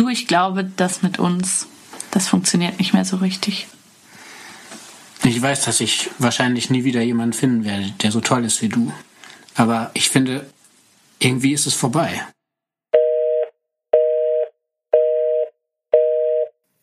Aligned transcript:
Du, 0.00 0.08
ich 0.08 0.26
glaube, 0.26 0.64
das 0.64 1.02
mit 1.02 1.18
uns, 1.18 1.66
das 2.10 2.26
funktioniert 2.26 2.78
nicht 2.78 2.94
mehr 2.94 3.04
so 3.04 3.18
richtig. 3.18 3.66
Ich 5.24 5.42
weiß, 5.42 5.66
dass 5.66 5.80
ich 5.80 6.08
wahrscheinlich 6.16 6.70
nie 6.70 6.84
wieder 6.84 7.02
jemanden 7.02 7.34
finden 7.34 7.64
werde, 7.66 7.92
der 8.00 8.10
so 8.10 8.22
toll 8.22 8.46
ist 8.46 8.62
wie 8.62 8.70
du. 8.70 8.94
Aber 9.56 9.90
ich 9.92 10.08
finde, 10.08 10.48
irgendwie 11.18 11.52
ist 11.52 11.66
es 11.66 11.74
vorbei. 11.74 12.26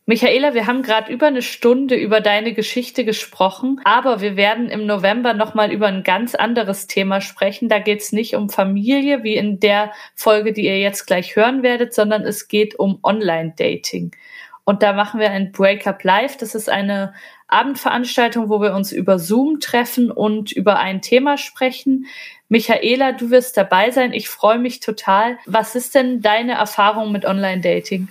Michaela, 0.09 0.53
wir 0.53 0.67
haben 0.67 0.83
gerade 0.83 1.11
über 1.11 1.27
eine 1.27 1.41
Stunde 1.41 1.95
über 1.95 2.21
deine 2.21 2.53
Geschichte 2.53 3.03
gesprochen, 3.03 3.81
aber 3.83 4.21
wir 4.21 4.37
werden 4.37 4.69
im 4.69 4.85
November 4.85 5.33
nochmal 5.33 5.69
über 5.69 5.87
ein 5.87 6.03
ganz 6.03 6.33
anderes 6.33 6.87
Thema 6.87 7.19
sprechen. 7.19 7.67
Da 7.67 7.79
geht 7.79 7.99
es 7.99 8.13
nicht 8.13 8.33
um 8.33 8.49
Familie, 8.49 9.23
wie 9.23 9.35
in 9.35 9.59
der 9.59 9.91
Folge, 10.15 10.53
die 10.53 10.63
ihr 10.63 10.79
jetzt 10.79 11.07
gleich 11.07 11.35
hören 11.35 11.61
werdet, 11.61 11.93
sondern 11.93 12.21
es 12.21 12.47
geht 12.47 12.79
um 12.79 12.99
Online-Dating. 13.03 14.15
Und 14.63 14.81
da 14.81 14.93
machen 14.93 15.19
wir 15.19 15.29
ein 15.29 15.51
Breakup 15.51 16.01
Live. 16.05 16.37
Das 16.37 16.55
ist 16.55 16.69
eine 16.69 17.13
Abendveranstaltung, 17.49 18.47
wo 18.47 18.61
wir 18.61 18.75
uns 18.75 18.93
über 18.93 19.19
Zoom 19.19 19.59
treffen 19.59 20.09
und 20.09 20.53
über 20.53 20.79
ein 20.79 21.01
Thema 21.01 21.37
sprechen. 21.37 22.05
Michaela, 22.49 23.11
du 23.11 23.29
wirst 23.29 23.57
dabei 23.57 23.91
sein. 23.91 24.13
Ich 24.13 24.29
freue 24.29 24.57
mich 24.57 24.79
total. 24.79 25.37
Was 25.45 25.75
ist 25.75 25.95
denn 25.95 26.21
deine 26.21 26.53
Erfahrung 26.53 27.11
mit 27.11 27.25
Online-Dating? 27.25 28.07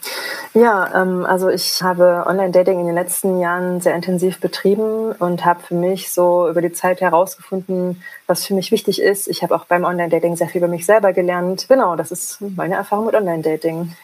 Ja, 0.52 1.02
ähm, 1.02 1.24
also 1.24 1.48
ich 1.48 1.82
habe 1.82 2.24
Online-Dating 2.26 2.80
in 2.80 2.86
den 2.86 2.94
letzten 2.94 3.40
Jahren 3.40 3.80
sehr 3.80 3.94
intensiv 3.94 4.38
betrieben 4.38 5.12
und 5.12 5.46
habe 5.46 5.60
für 5.62 5.74
mich 5.74 6.10
so 6.10 6.50
über 6.50 6.60
die 6.60 6.72
Zeit 6.72 7.00
herausgefunden, 7.00 8.02
was 8.26 8.44
für 8.44 8.52
mich 8.52 8.72
wichtig 8.72 9.00
ist. 9.00 9.26
Ich 9.26 9.42
habe 9.42 9.54
auch 9.54 9.64
beim 9.64 9.84
Online-Dating 9.84 10.36
sehr 10.36 10.48
viel 10.48 10.58
über 10.58 10.68
mich 10.68 10.84
selber 10.84 11.14
gelernt. 11.14 11.66
Genau, 11.68 11.96
das 11.96 12.10
ist 12.10 12.38
meine 12.40 12.74
Erfahrung 12.74 13.06
mit 13.06 13.14
Online-Dating. 13.14 13.94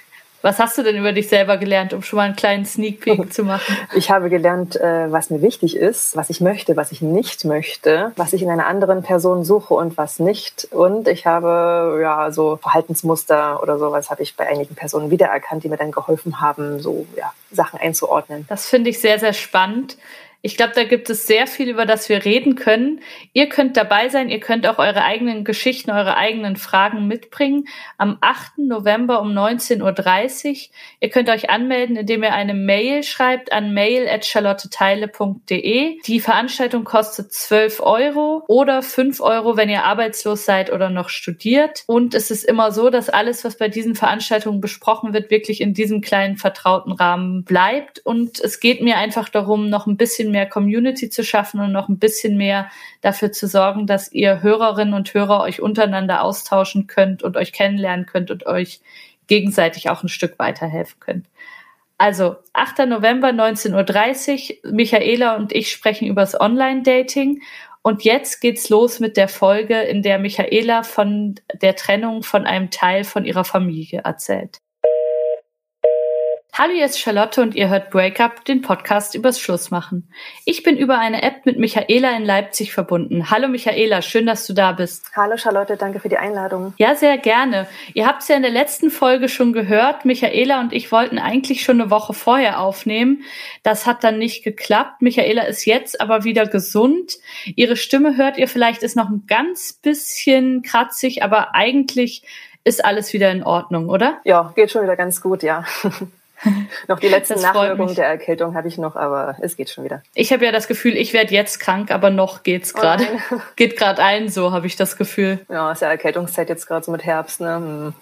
Was 0.43 0.59
hast 0.59 0.77
du 0.77 0.83
denn 0.83 0.97
über 0.97 1.13
dich 1.13 1.29
selber 1.29 1.57
gelernt, 1.57 1.93
um 1.93 2.03
schon 2.03 2.17
mal 2.17 2.25
einen 2.25 2.37
kleinen 2.37 2.67
Sneak 2.67 3.01
Peek 3.01 3.33
zu 3.33 3.45
machen? 3.45 3.77
Ich 3.95 4.11
habe 4.11 4.29
gelernt, 4.29 4.77
äh, 4.77 5.11
was 5.11 5.31
mir 5.31 5.41
wichtig 5.41 5.77
ist, 5.77 6.17
was 6.17 6.31
ich 6.31 6.41
möchte, 6.41 6.77
was 6.77 6.93
ich 6.93 7.01
nicht 7.01 7.45
möchte, 7.45 8.13
was 8.17 8.33
ich 8.33 8.43
in 8.43 8.51
einer 8.51 8.67
anderen 8.67 9.03
Person 9.03 9.45
suche 9.45 9.75
und 9.75 9.97
was 9.97 10.19
nicht. 10.19 10.69
Und 10.71 11.07
ich 11.07 11.27
habe 11.27 11.99
ja 12.03 12.33
so 12.33 12.57
Verhaltensmuster 12.57 13.63
oder 13.63 13.79
sowas 13.79 14.11
habe 14.11 14.23
ich 14.23 14.37
bei 14.37 14.49
einigen 14.49 14.75
Personen 14.75 15.11
wiedererkannt, 15.11 15.63
die 15.63 15.69
mir 15.69 15.77
dann 15.77 15.93
geholfen 15.93 16.41
haben, 16.41 16.81
so 16.81 17.07
ja, 17.17 17.33
Sachen 17.53 17.79
einzuordnen. 17.79 18.45
Das 18.49 18.67
finde 18.67 18.91
ich 18.91 19.01
sehr, 19.01 19.19
sehr 19.21 19.33
spannend. 19.33 19.97
Ich 20.45 20.57
glaube, 20.57 20.73
da 20.75 20.83
gibt 20.83 21.09
es 21.09 21.29
sehr 21.29 21.47
viel, 21.47 21.69
über 21.69 21.87
das 21.87 22.09
wir 22.09 22.25
reden 22.25 22.57
können. 22.57 22.99
Ihr 23.33 23.49
könnt 23.49 23.77
dabei 23.77 24.09
sein, 24.09 24.29
ihr 24.29 24.41
könnt 24.41 24.67
auch 24.67 24.79
eure 24.79 25.05
eigenen 25.05 25.45
Geschichten, 25.45 25.93
eure 25.93 26.17
eigenen 26.17 26.57
Fragen 26.57 27.07
mitbringen. 27.07 27.69
Am 27.97 28.19
8. 28.21 28.59
November 28.59 29.21
um 29.21 29.31
19.30 29.31 30.51
Uhr. 30.51 30.57
Ihr 30.99 31.11
könnt 31.11 31.29
euch 31.29 31.49
anmelden, 31.49 31.95
indem 31.95 32.25
ihr 32.25 32.35
eine 32.35 32.55
Mail 32.55 33.05
schreibt 33.05 33.53
an 33.53 33.73
mail.charlotteteile.de. 33.73 36.01
Die 36.05 36.21
Veranstaltung 36.21 36.83
kostet 36.83 37.33
12 37.33 37.79
Euro 37.79 38.43
oder 38.49 38.83
5 38.83 39.21
Euro, 39.21 39.57
wenn 39.57 39.69
ihr 39.69 39.85
arbeitslos 39.85 40.45
seid 40.45 40.73
oder 40.73 40.91
noch 40.91 41.09
studiert. 41.09 41.85
Und 41.87 42.15
es 42.15 42.33
ist 42.33 42.43
immer 42.43 42.73
so, 42.73 42.91
dass 42.91 43.09
alles, 43.09 43.45
was 43.45 43.59
bei 43.59 43.69
diesen 43.69 43.95
Veranstaltungen 43.95 44.61
besprochen 44.61 45.13
wird, 45.13 45.31
wirklich 45.31 45.61
in 45.61 45.73
diesem 45.73 46.01
kleinen 46.01 46.37
vertrauten 46.37 46.91
Rahmen 46.91 47.45
bleibt. 47.45 48.01
Und 48.05 48.41
es 48.41 48.59
geht 48.59 48.83
mir 48.83 48.97
einfach 48.97 49.29
darum, 49.29 49.71
noch 49.71 49.87
ein 49.87 49.97
bisschen 49.97 50.32
mehr 50.33 50.47
Community 50.47 51.09
zu 51.09 51.23
schaffen 51.23 51.61
und 51.61 51.71
noch 51.71 51.89
ein 51.89 52.01
bisschen 52.01 52.37
mehr 52.37 52.71
dafür 53.01 53.31
zu 53.31 53.47
sorgen, 53.47 53.87
dass 53.87 54.11
ihr 54.11 54.43
Hörerinnen 54.43 54.95
und 54.95 55.15
Hörer 55.15 55.43
euch 55.43 55.63
untereinander 55.63 56.23
austauschen 56.23 56.89
könnt 56.89 57.23
und 57.23 57.37
euch 57.37 57.53
kennenlernen 57.53 58.07
könnt 58.07 58.33
und 58.33 58.47
euch 58.47 58.81
gegenseitig 59.29 59.89
auch 59.89 60.03
ein 60.03 60.09
Stück 60.09 60.39
weiterhelfen 60.39 60.99
könnt. 60.99 61.27
Also 61.99 62.35
8. 62.53 62.87
November 62.89 63.29
19.30 63.29 64.65
Uhr, 64.65 64.73
Michaela 64.73 65.37
und 65.37 65.53
ich 65.53 65.71
sprechen 65.71 66.09
über 66.09 66.23
das 66.23 66.39
Online-Dating. 66.41 67.41
Und 67.83 68.03
jetzt 68.03 68.41
geht's 68.41 68.69
los 68.69 68.99
mit 68.99 69.17
der 69.17 69.29
Folge, 69.29 69.81
in 69.83 70.03
der 70.03 70.19
Michaela 70.19 70.83
von 70.83 71.37
der 71.53 71.77
Trennung 71.77 72.23
von 72.23 72.45
einem 72.45 72.71
Teil 72.71 73.05
von 73.05 73.25
ihrer 73.25 73.45
Familie 73.45 74.01
erzählt. 74.05 74.61
Hallo, 76.55 76.75
hier 76.75 76.85
ist 76.85 77.01
Charlotte 77.01 77.41
und 77.41 77.55
ihr 77.55 77.71
hört 77.71 77.89
Breakup, 77.89 78.45
den 78.45 78.61
Podcast 78.61 79.15
übers 79.15 79.41
Schlussmachen. 79.41 80.07
Ich 80.45 80.63
bin 80.63 80.77
über 80.77 80.99
eine 80.99 81.23
App 81.23 81.47
mit 81.47 81.59
Michaela 81.59 82.15
in 82.15 82.27
Leipzig 82.27 82.75
verbunden. 82.75 83.31
Hallo 83.31 83.49
Michaela, 83.49 84.03
schön, 84.03 84.27
dass 84.27 84.47
du 84.47 84.53
da 84.53 84.73
bist. 84.73 85.07
Hallo 85.17 85.39
Charlotte, 85.39 85.79
danke 85.79 85.99
für 85.99 86.11
die 86.11 86.19
Einladung. 86.19 86.75
Ja, 86.77 86.95
sehr 86.95 87.17
gerne. 87.17 87.69
Ihr 87.95 88.07
habt 88.07 88.21
es 88.21 88.29
ja 88.29 88.37
in 88.37 88.43
der 88.43 88.51
letzten 88.51 88.91
Folge 88.91 89.31
schon 89.31 89.55
gehört. 89.55 90.05
Michaela 90.05 90.61
und 90.61 90.75
ich 90.75 90.93
wollten 90.93 91.19
eigentlich 91.19 91.63
schon 91.63 91.81
eine 91.81 91.91
Woche 91.91 92.13
vorher 92.13 92.61
aufnehmen. 92.61 93.25
Das 93.63 93.87
hat 93.87 94.05
dann 94.05 94.19
nicht 94.19 94.45
geklappt. 94.45 95.01
Michaela 95.01 95.45
ist 95.45 95.65
jetzt 95.65 96.03
aber 96.03 96.25
wieder 96.25 96.45
gesund. 96.45 97.15
Ihre 97.57 97.77
Stimme 97.77 98.19
hört 98.19 98.37
ihr 98.37 98.47
vielleicht, 98.47 98.83
ist 98.83 98.95
noch 98.95 99.09
ein 99.09 99.25
ganz 99.27 99.73
bisschen 99.73 100.61
kratzig, 100.61 101.23
aber 101.23 101.55
eigentlich 101.55 102.25
ist 102.63 102.85
alles 102.85 103.15
wieder 103.15 103.31
in 103.33 103.43
Ordnung, 103.43 103.89
oder? 103.89 104.21
Ja, 104.25 104.53
geht 104.55 104.71
schon 104.71 104.83
wieder 104.83 104.97
ganz 104.97 105.23
gut, 105.23 105.43
ja. 105.43 105.65
noch 106.89 106.99
die 106.99 107.09
letzten 107.09 107.41
Nachwirkungen 107.41 107.95
der 107.95 108.07
Erkältung 108.07 108.55
habe 108.55 108.69
ich 108.69 108.79
noch, 108.79 108.97
aber 108.97 109.37
es 109.41 109.57
geht 109.57 109.71
schon 109.71 109.85
wieder. 109.85 110.03
Ich 110.15 110.33
habe 110.33 110.45
ja 110.45 110.53
das 110.53 110.69
Gefühl, 110.69 110.97
ich 110.97 111.13
werde 111.13 111.35
jetzt 111.35 111.61
krank, 111.61 111.91
aber 111.91 112.11
noch 112.11 112.43
geht's 112.43 112.75
gerade. 112.75 113.05
Oh 113.31 113.37
geht 113.57 113.77
gerade 113.77 114.03
allen 114.03 114.29
so, 114.29 114.53
habe 114.53 114.67
ich 114.67 114.77
das 114.77 114.97
Gefühl. 114.97 115.41
Ja, 115.49 115.73
ist 115.73 115.83
ja 115.83 115.89
Erkältungszeit 115.89 116.49
jetzt 116.49 116.67
gerade 116.67 116.85
so 116.85 116.93
mit 116.93 117.05
Herbst, 117.05 117.41
ne? 117.41 117.57
Hm 117.57 117.95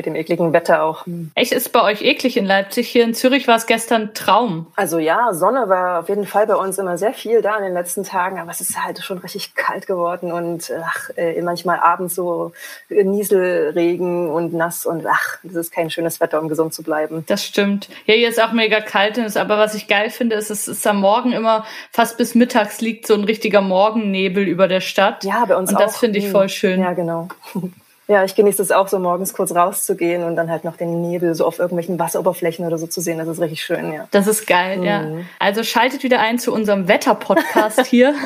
mit 0.00 0.06
dem 0.06 0.14
ekligen 0.14 0.54
Wetter 0.54 0.82
auch. 0.82 1.04
Echt, 1.34 1.52
ist 1.52 1.72
bei 1.72 1.82
euch 1.82 2.00
eklig 2.00 2.38
in 2.38 2.46
Leipzig? 2.46 2.88
Hier 2.88 3.04
in 3.04 3.12
Zürich 3.12 3.46
war 3.46 3.56
es 3.56 3.66
gestern 3.66 4.14
Traum. 4.14 4.66
Also 4.74 4.98
ja, 4.98 5.34
Sonne 5.34 5.68
war 5.68 6.00
auf 6.00 6.08
jeden 6.08 6.26
Fall 6.26 6.46
bei 6.46 6.54
uns 6.54 6.78
immer 6.78 6.96
sehr 6.96 7.12
viel 7.12 7.42
da 7.42 7.58
in 7.58 7.64
den 7.64 7.74
letzten 7.74 8.02
Tagen, 8.02 8.38
aber 8.38 8.50
es 8.50 8.62
ist 8.62 8.82
halt 8.82 9.04
schon 9.04 9.18
richtig 9.18 9.54
kalt 9.54 9.86
geworden 9.86 10.32
und 10.32 10.72
ach, 10.82 11.10
äh, 11.16 11.42
manchmal 11.42 11.80
abends 11.80 12.14
so 12.14 12.52
Nieselregen 12.88 14.30
und 14.30 14.54
nass 14.54 14.86
und 14.86 15.06
ach, 15.06 15.36
das 15.42 15.56
ist 15.56 15.70
kein 15.70 15.90
schönes 15.90 16.18
Wetter, 16.18 16.40
um 16.40 16.48
gesund 16.48 16.72
zu 16.72 16.82
bleiben. 16.82 17.24
Das 17.26 17.44
stimmt. 17.44 17.90
Ja, 18.06 18.14
hier 18.14 18.30
ist 18.30 18.42
auch 18.42 18.52
mega 18.52 18.80
kalt, 18.80 19.18
aber 19.36 19.58
was 19.58 19.74
ich 19.74 19.86
geil 19.86 20.08
finde, 20.08 20.36
ist, 20.36 20.48
es 20.48 20.66
ist 20.66 20.86
am 20.86 21.00
Morgen 21.00 21.32
immer 21.32 21.66
fast 21.90 22.16
bis 22.16 22.34
mittags 22.34 22.80
liegt 22.80 23.06
so 23.06 23.12
ein 23.12 23.24
richtiger 23.24 23.60
Morgennebel 23.60 24.48
über 24.48 24.66
der 24.66 24.80
Stadt. 24.80 25.24
Ja, 25.24 25.44
bei 25.44 25.56
uns 25.56 25.68
und 25.68 25.76
auch. 25.76 25.80
Und 25.80 25.86
das 25.88 25.98
finde 25.98 26.18
ich 26.20 26.30
voll 26.30 26.48
schön. 26.48 26.80
Ja, 26.80 26.94
genau. 26.94 27.28
Ja, 28.10 28.24
ich 28.24 28.34
genieße 28.34 28.60
es 28.60 28.72
auch 28.72 28.88
so, 28.88 28.98
morgens 28.98 29.34
kurz 29.34 29.54
rauszugehen 29.54 30.24
und 30.24 30.34
dann 30.34 30.50
halt 30.50 30.64
noch 30.64 30.76
den 30.76 31.00
Nebel 31.00 31.36
so 31.36 31.46
auf 31.46 31.60
irgendwelchen 31.60 31.96
Wasseroberflächen 31.96 32.66
oder 32.66 32.76
so 32.76 32.88
zu 32.88 33.00
sehen. 33.00 33.18
Das 33.18 33.28
ist 33.28 33.40
richtig 33.40 33.62
schön, 33.62 33.92
ja. 33.92 34.08
Das 34.10 34.26
ist 34.26 34.48
geil, 34.48 34.78
mhm. 34.78 34.82
ja. 34.82 35.06
Also 35.38 35.62
schaltet 35.62 36.02
wieder 36.02 36.18
ein 36.18 36.40
zu 36.40 36.52
unserem 36.52 36.88
Wetter-Podcast 36.88 37.86
hier. 37.86 38.16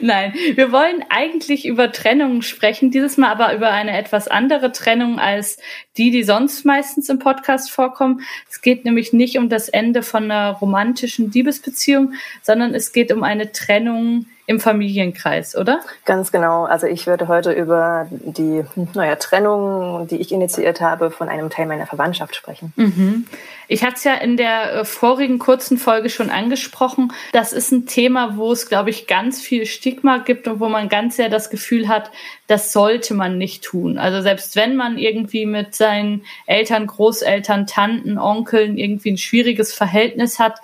Nein, 0.00 0.34
wir 0.54 0.72
wollen 0.72 1.04
eigentlich 1.10 1.64
über 1.64 1.92
Trennungen 1.92 2.42
sprechen, 2.42 2.90
dieses 2.90 3.18
Mal 3.18 3.30
aber 3.30 3.54
über 3.54 3.70
eine 3.70 3.96
etwas 3.96 4.26
andere 4.26 4.72
Trennung 4.72 5.20
als 5.20 5.58
die, 5.96 6.10
die 6.10 6.24
sonst 6.24 6.64
meistens 6.64 7.08
im 7.08 7.20
Podcast 7.20 7.70
vorkommen. 7.70 8.22
Es 8.50 8.62
geht 8.62 8.84
nämlich 8.84 9.12
nicht 9.12 9.38
um 9.38 9.48
das 9.48 9.68
Ende 9.68 10.02
von 10.02 10.24
einer 10.24 10.54
romantischen 10.54 11.30
Liebesbeziehung, 11.30 12.14
sondern 12.42 12.74
es 12.74 12.90
geht 12.90 13.12
um 13.12 13.22
eine 13.22 13.52
Trennung 13.52 14.26
im 14.46 14.60
Familienkreis, 14.60 15.56
oder? 15.56 15.80
Ganz 16.04 16.30
genau. 16.30 16.64
Also 16.64 16.86
ich 16.86 17.06
würde 17.06 17.28
heute 17.28 17.52
über 17.52 18.06
die 18.10 18.62
naja, 18.92 19.16
Trennung, 19.16 20.06
die 20.06 20.16
ich 20.16 20.32
initiiert 20.32 20.82
habe, 20.82 21.10
von 21.10 21.30
einem 21.30 21.48
Teil 21.48 21.66
meiner 21.66 21.86
Verwandtschaft 21.86 22.36
sprechen. 22.36 22.72
Mhm. 22.76 23.26
Ich 23.68 23.82
hatte 23.82 23.94
es 23.96 24.04
ja 24.04 24.14
in 24.14 24.36
der 24.36 24.74
äh, 24.74 24.84
vorigen 24.84 25.38
kurzen 25.38 25.78
Folge 25.78 26.10
schon 26.10 26.28
angesprochen. 26.28 27.12
Das 27.32 27.54
ist 27.54 27.72
ein 27.72 27.86
Thema, 27.86 28.36
wo 28.36 28.52
es, 28.52 28.68
glaube 28.68 28.90
ich, 28.90 29.06
ganz 29.06 29.40
viel 29.40 29.64
Stigma 29.64 30.18
gibt 30.18 30.46
und 30.46 30.60
wo 30.60 30.68
man 30.68 30.90
ganz 30.90 31.16
sehr 31.16 31.30
das 31.30 31.48
Gefühl 31.48 31.88
hat, 31.88 32.10
das 32.46 32.72
sollte 32.74 33.14
man 33.14 33.38
nicht 33.38 33.64
tun. 33.64 33.96
Also 33.96 34.20
selbst 34.20 34.56
wenn 34.56 34.76
man 34.76 34.98
irgendwie 34.98 35.46
mit 35.46 35.74
seinen 35.74 36.24
Eltern, 36.46 36.86
Großeltern, 36.86 37.66
Tanten, 37.66 38.18
Onkeln 38.18 38.76
irgendwie 38.76 39.12
ein 39.12 39.18
schwieriges 39.18 39.72
Verhältnis 39.72 40.38
hat, 40.38 40.60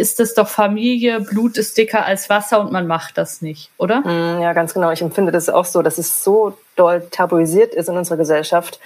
ist 0.00 0.18
es 0.18 0.34
doch 0.34 0.48
Familie, 0.48 1.20
Blut 1.20 1.58
ist 1.58 1.76
dicker 1.76 2.04
als 2.04 2.30
Wasser 2.30 2.60
und 2.60 2.72
man 2.72 2.86
macht 2.86 3.18
das 3.18 3.42
nicht, 3.42 3.70
oder? 3.76 4.00
Mm, 4.00 4.40
ja, 4.40 4.54
ganz 4.54 4.72
genau. 4.72 4.90
Ich 4.90 5.02
empfinde 5.02 5.30
das 5.30 5.48
auch 5.48 5.66
so, 5.66 5.82
dass 5.82 5.98
es 5.98 6.24
so 6.24 6.56
doll 6.74 7.06
tabuisiert 7.10 7.74
ist 7.74 7.88
in 7.88 7.96
unserer 7.96 8.16
Gesellschaft 8.16 8.80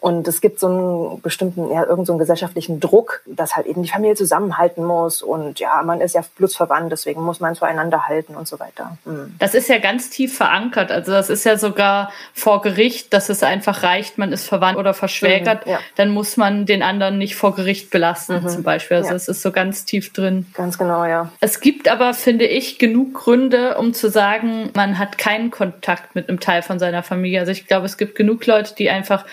und 0.00 0.28
es 0.28 0.40
gibt 0.40 0.60
so 0.60 0.66
einen 0.66 1.20
bestimmten, 1.20 1.70
ja, 1.70 1.80
irgendeinen 1.80 2.06
so 2.06 2.16
gesellschaftlichen 2.16 2.80
Druck, 2.80 3.22
dass 3.26 3.56
halt 3.56 3.66
eben 3.66 3.82
die 3.82 3.88
Familie 3.88 4.14
zusammenhalten 4.14 4.84
muss. 4.84 5.22
Und 5.22 5.58
ja, 5.58 5.82
man 5.82 6.00
ist 6.00 6.14
ja 6.14 6.22
blutsverwandt, 6.36 6.92
deswegen 6.92 7.22
muss 7.22 7.40
man 7.40 7.54
zueinander 7.54 8.06
halten 8.06 8.34
und 8.34 8.46
so 8.46 8.60
weiter. 8.60 8.98
Mhm. 9.04 9.34
Das 9.38 9.54
ist 9.54 9.68
ja 9.68 9.78
ganz 9.78 10.10
tief 10.10 10.36
verankert. 10.36 10.90
Also 10.92 11.12
das 11.12 11.30
ist 11.30 11.44
ja 11.44 11.56
sogar 11.56 12.12
vor 12.34 12.62
Gericht, 12.62 13.12
dass 13.12 13.28
es 13.28 13.42
einfach 13.42 13.82
reicht, 13.82 14.18
man 14.18 14.32
ist 14.32 14.46
verwandt 14.46 14.78
oder 14.78 14.94
verschwägert. 14.94 15.66
Mhm, 15.66 15.72
ja. 15.72 15.78
Dann 15.96 16.10
muss 16.10 16.36
man 16.36 16.66
den 16.66 16.82
anderen 16.82 17.18
nicht 17.18 17.36
vor 17.36 17.54
Gericht 17.54 17.90
belasten, 17.90 18.42
mhm. 18.42 18.48
zum 18.48 18.62
Beispiel. 18.62 18.98
Also 18.98 19.08
ja. 19.08 19.14
das 19.14 19.28
ist 19.28 19.42
so 19.42 19.50
ganz 19.50 19.84
tief 19.84 20.12
drin. 20.12 20.46
Ganz 20.54 20.78
genau, 20.78 21.04
ja. 21.04 21.30
Es 21.40 21.60
gibt 21.60 21.88
aber, 21.88 22.14
finde 22.14 22.46
ich, 22.46 22.78
genug 22.78 23.14
Gründe, 23.14 23.76
um 23.78 23.94
zu 23.94 24.10
sagen, 24.10 24.70
man 24.74 24.98
hat 24.98 25.18
keinen 25.18 25.50
Kontakt 25.50 26.14
mit 26.14 26.28
einem 26.28 26.40
Teil 26.40 26.62
von 26.62 26.78
seiner 26.78 27.02
Familie. 27.02 27.40
Also 27.40 27.52
ich 27.52 27.66
glaube, 27.66 27.86
es 27.86 27.96
gibt 27.96 28.14
genug 28.14 28.46
Leute, 28.46 28.74
die 28.74 28.90
einfach 28.90 29.24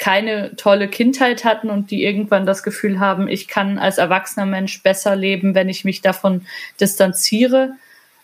keine 0.00 0.56
tolle 0.56 0.88
Kindheit 0.88 1.44
hatten 1.44 1.68
und 1.68 1.90
die 1.90 2.02
irgendwann 2.02 2.46
das 2.46 2.62
Gefühl 2.62 2.98
haben, 2.98 3.28
ich 3.28 3.48
kann 3.48 3.78
als 3.78 3.98
erwachsener 3.98 4.46
Mensch 4.46 4.82
besser 4.82 5.14
leben, 5.14 5.54
wenn 5.54 5.68
ich 5.68 5.84
mich 5.84 6.00
davon 6.00 6.46
distanziere. 6.80 7.74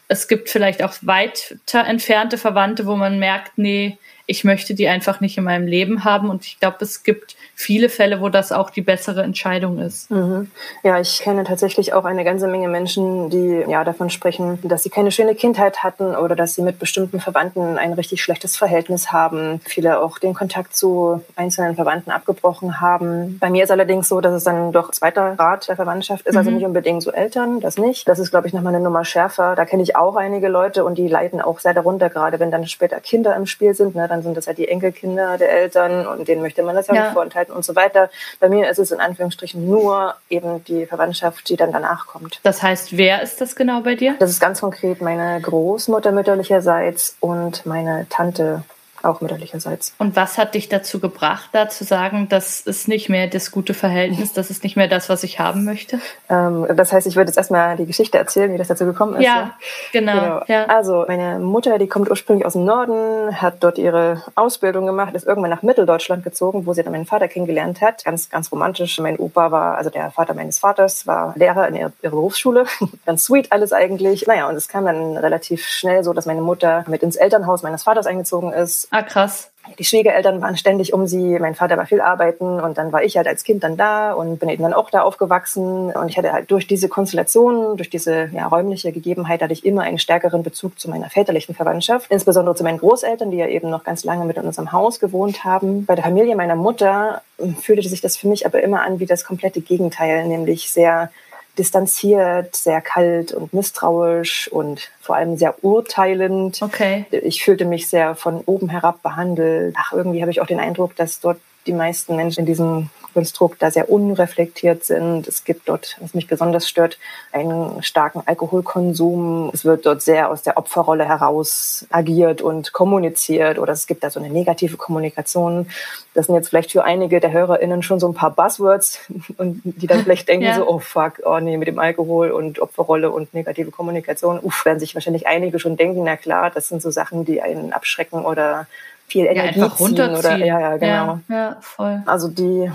Es 0.09 0.27
gibt 0.27 0.49
vielleicht 0.49 0.83
auch 0.83 0.95
weiter 1.03 1.85
entfernte 1.87 2.39
Verwandte, 2.39 2.87
wo 2.87 2.97
man 2.97 3.19
merkt, 3.19 3.59
nee, 3.59 3.99
ich 4.27 4.43
möchte 4.43 4.75
die 4.75 4.89
einfach 4.89 5.21
nicht 5.21 5.39
in 5.39 5.45
meinem 5.45 5.67
Leben 5.67 6.05
haben. 6.05 6.31
Und 6.31 6.45
ich 6.45 6.59
glaube, 6.59 6.79
es 6.81 7.05
gibt 7.05 7.37
viele 7.55 7.89
Fälle, 7.89 8.21
wo 8.21 8.29
das 8.29 8.51
auch 8.51 8.71
die 8.71 8.83
bessere 8.83 9.23
Entscheidung 9.23 9.79
ist. 9.79 10.11
Mhm. 10.11 10.51
Ja, 10.83 11.01
ich 11.01 11.21
kenne 11.21 11.45
tatsächlich 11.45 11.93
auch 11.93 12.05
eine 12.05 12.25
ganze 12.25 12.49
Menge 12.49 12.69
Menschen, 12.69 13.31
die 13.31 13.65
ja 13.69 13.85
davon 13.85 14.11
sprechen, 14.11 14.59
dass 14.63 14.83
sie 14.83 14.91
keine 14.91 15.13
schöne 15.13 15.37
Kindheit 15.37 15.85
hatten 15.85 16.17
oder 16.17 16.35
dass 16.35 16.55
sie 16.55 16.63
mit 16.63 16.81
bestimmten 16.81 17.21
Verwandten 17.21 17.79
ein 17.79 17.93
richtig 17.93 18.21
schlechtes 18.21 18.57
Verhältnis 18.57 19.13
haben. 19.13 19.61
Viele 19.65 20.01
auch 20.01 20.19
den 20.19 20.35
Kontakt 20.35 20.77
zu 20.77 21.23
einzelnen 21.37 21.77
Verwandten 21.77 22.11
abgebrochen 22.11 22.81
haben. 22.81 23.39
Bei 23.39 23.49
mir 23.49 23.63
ist 23.63 23.71
allerdings 23.71 24.09
so, 24.09 24.21
dass 24.21 24.35
es 24.35 24.45
dann 24.45 24.73
doch 24.73 24.91
zweiter 24.91 25.39
Rat 25.39 25.69
der 25.69 25.77
Verwandtschaft 25.77 26.27
ist, 26.27 26.37
also 26.37 26.51
mhm. 26.51 26.57
also 26.57 26.59
nicht 26.59 26.67
unbedingt 26.67 27.03
so 27.03 27.13
Eltern, 27.13 27.61
das 27.61 27.79
nicht. 27.79 28.09
Das 28.09 28.19
ist, 28.19 28.33
glaube 28.33 28.49
ich, 28.49 28.53
nochmal 28.53 28.75
eine 28.75 28.83
Nummer 28.83 29.05
schärfer. 29.05 29.55
Da 29.55 29.65
kenne 29.65 29.85
ich 29.85 29.95
auch 29.95 30.17
einige 30.17 30.49
Leute 30.49 30.85
und 30.85 30.99
die 30.99 31.07
leiden 31.07 31.41
auch 31.41 31.61
sehr 31.61 31.75
darunter, 31.75 32.11
gerade 32.11 32.41
wenn 32.41 32.51
dann 32.51 32.67
später 32.67 33.01
Kinder 33.01 33.37
im 33.37 33.47
Spiel 33.47 33.73
sind. 33.75 33.95
Ne, 33.95 34.09
dann 34.17 34.23
sind 34.23 34.37
das 34.37 34.47
ja 34.47 34.55
die 34.55 34.69
Enkelkinder 34.69 35.37
der 35.37 35.51
Eltern 35.51 36.07
und 36.07 36.27
denen 36.27 36.41
möchte 36.41 36.63
man 36.63 36.75
das 36.75 36.87
ja, 36.87 36.95
ja. 36.95 37.03
nicht 37.03 37.13
vorenthalten 37.13 37.55
und 37.55 37.65
so 37.65 37.77
weiter. 37.77 38.11
Bei 38.41 38.49
mir 38.49 38.69
ist 38.71 38.79
es 38.79 38.91
in 38.91 39.01
Anführungsstrichen 39.01 39.67
nur 39.67 40.15
eben 40.31 40.65
die 40.65 40.87
Verwandtschaft, 40.87 41.49
die 41.49 41.57
dann 41.57 41.73
danach 41.73 42.07
kommt. 42.07 42.41
Das 42.43 42.63
heißt, 42.63 42.97
wer 42.97 43.23
ist 43.23 43.41
das 43.41 43.55
genau 43.55 43.83
bei 43.83 43.95
dir? 43.95 44.15
Das 44.19 44.31
ist 44.31 44.41
ganz 44.41 44.61
konkret 44.61 45.03
meine 45.03 45.41
Großmutter 45.41 46.13
mütterlicherseits 46.13 47.17
und 47.21 47.67
meine 47.67 48.07
Tante 48.09 48.63
auch 49.03 49.21
mütterlicherseits. 49.21 49.95
Und 49.99 50.17
was 50.17 50.39
hat 50.39 50.55
dich 50.55 50.69
dazu 50.69 51.01
gebracht, 51.01 51.51
da 51.53 51.69
zu 51.69 51.85
sagen, 51.85 52.29
das 52.29 52.61
ist 52.61 52.89
nicht 52.89 53.09
mehr 53.09 53.27
das 53.27 53.51
gute 53.51 53.75
Verhältnis, 53.75 54.33
das 54.33 54.51
ist 54.51 54.65
nicht 54.65 54.77
mehr 54.77 54.89
das, 54.89 55.09
was 55.09 55.23
ich 55.23 55.39
haben 55.39 55.65
möchte? 55.65 56.01
Ähm, 56.29 56.67
das 56.75 56.93
heißt, 56.93 57.07
ich 57.07 57.17
würde 57.17 57.31
jetzt 57.31 57.37
erstmal 57.37 57.77
die 57.77 57.87
Geschichte 57.87 58.19
erzählen, 58.19 58.53
wie 58.53 58.59
das 58.59 58.69
dazu 58.69 58.85
gekommen 58.85 59.17
ist. 59.17 59.23
Ja, 59.23 59.37
ja? 59.37 59.55
Genau, 59.93 60.13
genau. 60.13 60.43
Ja. 60.49 60.67
Also 60.67 61.05
meine 61.09 61.39
Mutter, 61.39 61.79
die 61.79 61.87
kommt 61.87 62.11
ursprünglich 62.11 62.47
aus 62.47 62.55
dem 62.55 62.65
Norden, 62.65 63.41
hat 63.41 63.57
dort 63.61 63.79
ihre 63.79 64.23
Ausbildung 64.35 64.87
gemacht, 64.87 65.15
ist 65.15 65.27
irgendwann 65.27 65.51
nach 65.51 65.63
Mitteldeutschland 65.63 66.25
gezogen, 66.25 66.67
wo 66.67 66.73
sie 66.73 66.83
dann 66.83 66.93
meinen 66.93 67.07
Vater 67.07 67.29
kennengelernt 67.29 67.81
hat. 67.81 68.05
Ganz, 68.05 68.31
ganz 68.31 68.51
romantisch. 68.51 68.99
Mein 68.99 69.19
Opa 69.19 69.51
war, 69.51 69.77
also 69.77 69.91
der 69.91 70.11
Vater 70.11 70.35
meines 70.35 70.59
Vaters, 70.59 71.07
war 71.07 71.35
Lehrer 71.37 71.69
in 71.69 71.75
ihrer, 71.77 71.93
ihrer 72.03 72.13
Berufsschule. 72.13 72.67
ganz 73.07 73.25
sweet 73.25 73.53
alles 73.53 73.73
eigentlich. 73.73 74.27
Naja, 74.27 74.49
und 74.49 74.57
es 74.57 74.69
kam 74.69 74.85
dann 74.85 75.17
relativ 75.17 75.65
schnell 75.67 76.05
so, 76.05 76.13
dass 76.13 76.27
meine 76.27 76.41
Mutter 76.41 76.85
mit 76.89 77.03
ins 77.03 77.17
Elternhaus 77.17 77.63
meines 77.63 77.83
Vaters 77.83 78.07
eingezogen 78.07 78.53
ist 78.53 78.86
Ah, 78.91 79.03
krass. 79.03 79.51
Die 79.79 79.85
Schwiegereltern 79.85 80.41
waren 80.41 80.57
ständig 80.57 80.93
um 80.93 81.07
sie, 81.07 81.39
mein 81.41 81.55
Vater 81.55 81.77
war 81.77 81.87
viel 81.87 82.01
arbeiten 82.01 82.61
und 82.61 82.79
dann 82.79 82.93
war 82.93 83.03
ich 83.03 83.17
halt 83.17 83.27
als 83.27 83.43
Kind 83.43 83.65
dann 83.65 83.77
da 83.77 84.13
und 84.13 84.39
bin 84.39 84.49
eben 84.49 84.63
dann 84.63 84.73
auch 84.73 84.91
da 84.91 85.03
aufgewachsen 85.03 85.91
und 85.91 86.09
ich 86.09 86.17
hatte 86.17 86.33
halt 86.33 86.51
durch 86.51 86.69
diese 86.69 86.89
Konstellation, 86.89 87.77
durch 87.77 87.91
diese 87.91 88.31
ja, 88.33 88.47
räumliche 88.47 88.93
Gegebenheit 88.93 89.43
hatte 89.43 89.53
ich 89.53 89.67
immer 89.67 89.83
einen 89.83 89.99
stärkeren 89.99 90.45
Bezug 90.45 90.79
zu 90.79 90.89
meiner 90.89 91.11
väterlichen 91.11 91.55
Verwandtschaft, 91.55 92.11
insbesondere 92.11 92.55
zu 92.55 92.63
meinen 92.63 92.79
Großeltern, 92.79 93.33
die 93.33 93.39
ja 93.39 93.49
eben 93.49 93.69
noch 93.69 93.83
ganz 93.83 94.05
lange 94.05 94.25
mit 94.25 94.37
in 94.37 94.45
unserem 94.45 94.71
Haus 94.71 95.01
gewohnt 95.01 95.45
haben. 95.45 95.85
Bei 95.85 95.97
der 95.97 96.05
Familie 96.05 96.37
meiner 96.37 96.57
Mutter 96.57 97.23
fühlte 97.61 97.89
sich 97.89 98.01
das 98.01 98.17
für 98.17 98.29
mich 98.29 98.47
aber 98.47 98.63
immer 98.63 98.83
an 98.83 99.01
wie 99.01 99.07
das 99.07 99.25
komplette 99.25 99.61
Gegenteil, 99.61 100.27
nämlich 100.29 100.71
sehr 100.71 101.11
distanziert, 101.59 102.55
sehr 102.55 102.81
kalt 102.81 103.33
und 103.33 103.53
misstrauisch 103.53 104.49
und 104.49 104.91
vor 105.01 105.17
allem 105.17 105.37
sehr 105.37 105.63
urteilend. 105.65 106.61
Okay. 106.63 107.07
Ich 107.11 107.43
fühlte 107.43 107.65
mich 107.65 107.89
sehr 107.89 108.15
von 108.15 108.43
oben 108.47 108.69
herab 108.69 109.03
behandelt. 109.03 109.75
Ach, 109.79 109.93
irgendwie 109.93 110.21
habe 110.21 110.31
ich 110.31 110.41
auch 110.41 110.47
den 110.47 110.61
Eindruck, 110.61 110.97
dass 110.97 111.21
dort 111.21 111.39
die 111.67 111.73
meisten 111.73 112.17
Menschen 112.17 112.41
in 112.41 112.47
diesem 112.47 112.91
Konstrukt 113.17 113.63
da 113.63 113.71
sehr 113.71 113.89
unreflektiert 113.89 114.85
sind. 114.85 115.27
Es 115.27 115.45
gibt 115.45 115.71
dort, 115.71 115.97
was 116.01 116.13
mich 116.13 116.27
besonders 116.27 116.69
stört, 116.69 116.99
einen 117.33 117.83
starken 117.83 118.21
Alkoholkonsum. 118.27 119.51
Es 119.55 119.65
wird 119.65 119.87
dort 119.87 120.03
sehr 120.03 120.29
aus 120.29 120.43
der 120.43 120.59
Opferrolle 120.59 121.09
heraus 121.09 121.87
agiert 121.89 122.43
und 122.43 122.75
kommuniziert 122.75 123.59
oder 123.59 123.73
es 123.73 123.87
gibt 123.87 124.05
da 124.05 124.11
so 124.11 124.21
eine 124.21 124.29
negative 124.29 124.77
Kommunikation. 124.77 125.67
Das 126.13 126.27
sind 126.27 126.35
jetzt 126.35 126.51
vielleicht 126.51 126.73
für 126.73 126.85
einige 126.85 127.19
der 127.19 127.33
HörerInnen 127.33 127.83
schon 127.83 128.01
so 128.01 128.07
ein 128.07 128.13
paar 128.13 128.33
Buzzwords 128.33 129.01
und 129.39 129.63
die 129.65 129.87
dann 129.87 130.03
vielleicht 130.03 130.29
denken 130.29 130.45
ja. 130.45 130.57
so, 130.57 130.69
oh 130.69 130.79
fuck, 130.79 131.23
oh 131.25 131.39
nee, 131.41 131.57
mit 131.57 131.69
dem 131.69 131.79
Alkohol 131.79 132.33
und 132.33 132.61
Opferrolle 132.61 133.11
und 133.11 133.33
negative 133.33 133.71
Kommunikation. 133.71 134.41
Uff, 134.41 134.67
werden 134.67 134.79
sich 134.79 134.95
wahrscheinlich 134.95 135.27
einige 135.27 135.59
schon 135.59 135.79
denken, 135.79 136.03
na 136.05 136.19
klar, 136.19 136.51
das 136.51 136.69
sind 136.69 136.83
so 136.83 136.91
Sachen, 136.91 137.25
die 137.25 137.41
einen 137.41 137.73
abschrecken 137.73 138.27
oder 138.27 138.67
viel 139.09 139.25
Energie 139.25 139.61
ja, 139.61 139.75
ziehen 139.75 140.15
oder 140.15 140.37
ja, 140.37 140.61
ja, 140.61 140.77
genau. 140.77 141.21
Ja, 141.29 141.35
ja, 141.35 141.57
voll. 141.63 142.03
Also 142.05 142.29
die 142.29 142.71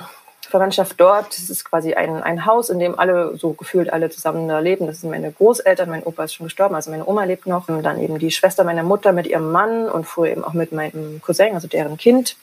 Verwandtschaft 0.52 1.00
dort. 1.00 1.30
Das 1.30 1.50
ist 1.50 1.66
quasi 1.66 1.94
ein, 1.94 2.22
ein 2.22 2.46
Haus, 2.46 2.70
in 2.70 2.80
dem 2.80 3.00
alle, 3.00 3.36
so 3.38 3.54
gefühlt 3.54 3.92
alle 3.92 4.10
zusammen 4.10 4.48
da 4.48 4.60
leben. 4.60 4.86
Das 4.86 5.02
sind 5.02 5.10
meine 5.10 5.32
Großeltern, 5.32 5.90
mein 5.90 6.04
Opa 6.04 6.26
ist 6.26 6.36
schon 6.36 6.46
gestorben, 6.46 6.76
also 6.76 6.92
meine 6.92 7.08
Oma 7.08 7.24
lebt 7.24 7.48
noch. 7.48 7.68
Und 7.68 7.84
dann 7.84 8.00
eben 8.00 8.20
die 8.20 8.32
Schwester 8.32 8.64
meiner 8.64 8.84
Mutter 8.84 9.12
mit 9.12 9.26
ihrem 9.26 9.52
Mann 9.52 9.90
und 9.90 10.06
früher 10.06 10.32
eben 10.32 10.44
auch 10.44 10.54
mit 10.54 10.72
meinem 10.72 11.22
Cousin, 11.22 11.56
also 11.56 11.68
deren 11.68 11.98
Kind. 11.98 12.36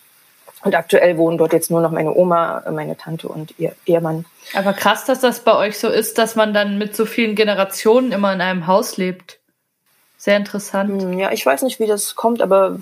Und 0.65 0.75
aktuell 0.75 1.17
wohnen 1.17 1.39
dort 1.39 1.53
jetzt 1.53 1.71
nur 1.71 1.81
noch 1.81 1.93
meine 1.93 2.13
Oma, 2.13 2.65
meine 2.73 2.97
Tante 2.97 3.29
und 3.29 3.55
ihr 3.59 3.77
Ehemann. 3.87 4.25
Aber 4.55 4.73
krass, 4.73 5.05
dass 5.05 5.21
das 5.21 5.41
bei 5.41 5.55
euch 5.55 5.79
so 5.79 5.89
ist, 5.89 6.19
dass 6.19 6.35
man 6.35 6.53
dann 6.53 6.79
mit 6.79 6.97
so 6.97 7.07
vielen 7.07 7.37
Generationen 7.37 8.11
immer 8.11 8.33
in 8.33 8.41
einem 8.41 8.67
Haus 8.67 8.97
lebt. 8.97 9.39
Sehr 10.17 10.37
interessant. 10.37 11.01
Hm, 11.01 11.17
ja, 11.17 11.31
ich 11.31 11.47
weiß 11.47 11.63
nicht, 11.63 11.79
wie 11.79 11.87
das 11.87 12.17
kommt, 12.17 12.43
aber 12.43 12.79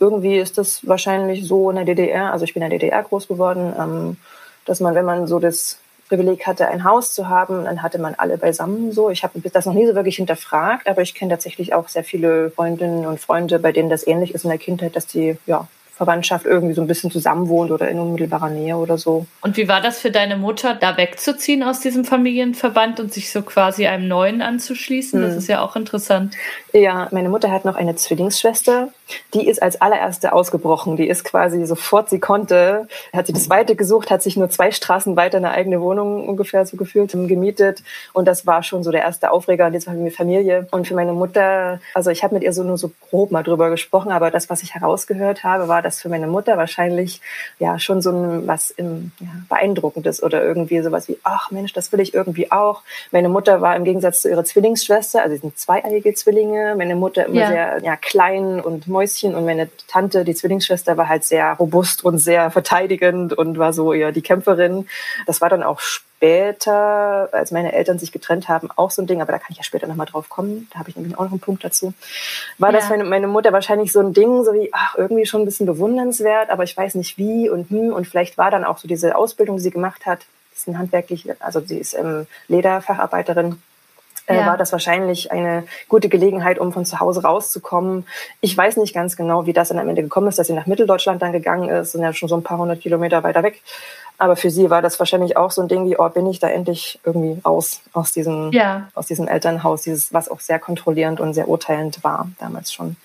irgendwie 0.00 0.38
ist 0.38 0.58
das 0.58 0.86
wahrscheinlich 0.88 1.46
so 1.46 1.70
in 1.70 1.76
der 1.76 1.84
DDR. 1.84 2.32
Also 2.32 2.44
ich 2.44 2.52
bin 2.52 2.64
in 2.64 2.70
der 2.70 2.80
DDR 2.80 3.04
groß 3.04 3.28
geworden. 3.28 3.72
Ähm, 3.78 4.16
dass 4.64 4.80
man, 4.80 4.94
wenn 4.94 5.04
man 5.04 5.26
so 5.26 5.38
das 5.38 5.78
Privileg 6.08 6.46
hatte, 6.46 6.66
ein 6.66 6.84
Haus 6.84 7.12
zu 7.12 7.28
haben, 7.28 7.64
dann 7.64 7.82
hatte 7.82 7.98
man 7.98 8.14
alle 8.16 8.36
beisammen 8.36 8.90
so. 8.90 9.10
Ich 9.10 9.22
habe 9.22 9.40
das 9.50 9.64
noch 9.64 9.74
nie 9.74 9.86
so 9.86 9.94
wirklich 9.94 10.16
hinterfragt, 10.16 10.88
aber 10.88 11.02
ich 11.02 11.14
kenne 11.14 11.30
tatsächlich 11.30 11.72
auch 11.72 11.88
sehr 11.88 12.02
viele 12.02 12.50
Freundinnen 12.50 13.06
und 13.06 13.20
Freunde, 13.20 13.60
bei 13.60 13.70
denen 13.70 13.90
das 13.90 14.06
ähnlich 14.06 14.34
ist 14.34 14.44
in 14.44 14.50
der 14.50 14.58
Kindheit, 14.58 14.96
dass 14.96 15.06
die 15.06 15.36
ja 15.46 15.68
Verwandtschaft 16.00 16.46
irgendwie 16.46 16.72
so 16.72 16.80
ein 16.80 16.86
bisschen 16.86 17.10
zusammenwohnt 17.10 17.70
oder 17.70 17.90
in 17.90 17.98
unmittelbarer 17.98 18.48
Nähe 18.48 18.76
oder 18.76 18.96
so. 18.96 19.26
Und 19.42 19.58
wie 19.58 19.68
war 19.68 19.82
das 19.82 19.98
für 19.98 20.10
deine 20.10 20.38
Mutter, 20.38 20.74
da 20.74 20.96
wegzuziehen 20.96 21.62
aus 21.62 21.80
diesem 21.80 22.06
Familienverband 22.06 23.00
und 23.00 23.12
sich 23.12 23.30
so 23.30 23.42
quasi 23.42 23.86
einem 23.86 24.08
neuen 24.08 24.40
anzuschließen? 24.40 25.20
Mhm. 25.20 25.26
Das 25.26 25.36
ist 25.36 25.46
ja 25.48 25.60
auch 25.60 25.76
interessant. 25.76 26.34
Ja, 26.72 27.08
meine 27.10 27.28
Mutter 27.28 27.50
hat 27.50 27.66
noch 27.66 27.76
eine 27.76 27.96
Zwillingsschwester. 27.96 28.88
Die 29.34 29.48
ist 29.48 29.62
als 29.62 29.80
allererste 29.80 30.32
ausgebrochen. 30.32 30.96
Die 30.96 31.08
ist 31.08 31.24
quasi 31.24 31.64
sofort 31.66 32.10
sie 32.10 32.20
konnte, 32.20 32.88
hat 33.12 33.26
sie 33.26 33.32
das 33.32 33.48
Weite 33.50 33.76
gesucht, 33.76 34.10
hat 34.10 34.22
sich 34.22 34.36
nur 34.36 34.50
zwei 34.50 34.70
Straßen 34.70 35.16
weiter 35.16 35.38
eine 35.38 35.50
eigene 35.50 35.80
Wohnung 35.80 36.28
ungefähr 36.28 36.64
so 36.66 36.76
gefühlt 36.76 37.10
gemietet. 37.12 37.82
Und 38.12 38.26
das 38.26 38.46
war 38.46 38.62
schon 38.62 38.82
so 38.82 38.90
der 38.90 39.02
erste 39.02 39.30
Aufreger 39.30 39.66
in 39.66 39.72
dieser 39.72 39.92
Familie. 40.10 40.68
Und 40.70 40.86
für 40.86 40.94
meine 40.94 41.12
Mutter, 41.12 41.80
also 41.94 42.10
ich 42.10 42.22
habe 42.22 42.34
mit 42.34 42.42
ihr 42.42 42.52
so 42.52 42.62
nur 42.62 42.78
so 42.78 42.92
grob 43.10 43.30
mal 43.30 43.42
drüber 43.42 43.70
gesprochen, 43.70 44.12
aber 44.12 44.30
das, 44.30 44.50
was 44.50 44.62
ich 44.62 44.74
herausgehört 44.74 45.44
habe, 45.44 45.68
war, 45.68 45.82
dass 45.82 46.00
für 46.00 46.08
meine 46.08 46.26
Mutter 46.26 46.56
wahrscheinlich 46.56 47.20
ja 47.58 47.78
schon 47.78 48.02
so 48.02 48.10
ein 48.10 48.46
was 48.46 48.70
im, 48.70 49.12
ja, 49.20 49.28
beeindruckendes 49.48 50.22
oder 50.22 50.42
irgendwie 50.44 50.80
sowas 50.80 51.08
wie, 51.08 51.18
ach 51.24 51.50
Mensch, 51.50 51.72
das 51.72 51.92
will 51.92 52.00
ich 52.00 52.14
irgendwie 52.14 52.50
auch. 52.52 52.82
Meine 53.10 53.28
Mutter 53.28 53.60
war 53.60 53.76
im 53.76 53.84
Gegensatz 53.84 54.22
zu 54.22 54.30
ihrer 54.30 54.44
Zwillingsschwester, 54.44 55.22
also 55.22 55.34
sie 55.34 55.40
sind 55.40 55.58
zweieiige 55.58 56.14
Zwillinge, 56.14 56.74
meine 56.76 56.96
Mutter 56.96 57.26
immer 57.26 57.40
ja. 57.40 57.48
sehr 57.48 57.78
ja, 57.82 57.96
klein 57.96 58.60
und 58.60 58.88
Mäuschen 59.00 59.34
und 59.34 59.46
meine 59.46 59.70
Tante, 59.88 60.24
die 60.24 60.34
Zwillingsschwester, 60.34 60.96
war 60.98 61.08
halt 61.08 61.24
sehr 61.24 61.54
robust 61.54 62.04
und 62.04 62.18
sehr 62.18 62.50
verteidigend 62.50 63.32
und 63.32 63.56
war 63.56 63.72
so 63.72 63.94
eher 63.94 64.12
die 64.12 64.20
Kämpferin. 64.20 64.86
Das 65.26 65.40
war 65.40 65.48
dann 65.48 65.62
auch 65.62 65.80
später, 65.80 67.30
als 67.32 67.50
meine 67.50 67.72
Eltern 67.72 67.98
sich 67.98 68.12
getrennt 68.12 68.48
haben, 68.48 68.68
auch 68.76 68.90
so 68.90 69.00
ein 69.00 69.06
Ding, 69.06 69.22
aber 69.22 69.32
da 69.32 69.38
kann 69.38 69.52
ich 69.52 69.56
ja 69.56 69.62
später 69.62 69.86
nochmal 69.86 70.06
drauf 70.06 70.28
kommen. 70.28 70.68
Da 70.70 70.80
habe 70.80 70.90
ich 70.90 70.96
nämlich 70.96 71.16
auch 71.16 71.24
noch 71.24 71.30
einen 71.30 71.40
Punkt 71.40 71.64
dazu. 71.64 71.94
War 72.58 72.72
ja. 72.72 72.78
das 72.78 72.90
meine, 72.90 73.04
meine 73.04 73.26
Mutter 73.26 73.52
wahrscheinlich 73.54 73.90
so 73.90 74.00
ein 74.00 74.12
Ding, 74.12 74.44
so 74.44 74.52
wie, 74.52 74.68
ach, 74.72 74.96
irgendwie 74.98 75.24
schon 75.24 75.40
ein 75.40 75.46
bisschen 75.46 75.66
bewundernswert, 75.66 76.50
aber 76.50 76.64
ich 76.64 76.76
weiß 76.76 76.94
nicht 76.96 77.16
wie 77.16 77.48
und 77.48 77.70
hm. 77.70 77.94
Und 77.94 78.06
vielleicht 78.06 78.36
war 78.36 78.50
dann 78.50 78.64
auch 78.64 78.76
so 78.76 78.86
diese 78.86 79.16
Ausbildung, 79.16 79.56
die 79.56 79.62
sie 79.62 79.70
gemacht 79.70 80.04
hat, 80.04 80.20
ist 80.54 80.68
ein 80.68 80.78
handwerklich, 80.78 81.26
also 81.40 81.60
sie 81.60 81.78
ist 81.78 81.94
ähm, 81.94 82.26
Lederfacharbeiterin, 82.48 83.62
äh, 84.30 84.36
ja. 84.36 84.46
war 84.46 84.56
das 84.56 84.72
wahrscheinlich 84.72 85.32
eine 85.32 85.64
gute 85.88 86.08
Gelegenheit, 86.08 86.58
um 86.58 86.72
von 86.72 86.84
zu 86.84 87.00
Hause 87.00 87.22
rauszukommen. 87.22 88.06
Ich 88.40 88.56
weiß 88.56 88.76
nicht 88.76 88.94
ganz 88.94 89.16
genau, 89.16 89.46
wie 89.46 89.52
das 89.52 89.68
dann 89.68 89.78
am 89.78 89.88
Ende 89.88 90.02
gekommen 90.02 90.28
ist, 90.28 90.38
dass 90.38 90.46
sie 90.46 90.52
nach 90.52 90.66
Mitteldeutschland 90.66 91.20
dann 91.20 91.32
gegangen 91.32 91.68
ist, 91.68 91.92
sind 91.92 92.02
ja 92.02 92.12
schon 92.12 92.28
so 92.28 92.36
ein 92.36 92.42
paar 92.42 92.58
hundert 92.58 92.80
Kilometer 92.80 93.22
weiter 93.22 93.42
weg. 93.42 93.60
Aber 94.18 94.36
für 94.36 94.50
sie 94.50 94.68
war 94.68 94.82
das 94.82 94.98
wahrscheinlich 94.98 95.38
auch 95.38 95.50
so 95.50 95.62
ein 95.62 95.68
Ding 95.68 95.88
wie, 95.88 95.96
oh, 95.98 96.08
bin 96.10 96.26
ich 96.26 96.38
da 96.38 96.48
endlich 96.48 97.00
irgendwie 97.04 97.40
raus 97.40 97.80
aus 97.94 98.12
diesem, 98.12 98.52
ja. 98.52 98.88
aus 98.94 99.06
diesem 99.06 99.26
Elternhaus, 99.26 99.82
dieses, 99.82 100.12
was 100.12 100.28
auch 100.28 100.40
sehr 100.40 100.58
kontrollierend 100.58 101.20
und 101.20 101.32
sehr 101.32 101.48
urteilend 101.48 102.04
war 102.04 102.28
damals 102.38 102.70
schon. 102.70 102.96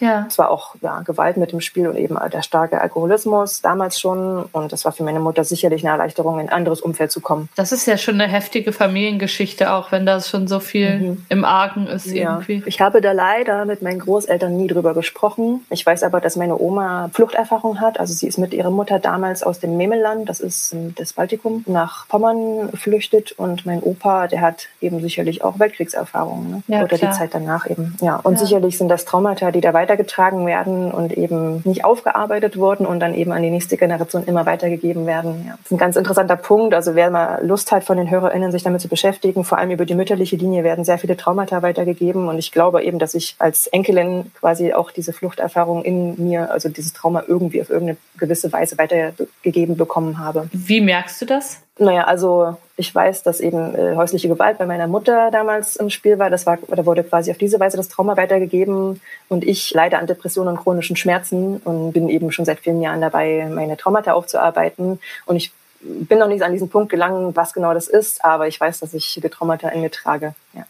Ja. 0.00 0.26
Es 0.28 0.38
war 0.38 0.50
auch 0.50 0.74
ja, 0.80 1.00
Gewalt 1.00 1.36
mit 1.36 1.52
dem 1.52 1.60
Spiel 1.60 1.88
und 1.88 1.96
eben 1.96 2.16
der 2.32 2.42
starke 2.42 2.80
Alkoholismus 2.80 3.60
damals 3.60 4.00
schon. 4.00 4.44
Und 4.52 4.72
das 4.72 4.84
war 4.84 4.92
für 4.92 5.04
meine 5.04 5.20
Mutter 5.20 5.44
sicherlich 5.44 5.84
eine 5.84 5.92
Erleichterung, 5.92 6.38
in 6.40 6.48
ein 6.48 6.52
anderes 6.52 6.80
Umfeld 6.80 7.10
zu 7.12 7.20
kommen. 7.20 7.48
Das 7.56 7.72
ist 7.72 7.86
ja 7.86 7.96
schon 7.96 8.20
eine 8.20 8.30
heftige 8.30 8.72
Familiengeschichte, 8.72 9.72
auch 9.72 9.92
wenn 9.92 10.06
da 10.06 10.20
schon 10.20 10.48
so 10.48 10.60
viel 10.60 10.98
mhm. 10.98 11.26
im 11.28 11.44
Argen 11.44 11.86
ist 11.86 12.06
ja. 12.06 12.32
irgendwie. 12.32 12.62
Ich 12.66 12.80
habe 12.80 13.00
da 13.00 13.12
leider 13.12 13.64
mit 13.64 13.82
meinen 13.82 14.00
Großeltern 14.00 14.56
nie 14.56 14.66
drüber 14.66 14.94
gesprochen. 14.94 15.64
Ich 15.70 15.84
weiß 15.84 16.02
aber, 16.02 16.20
dass 16.20 16.36
meine 16.36 16.58
Oma 16.58 17.10
Fluchterfahrung 17.12 17.80
hat. 17.80 17.98
Also 18.00 18.12
sie 18.12 18.26
ist 18.26 18.38
mit 18.38 18.52
ihrer 18.52 18.70
Mutter 18.70 18.98
damals 18.98 19.42
aus 19.42 19.60
dem 19.60 19.76
Memelland, 19.76 20.28
das 20.28 20.40
ist 20.40 20.74
das 20.96 21.12
Baltikum, 21.14 21.64
nach 21.66 22.08
Pommern 22.08 22.70
geflüchtet. 22.70 23.32
Und 23.32 23.66
mein 23.66 23.82
Opa, 23.82 24.28
der 24.28 24.40
hat 24.40 24.68
eben 24.80 25.00
sicherlich 25.00 25.44
auch 25.44 25.58
Weltkriegserfahrung. 25.58 26.50
Ne? 26.50 26.62
Ja, 26.68 26.84
Oder 26.84 26.96
klar. 26.96 27.12
die 27.12 27.18
Zeit 27.18 27.30
danach 27.32 27.68
eben. 27.68 27.96
Ja, 28.00 28.16
und 28.16 28.38
sicherlich 28.38 28.78
sind 28.78 28.88
das 28.88 29.04
Traumata, 29.04 29.50
die 29.50 29.60
da 29.60 29.72
weiter 29.72 29.85
weitergetragen 29.86 30.46
werden 30.46 30.90
und 30.90 31.16
eben 31.16 31.62
nicht 31.64 31.84
aufgearbeitet 31.84 32.56
wurden 32.56 32.86
und 32.86 33.00
dann 33.00 33.14
eben 33.14 33.32
an 33.32 33.42
die 33.42 33.50
nächste 33.50 33.76
Generation 33.76 34.24
immer 34.24 34.46
weitergegeben 34.46 35.06
werden. 35.06 35.44
Ja. 35.46 35.52
Das 35.52 35.66
ist 35.66 35.72
ein 35.72 35.78
ganz 35.78 35.96
interessanter 35.96 36.36
Punkt. 36.36 36.74
Also 36.74 36.94
wer 36.94 37.10
mal 37.10 37.44
Lust 37.46 37.72
hat 37.72 37.84
von 37.84 37.96
den 37.96 38.10
HörerInnen, 38.10 38.50
sich 38.52 38.62
damit 38.62 38.80
zu 38.80 38.88
beschäftigen, 38.88 39.44
vor 39.44 39.58
allem 39.58 39.70
über 39.70 39.84
die 39.84 39.94
mütterliche 39.94 40.36
Linie 40.36 40.64
werden 40.64 40.84
sehr 40.84 40.98
viele 40.98 41.16
Traumata 41.16 41.62
weitergegeben 41.62 42.28
und 42.28 42.38
ich 42.38 42.52
glaube 42.52 42.82
eben, 42.82 42.98
dass 42.98 43.14
ich 43.14 43.36
als 43.38 43.66
Enkelin 43.68 44.32
quasi 44.38 44.72
auch 44.72 44.90
diese 44.90 45.12
Fluchterfahrung 45.12 45.84
in 45.84 46.14
mir, 46.22 46.50
also 46.50 46.68
dieses 46.68 46.92
Trauma 46.92 47.24
irgendwie 47.26 47.60
auf 47.60 47.70
irgendeine 47.70 47.98
gewisse 48.18 48.52
Weise 48.52 48.78
weitergegeben 48.78 49.76
bekommen 49.76 50.18
habe. 50.18 50.48
Wie 50.52 50.80
merkst 50.80 51.20
du 51.22 51.26
das? 51.26 51.65
Naja, 51.78 52.04
also 52.04 52.56
ich 52.78 52.94
weiß, 52.94 53.22
dass 53.22 53.40
eben 53.40 53.74
äh, 53.74 53.96
häusliche 53.96 54.28
Gewalt 54.28 54.56
bei 54.56 54.64
meiner 54.64 54.86
Mutter 54.86 55.30
damals 55.30 55.76
im 55.76 55.90
Spiel 55.90 56.18
war. 56.18 56.30
Das 56.30 56.46
war, 56.46 56.58
da 56.68 56.86
wurde 56.86 57.04
quasi 57.04 57.30
auf 57.30 57.36
diese 57.36 57.60
Weise 57.60 57.76
das 57.76 57.88
Trauma 57.88 58.16
weitergegeben. 58.16 59.00
Und 59.28 59.44
ich 59.44 59.72
leide 59.74 59.98
an 59.98 60.06
Depressionen 60.06 60.56
und 60.56 60.62
chronischen 60.62 60.96
Schmerzen 60.96 61.58
und 61.58 61.92
bin 61.92 62.08
eben 62.08 62.32
schon 62.32 62.46
seit 62.46 62.60
vielen 62.60 62.80
Jahren 62.80 63.02
dabei, 63.02 63.46
meine 63.50 63.76
Traumata 63.76 64.14
aufzuarbeiten. 64.14 65.00
Und 65.26 65.36
ich 65.36 65.52
bin 65.80 66.18
noch 66.18 66.28
nicht 66.28 66.42
an 66.42 66.52
diesen 66.52 66.70
Punkt 66.70 66.90
gelangt, 66.90 67.36
was 67.36 67.52
genau 67.52 67.74
das 67.74 67.88
ist, 67.88 68.24
aber 68.24 68.48
ich 68.48 68.58
weiß, 68.58 68.80
dass 68.80 68.94
ich 68.94 69.20
die 69.22 69.28
Traumata 69.28 69.68
in 69.68 69.82
mir 69.82 69.90
trage. 69.90 70.34
Ja. 70.54 70.64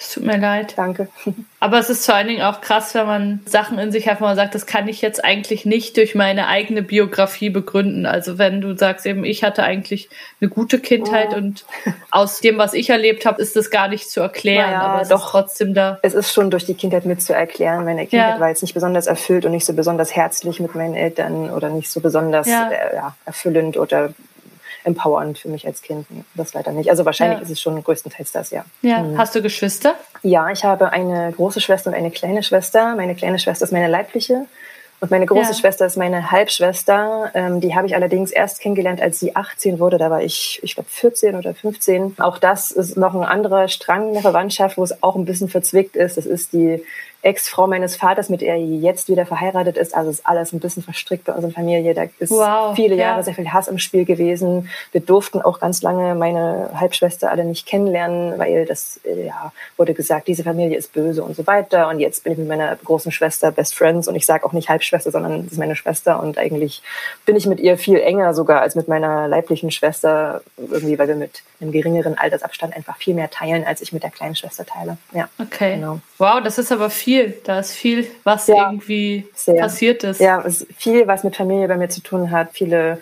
Es 0.00 0.12
tut 0.12 0.24
mir 0.24 0.38
leid. 0.38 0.74
Danke. 0.76 1.08
Aber 1.60 1.78
es 1.80 1.90
ist 1.90 2.06
vor 2.06 2.14
allen 2.14 2.28
Dingen 2.28 2.42
auch 2.42 2.60
krass, 2.60 2.94
wenn 2.94 3.06
man 3.06 3.40
Sachen 3.44 3.78
in 3.80 3.90
sich 3.90 4.08
hat, 4.08 4.20
wo 4.20 4.26
man 4.26 4.36
sagt, 4.36 4.54
das 4.54 4.66
kann 4.66 4.86
ich 4.86 5.02
jetzt 5.02 5.24
eigentlich 5.24 5.64
nicht 5.64 5.96
durch 5.96 6.14
meine 6.14 6.46
eigene 6.46 6.82
Biografie 6.82 7.50
begründen. 7.50 8.06
Also 8.06 8.38
wenn 8.38 8.60
du 8.60 8.76
sagst 8.76 9.06
eben, 9.06 9.24
ich 9.24 9.42
hatte 9.42 9.64
eigentlich 9.64 10.08
eine 10.40 10.50
gute 10.50 10.78
Kindheit 10.78 11.30
oh. 11.32 11.38
und 11.38 11.64
aus 12.12 12.38
dem, 12.38 12.58
was 12.58 12.74
ich 12.74 12.90
erlebt 12.90 13.26
habe, 13.26 13.42
ist 13.42 13.56
das 13.56 13.70
gar 13.70 13.88
nicht 13.88 14.08
zu 14.08 14.20
erklären. 14.20 14.70
Naja, 14.70 14.82
aber 14.82 15.02
es 15.02 15.08
doch, 15.08 15.24
ist 15.24 15.30
trotzdem 15.32 15.74
da. 15.74 15.98
Es 16.02 16.14
ist 16.14 16.32
schon 16.32 16.50
durch 16.50 16.64
die 16.64 16.74
Kindheit 16.74 17.04
mit 17.04 17.20
zu 17.20 17.34
erklären. 17.34 17.84
Meine 17.84 18.06
Kindheit 18.06 18.34
ja. 18.34 18.40
war 18.40 18.50
jetzt 18.50 18.62
nicht 18.62 18.74
besonders 18.74 19.08
erfüllt 19.08 19.44
und 19.44 19.50
nicht 19.50 19.66
so 19.66 19.72
besonders 19.72 20.14
herzlich 20.14 20.60
mit 20.60 20.76
meinen 20.76 20.94
Eltern 20.94 21.50
oder 21.50 21.70
nicht 21.70 21.90
so 21.90 21.98
besonders 22.00 22.46
ja. 22.46 22.70
Äh, 22.70 22.94
ja, 22.94 23.16
erfüllend 23.24 23.76
oder 23.76 24.10
empowernd 24.84 25.38
für 25.38 25.48
mich 25.48 25.66
als 25.66 25.82
Kind. 25.82 26.06
Das 26.34 26.54
leider 26.54 26.72
nicht. 26.72 26.90
Also 26.90 27.04
wahrscheinlich 27.04 27.38
ja. 27.38 27.44
ist 27.44 27.50
es 27.50 27.60
schon 27.60 27.82
größtenteils 27.82 28.32
das, 28.32 28.50
ja. 28.50 28.64
Ja. 28.82 29.02
Mhm. 29.02 29.18
Hast 29.18 29.34
du 29.34 29.42
Geschwister? 29.42 29.94
Ja, 30.22 30.50
ich 30.50 30.64
habe 30.64 30.92
eine 30.92 31.32
große 31.32 31.60
Schwester 31.60 31.90
und 31.90 31.96
eine 31.96 32.10
kleine 32.10 32.42
Schwester. 32.42 32.94
Meine 32.94 33.14
kleine 33.14 33.38
Schwester 33.38 33.64
ist 33.64 33.72
meine 33.72 33.88
leibliche. 33.88 34.46
Und 35.00 35.12
meine 35.12 35.26
große 35.26 35.52
ja. 35.52 35.54
Schwester 35.54 35.86
ist 35.86 35.96
meine 35.96 36.32
Halbschwester. 36.32 37.30
Ähm, 37.34 37.60
die 37.60 37.76
habe 37.76 37.86
ich 37.86 37.94
allerdings 37.94 38.32
erst 38.32 38.60
kennengelernt, 38.60 39.00
als 39.00 39.20
sie 39.20 39.36
18 39.36 39.78
wurde. 39.78 39.96
Da 39.96 40.10
war 40.10 40.22
ich, 40.22 40.58
ich 40.62 40.74
glaube, 40.74 40.88
14 40.90 41.36
oder 41.36 41.54
15. 41.54 42.16
Auch 42.18 42.38
das 42.38 42.72
ist 42.72 42.96
noch 42.96 43.14
ein 43.14 43.22
anderer 43.22 43.68
Strang 43.68 44.12
der 44.12 44.22
Verwandtschaft, 44.22 44.76
wo 44.76 44.82
es 44.82 45.02
auch 45.02 45.14
ein 45.14 45.24
bisschen 45.24 45.48
verzwickt 45.48 45.94
ist. 45.94 46.16
Das 46.16 46.26
ist 46.26 46.52
die 46.52 46.82
Ex-Frau 47.22 47.66
meines 47.66 47.96
Vaters, 47.96 48.28
mit 48.28 48.42
der 48.42 48.54
er 48.54 48.60
jetzt 48.60 49.08
wieder 49.08 49.26
verheiratet 49.26 49.76
ist. 49.76 49.94
Also 49.94 50.10
ist 50.10 50.24
alles 50.26 50.52
ein 50.52 50.60
bisschen 50.60 50.84
verstrickt 50.84 51.24
bei 51.24 51.32
unserer 51.32 51.50
Familie. 51.50 51.92
Da 51.92 52.04
ist 52.18 52.30
wow, 52.30 52.76
viele 52.76 52.94
Jahre 52.94 53.18
ja. 53.18 53.22
sehr 53.24 53.34
viel 53.34 53.52
Hass 53.52 53.66
im 53.66 53.78
Spiel 53.78 54.04
gewesen. 54.04 54.70
Wir 54.92 55.00
durften 55.00 55.42
auch 55.42 55.58
ganz 55.58 55.82
lange 55.82 56.14
meine 56.14 56.70
Halbschwester 56.74 57.30
alle 57.30 57.44
nicht 57.44 57.66
kennenlernen, 57.66 58.38
weil 58.38 58.66
das 58.66 59.00
äh, 59.04 59.26
ja, 59.26 59.52
wurde 59.76 59.94
gesagt, 59.94 60.28
diese 60.28 60.44
Familie 60.44 60.78
ist 60.78 60.92
böse 60.92 61.24
und 61.24 61.34
so 61.34 61.46
weiter. 61.46 61.88
Und 61.88 61.98
jetzt 61.98 62.22
bin 62.22 62.34
ich 62.34 62.38
mit 62.38 62.46
meiner 62.46 62.76
großen 62.76 63.10
Schwester 63.10 63.50
Best 63.50 63.74
Friends 63.74 64.06
und 64.06 64.14
ich 64.14 64.24
sage 64.24 64.46
auch 64.46 64.52
nicht 64.52 64.68
Halbschwester, 64.68 65.10
sondern 65.10 65.42
sie 65.42 65.52
ist 65.52 65.58
meine 65.58 65.74
Schwester 65.74 66.22
und 66.22 66.38
eigentlich 66.38 66.82
bin 67.26 67.34
ich 67.34 67.46
mit 67.46 67.58
ihr 67.58 67.78
viel 67.78 67.98
enger 67.98 68.32
sogar 68.32 68.60
als 68.60 68.76
mit 68.76 68.86
meiner 68.86 69.26
leiblichen 69.26 69.72
Schwester, 69.72 70.40
irgendwie, 70.56 70.98
weil 70.98 71.08
wir 71.08 71.16
mit 71.16 71.42
einem 71.60 71.72
geringeren 71.72 72.16
Altersabstand 72.16 72.76
einfach 72.76 72.96
viel 72.96 73.14
mehr 73.14 73.28
teilen, 73.28 73.64
als 73.64 73.80
ich 73.80 73.92
mit 73.92 74.04
der 74.04 74.10
kleinen 74.10 74.36
Schwester 74.36 74.64
teile. 74.64 74.98
Ja, 75.12 75.28
okay. 75.40 75.74
Genau. 75.74 76.00
Wow, 76.18 76.40
das 76.42 76.58
ist 76.58 76.70
aber 76.70 76.90
viel 76.90 77.07
viel. 77.08 77.34
Da 77.44 77.60
ist 77.60 77.72
viel, 77.72 78.06
was 78.24 78.46
ja, 78.48 78.70
irgendwie 78.70 79.26
sehr. 79.34 79.62
passiert 79.62 80.04
ist. 80.04 80.20
Ja, 80.20 80.42
es 80.44 80.62
ist 80.62 80.72
viel, 80.76 81.06
was 81.06 81.24
mit 81.24 81.36
Familie 81.36 81.66
bei 81.66 81.76
mir 81.76 81.88
zu 81.88 82.02
tun 82.02 82.30
hat. 82.30 82.50
Viele 82.52 82.98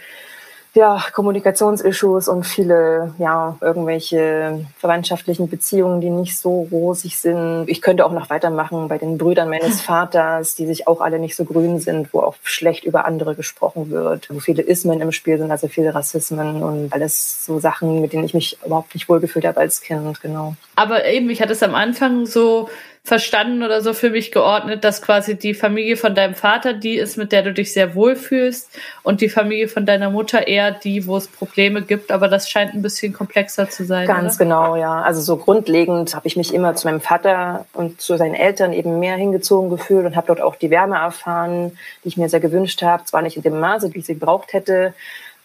ja, 0.74 1.02
Kommunikationsissues 1.12 2.28
und 2.28 2.44
viele, 2.44 3.14
ja, 3.18 3.56
irgendwelche 3.62 4.66
verwandtschaftlichen 4.78 5.48
Beziehungen, 5.48 6.02
die 6.02 6.10
nicht 6.10 6.36
so 6.36 6.68
rosig 6.70 7.16
sind. 7.16 7.64
Ich 7.66 7.80
könnte 7.80 8.04
auch 8.04 8.12
noch 8.12 8.28
weitermachen 8.28 8.86
bei 8.86 8.98
den 8.98 9.16
Brüdern 9.16 9.48
meines 9.48 9.80
Vaters, 9.90 10.54
die 10.54 10.66
sich 10.66 10.86
auch 10.86 11.00
alle 11.00 11.18
nicht 11.18 11.34
so 11.34 11.44
grün 11.44 11.80
sind, 11.80 12.12
wo 12.12 12.20
auch 12.20 12.34
schlecht 12.42 12.84
über 12.84 13.06
andere 13.06 13.34
gesprochen 13.34 13.90
wird, 13.90 14.28
wo 14.28 14.38
viele 14.38 14.62
Ismen 14.62 15.00
im 15.00 15.12
Spiel 15.12 15.38
sind, 15.38 15.50
also 15.50 15.66
viele 15.66 15.94
Rassismen 15.94 16.62
und 16.62 16.92
alles 16.92 17.44
so 17.46 17.58
Sachen, 17.58 18.02
mit 18.02 18.12
denen 18.12 18.24
ich 18.24 18.34
mich 18.34 18.58
überhaupt 18.64 18.94
nicht 18.94 19.08
wohlgefühlt 19.08 19.46
habe 19.46 19.58
als 19.58 19.80
Kind, 19.80 20.20
genau. 20.20 20.56
Aber 20.74 21.06
eben, 21.06 21.30
ich 21.30 21.40
hatte 21.40 21.54
es 21.54 21.62
am 21.62 21.74
Anfang 21.74 22.26
so 22.26 22.68
verstanden 23.06 23.62
oder 23.62 23.82
so 23.82 23.94
für 23.94 24.10
mich 24.10 24.32
geordnet, 24.32 24.82
dass 24.82 25.00
quasi 25.00 25.36
die 25.36 25.54
Familie 25.54 25.96
von 25.96 26.16
deinem 26.16 26.34
Vater 26.34 26.72
die 26.72 26.96
ist, 26.96 27.16
mit 27.16 27.30
der 27.30 27.42
du 27.42 27.52
dich 27.52 27.72
sehr 27.72 27.94
wohl 27.94 28.16
fühlst 28.16 28.68
und 29.04 29.20
die 29.20 29.28
Familie 29.28 29.68
von 29.68 29.86
deiner 29.86 30.10
Mutter 30.10 30.48
eher 30.48 30.72
die, 30.72 31.06
wo 31.06 31.16
es 31.16 31.28
Probleme 31.28 31.82
gibt. 31.82 32.10
Aber 32.10 32.26
das 32.26 32.50
scheint 32.50 32.74
ein 32.74 32.82
bisschen 32.82 33.12
komplexer 33.12 33.70
zu 33.70 33.84
sein. 33.84 34.08
Ganz 34.08 34.34
oder? 34.34 34.44
genau, 34.44 34.74
ja. 34.74 35.02
Also 35.02 35.20
so 35.20 35.36
grundlegend 35.36 36.16
habe 36.16 36.26
ich 36.26 36.36
mich 36.36 36.52
immer 36.52 36.74
zu 36.74 36.88
meinem 36.88 37.00
Vater 37.00 37.66
und 37.74 38.00
zu 38.00 38.16
seinen 38.16 38.34
Eltern 38.34 38.72
eben 38.72 38.98
mehr 38.98 39.14
hingezogen 39.14 39.70
gefühlt 39.70 40.04
und 40.04 40.16
habe 40.16 40.26
dort 40.26 40.40
auch 40.40 40.56
die 40.56 40.70
Wärme 40.70 40.96
erfahren, 40.96 41.78
die 42.02 42.08
ich 42.08 42.16
mir 42.16 42.28
sehr 42.28 42.40
gewünscht 42.40 42.82
habe. 42.82 43.04
Zwar 43.04 43.22
nicht 43.22 43.36
in 43.36 43.44
dem 43.44 43.60
Maße, 43.60 43.94
wie 43.94 44.00
ich 44.00 44.06
sie 44.06 44.14
gebraucht 44.14 44.52
hätte, 44.52 44.94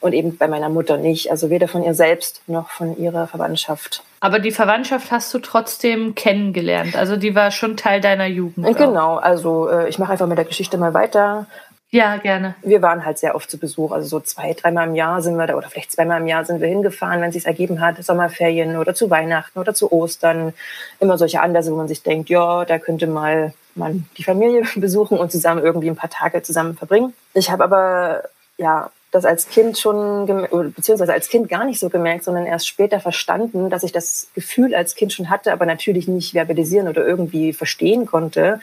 und 0.01 0.13
eben 0.13 0.37
bei 0.37 0.47
meiner 0.47 0.69
Mutter 0.69 0.97
nicht. 0.97 1.31
Also 1.31 1.49
weder 1.49 1.67
von 1.67 1.83
ihr 1.83 1.93
selbst 1.93 2.41
noch 2.47 2.69
von 2.69 2.97
ihrer 2.97 3.27
Verwandtschaft. 3.27 4.03
Aber 4.19 4.39
die 4.39 4.51
Verwandtschaft 4.51 5.11
hast 5.11 5.33
du 5.33 5.39
trotzdem 5.39 6.15
kennengelernt. 6.15 6.95
Also 6.95 7.15
die 7.15 7.33
war 7.35 7.51
schon 7.51 7.77
Teil 7.77 8.01
deiner 8.01 8.25
Jugend. 8.25 8.77
Genau, 8.77 9.15
also 9.15 9.69
äh, 9.69 9.87
ich 9.89 9.99
mache 9.99 10.11
einfach 10.11 10.27
mit 10.27 10.37
der 10.37 10.45
Geschichte 10.45 10.77
mal 10.77 10.93
weiter. 10.93 11.45
Ja, 11.93 12.15
gerne. 12.17 12.55
Wir 12.61 12.81
waren 12.81 13.05
halt 13.05 13.17
sehr 13.17 13.35
oft 13.35 13.51
zu 13.51 13.57
Besuch. 13.57 13.91
Also 13.91 14.07
so 14.07 14.19
zwei, 14.21 14.53
dreimal 14.53 14.87
im 14.87 14.95
Jahr 14.95 15.21
sind 15.21 15.35
wir 15.35 15.45
da 15.45 15.55
oder 15.55 15.69
vielleicht 15.69 15.91
zweimal 15.91 16.21
im 16.21 16.27
Jahr 16.27 16.45
sind 16.45 16.61
wir 16.61 16.67
hingefahren, 16.69 17.21
wenn 17.21 17.29
es 17.29 17.35
sich 17.35 17.45
ergeben 17.45 17.81
hat, 17.81 18.01
Sommerferien 18.03 18.77
oder 18.77 18.95
zu 18.95 19.09
Weihnachten 19.09 19.59
oder 19.59 19.73
zu 19.73 19.91
Ostern. 19.91 20.53
Immer 21.01 21.17
solche 21.17 21.41
Anlässe, 21.41 21.71
wo 21.71 21.75
man 21.75 21.89
sich 21.89 22.01
denkt, 22.01 22.29
ja, 22.29 22.63
da 22.63 22.79
könnte 22.79 23.07
mal 23.07 23.53
man 23.75 24.07
die 24.17 24.23
Familie 24.23 24.63
besuchen 24.75 25.17
und 25.17 25.31
zusammen 25.31 25.63
irgendwie 25.63 25.89
ein 25.89 25.95
paar 25.95 26.09
Tage 26.09 26.41
zusammen 26.41 26.75
verbringen. 26.75 27.13
Ich 27.33 27.51
habe 27.51 27.63
aber 27.63 28.23
ja 28.57 28.89
das 29.11 29.25
als 29.25 29.49
Kind 29.49 29.77
schon, 29.77 30.47
beziehungsweise 30.73 31.11
als 31.11 31.27
Kind 31.27 31.49
gar 31.49 31.65
nicht 31.65 31.79
so 31.79 31.89
gemerkt, 31.89 32.23
sondern 32.23 32.45
erst 32.45 32.67
später 32.67 33.01
verstanden, 33.01 33.69
dass 33.69 33.83
ich 33.83 33.91
das 33.91 34.29
Gefühl 34.33 34.73
als 34.73 34.95
Kind 34.95 35.11
schon 35.11 35.29
hatte, 35.29 35.51
aber 35.51 35.65
natürlich 35.65 36.07
nicht 36.07 36.31
verbalisieren 36.31 36.87
oder 36.87 37.05
irgendwie 37.05 37.51
verstehen 37.51 38.05
konnte. 38.05 38.61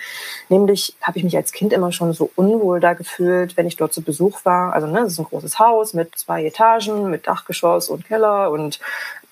Nämlich 0.49 0.97
habe 1.03 1.19
ich 1.19 1.25
mich 1.25 1.37
als 1.37 1.53
Kind 1.53 1.75
immer 1.75 1.93
schon 1.93 2.15
so 2.15 2.31
unwohl 2.35 2.81
da 2.81 2.95
gefühlt, 2.95 3.59
wenn 3.59 3.67
ich 3.67 3.77
dort 3.77 3.93
zu 3.93 4.01
Besuch 4.01 4.45
war. 4.47 4.73
Also 4.73 4.87
ne, 4.87 5.01
das 5.01 5.13
ist 5.13 5.19
ein 5.19 5.27
großes 5.27 5.59
Haus 5.59 5.93
mit 5.93 6.17
zwei 6.17 6.47
Etagen, 6.47 7.11
mit 7.11 7.27
Dachgeschoss 7.27 7.91
und 7.91 8.07
Keller 8.07 8.51
und 8.51 8.81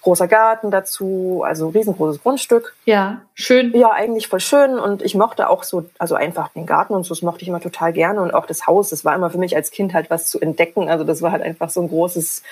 großer 0.06 0.28
Garten 0.28 0.70
dazu, 0.70 1.42
also 1.44 1.70
riesengroßes 1.70 2.22
Grundstück. 2.22 2.76
Ja, 2.84 3.22
schön. 3.34 3.76
Ja, 3.76 3.90
eigentlich 3.90 4.28
voll 4.28 4.38
schön 4.38 4.78
und 4.78 5.02
ich 5.02 5.16
mochte 5.16 5.50
auch 5.50 5.64
so, 5.64 5.86
also 5.98 6.14
einfach 6.14 6.50
den 6.50 6.64
Garten 6.64 6.94
und 6.94 7.02
so, 7.02 7.12
das 7.12 7.22
mochte 7.22 7.42
ich 7.42 7.48
immer 7.48 7.60
total 7.60 7.92
gerne 7.92 8.22
und 8.22 8.32
auch 8.32 8.46
das 8.46 8.68
Haus, 8.68 8.90
das 8.90 9.04
war 9.04 9.16
immer 9.16 9.30
für 9.30 9.38
mich 9.38 9.56
als 9.56 9.72
Kind 9.72 9.94
halt 9.94 10.08
was 10.08 10.28
zu 10.28 10.40
entdecken, 10.40 10.88
also 10.88 11.02
das 11.02 11.22
war 11.22 11.32
halt 11.32 11.42
einfach 11.42 11.70
so 11.70 11.80
ein 11.80 11.88
großes 11.88 12.44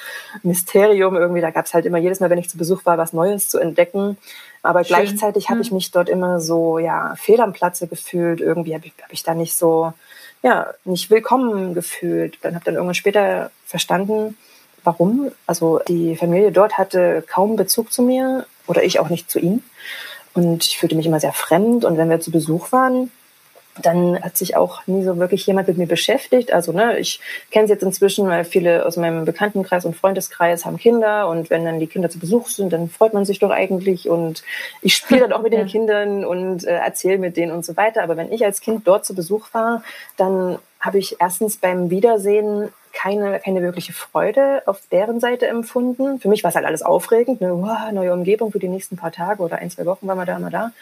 Mysterium 0.43 1.15
irgendwie, 1.15 1.41
da 1.41 1.53
gab 1.53 1.67
es 1.67 1.75
halt 1.75 1.87
immer 1.87 1.99
jedes 1.99 2.19
Mal, 2.19 2.29
wenn 2.29 2.39
ich 2.39 2.51
zu 2.51 2.59
Besuch 2.59 2.85
war, 2.87 2.99
was 2.99 3.13
Neues 3.13 3.49
zu 3.49 3.61
entdecken. 3.61 4.19
Aber 4.65 4.83
Schön. 4.83 4.97
gleichzeitig 4.97 5.49
habe 5.51 5.61
ich 5.61 5.71
mich 5.71 5.93
dort 5.93 6.09
immer 6.09 6.41
so, 6.41 6.81
ja, 6.81 7.15
fehl 7.17 7.41
am 7.41 7.53
Platze 7.53 7.87
gefühlt. 7.87 8.41
Irgendwie 8.41 8.75
habe 8.75 8.87
ich, 8.87 8.95
hab 9.01 9.13
ich 9.13 9.23
da 9.23 9.35
nicht 9.35 9.55
so, 9.55 9.93
ja, 10.43 10.69
nicht 10.85 11.11
willkommen 11.11 11.75
gefühlt. 11.75 12.39
Dann 12.41 12.55
habe 12.55 12.65
dann 12.65 12.75
irgendwann 12.75 12.95
später 12.95 13.51
verstanden, 13.67 14.39
Warum? 14.85 15.33
Also 15.47 15.81
die 15.89 16.17
Familie 16.17 16.53
dort 16.53 16.79
hatte 16.79 17.25
kaum 17.27 17.57
Bezug 17.57 17.93
zu 17.93 18.03
mir 18.03 18.47
oder 18.67 18.85
ich 18.85 19.01
auch 19.01 19.09
nicht 19.09 19.31
zu 19.31 19.39
ihnen. 19.39 19.65
Und 20.35 20.65
ich 20.65 20.79
fühlte 20.79 20.97
mich 20.97 21.07
immer 21.07 21.21
sehr 21.21 21.33
fremd. 21.33 21.85
Und 21.85 21.97
wenn 21.97 22.11
wir 22.11 22.21
zu 22.21 22.31
Besuch 22.31 22.73
waren, 22.73 23.11
dann 23.83 24.21
hat 24.23 24.37
sich 24.37 24.57
auch 24.57 24.87
nie 24.87 25.03
so 25.03 25.19
wirklich 25.19 25.47
jemand 25.47 25.67
mit 25.69 25.79
mir 25.79 25.87
beschäftigt. 25.87 26.53
Also 26.53 26.73
ne, 26.73 26.99
ich 26.99 27.21
kenne 27.51 27.65
es 27.65 27.71
jetzt 27.71 27.83
inzwischen, 27.83 28.29
weil 28.29 28.45
viele 28.45 28.87
aus 28.87 28.97
meinem 28.97 29.25
Bekanntenkreis 29.25 29.85
und 29.85 29.97
Freundeskreis 29.97 30.65
haben 30.65 30.77
Kinder 30.77 31.29
und 31.29 31.51
wenn 31.51 31.65
dann 31.65 31.81
die 31.81 31.89
Kinder 31.89 32.09
zu 32.09 32.19
Besuch 32.19 32.49
sind, 32.49 32.73
dann 32.73 32.89
freut 32.89 33.15
man 33.15 33.25
sich 33.25 33.41
doch 33.41 33.51
eigentlich 33.51 34.09
und 34.09 34.45
ich 34.81 34.95
spiele 34.95 35.23
dann 35.23 35.33
auch 35.33 35.43
mit 35.43 35.53
den 35.53 35.67
Kindern 35.67 36.25
und 36.25 36.65
äh, 36.65 36.77
erzähle 36.77 37.19
mit 37.19 37.37
denen 37.37 37.53
und 37.53 37.65
so 37.65 37.77
weiter. 37.77 38.03
Aber 38.03 38.17
wenn 38.17 38.33
ich 38.33 38.45
als 38.45 38.61
Kind 38.61 38.87
dort 38.87 39.05
zu 39.05 39.15
Besuch 39.15 39.49
war, 39.53 39.83
dann 40.17 40.59
habe 40.79 40.99
ich 40.99 41.17
erstens 41.19 41.57
beim 41.57 41.91
Wiedersehen 41.91 42.69
keine, 42.95 43.41
keine 43.41 43.63
wirkliche 43.63 43.93
Freude 43.93 44.63
auf 44.67 44.81
deren 44.91 45.21
Seite 45.21 45.47
empfunden. 45.47 46.21
Für 46.21 46.29
mich 46.29 46.45
war 46.45 46.49
es 46.49 46.55
halt 46.55 46.67
alles 46.67 46.83
aufregend, 46.83 47.41
ne? 47.41 47.51
wow, 47.53 47.93
neue 47.93 48.13
Umgebung 48.13 48.53
für 48.53 48.59
die 48.59 48.69
nächsten 48.69 48.97
paar 48.97 49.13
Tage 49.13 49.43
oder 49.43 49.59
ein, 49.59 49.71
zwei 49.71 49.85
Wochen 49.85 50.07
waren 50.07 50.19
wir 50.19 50.27
da 50.27 50.37
immer 50.37 50.51
da. 50.51 50.73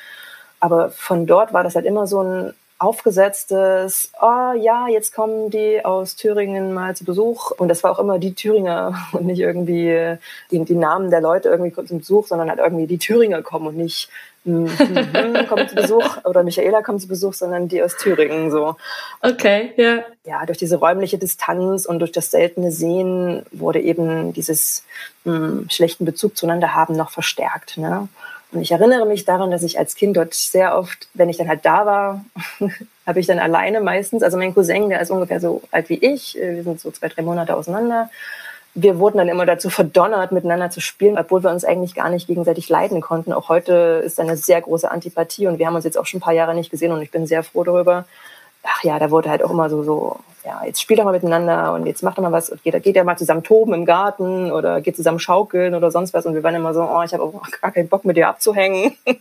Aber 0.61 0.90
von 0.90 1.26
dort 1.26 1.52
war 1.52 1.64
das 1.64 1.75
halt 1.75 1.87
immer 1.87 2.07
so 2.07 2.23
ein 2.23 2.54
aufgesetztes, 2.83 4.11
oh 4.21 4.52
ja, 4.59 4.88
jetzt 4.88 5.14
kommen 5.14 5.50
die 5.50 5.85
aus 5.85 6.16
Thüringen 6.16 6.75
mal 6.75 6.97
zu 6.97 7.04
Besuch. 7.04 7.52
Und 7.52 7.69
das 7.69 7.85
war 7.85 7.92
auch 7.92 8.00
immer 8.00 8.19
die 8.19 8.35
Thüringer 8.35 8.95
und 9.12 9.26
nicht 9.26 9.38
irgendwie 9.38 10.16
die, 10.50 10.64
die 10.64 10.75
Namen 10.75 11.11
der 11.11 11.21
Leute 11.21 11.49
irgendwie 11.49 11.73
zum 11.87 11.99
Besuch, 11.99 12.26
sondern 12.26 12.49
halt 12.49 12.59
irgendwie 12.59 12.87
die 12.87 12.99
Thüringer 12.99 13.42
kommen 13.42 13.69
und 13.69 13.76
nicht 13.76 14.09
kommt 14.44 15.70
zu 15.70 15.76
Besuch 15.76 16.25
oder 16.25 16.42
Michaela 16.42 16.82
kommt 16.82 17.00
zu 17.00 17.08
Besuch, 17.08 17.34
sondern 17.34 17.68
die 17.68 17.82
aus 17.82 17.96
Thüringen 17.96 18.50
so. 18.50 18.76
Okay, 19.20 19.72
ja. 19.76 20.04
Ja, 20.25 20.44
durch 20.46 20.58
diese 20.58 20.76
räumliche 20.76 21.18
Distanz 21.18 21.87
und 21.87 22.00
durch 22.00 22.12
das 22.12 22.30
seltene 22.30 22.72
Sehen 22.72 23.44
wurde 23.52 23.80
eben 23.80 24.32
dieses 24.32 24.84
mh, 25.25 25.70
schlechten 25.70 26.04
Bezug 26.04 26.37
zueinander 26.37 26.75
haben 26.75 26.96
noch 26.96 27.11
verstärkt. 27.11 27.78
Ne? 27.78 28.08
Und 28.52 28.61
ich 28.61 28.72
erinnere 28.72 29.06
mich 29.06 29.25
daran, 29.25 29.50
dass 29.50 29.62
ich 29.62 29.78
als 29.78 29.94
Kind 29.94 30.16
dort 30.16 30.34
sehr 30.34 30.76
oft, 30.76 31.08
wenn 31.14 31.28
ich 31.28 31.38
dann 31.38 31.49
halt 31.49 31.64
da 31.64 31.87
war, 31.87 32.25
habe 33.06 33.20
ich 33.20 33.26
dann 33.26 33.38
alleine 33.38 33.80
meistens, 33.80 34.22
also 34.22 34.37
mein 34.37 34.54
Cousin, 34.54 34.90
der 34.90 35.00
ist 35.00 35.11
ungefähr 35.11 35.40
so 35.40 35.62
alt 35.70 35.88
wie 35.88 35.99
ich, 35.99 36.38
äh, 36.38 36.56
wir 36.56 36.62
sind 36.62 36.80
so 36.80 36.90
zwei, 36.90 37.08
drei 37.08 37.22
Monate 37.22 37.56
auseinander. 37.56 38.11
Wir 38.75 38.99
wurden 38.99 39.19
dann 39.19 39.29
immer 39.29 39.45
dazu 39.45 39.69
verdonnert, 39.69 40.33
miteinander 40.33 40.71
zu 40.71 40.81
spielen, 40.81 41.19
obwohl 41.19 41.43
wir 41.43 41.50
uns 41.50 41.64
eigentlich 41.64 41.95
gar 41.95 42.09
nicht 42.09 42.26
gegenseitig 42.26 42.69
leiden 42.69 43.00
konnten. 43.02 43.33
Auch 43.33 43.49
heute 43.49 44.02
ist 44.05 44.19
eine 44.19 44.37
sehr 44.37 44.61
große 44.62 44.91
Antipathie 44.91 45.47
und 45.47 45.59
wir 45.59 45.67
haben 45.67 45.75
uns 45.75 45.85
jetzt 45.85 45.99
auch 45.99 46.07
schon 46.07 46.19
ein 46.19 46.23
paar 46.23 46.33
Jahre 46.33 46.55
nicht 46.55 46.71
gesehen 46.71 46.93
und 46.93 47.02
ich 47.02 47.11
bin 47.11 47.26
sehr 47.26 47.43
froh 47.43 47.64
darüber. 47.64 48.07
Ach 48.62 48.83
ja, 48.83 48.99
da 48.99 49.11
wurde 49.11 49.29
halt 49.29 49.43
auch 49.43 49.50
immer 49.50 49.69
so, 49.69 49.83
so 49.83 50.21
ja, 50.44 50.62
jetzt 50.64 50.80
spielt 50.80 50.99
doch 50.99 51.04
mal 51.04 51.12
miteinander 51.12 51.72
und 51.75 51.87
jetzt 51.87 52.02
macht 52.02 52.18
doch 52.18 52.22
mal 52.22 52.32
was 52.32 52.50
und 52.50 52.62
geht, 52.62 52.80
geht 52.82 52.96
ja 52.96 53.04
mal 53.04 53.16
zusammen 53.16 53.42
toben 53.42 53.75
im 53.75 53.84
Garten 53.84 54.50
oder 54.50 54.80
geht 54.80 54.96
zusammen 54.96 55.18
schaukeln 55.18 55.75
oder 55.75 55.90
sonst 55.90 56.14
was 56.14 56.26
und 56.26 56.34
wir 56.34 56.42
waren 56.42 56.54
immer 56.54 56.75
so, 56.75 56.82
oh, 56.82 57.02
ich 57.02 57.12
habe 57.12 57.22
auch 57.22 57.42
gar 57.61 57.70
keinen 57.70 57.88
Bock 57.88 58.04
mit 58.04 58.16
dir 58.16 58.28
abzuhängen. 58.28 58.96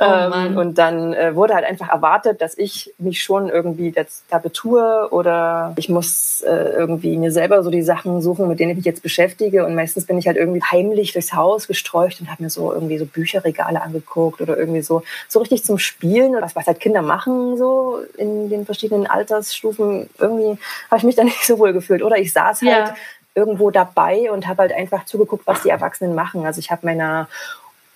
Oh, 0.00 0.04
ähm, 0.04 0.56
und 0.56 0.76
dann 0.76 1.14
äh, 1.14 1.34
wurde 1.34 1.54
halt 1.54 1.64
einfach 1.64 1.88
erwartet, 1.88 2.42
dass 2.42 2.56
ich 2.58 2.92
mich 2.98 3.22
schon 3.22 3.48
irgendwie 3.48 3.90
das, 3.90 4.22
da 4.28 4.38
betue 4.38 5.08
oder 5.10 5.72
ich 5.76 5.88
muss 5.88 6.42
äh, 6.46 6.50
irgendwie 6.50 7.16
mir 7.16 7.32
selber 7.32 7.62
so 7.62 7.70
die 7.70 7.82
Sachen 7.82 8.20
suchen, 8.20 8.48
mit 8.48 8.60
denen 8.60 8.72
ich 8.72 8.76
mich 8.76 8.84
jetzt 8.84 9.02
beschäftige. 9.02 9.64
Und 9.64 9.74
meistens 9.74 10.06
bin 10.06 10.18
ich 10.18 10.26
halt 10.26 10.36
irgendwie 10.36 10.62
heimlich 10.62 11.14
durchs 11.14 11.32
Haus 11.32 11.66
gestreucht 11.66 12.20
und 12.20 12.30
habe 12.30 12.42
mir 12.42 12.50
so 12.50 12.72
irgendwie 12.72 12.98
so 12.98 13.06
Bücherregale 13.06 13.80
angeguckt 13.80 14.40
oder 14.40 14.58
irgendwie 14.58 14.82
so 14.82 15.02
so 15.26 15.38
richtig 15.38 15.64
zum 15.64 15.78
Spielen 15.78 16.32
oder 16.32 16.42
was, 16.42 16.54
was 16.54 16.66
halt 16.66 16.80
Kinder 16.80 17.02
machen 17.02 17.56
so 17.56 17.98
in 18.16 18.50
den 18.50 18.66
verschiedenen 18.66 19.06
Altersstufen. 19.06 20.08
Irgendwie 20.18 20.57
habe 20.90 20.98
ich 20.98 21.04
mich 21.04 21.16
da 21.16 21.24
nicht 21.24 21.44
so 21.44 21.58
wohl 21.58 21.72
gefühlt. 21.72 22.02
Oder 22.02 22.18
ich 22.18 22.32
saß 22.32 22.62
halt 22.62 22.88
ja. 22.88 22.96
irgendwo 23.34 23.70
dabei 23.70 24.30
und 24.30 24.46
habe 24.46 24.62
halt 24.62 24.72
einfach 24.72 25.04
zugeguckt, 25.04 25.46
was 25.46 25.62
die 25.62 25.70
Erwachsenen 25.70 26.14
machen. 26.14 26.46
Also 26.46 26.60
ich 26.60 26.70
habe 26.70 26.86
meiner 26.86 27.28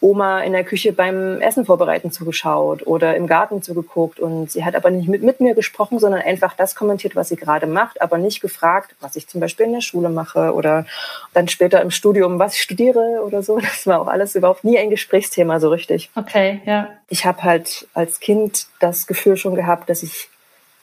Oma 0.02 0.40
in 0.40 0.52
der 0.52 0.64
Küche 0.64 0.92
beim 0.92 1.40
Essen 1.40 1.64
vorbereiten 1.64 2.10
zugeschaut 2.10 2.86
oder 2.86 3.16
im 3.16 3.28
Garten 3.28 3.62
zugeguckt 3.62 4.18
und 4.18 4.50
sie 4.50 4.64
hat 4.64 4.74
aber 4.74 4.90
nicht 4.90 5.08
mit, 5.08 5.22
mit 5.22 5.40
mir 5.40 5.54
gesprochen, 5.54 6.00
sondern 6.00 6.22
einfach 6.22 6.54
das 6.54 6.74
kommentiert, 6.74 7.14
was 7.14 7.28
sie 7.28 7.36
gerade 7.36 7.68
macht, 7.68 8.02
aber 8.02 8.18
nicht 8.18 8.40
gefragt, 8.40 8.96
was 9.00 9.14
ich 9.14 9.28
zum 9.28 9.40
Beispiel 9.40 9.66
in 9.66 9.72
der 9.72 9.80
Schule 9.80 10.08
mache 10.08 10.54
oder 10.54 10.86
dann 11.34 11.46
später 11.46 11.80
im 11.80 11.92
Studium, 11.92 12.40
was 12.40 12.56
ich 12.56 12.62
studiere 12.62 13.22
oder 13.24 13.42
so. 13.42 13.58
Das 13.72 13.86
war 13.86 14.00
auch 14.00 14.08
alles 14.08 14.34
überhaupt 14.34 14.64
nie 14.64 14.78
ein 14.78 14.90
Gesprächsthema 14.90 15.58
so 15.60 15.70
richtig. 15.70 16.10
Okay, 16.14 16.60
ja. 16.66 16.88
Ich 17.08 17.24
habe 17.24 17.42
halt 17.42 17.86
als 17.94 18.20
Kind 18.20 18.66
das 18.80 19.06
Gefühl 19.06 19.36
schon 19.36 19.54
gehabt, 19.54 19.88
dass 19.88 20.02
ich 20.02 20.28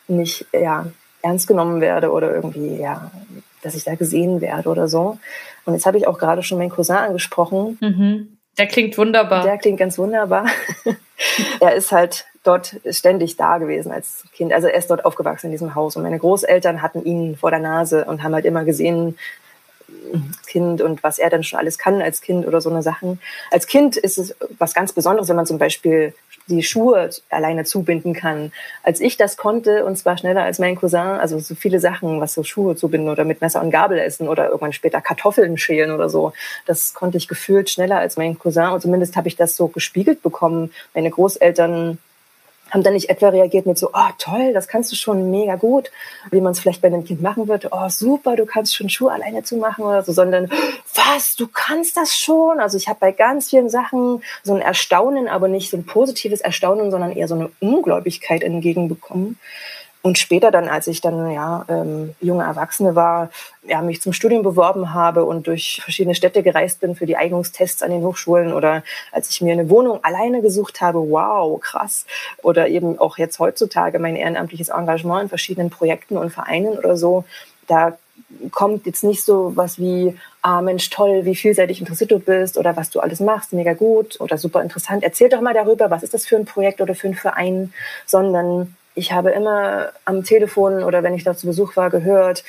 nicht, 0.08 0.48
ja, 0.54 0.88
ernst 1.22 1.48
genommen 1.48 1.82
werde 1.82 2.12
oder 2.12 2.34
irgendwie, 2.34 2.78
ja, 2.78 3.12
dass 3.62 3.76
ich 3.76 3.84
da 3.84 3.96
gesehen 3.96 4.42
werde 4.42 4.70
oder 4.70 4.88
so. 4.88 5.18
Und 5.66 5.74
jetzt 5.74 5.86
habe 5.86 5.98
ich 5.98 6.08
auch 6.08 6.18
gerade 6.18 6.44
schon 6.44 6.58
meinen 6.58 6.70
Cousin 6.70 6.96
angesprochen. 6.96 7.78
Mhm. 7.82 8.38
Der 8.58 8.68
klingt 8.68 8.98
wunderbar. 8.98 9.44
Der 9.44 9.58
klingt 9.58 9.80
ganz 9.80 9.98
wunderbar. 9.98 10.46
er 11.60 11.76
ist 11.76 11.92
halt 11.92 12.26
dort 12.44 12.78
ständig 12.90 13.36
da 13.38 13.58
gewesen 13.58 13.92
als 13.92 14.24
Kind. 14.34 14.54
Also 14.54 14.68
er 14.68 14.76
ist 14.76 14.90
dort 14.90 15.06
aufgewachsen 15.06 15.48
in 15.48 15.52
diesem 15.52 15.76
Haus 15.76 15.96
und 15.96 16.04
meine 16.04 16.20
Großeltern 16.20 16.82
hatten 16.82 17.04
ihn 17.04 17.36
vor 17.36 17.52
der 17.52 17.60
Nase 17.60 18.06
und 18.06 18.24
haben 18.24 18.34
halt 18.34 18.46
immer 18.46 18.64
gesehen, 18.64 19.18
Kind 20.48 20.82
und 20.82 21.04
was 21.04 21.20
er 21.20 21.30
dann 21.30 21.44
schon 21.44 21.60
alles 21.60 21.78
kann 21.78 22.02
als 22.02 22.22
Kind 22.22 22.48
oder 22.48 22.62
so 22.62 22.70
eine 22.70 22.82
Sachen. 22.82 23.20
Als 23.52 23.68
Kind 23.68 23.98
ist 23.98 24.18
es 24.18 24.36
was 24.58 24.74
ganz 24.74 24.94
Besonderes, 24.94 25.30
wenn 25.30 25.36
man 25.36 25.46
zum 25.46 25.58
Beispiel 25.58 26.14
die 26.50 26.64
Schuhe 26.64 27.10
alleine 27.30 27.64
zubinden 27.64 28.14
kann. 28.14 28.52
Als 28.84 29.00
ich 29.00 29.16
das 29.16 29.38
konnte, 29.38 29.86
und 29.86 29.98
zwar 29.98 30.18
schneller 30.18 30.44
als 30.44 30.60
mein 30.60 30.76
Cousin, 30.76 31.00
also 31.00 31.40
so 31.40 31.56
viele 31.56 31.80
Sachen, 31.80 32.20
was 32.20 32.34
so 32.34 32.44
Schuhe 32.44 32.76
zubinden 32.76 33.10
oder 33.10 33.24
mit 33.24 33.42
Messer 33.42 33.62
und 33.62 33.72
Gabel 33.72 34.00
essen 34.00 34.28
oder 34.28 34.48
irgendwann 34.48 34.74
später 34.74 35.02
Kartoffeln 35.02 35.58
schälen 35.58 35.92
oder 35.92 36.10
so, 36.10 36.34
das 36.66 36.94
konnte 36.94 37.18
ich 37.18 37.28
gefühlt 37.28 37.70
schneller 37.70 37.98
als 37.98 38.18
mein 38.18 38.38
Cousin. 38.38 38.72
Und 38.72 38.82
zumindest 38.82 39.16
habe 39.16 39.28
ich 39.28 39.36
das 39.36 39.56
so 39.56 39.68
gespiegelt 39.68 40.22
bekommen. 40.22 40.72
Meine 40.94 41.10
Großeltern 41.10 42.00
haben 42.72 42.84
dann 42.84 42.94
nicht 42.94 43.10
etwa 43.10 43.30
reagiert 43.30 43.66
mit 43.66 43.78
so, 43.78 43.90
oh 43.94 44.10
toll, 44.18 44.54
das 44.54 44.68
kannst 44.68 44.92
du 44.92 44.96
schon 44.96 45.32
mega 45.32 45.56
gut, 45.56 45.92
wie 46.32 46.42
man 46.42 46.52
es 46.52 46.60
vielleicht 46.60 46.82
bei 46.82 46.88
einem 46.88 47.04
Kind 47.04 47.22
machen 47.22 47.48
würde, 47.48 47.70
oh 47.72 47.90
super, 47.90 48.36
du 48.36 48.46
kannst 48.46 48.76
schon 48.76 48.90
Schuhe 48.90 49.12
alleine 49.12 49.44
zu 49.44 49.58
machen 49.58 49.86
oder 49.86 50.04
so, 50.04 50.12
sondern 50.12 50.50
was, 50.96 51.36
du 51.36 51.48
kannst 51.48 51.98
das 51.98 52.16
schon. 52.16 52.60
Also 52.60 52.78
ich 52.78 52.88
habe 52.88 53.00
bei 53.00 53.12
ganz 53.12 53.50
vielen 53.50 53.70
Sachen 53.70 54.22
so 54.44 54.54
ein 54.54 54.62
Erstaunen, 54.62 55.28
aber 55.28 55.48
nicht 55.48 55.70
so 55.70 55.78
ein 55.78 55.86
positives 55.86 56.42
Erstaunen, 56.42 56.92
sondern 56.92 57.12
eher 57.12 57.28
so 57.28 57.36
eine 57.36 57.52
Ungläubigkeit 57.60 58.44
entgegenbekommen. 58.44 59.40
Und 60.02 60.18
später 60.18 60.50
dann, 60.50 60.70
als 60.70 60.88
ich 60.88 61.02
dann 61.02 61.30
ja 61.30 61.66
ähm, 61.68 62.16
junge 62.22 62.44
Erwachsene 62.44 62.96
war, 62.96 63.30
ja, 63.64 63.82
mich 63.82 64.02
zum 64.02 64.14
Studium 64.14 64.44
beworben 64.44 64.94
habe 64.94 65.26
und 65.26 65.48
durch 65.48 65.82
verschiedene 65.84 66.16
Städte 66.16 66.42
gereist 66.42 66.80
bin 66.80 66.96
für 66.96 67.06
die 67.06 67.18
Eignungstests 67.18 67.84
an 67.84 67.92
den 67.92 68.04
Hochschulen 68.04 68.54
oder 68.54 68.84
als 69.12 69.30
ich 69.30 69.42
mir 69.42 69.52
eine 69.52 69.70
Wohnung 69.70 70.02
alleine 70.04 70.42
gesucht 70.42 70.80
habe, 70.80 71.00
wow, 71.00 71.60
krass. 71.60 72.06
Oder 72.42 72.70
eben 72.70 72.98
auch 72.98 73.18
jetzt 73.18 73.40
heutzutage 73.40 74.00
mein 74.00 74.16
ehrenamtliches 74.16 74.70
Engagement 74.70 75.24
in 75.24 75.30
verschiedenen 75.30 75.70
Projekten 75.70 76.18
und 76.18 76.32
Vereinen 76.32 76.78
oder 76.78 76.96
so, 76.96 77.26
da 77.68 77.98
kommt 78.52 78.86
jetzt 78.86 79.04
nicht 79.04 79.24
so 79.24 79.52
was 79.56 79.80
wie, 79.80 80.18
ah 80.42 80.62
Mensch, 80.62 80.90
toll, 80.90 81.26
wie 81.26 81.36
vielseitig 81.36 81.80
interessiert 81.80 82.12
du 82.12 82.20
bist 82.20 82.58
oder 82.58 82.78
was 82.78 82.90
du 82.90 83.00
alles 83.00 83.20
machst, 83.20 83.54
mega 83.54 83.74
gut 83.74 84.20
oder 84.22 84.38
super 84.38 84.62
interessant. 84.62 85.04
Erzähl 85.04 85.30
doch 85.30 85.42
mal 85.42 85.54
darüber, 85.54 85.90
was 85.90 86.04
ist 86.04 86.14
das 86.14 86.26
für 86.26 86.38
ein 86.38 86.46
Projekt 86.46 86.80
oder 86.80 86.96
für 86.96 87.08
ein 87.08 87.16
Verein, 87.16 87.74
sondern 88.06 88.76
ich 89.00 89.14
habe 89.14 89.32
immer 89.32 89.94
am 90.06 90.24
Telefon 90.24 90.84
oder 90.84 91.02
wenn 91.04 91.14
ich 91.14 91.24
da 91.24 91.36
zu 91.36 91.48
Besuch 91.48 91.78
war 91.78 91.90
gehört, 91.90 92.44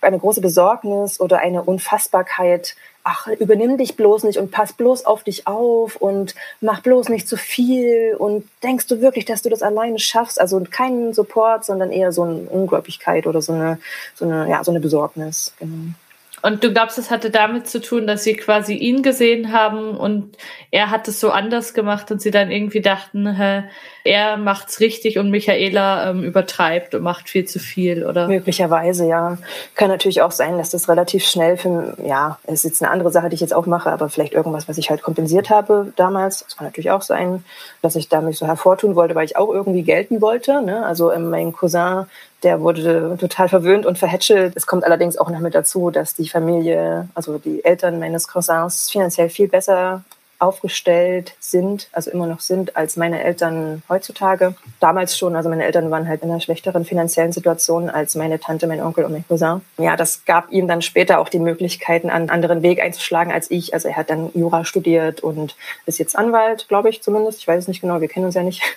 eine 0.00 0.18
große 0.18 0.40
Besorgnis 0.40 1.20
oder 1.20 1.38
eine 1.38 1.62
Unfassbarkeit. 1.62 2.74
Ach, 3.04 3.28
übernimm 3.28 3.78
dich 3.78 3.96
bloß 3.96 4.24
nicht 4.24 4.38
und 4.38 4.50
pass 4.50 4.72
bloß 4.72 5.06
auf 5.06 5.22
dich 5.22 5.46
auf 5.46 5.94
und 5.96 6.34
mach 6.60 6.80
bloß 6.80 7.08
nicht 7.08 7.28
zu 7.28 7.36
viel 7.36 8.16
und 8.18 8.48
denkst 8.64 8.88
du 8.88 9.00
wirklich, 9.00 9.24
dass 9.24 9.42
du 9.42 9.48
das 9.48 9.62
alleine 9.62 10.00
schaffst? 10.00 10.40
Also 10.40 10.60
keinen 10.68 11.14
Support, 11.14 11.64
sondern 11.64 11.92
eher 11.92 12.10
so 12.10 12.22
eine 12.22 12.34
Ungläubigkeit 12.34 13.26
oder 13.28 13.40
so 13.40 13.52
eine, 13.52 13.78
so 14.14 14.24
eine, 14.24 14.48
ja, 14.50 14.62
so 14.64 14.72
eine 14.72 14.80
Besorgnis. 14.80 15.54
Genau. 15.60 15.94
Und 16.42 16.64
du 16.64 16.72
glaubst, 16.72 16.98
es 16.98 17.10
hatte 17.10 17.30
damit 17.30 17.68
zu 17.68 17.80
tun, 17.80 18.06
dass 18.06 18.24
sie 18.24 18.34
quasi 18.34 18.74
ihn 18.74 19.02
gesehen 19.02 19.52
haben 19.52 19.96
und 19.96 20.36
er 20.72 20.90
hat 20.90 21.06
es 21.06 21.20
so 21.20 21.30
anders 21.30 21.72
gemacht 21.72 22.10
und 22.10 22.20
sie 22.20 22.32
dann 22.32 22.50
irgendwie 22.50 22.80
dachten, 22.80 23.36
hä, 23.36 23.62
er 24.04 24.36
macht's 24.36 24.80
richtig 24.80 25.18
und 25.18 25.30
Michaela 25.30 26.10
ähm, 26.10 26.24
übertreibt 26.24 26.96
und 26.96 27.02
macht 27.02 27.28
viel 27.28 27.44
zu 27.44 27.60
viel, 27.60 28.04
oder? 28.04 28.26
Möglicherweise, 28.26 29.06
ja. 29.06 29.38
Kann 29.76 29.88
natürlich 29.88 30.22
auch 30.22 30.32
sein, 30.32 30.58
dass 30.58 30.70
das 30.70 30.88
relativ 30.88 31.24
schnell 31.24 31.56
für, 31.56 31.96
ja, 32.04 32.38
es 32.44 32.54
ist 32.54 32.64
jetzt 32.64 32.82
eine 32.82 32.90
andere 32.90 33.12
Sache, 33.12 33.28
die 33.28 33.36
ich 33.36 33.40
jetzt 33.40 33.54
auch 33.54 33.66
mache, 33.66 33.90
aber 33.90 34.08
vielleicht 34.08 34.32
irgendwas, 34.32 34.68
was 34.68 34.78
ich 34.78 34.90
halt 34.90 35.02
kompensiert 35.02 35.50
habe 35.50 35.92
damals. 35.94 36.44
Das 36.44 36.56
kann 36.56 36.66
natürlich 36.66 36.90
auch 36.90 37.02
sein, 37.02 37.44
dass 37.82 37.94
ich 37.94 38.08
da 38.08 38.20
mich 38.20 38.38
so 38.38 38.46
hervortun 38.46 38.96
wollte, 38.96 39.14
weil 39.14 39.26
ich 39.26 39.36
auch 39.36 39.50
irgendwie 39.50 39.82
gelten 39.82 40.20
wollte. 40.20 40.60
Ne? 40.62 40.84
Also 40.84 41.12
ähm, 41.12 41.30
mein 41.30 41.52
Cousin 41.52 42.06
der 42.42 42.60
wurde 42.60 43.16
total 43.18 43.48
verwöhnt 43.48 43.86
und 43.86 43.98
verhätschelt. 43.98 44.54
Es 44.56 44.66
kommt 44.66 44.84
allerdings 44.84 45.16
auch 45.16 45.30
noch 45.30 45.40
mit 45.40 45.54
dazu, 45.54 45.90
dass 45.90 46.14
die 46.14 46.28
Familie, 46.28 47.08
also 47.14 47.38
die 47.38 47.64
Eltern 47.64 47.98
meines 47.98 48.28
Cousins 48.28 48.90
finanziell 48.90 49.28
viel 49.28 49.48
besser 49.48 50.02
aufgestellt 50.42 51.34
sind, 51.38 51.88
also 51.92 52.10
immer 52.10 52.26
noch 52.26 52.40
sind, 52.40 52.76
als 52.76 52.96
meine 52.96 53.22
Eltern 53.22 53.82
heutzutage. 53.88 54.54
Damals 54.80 55.16
schon, 55.16 55.36
also 55.36 55.48
meine 55.48 55.64
Eltern 55.64 55.90
waren 55.92 56.08
halt 56.08 56.22
in 56.22 56.30
einer 56.30 56.40
schlechteren 56.40 56.84
finanziellen 56.84 57.32
Situation 57.32 57.88
als 57.88 58.16
meine 58.16 58.40
Tante, 58.40 58.66
mein 58.66 58.80
Onkel 58.80 59.04
und 59.04 59.12
mein 59.12 59.24
Cousin. 59.26 59.60
Ja, 59.78 59.96
das 59.96 60.24
gab 60.24 60.50
ihm 60.50 60.66
dann 60.66 60.82
später 60.82 61.20
auch 61.20 61.28
die 61.28 61.38
Möglichkeiten, 61.38 62.10
einen 62.10 62.28
anderen 62.28 62.62
Weg 62.62 62.82
einzuschlagen 62.82 63.32
als 63.32 63.52
ich. 63.52 63.72
Also 63.72 63.88
er 63.88 63.96
hat 63.96 64.10
dann 64.10 64.30
Jura 64.34 64.64
studiert 64.64 65.20
und 65.20 65.54
ist 65.86 66.00
jetzt 66.00 66.18
Anwalt, 66.18 66.66
glaube 66.66 66.88
ich 66.88 67.02
zumindest. 67.02 67.38
Ich 67.38 67.46
weiß 67.46 67.62
es 67.62 67.68
nicht 67.68 67.80
genau, 67.80 68.00
wir 68.00 68.08
kennen 68.08 68.26
uns 68.26 68.34
ja 68.34 68.42
nicht. 68.42 68.62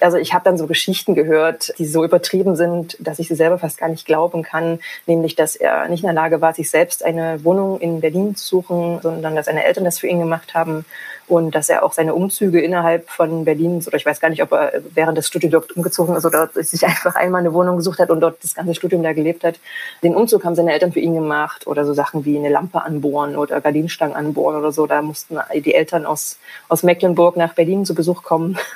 Also 0.00 0.16
ich 0.16 0.34
habe 0.34 0.44
dann 0.44 0.58
so 0.58 0.66
Geschichten 0.66 1.14
gehört, 1.14 1.72
die 1.78 1.86
so 1.86 2.04
übertrieben 2.04 2.56
sind, 2.56 2.96
dass 3.00 3.18
ich 3.18 3.28
sie 3.28 3.34
selber 3.34 3.58
fast 3.58 3.78
gar 3.78 3.88
nicht 3.88 4.06
glauben 4.06 4.42
kann. 4.42 4.80
Nämlich, 5.06 5.34
dass 5.34 5.56
er 5.56 5.88
nicht 5.88 6.02
in 6.02 6.06
der 6.06 6.14
Lage 6.14 6.40
war, 6.40 6.54
sich 6.54 6.70
selbst 6.70 7.04
eine 7.04 7.42
Wohnung 7.44 7.80
in 7.80 8.00
Berlin 8.00 8.36
zu 8.36 8.44
suchen, 8.46 9.00
sondern 9.02 9.34
dass 9.34 9.46
seine 9.46 9.64
Eltern 9.64 9.84
das 9.84 9.98
für 9.98 10.06
ihn 10.06 10.20
gemacht 10.20 10.54
haben 10.54 10.84
und 11.28 11.54
dass 11.54 11.68
er 11.68 11.84
auch 11.84 11.92
seine 11.92 12.14
Umzüge 12.14 12.60
innerhalb 12.60 13.08
von 13.10 13.44
Berlin, 13.44 13.82
oder 13.86 13.96
ich 13.96 14.06
weiß 14.06 14.18
gar 14.20 14.30
nicht, 14.30 14.42
ob 14.42 14.52
er 14.52 14.72
während 14.94 15.18
des 15.18 15.28
Studiums 15.28 15.52
dort 15.52 15.76
umgezogen 15.76 16.16
ist 16.16 16.24
oder 16.24 16.48
sich 16.54 16.84
einfach 16.84 17.14
einmal 17.14 17.40
eine 17.40 17.52
Wohnung 17.52 17.76
gesucht 17.76 17.98
hat 17.98 18.10
und 18.10 18.20
dort 18.20 18.42
das 18.42 18.54
ganze 18.54 18.74
Studium 18.74 19.02
da 19.02 19.12
gelebt 19.12 19.44
hat. 19.44 19.60
Den 20.02 20.16
Umzug 20.16 20.44
haben 20.44 20.54
seine 20.54 20.72
Eltern 20.72 20.92
für 20.92 21.00
ihn 21.00 21.14
gemacht 21.14 21.66
oder 21.66 21.84
so 21.84 21.92
Sachen 21.92 22.24
wie 22.24 22.38
eine 22.38 22.48
Lampe 22.48 22.82
anbohren 22.82 23.36
oder 23.36 23.60
Gardinenstangen 23.60 24.16
anbohren 24.16 24.56
oder 24.56 24.72
so. 24.72 24.86
Da 24.86 25.02
mussten 25.02 25.38
die 25.54 25.74
Eltern 25.74 26.06
aus, 26.06 26.38
aus 26.68 26.82
Mecklenburg 26.82 27.36
nach 27.36 27.54
Berlin 27.54 27.84
zu 27.84 27.94
Besuch 27.94 28.22
kommen. 28.22 28.58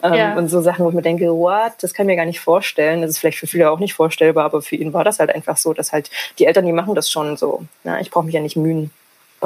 Ähm, 0.00 0.14
ja. 0.14 0.36
Und 0.36 0.48
so 0.48 0.60
Sachen, 0.60 0.84
wo 0.84 0.90
ich 0.90 0.94
mir 0.94 1.02
denke, 1.02 1.26
what, 1.26 1.72
das 1.80 1.92
kann 1.92 2.06
ich 2.06 2.12
mir 2.12 2.16
gar 2.16 2.24
nicht 2.24 2.38
vorstellen. 2.38 3.02
Das 3.02 3.10
ist 3.10 3.18
vielleicht 3.18 3.38
für 3.38 3.48
viele 3.48 3.68
auch 3.68 3.80
nicht 3.80 3.94
vorstellbar, 3.94 4.44
aber 4.44 4.62
für 4.62 4.76
ihn 4.76 4.92
war 4.92 5.02
das 5.02 5.18
halt 5.18 5.34
einfach 5.34 5.56
so, 5.56 5.72
dass 5.72 5.92
halt 5.92 6.08
die 6.38 6.46
Eltern, 6.46 6.66
die 6.66 6.72
machen 6.72 6.94
das 6.94 7.10
schon 7.10 7.36
so. 7.36 7.64
Na, 7.82 8.00
ich 8.00 8.12
brauche 8.12 8.26
mich 8.26 8.34
ja 8.34 8.40
nicht 8.40 8.56
mühen. 8.56 8.92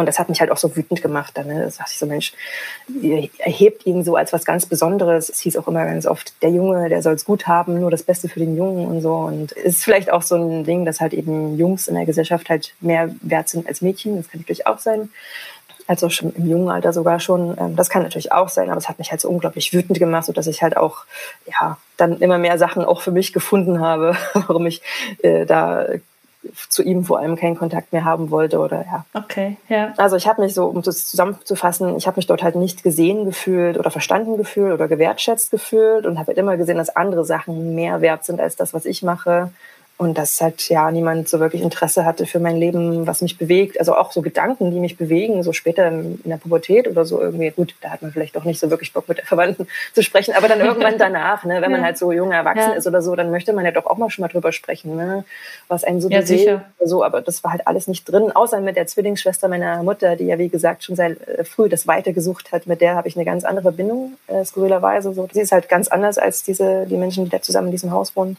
Und 0.01 0.07
das 0.07 0.19
hat 0.19 0.29
mich 0.29 0.41
halt 0.41 0.51
auch 0.51 0.57
so 0.57 0.75
wütend 0.75 1.03
gemacht. 1.03 1.33
Dann, 1.37 1.47
ne? 1.47 1.61
Da 1.61 1.67
dachte 1.67 1.93
ich 1.93 1.99
so, 1.99 2.07
Mensch, 2.07 2.33
ihr 3.01 3.29
erhebt 3.39 3.87
ihn 3.87 4.03
so 4.03 4.17
als 4.17 4.33
was 4.33 4.45
ganz 4.45 4.67
Besonderes. 4.67 5.29
Es 5.29 5.41
hieß 5.41 5.57
auch 5.57 5.69
immer 5.69 5.85
ganz 5.85 6.07
oft, 6.07 6.33
der 6.43 6.51
Junge, 6.51 6.89
der 6.89 7.03
soll 7.03 7.15
es 7.15 7.25
gut 7.25 7.47
haben, 7.47 7.81
nur 7.81 7.91
das 7.91 8.03
Beste 8.03 8.29
für 8.29 8.41
den 8.41 8.57
Jungen 8.57 8.87
und 8.87 9.01
so. 9.01 9.15
Und 9.15 9.53
es 9.57 9.77
ist 9.77 9.85
vielleicht 9.85 10.13
auch 10.13 10.23
so 10.23 10.37
ein 10.37 10.65
Ding, 10.65 10.85
dass 10.85 11.01
halt 11.01 11.15
eben 11.15 11.57
Jungs 11.57 11.89
in 11.89 11.95
der 11.95 12.07
Gesellschaft 12.07 12.51
halt 12.51 12.75
mehr 12.81 13.15
wert 13.21 13.49
sind 13.49 13.67
als 13.67 13.81
Mädchen. 13.81 14.17
Das 14.17 14.29
kann 14.29 14.41
natürlich 14.41 14.67
auch 14.67 14.79
sein. 14.79 15.11
Also 15.87 16.09
schon 16.09 16.33
im 16.35 16.49
jungen 16.49 16.71
Alter 16.71 16.93
sogar 16.93 17.19
schon. 17.19 17.57
Ähm, 17.59 17.75
das 17.75 17.91
kann 17.91 18.05
natürlich 18.05 18.31
auch 18.31 18.49
sein, 18.49 18.71
aber 18.71 18.79
es 18.79 18.89
hat 18.89 19.01
mich 19.01 19.11
halt 19.11 19.21
so 19.21 19.29
unglaublich 19.29 19.73
wütend 19.73 19.99
gemacht, 19.99 20.25
sodass 20.25 20.47
ich 20.47 20.63
halt 20.63 20.77
auch, 20.77 21.05
ja, 21.47 21.79
dann 21.97 22.21
immer 22.21 22.39
mehr 22.39 22.59
Sachen 22.59 22.85
auch 22.85 23.01
für 23.03 23.11
mich 23.11 23.33
gefunden 23.33 23.81
habe, 23.81 24.17
warum 24.35 24.67
ich 24.67 24.83
äh, 25.23 25.47
da 25.47 25.87
zu 26.69 26.83
ihm 26.83 27.05
vor 27.05 27.19
allem 27.19 27.37
keinen 27.37 27.57
Kontakt 27.57 27.93
mehr 27.93 28.05
haben 28.05 28.31
wollte 28.31 28.59
oder 28.59 28.85
ja. 28.85 29.05
Okay, 29.13 29.59
ja. 29.69 29.93
Also 29.97 30.17
ich 30.17 30.27
habe 30.27 30.43
mich 30.43 30.55
so, 30.55 30.67
um 30.67 30.83
das 30.83 31.07
zusammenzufassen, 31.09 31.97
ich 31.97 32.07
habe 32.07 32.17
mich 32.17 32.27
dort 32.27 32.43
halt 32.43 32.55
nicht 32.55 32.83
gesehen 32.83 33.27
gefühlt 33.27 33.79
oder 33.79 33.91
verstanden 33.91 34.37
gefühlt 34.37 34.73
oder 34.73 34.89
gewertschätzt 34.89 35.51
gefühlt 35.51 36.07
und 36.07 36.19
habe 36.19 36.29
halt 36.29 36.39
immer 36.39 36.57
gesehen, 36.57 36.79
dass 36.79 36.97
andere 36.97 37.25
Sachen 37.25 37.75
mehr 37.75 38.01
wert 38.01 38.25
sind 38.25 38.41
als 38.41 38.57
das, 38.57 38.73
was 38.73 38.87
ich 38.87 39.03
mache 39.03 39.51
und 40.01 40.17
dass 40.17 40.41
halt 40.41 40.67
ja 40.71 40.91
niemand 40.91 41.29
so 41.29 41.41
wirklich 41.41 41.61
Interesse 41.61 42.07
hatte 42.07 42.25
für 42.25 42.39
mein 42.39 42.57
Leben, 42.57 43.07
was 43.07 43.21
mich 43.21 43.37
bewegt. 43.37 43.79
Also 43.79 43.95
auch 43.95 44.13
so 44.13 44.23
Gedanken, 44.23 44.71
die 44.71 44.81
mich 44.81 44.97
bewegen, 44.97 45.43
so 45.43 45.53
später 45.53 45.89
in 45.89 46.23
der 46.25 46.39
Pubertät 46.39 46.89
oder 46.89 47.05
so 47.05 47.21
irgendwie. 47.21 47.51
Gut, 47.51 47.75
da 47.83 47.91
hat 47.91 48.01
man 48.01 48.11
vielleicht 48.11 48.35
doch 48.35 48.45
nicht 48.45 48.59
so 48.59 48.71
wirklich 48.71 48.95
Bock 48.95 49.11
mit 49.11 49.19
der 49.19 49.27
Verwandten 49.27 49.69
zu 49.93 50.03
sprechen, 50.03 50.33
aber 50.35 50.49
dann 50.49 50.61
irgendwann 50.61 50.97
danach, 50.99 51.45
ne, 51.45 51.61
wenn 51.61 51.71
man 51.71 51.83
halt 51.83 51.99
so 51.99 52.13
jung 52.13 52.33
erwachsen 52.33 52.71
ja. 52.71 52.77
ist 52.77 52.87
oder 52.87 53.03
so, 53.03 53.15
dann 53.15 53.31
möchte 53.31 53.53
man 53.53 53.67
ja 53.67 53.73
doch 53.73 53.85
auch 53.85 53.99
mal 53.99 54.09
schon 54.09 54.23
mal 54.23 54.29
drüber 54.29 54.53
sprechen, 54.53 54.97
ne, 54.97 55.27
was 55.69 55.85
einen 55.85 56.01
so 56.01 56.09
ja, 56.09 56.23
bewegt. 56.23 56.41
Sicher. 56.41 56.65
So, 56.83 57.05
aber 57.05 57.21
das 57.21 57.45
war 57.45 57.53
halt 57.53 57.67
alles 57.67 57.87
nicht 57.87 58.11
drin, 58.11 58.33
außer 58.33 58.59
mit 58.63 58.77
der 58.77 58.87
Zwillingsschwester 58.87 59.49
meiner 59.49 59.83
Mutter, 59.83 60.17
die 60.17 60.25
ja 60.25 60.39
wie 60.39 60.49
gesagt 60.49 60.83
schon 60.83 60.97
sehr 60.97 61.11
äh, 61.11 61.45
früh 61.45 61.69
das 61.69 61.87
Weite 61.87 62.15
gesucht 62.15 62.53
hat. 62.53 62.67
Mit 62.67 62.81
der 62.81 62.95
habe 62.95 63.07
ich 63.07 63.17
eine 63.17 63.27
ganz 63.27 63.45
andere 63.45 63.71
Bindung, 63.71 64.15
äh, 64.29 64.47
skurrilerweise. 64.47 65.13
So, 65.13 65.29
sie 65.31 65.43
ist 65.43 65.53
halt 65.53 65.69
ganz 65.69 65.89
anders 65.89 66.17
als 66.17 66.43
diese 66.43 66.87
die 66.87 66.97
Menschen, 66.97 67.25
die 67.25 67.31
da 67.31 67.43
zusammen 67.43 67.69
in 67.69 67.73
diesem 67.73 67.91
Haus 67.91 68.17
wohnen. 68.17 68.39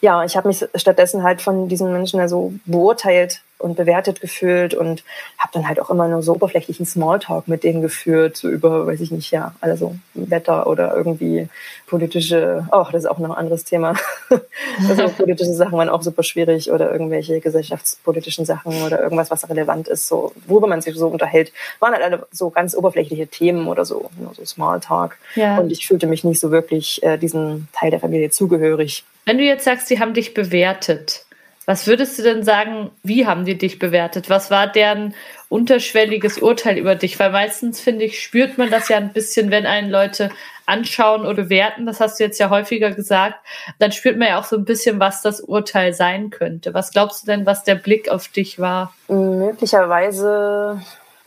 Ja, 0.00 0.24
ich 0.24 0.36
habe 0.36 0.48
mich 0.48 0.64
stattdessen 0.74 1.22
halt 1.22 1.42
von 1.42 1.68
diesen 1.68 1.92
Menschen 1.92 2.26
so 2.28 2.52
beurteilt 2.66 3.42
und 3.60 3.76
bewertet 3.76 4.20
gefühlt 4.20 4.74
und 4.74 5.04
habe 5.38 5.52
dann 5.52 5.68
halt 5.68 5.80
auch 5.80 5.90
immer 5.90 6.08
nur 6.08 6.22
so 6.22 6.34
oberflächlichen 6.34 6.86
Smalltalk 6.86 7.46
mit 7.46 7.62
denen 7.62 7.82
geführt, 7.82 8.36
so 8.36 8.48
über, 8.48 8.86
weiß 8.86 9.00
ich 9.00 9.10
nicht, 9.10 9.30
ja, 9.30 9.54
also 9.60 9.96
Wetter 10.14 10.66
oder 10.66 10.96
irgendwie 10.96 11.48
politische, 11.86 12.66
oh, 12.72 12.86
das 12.90 13.04
ist 13.04 13.10
auch 13.10 13.18
noch 13.18 13.30
ein 13.30 13.36
anderes 13.36 13.64
Thema. 13.64 13.94
also 14.88 15.08
politische 15.16 15.52
Sachen 15.52 15.76
waren 15.76 15.88
auch 15.88 16.02
super 16.02 16.22
schwierig 16.22 16.70
oder 16.72 16.90
irgendwelche 16.90 17.40
gesellschaftspolitischen 17.40 18.44
Sachen 18.44 18.82
oder 18.82 19.02
irgendwas, 19.02 19.30
was 19.30 19.48
relevant 19.48 19.88
ist, 19.88 20.08
so, 20.08 20.32
worüber 20.46 20.66
man 20.66 20.80
sich 20.80 20.96
so 20.96 21.08
unterhält, 21.08 21.52
waren 21.80 21.92
halt 21.92 22.02
alle 22.02 22.26
so 22.32 22.50
ganz 22.50 22.74
oberflächliche 22.74 23.26
Themen 23.26 23.68
oder 23.68 23.84
so, 23.84 24.10
nur 24.18 24.34
so 24.34 24.44
Smalltalk. 24.44 25.18
Ja. 25.34 25.58
Und 25.58 25.70
ich 25.70 25.86
fühlte 25.86 26.06
mich 26.06 26.24
nicht 26.24 26.40
so 26.40 26.50
wirklich 26.50 27.02
äh, 27.02 27.18
diesen 27.18 27.68
Teil 27.72 27.90
der 27.90 28.00
Familie 28.00 28.30
zugehörig. 28.30 29.04
Wenn 29.24 29.38
du 29.38 29.44
jetzt 29.44 29.64
sagst, 29.64 29.88
sie 29.88 30.00
haben 30.00 30.14
dich 30.14 30.34
bewertet, 30.34 31.24
was 31.66 31.86
würdest 31.86 32.18
du 32.18 32.22
denn 32.22 32.42
sagen, 32.42 32.90
wie 33.04 33.26
haben 33.26 33.44
die 33.44 33.56
dich 33.56 33.78
bewertet? 33.78 34.28
Was 34.28 34.50
war 34.50 34.66
deren 34.66 35.14
unterschwelliges 35.48 36.38
Urteil 36.38 36.78
über 36.78 36.96
dich? 36.96 37.18
Weil 37.20 37.30
meistens, 37.30 37.80
finde 37.80 38.06
ich, 38.06 38.20
spürt 38.20 38.58
man 38.58 38.70
das 38.70 38.88
ja 38.88 38.96
ein 38.96 39.12
bisschen, 39.12 39.52
wenn 39.52 39.66
einen 39.66 39.88
Leute 39.88 40.30
anschauen 40.66 41.22
oder 41.22 41.44
bewerten. 41.44 41.86
Das 41.86 42.00
hast 42.00 42.18
du 42.18 42.24
jetzt 42.24 42.40
ja 42.40 42.50
häufiger 42.50 42.90
gesagt. 42.90 43.36
Dann 43.78 43.92
spürt 43.92 44.16
man 44.16 44.28
ja 44.28 44.40
auch 44.40 44.44
so 44.44 44.56
ein 44.56 44.64
bisschen, 44.64 44.98
was 44.98 45.22
das 45.22 45.40
Urteil 45.40 45.92
sein 45.92 46.30
könnte. 46.30 46.74
Was 46.74 46.90
glaubst 46.90 47.22
du 47.22 47.26
denn, 47.26 47.46
was 47.46 47.62
der 47.62 47.76
Blick 47.76 48.08
auf 48.08 48.28
dich 48.28 48.58
war? 48.58 48.92
Möglicherweise 49.08 50.80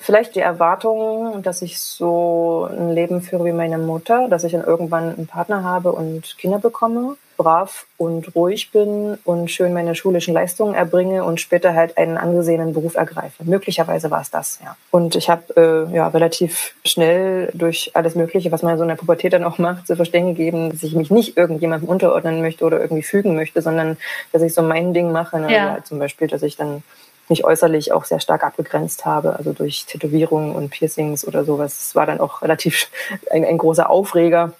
vielleicht 0.04 0.36
die 0.36 0.42
Erwartung, 0.42 1.42
dass 1.42 1.62
ich 1.62 1.80
so 1.80 2.68
ein 2.70 2.92
Leben 2.92 3.22
führe 3.22 3.46
wie 3.46 3.54
meine 3.54 3.78
Mutter, 3.78 4.28
dass 4.28 4.44
ich 4.44 4.52
dann 4.52 4.64
irgendwann 4.64 5.16
einen 5.16 5.28
Partner 5.28 5.64
habe 5.64 5.92
und 5.92 6.38
Kinder 6.38 6.60
bekomme 6.60 7.16
brav 7.38 7.86
und 7.98 8.36
ruhig 8.36 8.72
bin 8.72 9.18
und 9.24 9.50
schön 9.50 9.74
meine 9.74 9.96
schulischen 9.96 10.34
Leistungen 10.34 10.76
erbringe 10.76 11.24
und 11.24 11.40
später 11.40 11.74
halt 11.74 11.98
einen 11.98 12.18
angesehenen 12.18 12.74
Beruf 12.74 12.96
ergreife. 12.96 13.44
Möglicherweise 13.44 14.12
war 14.12 14.22
es 14.22 14.30
das, 14.30 14.60
ja. 14.64 14.76
Und 14.92 15.16
ich 15.16 15.30
habe 15.30 15.88
äh, 15.92 15.96
ja 15.96 16.08
relativ 16.08 16.76
schnell 16.86 17.50
durch 17.54 17.92
alles 17.94 18.16
Mögliche, 18.16 18.52
was 18.52 18.62
man 18.62 18.78
so 18.78 18.84
in 18.84 18.90
der 18.90 18.96
Pubertät 18.96 19.34
dann 19.34 19.44
auch 19.44 19.58
macht, 19.58 19.88
zu 19.88 19.96
verstehen 19.96 20.28
gegeben, 20.28 20.72
dass 20.72 20.84
ich 20.84 20.96
mich 20.96 21.12
nicht 21.12 21.38
irgendjemandem 21.38 21.90
unterordnen 21.90 22.42
möchte 22.42 22.66
oder 22.66 22.80
irgendwie 22.80 23.04
fügen 23.04 23.36
möchte, 23.36 23.62
sondern 23.62 23.98
dass 24.32 24.42
ich 24.42 24.54
so 24.54 24.62
mein 24.62 24.94
Ding 24.94 25.12
mache. 25.12 25.40
Ne? 25.40 25.54
Ja. 25.54 25.74
Also 25.74 25.84
zum 25.86 26.00
Beispiel, 26.00 26.28
dass 26.28 26.44
ich 26.44 26.56
dann 26.56 26.84
mich 27.30 27.46
äußerlich 27.46 27.94
auch 27.94 28.06
sehr 28.06 28.20
stark 28.20 28.44
abgegrenzt 28.44 29.06
habe, 29.06 29.36
also 29.38 29.54
durch 29.54 29.86
Tätowierungen 29.86 30.56
und 30.56 30.70
Piercings 30.70 31.26
oder 31.26 31.46
sowas. 31.46 31.78
Das 31.78 31.96
war 31.96 32.06
dann 32.06 32.20
auch 32.20 32.42
relativ 32.42 32.90
ein, 33.32 33.46
ein 33.46 33.58
großer 33.58 33.90
Aufreger 33.90 34.54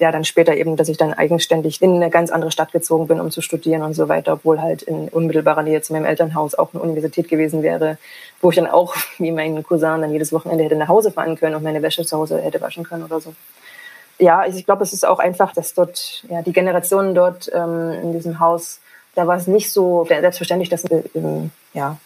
ja 0.00 0.12
dann 0.12 0.24
später 0.24 0.54
eben, 0.54 0.76
dass 0.76 0.88
ich 0.88 0.96
dann 0.96 1.12
eigenständig 1.12 1.82
in 1.82 1.94
eine 1.96 2.10
ganz 2.10 2.30
andere 2.30 2.52
Stadt 2.52 2.72
gezogen 2.72 3.08
bin, 3.08 3.20
um 3.20 3.30
zu 3.30 3.40
studieren 3.40 3.82
und 3.82 3.94
so 3.94 4.08
weiter, 4.08 4.34
obwohl 4.34 4.60
halt 4.60 4.82
in 4.82 5.08
unmittelbarer 5.08 5.62
Nähe 5.62 5.82
zu 5.82 5.92
meinem 5.92 6.04
Elternhaus 6.04 6.54
auch 6.54 6.72
eine 6.72 6.82
Universität 6.82 7.28
gewesen 7.28 7.62
wäre, 7.62 7.98
wo 8.40 8.50
ich 8.50 8.56
dann 8.56 8.68
auch, 8.68 8.94
wie 9.18 9.32
mein 9.32 9.62
Cousin, 9.62 10.00
dann 10.00 10.12
jedes 10.12 10.32
Wochenende 10.32 10.64
hätte 10.64 10.76
nach 10.76 10.88
Hause 10.88 11.10
fahren 11.10 11.36
können 11.36 11.56
und 11.56 11.64
meine 11.64 11.82
Wäsche 11.82 12.04
zu 12.06 12.16
Hause 12.16 12.40
hätte 12.40 12.60
waschen 12.60 12.84
können 12.84 13.04
oder 13.04 13.20
so. 13.20 13.34
Ja, 14.20 14.46
ich 14.46 14.64
glaube, 14.64 14.82
es 14.82 14.92
ist 14.92 15.06
auch 15.06 15.20
einfach, 15.20 15.52
dass 15.52 15.74
dort, 15.74 16.24
ja, 16.28 16.42
die 16.42 16.52
Generationen 16.52 17.14
dort 17.14 17.50
ähm, 17.54 17.92
in 18.02 18.12
diesem 18.12 18.40
Haus, 18.40 18.80
da 19.18 19.26
war 19.26 19.36
es 19.36 19.48
nicht 19.48 19.72
so 19.72 20.04
selbstverständlich, 20.04 20.68
dass, 20.68 20.84
ja, 21.74 21.96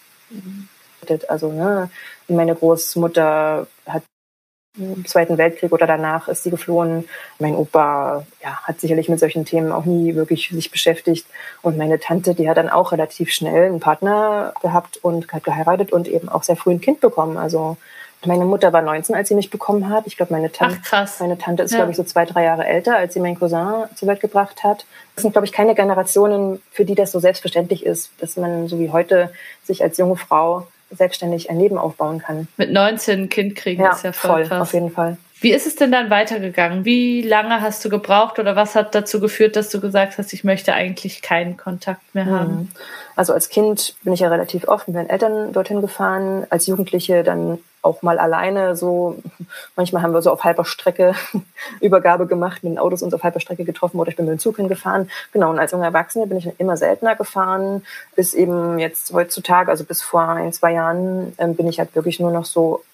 also 1.29 1.53
ne, 1.53 1.91
meine 2.27 2.55
Großmutter 2.55 3.67
hat 3.87 4.03
im 4.79 5.05
Zweiten 5.05 5.37
Weltkrieg 5.37 5.73
oder 5.73 5.87
danach 5.87 6.29
ist 6.29 6.43
sie 6.43 6.51
geflohen. 6.51 7.07
Mein 7.39 7.55
Opa 7.55 8.25
ja, 8.43 8.63
hat 8.63 8.81
sicherlich 8.81 9.11
mit 9.11 9.21
solchen 9.21 9.45
Themen 9.45 9.73
auch 9.73 9.85
nie 9.85 10.15
wirklich 10.15 10.49
sich 10.49 10.71
beschäftigt. 10.71 11.27
Und 11.61 11.77
meine 11.77 12.01
Tante, 12.01 12.35
die 12.35 12.49
hat 12.49 12.57
dann 12.57 12.71
auch 12.71 12.93
relativ 12.93 13.31
schnell 13.31 13.67
einen 13.67 13.81
Partner 13.81 14.55
gehabt 14.63 14.97
und 15.03 15.31
hat 15.31 15.45
geheiratet 15.45 15.93
und 15.93 16.09
eben 16.09 16.31
auch 16.31 16.45
sehr 16.45 16.57
früh 16.57 16.71
ein 16.71 16.81
Kind 16.81 17.01
bekommen. 17.01 17.37
Also 17.37 17.77
meine 18.27 18.45
Mutter 18.45 18.73
war 18.73 18.83
19, 18.83 19.15
als 19.15 19.29
sie 19.29 19.35
mich 19.35 19.51
bekommen 19.51 19.89
hat. 19.89 20.07
Ich 20.07 20.17
glaube, 20.17 20.33
meine 20.33 20.53
Tante, 20.53 20.79
Ach, 20.91 21.09
meine 21.21 21.39
Tante 21.39 21.63
ist, 21.63 21.73
ja. 21.73 21.79
glaube 21.79 21.91
ich, 21.91 21.97
so 21.97 22.05
zwei, 22.05 22.25
drei 22.25 22.45
Jahre 22.45 22.65
älter, 22.65 22.97
als 22.97 23.15
sie 23.15 23.21
meinen 23.21 23.39
Cousin 23.39 23.85
zur 23.95 24.09
Welt 24.09 24.21
gebracht 24.21 24.63
hat. 24.65 24.85
Das 25.15 25.23
sind, 25.23 25.33
glaube 25.33 25.47
ich, 25.47 25.53
keine 25.53 25.75
Generationen, 25.75 26.63
für 26.71 26.85
die 26.85 26.95
das 26.95 27.13
so 27.13 27.21
selbstverständlich 27.21 27.85
ist, 27.85 28.11
dass 28.19 28.37
man 28.37 28.69
so 28.69 28.79
wie 28.79 28.91
heute 28.91 29.31
sich 29.65 29.83
als 29.83 29.99
junge 29.99 30.17
Frau 30.17 30.67
selbstständig 30.91 31.51
ein 31.51 31.59
Leben 31.59 31.79
aufbauen 31.79 32.19
kann. 32.19 32.49
Mit 32.57 32.71
19 32.71 33.23
ein 33.23 33.29
Kind 33.29 33.57
kriegen 33.57 33.83
ja, 33.83 33.93
ist 33.93 34.05
ja 34.05 34.13
voll, 34.13 34.31
voll 34.31 34.45
krass. 34.47 34.63
auf 34.63 34.73
jeden 34.75 34.91
Fall. 34.91 35.17
Wie 35.43 35.53
ist 35.53 35.67
es 35.67 35.75
denn 35.75 35.91
dann 35.91 36.09
weitergegangen? 36.09 36.85
Wie 36.85 37.21
lange 37.21 37.61
hast 37.61 37.85
du 37.85 37.89
gebraucht 37.89 38.39
oder 38.39 38.55
was 38.55 38.77
hat 38.77 38.95
dazu 38.95 39.19
geführt, 39.19 39.57
dass 39.57 39.71
du 39.71 39.81
gesagt 39.81 40.17
hast, 40.17 40.33
ich 40.33 40.45
möchte 40.45 40.73
eigentlich 40.73 41.21
keinen 41.21 41.57
Kontakt 41.57 42.15
mehr 42.15 42.27
haben? 42.27 42.53
Mhm. 42.53 42.69
Also 43.17 43.33
als 43.33 43.49
Kind 43.49 43.97
bin 44.05 44.13
ich 44.13 44.21
ja 44.21 44.29
relativ 44.29 44.69
oft 44.69 44.87
mit 44.87 44.95
meinen 44.95 45.11
Eltern 45.11 45.53
dorthin 45.53 45.81
gefahren, 45.81 46.47
als 46.49 46.69
Jugendliche 46.69 47.25
dann 47.25 47.59
auch 47.83 48.03
mal 48.03 48.21
alleine 48.21 48.77
so. 48.77 49.21
Manchmal 49.75 50.03
haben 50.03 50.15
wir 50.15 50.23
so 50.23 50.31
auf 50.31 50.45
halber 50.45 50.65
Strecke 50.65 51.17
Übergabe 51.81 52.29
gemacht, 52.29 52.63
mit 52.63 52.71
den 52.75 52.79
Autos 52.79 53.03
uns 53.03 53.13
auf 53.13 53.25
halber 53.25 53.41
Strecke 53.41 53.65
getroffen 53.65 53.99
oder 53.99 54.11
ich 54.11 54.17
bin 54.17 54.27
mit 54.27 54.37
dem 54.37 54.39
Zug 54.39 54.59
hingefahren. 54.59 55.11
Genau, 55.33 55.51
und 55.51 55.59
als 55.59 55.73
junge 55.73 55.87
Erwachsene 55.87 56.29
bin 56.29 56.39
ich 56.39 56.49
immer 56.59 56.77
seltener 56.77 57.17
gefahren, 57.17 57.83
bis 58.15 58.33
eben 58.33 58.79
jetzt 58.79 59.13
heutzutage, 59.13 59.73
also 59.73 59.83
bis 59.83 60.03
vor 60.03 60.29
ein, 60.29 60.53
zwei 60.53 60.75
Jahren, 60.75 61.35
ähm, 61.39 61.57
bin 61.57 61.67
ich 61.67 61.81
halt 61.81 61.97
wirklich 61.97 62.21
nur 62.21 62.31
noch 62.31 62.45
so 62.45 62.85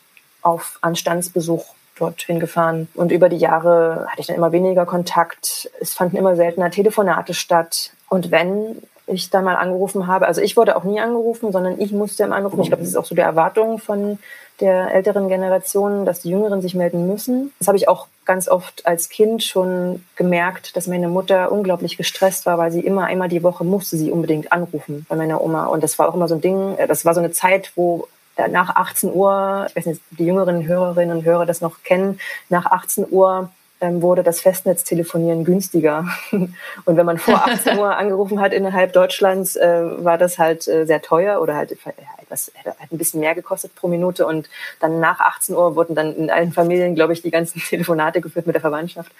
auf 0.41 0.79
Anstandsbesuch 0.81 1.75
dorthin 1.99 2.41
gefahren. 2.41 2.89
Und 2.95 3.13
über 3.13 3.29
die 3.29 3.37
Jahre 3.37 4.07
hatte 4.09 4.21
ich 4.21 4.27
dann 4.27 4.37
immer 4.37 4.53
weniger 4.53 4.87
Kontakt. 4.87 5.71
Es 5.81 5.95
fanden 5.95 6.17
immer 6.17 6.37
seltener 6.37 6.71
Telefonate 6.71 7.35
statt. 7.35 7.91
Und 8.09 8.31
wenn 8.31 8.83
ich 9.07 9.31
dann 9.31 9.45
mal 9.45 9.57
angerufen 9.57 10.07
habe, 10.07 10.27
also 10.27 10.41
ich 10.41 10.57
wurde 10.57 10.77
auch 10.77 10.85
nie 10.85 11.01
angerufen, 11.01 11.53
sondern 11.53 11.81
ich 11.81 11.93
musste 11.93 12.25
im 12.25 12.33
anrufen. 12.33 12.61
Ich 12.61 12.69
glaube, 12.69 12.83
das 12.83 12.91
ist 12.91 12.97
auch 12.97 13.05
so 13.05 13.15
die 13.15 13.21
Erwartung 13.21 13.79
von 13.79 14.19
der 14.61 14.93
älteren 14.93 15.29
Generation, 15.29 16.05
dass 16.05 16.21
die 16.21 16.31
Jüngeren 16.31 16.61
sich 16.61 16.75
melden 16.75 17.07
müssen. 17.07 17.53
Das 17.59 17.69
habe 17.69 17.79
ich 17.79 17.89
auch 17.89 18.09
ganz 18.25 18.49
oft 18.49 18.87
als 18.87 19.09
Kind 19.09 19.45
schon 19.45 20.05
gemerkt, 20.17 20.77
dass 20.77 20.89
meine 20.89 21.09
Mutter 21.09 21.53
unglaublich 21.53 21.97
gestresst 21.97 22.45
war, 22.45 22.59
weil 22.59 22.73
sie 22.73 22.81
immer 22.81 23.05
einmal 23.05 23.29
die 23.29 23.43
Woche 23.43 23.65
musste 23.65 23.97
sie 23.97 24.11
unbedingt 24.11 24.53
anrufen 24.53 25.07
bei 25.09 25.17
meiner 25.17 25.43
Oma. 25.43 25.67
Und 25.67 25.83
das 25.83 25.99
war 25.99 26.09
auch 26.09 26.15
immer 26.15 26.29
so 26.29 26.35
ein 26.35 26.41
Ding, 26.41 26.77
äh, 26.77 26.87
das 26.87 27.05
war 27.05 27.15
so 27.15 27.21
eine 27.21 27.31
Zeit, 27.31 27.73
wo 27.77 28.09
nach 28.47 28.77
18 28.77 29.13
Uhr, 29.13 29.67
ich 29.69 29.77
weiß 29.77 29.87
nicht, 29.87 30.03
die 30.11 30.27
jüngeren 30.27 30.67
Hörerinnen 30.67 31.19
und 31.19 31.25
Hörer 31.25 31.47
das 31.47 31.61
noch 31.61 31.83
kennen, 31.83 32.21
nach 32.49 32.67
18 32.67 33.07
Uhr 33.11 33.51
ähm, 33.81 34.03
wurde 34.03 34.23
das 34.23 34.41
Festnetztelefonieren 34.41 35.45
günstiger. 35.45 36.07
Und 36.31 36.53
wenn 36.85 37.07
man 37.07 37.19
vor 37.19 37.47
18 37.47 37.79
Uhr 37.79 37.97
angerufen 37.97 38.41
hat 38.41 38.53
innerhalb 38.53 38.93
Deutschlands, 38.93 39.55
äh, 39.55 40.05
war 40.05 40.19
das 40.19 40.39
halt 40.39 40.67
äh, 40.67 40.85
sehr 40.85 41.01
teuer 41.01 41.41
oder 41.41 41.55
halt 41.55 41.77
etwas, 42.21 42.51
hat 42.65 42.93
ein 42.93 42.99
bisschen 42.99 43.21
mehr 43.21 43.37
gekostet 43.37 43.75
pro 43.77 43.87
Minute. 43.87 44.27
Und 44.27 44.49
dann 44.81 44.99
nach 44.99 45.21
18 45.21 45.55
Uhr 45.55 45.77
wurden 45.77 45.95
dann 45.95 46.15
in 46.17 46.31
allen 46.31 46.53
Familien, 46.53 46.97
glaube 46.97 47.13
ich, 47.13 47.23
die 47.23 47.31
ganzen 47.31 47.61
Telefonate 47.69 48.21
geführt 48.21 48.47
mit 48.47 48.55
der 48.55 48.63
Verwandtschaft. 48.63 49.13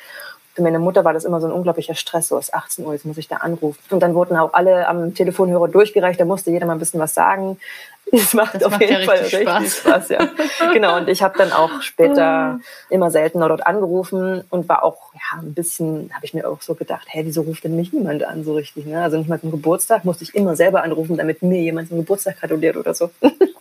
Für 0.59 0.65
meine 0.65 0.81
Mutter 0.81 1.05
war 1.05 1.13
das 1.13 1.25
immer 1.25 1.41
so 1.41 1.47
ein 1.47 1.53
unglaublicher 1.53 1.95
Stress, 1.95 2.27
so 2.27 2.37
es 2.37 2.53
18 2.53 2.85
Uhr, 2.85 2.93
jetzt 2.93 3.07
muss 3.07 3.17
ich 3.17 3.29
da 3.29 3.37
anrufen. 3.37 3.79
Und 3.91 4.01
dann 4.01 4.15
wurden 4.15 4.37
auch 4.37 4.55
alle 4.55 4.89
am 4.89 5.15
Telefonhörer 5.15 5.69
durchgereicht, 5.69 6.19
da 6.19 6.25
musste 6.25 6.51
jeder 6.51 6.67
mal 6.67 6.73
ein 6.73 6.81
bisschen 6.81 6.99
was 6.99 7.15
sagen. 7.15 7.59
Es 8.11 8.33
macht 8.33 8.55
das 8.55 8.63
auf 8.63 8.71
macht 8.73 8.81
jeden 8.81 9.01
ja 9.01 9.07
Fall 9.07 9.19
richtig 9.19 9.43
Spaß. 9.43 9.77
Spaß, 9.77 10.09
ja. 10.09 10.29
genau, 10.73 10.97
und 10.97 11.11
ich 11.11 11.23
habe 11.23 11.37
dann 11.37 11.53
auch 11.53 11.83
später 11.83 12.59
immer 12.89 13.11
seltener 13.11 13.49
dort 13.49 13.67
angerufen 13.67 14.43
und 14.49 14.67
war 14.67 14.83
auch 14.83 15.13
ja 15.13 15.41
ein 15.41 15.53
bisschen, 15.53 16.11
habe 16.15 16.25
ich 16.25 16.33
mir 16.33 16.49
auch 16.49 16.63
so 16.63 16.75
gedacht, 16.75 17.07
hey, 17.11 17.27
wieso 17.27 17.43
ruft 17.43 17.65
denn 17.65 17.77
mich 17.77 17.93
niemand 17.93 18.25
an 18.25 18.45
so 18.45 18.55
richtig? 18.55 18.87
Ne? 18.87 19.03
Also 19.03 19.19
nicht 19.19 19.29
mal 19.29 19.39
zum 19.39 19.51
Geburtstag 19.51 20.07
musste 20.07 20.25
ich 20.25 20.35
immer 20.35 20.57
selber 20.57 20.85
anrufen, 20.85 21.19
damit 21.19 21.43
mir 21.43 21.61
jemand 21.61 21.89
zum 21.89 21.99
Geburtstag 21.99 22.41
gratuliert 22.41 22.79
oder 22.79 22.95
so. 22.95 23.11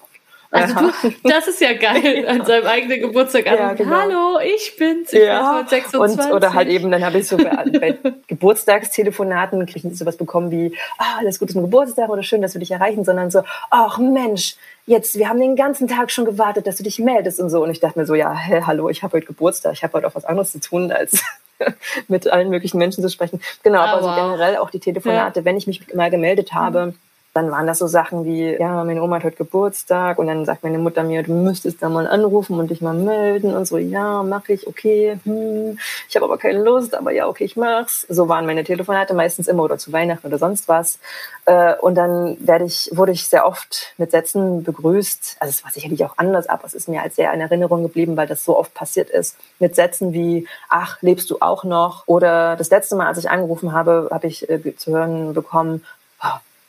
Also 0.50 0.76
du, 0.76 1.14
das 1.24 1.48
ist 1.48 1.60
ja 1.60 1.74
geil, 1.74 2.26
an 2.28 2.46
seinem 2.46 2.68
eigenen 2.68 3.02
Geburtstag 3.02 3.48
an. 3.48 3.58
Ja, 3.58 3.74
genau. 3.74 3.96
Hallo, 3.96 4.40
ich 4.40 4.76
bin's, 4.78 5.12
ich 5.12 5.24
ja. 5.24 5.60
bin 5.60 5.68
26. 5.68 6.26
Und, 6.26 6.32
oder 6.32 6.54
halt 6.54 6.70
eben, 6.70 6.90
dann 6.90 7.04
habe 7.04 7.18
ich 7.18 7.28
so 7.28 7.38
bei, 7.38 7.66
bei 7.66 7.98
Geburtstagstelefonaten 8.28 9.66
kriege 9.66 9.80
ich 9.80 9.84
nicht 9.84 9.98
sowas 9.98 10.18
bekommen 10.18 10.52
wie, 10.52 10.78
ah, 10.98 11.18
alles 11.20 11.40
Gute 11.40 11.54
zum 11.54 11.64
Geburtstag 11.64 12.10
oder 12.10 12.24
schön, 12.24 12.42
dass 12.42 12.54
wir 12.54 12.60
dich 12.60 12.72
erreichen, 12.72 13.04
sondern 13.04 13.30
so, 13.30 13.44
ach 13.70 13.98
Mensch, 13.98 14.56
jetzt, 14.86 15.18
wir 15.18 15.28
haben 15.28 15.40
den 15.40 15.56
ganzen 15.56 15.88
Tag 15.88 16.12
schon 16.12 16.26
gewartet, 16.26 16.66
dass 16.66 16.78
du 16.78 16.84
dich 16.84 16.98
meldest 17.00 17.40
und 17.40 17.50
so. 17.50 17.62
Und 17.62 17.70
ich 17.70 17.80
dachte 17.80 18.00
mir 18.00 18.06
so, 18.06 18.16
ja, 18.16 18.34
hä, 18.34 18.62
hallo, 18.66 18.90
ich 18.90 19.04
habe 19.04 19.18
heute 19.18 19.28
Geburtstag, 19.28 19.74
ich 19.74 19.84
habe 19.84 19.94
heute 19.94 20.08
auch 20.08 20.16
was 20.16 20.26
anderes 20.26 20.54
zu 20.54 20.62
tun, 20.62 20.92
als 20.92 21.24
mit 22.08 22.28
allen 22.28 22.50
möglichen 22.50 22.78
Menschen 22.78 23.04
zu 23.04 23.10
sprechen. 23.10 23.42
Genau, 23.64 23.80
aber 23.80 24.02
oh, 24.02 24.06
wow. 24.06 24.16
so 24.16 24.22
generell 24.22 24.58
auch 24.58 24.70
die 24.70 24.80
Telefonate, 24.80 25.44
wenn 25.46 25.58
ich 25.58 25.68
mich 25.68 25.94
mal 25.94 26.10
gemeldet 26.10 26.54
habe, 26.54 26.94
dann 27.38 27.52
waren 27.52 27.67
das 27.67 27.78
so 27.78 27.86
Sachen 27.86 28.26
wie, 28.26 28.58
ja, 28.60 28.84
meine 28.84 29.04
Oma 29.04 29.17
hat 29.17 29.23
heute 29.23 29.38
Geburtstag 29.38 30.17
und 30.17 30.26
dann 30.26 30.43
sagt 30.43 30.63
meine 30.63 30.80
Mutter 30.80 31.04
mir, 31.04 31.21
du 31.21 31.34
müsstest 31.34 31.84
da 31.84 31.88
mal 31.88 32.08
anrufen 32.08 32.60
und 32.60 32.71
dich 32.71 32.82
mal 32.82 32.95
melden 32.95 33.56
und 33.56 33.67
so, 33.67 33.78
ja, 33.78 34.23
mach 34.23 34.50
ich, 34.50 34.65
okay, 34.65 35.19
hm, 35.23 35.78
ich 36.10 36.15
habe 36.15 36.26
aber 36.26 36.39
keine 36.39 36.63
Lust, 36.63 36.95
aber 36.95 37.12
ja, 37.12 37.28
okay, 37.28 37.43
ich 37.43 37.56
mach's. 37.56 38.08
So 38.10 38.28
waren 38.28 38.47
meine 38.47 38.63
Telefonate 38.63 39.13
meistens 39.13 39.47
immer 39.47 39.63
oder 39.63 39.78
zu 39.78 39.93
Weihnachten 39.93 40.26
oder 40.26 40.39
sonst 40.39 40.67
was. 40.67 40.97
Äh, 41.45 41.76
und 41.76 41.93
dann 41.93 42.38
werde 42.39 42.65
ich, 42.65 42.89
wurde 42.91 43.12
ich 43.12 43.28
sehr 43.28 43.45
oft 43.45 43.93
mit 43.97 44.10
Sätzen 44.10 44.63
begrüßt. 44.63 45.38
Also 45.39 45.52
es 45.52 45.63
war 45.63 45.71
sicherlich 45.71 46.04
auch 46.06 46.17
anders, 46.17 46.50
aber 46.50 46.65
es 46.65 46.73
ist 46.73 46.89
mir 46.89 47.04
als 47.04 47.17
sehr 47.17 47.32
in 47.34 47.41
Erinnerung 47.41 47.84
geblieben, 47.84 48.17
weil 48.17 48.28
das 48.28 48.43
so 48.43 48.58
oft 48.58 48.73
passiert 48.73 49.12
ist. 49.12 49.38
Mit 49.60 49.76
Sätzen 49.76 50.12
wie, 50.12 50.47
ach, 50.69 51.00
lebst 51.02 51.30
du 51.30 51.38
auch 51.39 51.63
noch? 51.63 52.04
Oder 52.08 52.56
das 52.56 52.71
letzte 52.71 52.95
Mal, 52.95 53.06
als 53.06 53.19
ich 53.19 53.30
angerufen 53.30 53.73
habe, 53.73 54.10
habe 54.12 54.26
ich 54.26 54.50
äh, 54.50 54.76
zu 54.76 54.91
hören 54.91 55.36
bekommen, 55.36 55.84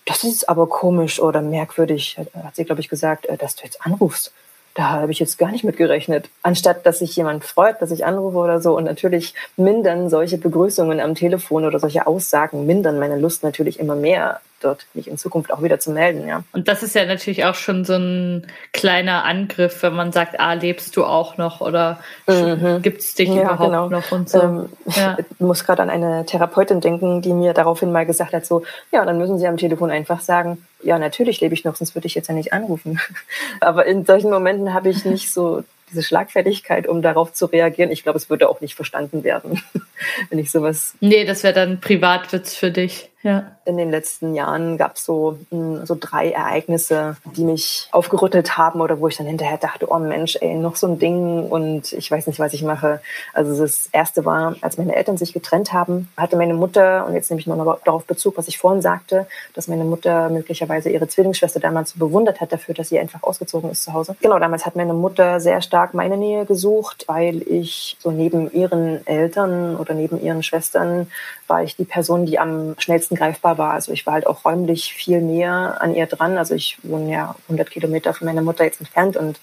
das 0.09 0.25
ist 0.25 0.49
aber 0.49 0.67
komisch 0.67 1.21
oder 1.21 1.43
merkwürdig, 1.43 2.17
hat 2.43 2.57
sie, 2.57 2.65
glaube 2.65 2.81
ich, 2.81 2.89
gesagt, 2.89 3.27
äh, 3.27 3.37
dass 3.37 3.57
du 3.57 3.65
jetzt 3.65 3.85
anrufst. 3.85 4.33
Da 4.75 4.91
habe 4.91 5.13
ich 5.13 5.19
jetzt 5.19 5.39
gar 5.39 5.51
nicht 5.51 5.65
mit 5.65 5.77
gerechnet. 5.77 6.31
Anstatt, 6.43 6.87
dass 6.87 7.01
sich 7.01 7.15
jemand 7.17 7.45
freut, 7.45 7.83
dass 7.83 7.91
ich 7.91 8.07
anrufe 8.07 8.39
oder 8.39 8.61
so. 8.61 8.77
Und 8.77 8.85
natürlich 8.85 9.35
mindern 9.57 10.09
solche 10.09 10.39
Begrüßungen 10.39 11.01
am 11.01 11.15
Telefon 11.15 11.65
oder 11.65 11.79
solche 11.81 12.07
Aussagen 12.07 12.65
mindern 12.65 12.99
meine 12.99 13.19
Lust 13.19 13.43
natürlich 13.43 13.81
immer 13.81 13.97
mehr, 13.97 14.41
dort 14.61 14.87
mich 14.95 15.09
in 15.09 15.19
Zukunft 15.19 15.53
auch 15.53 15.63
wieder 15.63 15.79
zu 15.79 15.91
melden, 15.91 16.27
ja. 16.27 16.45
Und 16.53 16.69
das 16.69 16.83
ist 16.83 16.95
ja 16.95 17.05
natürlich 17.05 17.45
auch 17.45 17.55
schon 17.55 17.85
so 17.85 17.95
ein 17.95 18.47
kleiner 18.73 19.25
Angriff, 19.25 19.83
wenn 19.83 19.95
man 19.95 20.13
sagt, 20.13 20.41
ah, 20.41 20.53
lebst 20.55 20.97
du 20.97 21.05
auch 21.05 21.37
noch 21.37 21.61
oder 21.61 22.01
mhm. 22.27 22.83
gibt 22.83 23.01
es 23.01 23.15
dich 23.15 23.29
ja, 23.29 23.43
überhaupt 23.43 23.71
genau. 23.71 23.89
noch 23.89 24.13
und 24.13 24.29
so. 24.29 24.41
Ähm, 24.41 24.69
ja. 24.87 25.17
Ich 25.31 25.41
muss 25.41 25.65
gerade 25.65 25.83
an 25.83 25.91
eine 25.91 26.27
Therapeutin 26.27 26.81
denken, 26.81 27.23
die 27.23 27.33
mir 27.33 27.53
daraufhin 27.53 27.93
mal 27.93 28.05
gesagt 28.05 28.33
hat, 28.33 28.45
so, 28.45 28.65
ja, 28.91 29.05
dann 29.05 29.19
müssen 29.19 29.39
Sie 29.39 29.47
am 29.47 29.57
Telefon 29.57 29.91
einfach 29.91 30.21
sagen, 30.21 30.65
ja, 30.83 30.99
natürlich 30.99 31.41
lebe 31.41 31.55
ich 31.55 31.65
noch, 31.65 31.77
sonst 31.77 31.95
würde 31.95 32.07
ich 32.07 32.15
jetzt 32.15 32.29
ja 32.29 32.35
nicht 32.35 32.53
anrufen. 32.53 33.01
Aber 33.61 33.87
in 33.87 34.05
solchen 34.05 34.31
Momenten 34.31 34.75
habe 34.75 34.89
ich 34.89 35.05
nicht 35.05 35.33
so 35.33 35.63
diese 35.91 36.03
Schlagfertigkeit, 36.03 36.87
um 36.87 37.03
darauf 37.03 37.33
zu 37.33 37.47
reagieren. 37.47 37.91
Ich 37.91 38.03
glaube, 38.03 38.19
es 38.19 38.29
würde 38.31 38.49
auch 38.49 38.61
nicht 38.61 38.75
verstanden 38.75 39.25
werden, 39.25 39.63
wenn 40.31 40.39
ich 40.39 40.51
sowas. 40.51 40.95
Nee, 41.01 41.25
das 41.25 41.43
wäre 41.43 41.55
dann 41.55 41.81
Privatwitz 41.81 42.55
für 42.55 42.71
dich. 42.71 43.11
Ja. 43.23 43.53
In 43.65 43.77
den 43.77 43.91
letzten 43.91 44.35
Jahren 44.35 44.79
gab 44.79 44.95
es 44.95 45.05
so, 45.05 45.39
hm, 45.51 45.85
so 45.85 45.97
drei 45.99 46.31
Ereignisse, 46.31 47.17
die 47.37 47.43
mich 47.43 47.89
aufgerüttelt 47.91 48.57
haben 48.57 48.81
oder 48.81 49.01
wo 49.01 49.09
ich 49.09 49.17
dann 49.17 49.27
hinterher 49.27 49.59
dachte, 49.59 49.91
oh 49.91 49.99
Mensch, 49.99 50.39
ey, 50.41 50.55
noch 50.55 50.77
so 50.77 50.87
ein 50.87 50.99
Ding 50.99 51.49
und 51.49 51.93
ich 51.93 52.11
weiß 52.11 52.29
nicht, 52.29 52.39
was 52.39 52.55
ich 52.55 52.63
mache. 52.63 53.01
Also 53.35 53.61
das 53.61 53.89
erste 53.93 54.25
war, 54.25 54.55
als 54.61 54.79
meine 54.79 54.95
Eltern 54.95 55.17
sich 55.17 55.33
getrennt 55.33 55.73
haben, 55.73 56.09
hatte 56.17 56.37
meine 56.37 56.55
Mutter, 56.55 57.07
und 57.07 57.15
jetzt 57.15 57.31
nehme 57.31 57.41
ich 57.41 57.47
mal 57.49 57.79
darauf 57.85 58.05
Bezug, 58.05 58.37
was 58.39 58.47
ich 58.47 58.59
vorhin 58.59 58.83
sagte, 58.83 59.27
dass 59.55 59.67
meine 59.67 59.85
Mutter 59.85 60.29
möglicherweise 60.29 60.91
ihre 60.91 61.09
Zwillingsschwester 61.09 61.59
damals 61.59 61.91
so 61.91 61.99
bewundert 61.99 62.41
hat 62.41 62.53
dafür, 62.53 62.75
dass 62.75 62.89
sie 62.89 63.01
einfach 63.01 63.25
ausgezogen 63.25 63.71
ist 63.71 63.83
zu 63.83 63.93
Hause. 63.93 64.17
Genau, 64.21 64.39
damals 64.39 64.65
hat 64.65 64.77
meine 64.77 64.95
Mutter 64.95 65.41
sehr 65.41 65.61
stark 65.61 65.93
meine 65.93 66.17
Nähe 66.17 66.47
gesucht, 66.47 67.05
weil 67.09 67.43
ich 67.43 67.97
so 67.99 68.13
neben 68.13 68.51
ihren 68.53 69.05
Eltern 69.07 69.77
oder 69.77 69.95
neben 69.95 70.21
ihren 70.21 70.43
Schwestern 70.45 71.09
war 71.49 71.63
ich 71.63 71.77
die 71.77 71.85
Person, 71.85 72.27
die 72.27 72.39
am 72.39 72.75
schnellsten 72.79 73.08
greifbar 73.17 73.59
war. 73.59 73.73
Also 73.73 73.93
ich 73.93 74.07
war 74.07 74.15
halt 74.15 74.27
auch 74.27 74.45
räumlich 74.45 74.93
viel 74.95 75.21
näher 75.21 75.79
an 75.81 75.95
ihr 75.95 76.07
dran. 76.07 76.39
Also 76.39 76.55
ich 76.55 76.79
wohne 76.83 77.11
ja 77.13 77.35
100 77.49 77.71
Kilometer 77.71 78.15
von 78.15 78.27
meiner 78.27 78.43
Mutter 78.43 78.65
jetzt 78.65 78.81
entfernt 78.81 79.17
und 79.17 79.41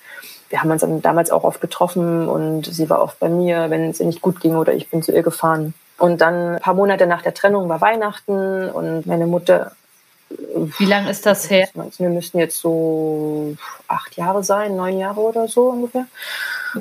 wir 0.50 0.62
haben 0.62 0.72
uns 0.72 0.82
dann 0.82 1.02
damals 1.02 1.32
auch 1.32 1.44
oft 1.44 1.60
getroffen 1.60 2.28
und 2.28 2.66
sie 2.66 2.90
war 2.90 3.02
oft 3.02 3.20
bei 3.20 3.30
mir, 3.30 3.70
wenn 3.70 3.90
es 3.90 4.00
ihr 4.00 4.06
nicht 4.06 4.22
gut 4.22 4.40
ging 4.40 4.56
oder 4.56 4.74
ich 4.74 4.90
bin 4.90 5.02
zu 5.02 5.12
ihr 5.12 5.24
gefahren. 5.24 5.74
Und 5.98 6.22
dann 6.22 6.56
ein 6.56 6.62
paar 6.62 6.74
Monate 6.74 7.08
nach 7.08 7.22
der 7.22 7.34
Trennung 7.34 7.70
war 7.70 7.82
Weihnachten 7.82 8.70
und 8.70 9.06
meine 9.06 9.28
Mutter. 9.28 9.72
Wie 10.78 10.86
lange 10.86 11.10
ist 11.10 11.26
das 11.26 11.50
her? 11.50 11.68
Wir 11.98 12.10
müssten 12.10 12.40
jetzt 12.40 12.60
so 12.60 13.56
acht 13.88 14.16
Jahre 14.18 14.44
sein, 14.44 14.76
neun 14.76 14.98
Jahre 14.98 15.20
oder 15.20 15.48
so 15.48 15.70
ungefähr. 15.70 16.06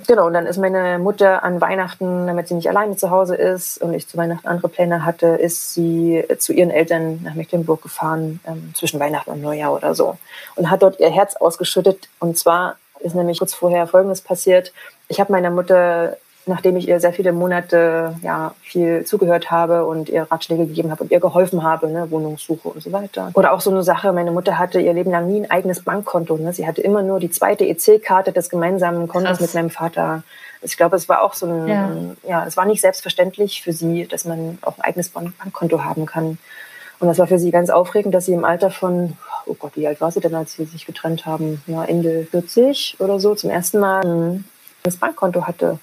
Genau, 0.06 0.26
und 0.26 0.32
dann 0.32 0.46
ist 0.46 0.58
meine 0.58 0.98
Mutter 0.98 1.44
an 1.44 1.60
Weihnachten, 1.60 2.26
damit 2.26 2.48
sie 2.48 2.54
nicht 2.54 2.68
alleine 2.68 2.96
zu 2.96 3.10
Hause 3.10 3.36
ist 3.36 3.78
und 3.78 3.94
ich 3.94 4.08
zu 4.08 4.16
Weihnachten 4.16 4.48
andere 4.48 4.68
Pläne 4.68 5.04
hatte, 5.04 5.26
ist 5.26 5.74
sie 5.74 6.24
zu 6.38 6.52
ihren 6.52 6.70
Eltern 6.70 7.22
nach 7.22 7.34
Mecklenburg 7.34 7.82
gefahren, 7.82 8.40
ähm, 8.46 8.72
zwischen 8.74 8.98
Weihnachten 8.98 9.30
und 9.30 9.40
Neujahr 9.40 9.72
oder 9.72 9.94
so. 9.94 10.16
Und 10.56 10.70
hat 10.70 10.82
dort 10.82 10.98
ihr 10.98 11.10
Herz 11.10 11.36
ausgeschüttet. 11.36 12.08
Und 12.18 12.36
zwar 12.38 12.76
ist 13.00 13.14
nämlich 13.14 13.38
kurz 13.38 13.54
vorher 13.54 13.86
Folgendes 13.86 14.20
passiert. 14.20 14.72
Ich 15.08 15.20
habe 15.20 15.30
meiner 15.30 15.50
Mutter 15.50 16.16
nachdem 16.46 16.76
ich 16.76 16.88
ihr 16.88 17.00
sehr 17.00 17.12
viele 17.12 17.32
Monate 17.32 18.16
ja 18.22 18.54
viel 18.60 19.04
zugehört 19.04 19.50
habe 19.50 19.86
und 19.86 20.08
ihr 20.08 20.26
Ratschläge 20.30 20.66
gegeben 20.66 20.90
habe 20.90 21.04
und 21.04 21.10
ihr 21.10 21.20
geholfen 21.20 21.62
habe, 21.62 21.88
ne, 21.88 22.10
Wohnungssuche 22.10 22.68
und 22.68 22.82
so 22.82 22.92
weiter. 22.92 23.30
Oder 23.34 23.52
auch 23.52 23.60
so 23.60 23.70
eine 23.70 23.82
Sache, 23.82 24.12
meine 24.12 24.30
Mutter 24.30 24.58
hatte 24.58 24.80
ihr 24.80 24.92
Leben 24.92 25.10
lang 25.10 25.26
nie 25.26 25.40
ein 25.40 25.50
eigenes 25.50 25.82
Bankkonto. 25.82 26.36
Ne? 26.36 26.52
Sie 26.52 26.66
hatte 26.66 26.82
immer 26.82 27.02
nur 27.02 27.20
die 27.20 27.30
zweite 27.30 27.64
EC-Karte 27.64 28.32
des 28.32 28.50
gemeinsamen 28.50 29.08
Kontos 29.08 29.38
Krass. 29.38 29.40
mit 29.40 29.54
meinem 29.54 29.70
Vater. 29.70 30.22
Ich 30.62 30.76
glaube, 30.76 30.96
es 30.96 31.08
war 31.08 31.22
auch 31.22 31.34
so 31.34 31.46
ein, 31.46 31.68
ja. 31.68 31.90
ja, 32.26 32.46
es 32.46 32.56
war 32.56 32.64
nicht 32.64 32.80
selbstverständlich 32.80 33.62
für 33.62 33.72
sie, 33.72 34.06
dass 34.06 34.24
man 34.24 34.58
auch 34.62 34.78
ein 34.78 34.82
eigenes 34.82 35.10
Bankkonto 35.10 35.84
haben 35.84 36.06
kann. 36.06 36.38
Und 37.00 37.08
das 37.08 37.18
war 37.18 37.26
für 37.26 37.38
sie 37.38 37.50
ganz 37.50 37.70
aufregend, 37.70 38.14
dass 38.14 38.26
sie 38.26 38.32
im 38.32 38.44
Alter 38.44 38.70
von, 38.70 39.16
oh 39.46 39.54
Gott, 39.54 39.72
wie 39.74 39.86
alt 39.86 40.00
war 40.00 40.10
sie 40.10 40.20
denn, 40.20 40.34
als 40.34 40.54
sie 40.54 40.64
sich 40.64 40.86
getrennt 40.86 41.26
haben? 41.26 41.62
Ja, 41.66 41.84
Ende 41.84 42.26
40 42.30 42.96
oder 43.00 43.20
so, 43.20 43.34
zum 43.34 43.50
ersten 43.50 43.78
Mal 43.78 44.04
ein 44.04 44.44
Bankkonto 45.00 45.46
hatte. 45.46 45.78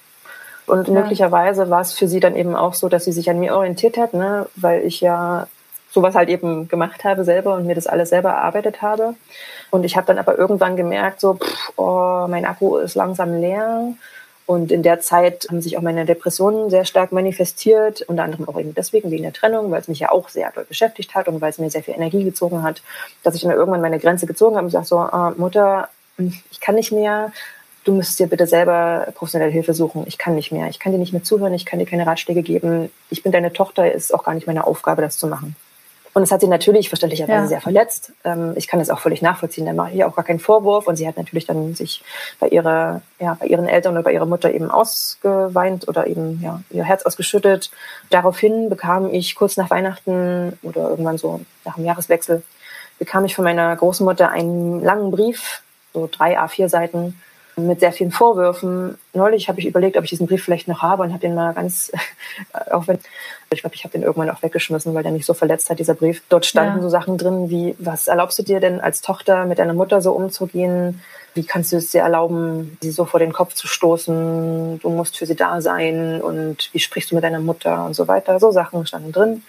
Und 0.67 0.87
ja. 0.87 0.93
möglicherweise 0.93 1.69
war 1.69 1.81
es 1.81 1.93
für 1.93 2.07
sie 2.07 2.19
dann 2.19 2.35
eben 2.35 2.55
auch 2.55 2.73
so, 2.73 2.89
dass 2.89 3.05
sie 3.05 3.11
sich 3.11 3.29
an 3.29 3.39
mir 3.39 3.55
orientiert 3.55 3.97
hat, 3.97 4.13
ne? 4.13 4.47
weil 4.55 4.83
ich 4.85 5.01
ja 5.01 5.47
sowas 5.91 6.15
halt 6.15 6.29
eben 6.29 6.67
gemacht 6.67 7.03
habe 7.03 7.23
selber 7.23 7.55
und 7.55 7.65
mir 7.65 7.75
das 7.75 7.87
alles 7.87 8.09
selber 8.09 8.29
erarbeitet 8.29 8.81
habe. 8.81 9.15
Und 9.69 9.83
ich 9.83 9.97
habe 9.97 10.07
dann 10.07 10.19
aber 10.19 10.37
irgendwann 10.37 10.77
gemerkt, 10.77 11.19
so, 11.19 11.35
pff, 11.35 11.73
oh, 11.77 12.27
mein 12.29 12.45
Akku 12.45 12.77
ist 12.77 12.95
langsam 12.95 13.39
leer. 13.39 13.93
Und 14.45 14.71
in 14.71 14.83
der 14.83 14.99
Zeit 14.99 15.47
haben 15.49 15.61
sich 15.61 15.77
auch 15.77 15.81
meine 15.81 16.05
Depressionen 16.05 16.69
sehr 16.69 16.83
stark 16.83 17.11
manifestiert, 17.11 18.01
unter 18.03 18.23
anderem 18.23 18.49
auch 18.49 18.59
eben 18.59 18.73
deswegen 18.73 19.11
wegen 19.11 19.23
der 19.23 19.33
Trennung, 19.33 19.71
weil 19.71 19.79
es 19.79 19.87
mich 19.87 19.99
ja 19.99 20.11
auch 20.11 20.29
sehr 20.29 20.51
doll 20.51 20.65
beschäftigt 20.65 21.15
hat 21.15 21.27
und 21.27 21.39
weil 21.39 21.51
es 21.51 21.57
mir 21.57 21.69
sehr 21.69 21.83
viel 21.83 21.93
Energie 21.93 22.23
gezogen 22.23 22.63
hat, 22.63 22.81
dass 23.23 23.35
ich 23.35 23.43
dann 23.43 23.51
irgendwann 23.51 23.81
meine 23.81 23.99
Grenze 23.99 24.25
gezogen 24.25 24.55
habe 24.55 24.65
und 24.65 24.71
gesagt 24.71 24.87
so, 24.87 24.97
ah, 24.97 25.33
Mutter, 25.37 25.89
ich 26.17 26.59
kann 26.59 26.75
nicht 26.75 26.91
mehr, 26.91 27.31
du 27.83 27.93
müsstest 27.93 28.19
dir 28.19 28.27
bitte 28.27 28.47
selber 28.47 29.07
professionelle 29.15 29.51
Hilfe 29.51 29.73
suchen. 29.73 30.03
Ich 30.07 30.17
kann 30.17 30.35
nicht 30.35 30.51
mehr. 30.51 30.67
Ich 30.69 30.79
kann 30.79 30.91
dir 30.91 30.97
nicht 30.97 31.13
mehr 31.13 31.23
zuhören. 31.23 31.53
Ich 31.53 31.65
kann 31.65 31.79
dir 31.79 31.85
keine 31.85 32.05
Ratschläge 32.05 32.43
geben. 32.43 32.91
Ich 33.09 33.23
bin 33.23 33.31
deine 33.31 33.53
Tochter. 33.53 33.91
Ist 33.91 34.13
auch 34.13 34.23
gar 34.23 34.33
nicht 34.33 34.47
meine 34.47 34.65
Aufgabe, 34.65 35.01
das 35.01 35.17
zu 35.17 35.27
machen. 35.27 35.55
Und 36.13 36.23
es 36.23 36.31
hat 36.31 36.41
sie 36.41 36.47
natürlich 36.47 36.89
verständlicherweise 36.89 37.43
ja. 37.43 37.47
sehr 37.47 37.61
verletzt. 37.61 38.11
Ähm, 38.25 38.51
ich 38.55 38.67
kann 38.67 38.81
es 38.81 38.89
auch 38.89 38.99
völlig 38.99 39.21
nachvollziehen. 39.21 39.65
Da 39.65 39.73
mache 39.73 39.93
ich 39.93 40.03
auch 40.03 40.15
gar 40.15 40.25
keinen 40.25 40.39
Vorwurf. 40.39 40.87
Und 40.87 40.97
sie 40.97 41.07
hat 41.07 41.15
natürlich 41.15 41.45
dann 41.45 41.73
sich 41.73 42.03
bei 42.39 42.49
ihrer, 42.49 43.01
ja, 43.19 43.37
bei 43.39 43.45
ihren 43.45 43.67
Eltern 43.67 43.93
oder 43.93 44.03
bei 44.03 44.13
ihrer 44.13 44.25
Mutter 44.25 44.53
eben 44.53 44.69
ausgeweint 44.69 45.87
oder 45.87 46.07
eben, 46.07 46.41
ja, 46.43 46.61
ihr 46.69 46.83
Herz 46.83 47.03
ausgeschüttet. 47.03 47.71
Daraufhin 48.09 48.69
bekam 48.69 49.09
ich 49.13 49.35
kurz 49.35 49.55
nach 49.55 49.69
Weihnachten 49.69 50.59
oder 50.63 50.89
irgendwann 50.89 51.17
so 51.17 51.41
nach 51.63 51.75
dem 51.75 51.85
Jahreswechsel 51.85 52.43
bekam 53.01 53.25
ich 53.25 53.33
von 53.33 53.43
meiner 53.43 53.75
Großmutter 53.75 54.29
einen 54.29 54.83
langen 54.83 55.09
Brief, 55.09 55.63
so 55.91 56.07
drei 56.11 56.39
A4 56.39 56.69
Seiten, 56.69 57.19
mit 57.55 57.79
sehr 57.79 57.91
vielen 57.91 58.11
Vorwürfen. 58.11 58.97
Neulich 59.13 59.49
habe 59.49 59.59
ich 59.59 59.65
überlegt, 59.65 59.97
ob 59.97 60.03
ich 60.03 60.09
diesen 60.09 60.27
Brief 60.27 60.43
vielleicht 60.43 60.67
noch 60.67 60.81
habe 60.81 61.03
und 61.03 61.09
habe 61.09 61.19
den 61.19 61.35
mal 61.35 61.53
ganz, 61.53 61.91
auch 62.71 62.87
wenn, 62.87 62.99
ich 63.51 63.61
glaube, 63.61 63.75
ich 63.75 63.83
habe 63.83 63.91
den 63.91 64.03
irgendwann 64.03 64.29
auch 64.29 64.41
weggeschmissen, 64.41 64.93
weil 64.93 65.03
der 65.03 65.11
mich 65.11 65.25
so 65.25 65.33
verletzt 65.33 65.69
hat, 65.69 65.79
dieser 65.79 65.93
Brief. 65.93 66.21
Dort 66.29 66.45
standen 66.45 66.77
ja. 66.77 66.81
so 66.81 66.89
Sachen 66.89 67.17
drin 67.17 67.49
wie, 67.49 67.75
was 67.79 68.07
erlaubst 68.07 68.39
du 68.39 68.43
dir 68.43 68.59
denn 68.59 68.79
als 68.79 69.01
Tochter 69.01 69.45
mit 69.45 69.59
deiner 69.59 69.73
Mutter 69.73 70.01
so 70.01 70.13
umzugehen? 70.13 71.01
Wie 71.33 71.45
kannst 71.45 71.71
du 71.71 71.77
es 71.77 71.91
dir 71.91 72.01
erlauben, 72.01 72.77
sie 72.81 72.91
so 72.91 73.05
vor 73.05 73.19
den 73.19 73.33
Kopf 73.33 73.53
zu 73.53 73.67
stoßen? 73.67 74.79
Du 74.79 74.89
musst 74.89 75.17
für 75.17 75.25
sie 75.25 75.35
da 75.35 75.61
sein 75.61 76.21
und 76.21 76.69
wie 76.73 76.79
sprichst 76.79 77.11
du 77.11 77.15
mit 77.15 77.23
deiner 77.23 77.39
Mutter 77.39 77.85
und 77.85 77.93
so 77.93 78.07
weiter. 78.07 78.39
So 78.39 78.51
Sachen 78.51 78.85
standen 78.85 79.11
drin 79.11 79.43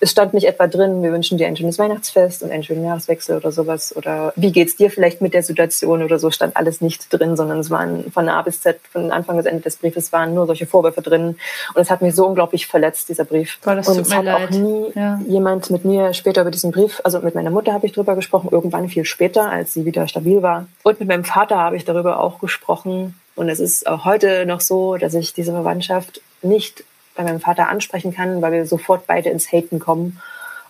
es 0.00 0.10
stand 0.10 0.34
nicht 0.34 0.46
etwa 0.46 0.66
drin, 0.66 1.02
wir 1.02 1.12
wünschen 1.12 1.38
dir 1.38 1.46
ein 1.46 1.56
schönes 1.56 1.78
Weihnachtsfest 1.78 2.42
und 2.42 2.50
einen 2.50 2.62
schönen 2.62 2.84
Jahreswechsel 2.84 3.36
oder 3.36 3.52
sowas 3.52 3.94
oder 3.96 4.32
wie 4.36 4.52
geht's 4.52 4.76
dir 4.76 4.90
vielleicht 4.90 5.20
mit 5.20 5.34
der 5.34 5.42
Situation 5.42 6.02
oder 6.02 6.18
so, 6.18 6.30
stand 6.30 6.56
alles 6.56 6.80
nicht 6.80 7.12
drin, 7.12 7.36
sondern 7.36 7.60
es 7.60 7.70
waren 7.70 8.10
von 8.12 8.28
A 8.28 8.42
bis 8.42 8.60
Z, 8.60 8.78
von 8.90 9.10
Anfang 9.10 9.36
bis 9.36 9.46
Ende 9.46 9.62
des 9.62 9.76
Briefes 9.76 10.12
waren 10.12 10.34
nur 10.34 10.46
solche 10.46 10.66
Vorwürfe 10.66 11.02
drin 11.02 11.36
und 11.74 11.82
es 11.82 11.90
hat 11.90 12.02
mich 12.02 12.14
so 12.14 12.26
unglaublich 12.26 12.66
verletzt, 12.66 13.08
dieser 13.08 13.24
Brief. 13.24 13.58
Boah, 13.64 13.74
das 13.74 13.88
und 13.88 14.00
es 14.00 14.14
hat 14.14 14.24
leid. 14.24 14.48
auch 14.48 14.50
nie 14.50 14.92
ja. 14.94 15.20
jemand 15.26 15.70
mit 15.70 15.84
mir 15.84 16.14
später 16.14 16.42
über 16.42 16.50
diesen 16.50 16.70
Brief, 16.70 17.00
also 17.04 17.20
mit 17.20 17.34
meiner 17.34 17.50
Mutter 17.50 17.72
habe 17.72 17.86
ich 17.86 17.92
drüber 17.92 18.14
gesprochen, 18.14 18.48
irgendwann 18.50 18.88
viel 18.88 19.04
später, 19.04 19.50
als 19.50 19.72
sie 19.72 19.84
wieder 19.84 20.06
stabil 20.08 20.42
war. 20.42 20.66
Und 20.82 21.00
mit 21.00 21.08
meinem 21.08 21.24
Vater 21.24 21.56
habe 21.56 21.76
ich 21.76 21.84
darüber 21.84 22.20
auch 22.20 22.38
gesprochen. 22.38 23.14
Und 23.34 23.48
es 23.48 23.60
ist 23.60 23.86
auch 23.86 24.04
heute 24.04 24.46
noch 24.46 24.60
so, 24.60 24.96
dass 24.96 25.14
ich 25.14 25.34
diese 25.34 25.52
Verwandtschaft 25.52 26.20
nicht 26.42 26.84
bei 27.16 27.24
meinem 27.24 27.40
Vater 27.40 27.68
ansprechen 27.68 28.14
kann, 28.14 28.42
weil 28.42 28.52
wir 28.52 28.66
sofort 28.66 29.06
beide 29.06 29.30
ins 29.30 29.50
Haten 29.50 29.78
kommen. 29.78 30.20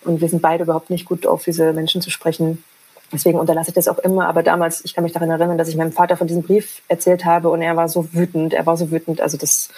Und 0.03 0.21
wir 0.21 0.29
sind 0.29 0.41
beide 0.41 0.63
überhaupt 0.63 0.89
nicht 0.89 1.05
gut 1.05 1.25
auf 1.27 1.43
diese 1.43 1.73
Menschen 1.73 2.01
zu 2.01 2.09
sprechen. 2.09 2.63
Deswegen 3.11 3.39
unterlasse 3.39 3.69
ich 3.69 3.75
das 3.75 3.87
auch 3.87 3.99
immer. 3.99 4.27
Aber 4.27 4.43
damals, 4.43 4.83
ich 4.83 4.93
kann 4.93 5.03
mich 5.03 5.13
daran 5.13 5.29
erinnern, 5.29 5.57
dass 5.57 5.69
ich 5.69 5.75
meinem 5.75 5.91
Vater 5.91 6.17
von 6.17 6.27
diesem 6.27 6.43
Brief 6.43 6.81
erzählt 6.87 7.25
habe 7.25 7.49
und 7.49 7.61
er 7.61 7.75
war 7.75 7.87
so 7.89 8.13
wütend. 8.13 8.53
Er 8.53 8.65
war 8.65 8.77
so 8.77 8.91
wütend. 8.91 9.21
Also 9.21 9.37
das 9.37 9.69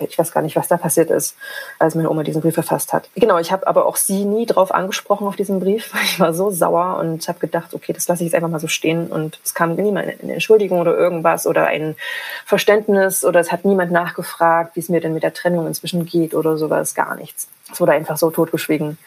ich 0.00 0.18
weiß 0.18 0.32
gar 0.32 0.42
nicht, 0.42 0.56
was 0.56 0.68
da 0.68 0.76
passiert 0.76 1.10
ist, 1.10 1.36
als 1.78 1.94
meine 1.94 2.10
Oma 2.10 2.22
diesen 2.22 2.42
Brief 2.42 2.54
verfasst 2.54 2.92
hat. 2.92 3.08
Genau, 3.14 3.38
ich 3.38 3.52
habe 3.52 3.66
aber 3.66 3.86
auch 3.86 3.96
sie 3.96 4.24
nie 4.24 4.46
drauf 4.46 4.72
angesprochen 4.72 5.26
auf 5.26 5.36
diesen 5.36 5.60
Brief. 5.60 5.92
Ich 6.06 6.20
war 6.20 6.32
so 6.32 6.50
sauer 6.50 6.98
und 6.98 7.26
habe 7.28 7.40
gedacht, 7.40 7.74
okay, 7.74 7.92
das 7.92 8.08
lasse 8.08 8.22
ich 8.22 8.28
jetzt 8.28 8.34
einfach 8.34 8.48
mal 8.48 8.60
so 8.60 8.68
stehen. 8.68 9.08
Und 9.08 9.38
es 9.44 9.54
kam 9.54 9.74
niemand 9.74 10.22
eine 10.22 10.32
Entschuldigung 10.32 10.80
oder 10.80 10.96
irgendwas 10.96 11.46
oder 11.46 11.66
ein 11.66 11.96
Verständnis 12.46 13.24
oder 13.24 13.40
es 13.40 13.52
hat 13.52 13.64
niemand 13.64 13.92
nachgefragt, 13.92 14.76
wie 14.76 14.80
es 14.80 14.88
mir 14.88 15.00
denn 15.00 15.12
mit 15.12 15.24
der 15.24 15.34
Trennung 15.34 15.66
inzwischen 15.66 16.06
geht 16.06 16.32
oder 16.32 16.56
sowas, 16.56 16.94
gar 16.94 17.16
nichts. 17.16 17.48
Es 17.72 17.80
wurde 17.80 17.92
einfach 17.92 18.16
so 18.16 18.30
totgeschwiegen. 18.30 18.98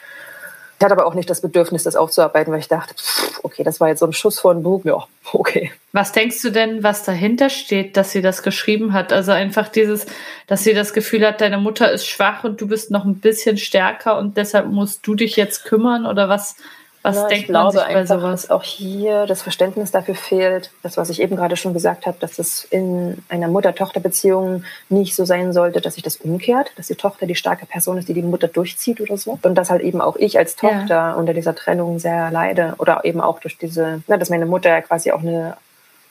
Ich 0.80 0.86
hatte 0.86 0.94
aber 0.94 1.08
auch 1.08 1.14
nicht 1.14 1.30
das 1.30 1.42
Bedürfnis, 1.42 1.84
das 1.84 1.98
aufzuarbeiten, 1.98 2.54
weil 2.54 2.62
ich 2.62 2.70
dachte, 2.70 2.96
pff, 2.96 3.44
okay, 3.44 3.64
das 3.66 3.82
war 3.82 3.90
jetzt 3.90 4.00
so 4.00 4.06
ein 4.06 4.14
Schuss 4.14 4.40
vor 4.40 4.54
den 4.54 4.64
Bug. 4.64 4.86
Ja, 4.86 5.06
okay. 5.34 5.74
Was 5.92 6.14
denkst 6.14 6.42
du 6.42 6.52
denn, 6.52 6.84
was 6.84 7.04
dahinter 7.04 7.50
steht, 7.50 7.98
dass 7.98 8.12
sie 8.14 8.22
das 8.22 8.44
geschrieben 8.44 8.94
hat? 8.94 9.12
Also 9.12 9.34
einfach 9.34 9.68
dieses, 9.68 10.06
dass 10.48 10.64
sie 10.64 10.74
das 10.74 10.94
Gefühl 10.94 11.28
hat, 11.28 11.42
deine 11.42 11.58
Mutter 11.58 11.92
ist 11.92 12.08
schwach 12.08 12.46
und 12.46 12.62
du 12.62 12.68
bist 12.68 12.92
noch 12.92 13.04
ein 13.04 13.20
bisschen 13.20 13.58
stärker 13.58 14.18
und 14.18 14.38
deshalb 14.38 14.68
musst 14.68 15.06
du 15.06 15.16
dich 15.16 15.36
jetzt 15.36 15.66
kümmern 15.66 16.06
oder 16.06 16.30
was, 16.30 16.56
was 17.02 17.16
ja, 17.16 17.28
denkt 17.28 17.50
man 17.50 17.72
sich 17.72 17.82
bei 17.82 18.06
sowas? 18.06 18.42
Dass 18.42 18.52
auch 18.52 18.64
hier 18.64 19.26
das 19.26 19.42
Verständnis 19.42 19.92
dafür 19.92 20.16
fehlt, 20.16 20.72
das, 20.84 20.98
was 20.98 21.10
ich 21.10 21.22
eben 21.22 21.38
gerade 21.38 21.56
schon 21.56 21.74
gesagt 21.74 22.06
habe, 22.06 22.18
dass 22.20 22.40
es 22.40 22.66
in 22.66 23.24
einer 23.30 23.48
Mutter-Tochter-Beziehung 23.48 24.66
nicht 24.90 25.16
so 25.16 25.24
sein 25.24 25.54
sollte, 25.54 25.80
dass 25.80 25.94
sich 25.94 26.04
das 26.04 26.18
umkehrt, 26.18 26.72
dass 26.76 26.88
die 26.88 26.96
Tochter 26.96 27.26
die 27.26 27.36
starke 27.36 27.66
Person 27.66 27.98
ist, 27.98 28.10
die 28.10 28.14
die 28.14 28.22
Mutter 28.22 28.50
durchzieht 28.50 29.00
oder 29.00 29.18
so. 29.18 29.40
Und 29.42 29.56
dass 29.56 29.70
halt 29.70 29.82
eben 29.82 30.02
auch 30.02 30.18
ich 30.18 30.38
als 30.38 30.58
Tochter 30.58 30.88
ja. 30.88 31.14
unter 31.14 31.34
dieser 31.34 31.56
Trennung 31.56 32.00
sehr 32.00 32.32
leide 32.32 32.76
oder 32.80 33.06
eben 33.06 33.22
auch 33.22 33.40
durch 33.40 33.58
diese, 33.58 34.02
na, 34.08 34.18
dass 34.18 34.30
meine 34.30 34.46
Mutter 34.46 34.70
ja 34.70 34.82
quasi 34.82 35.12
auch 35.12 35.22
eine 35.22 35.56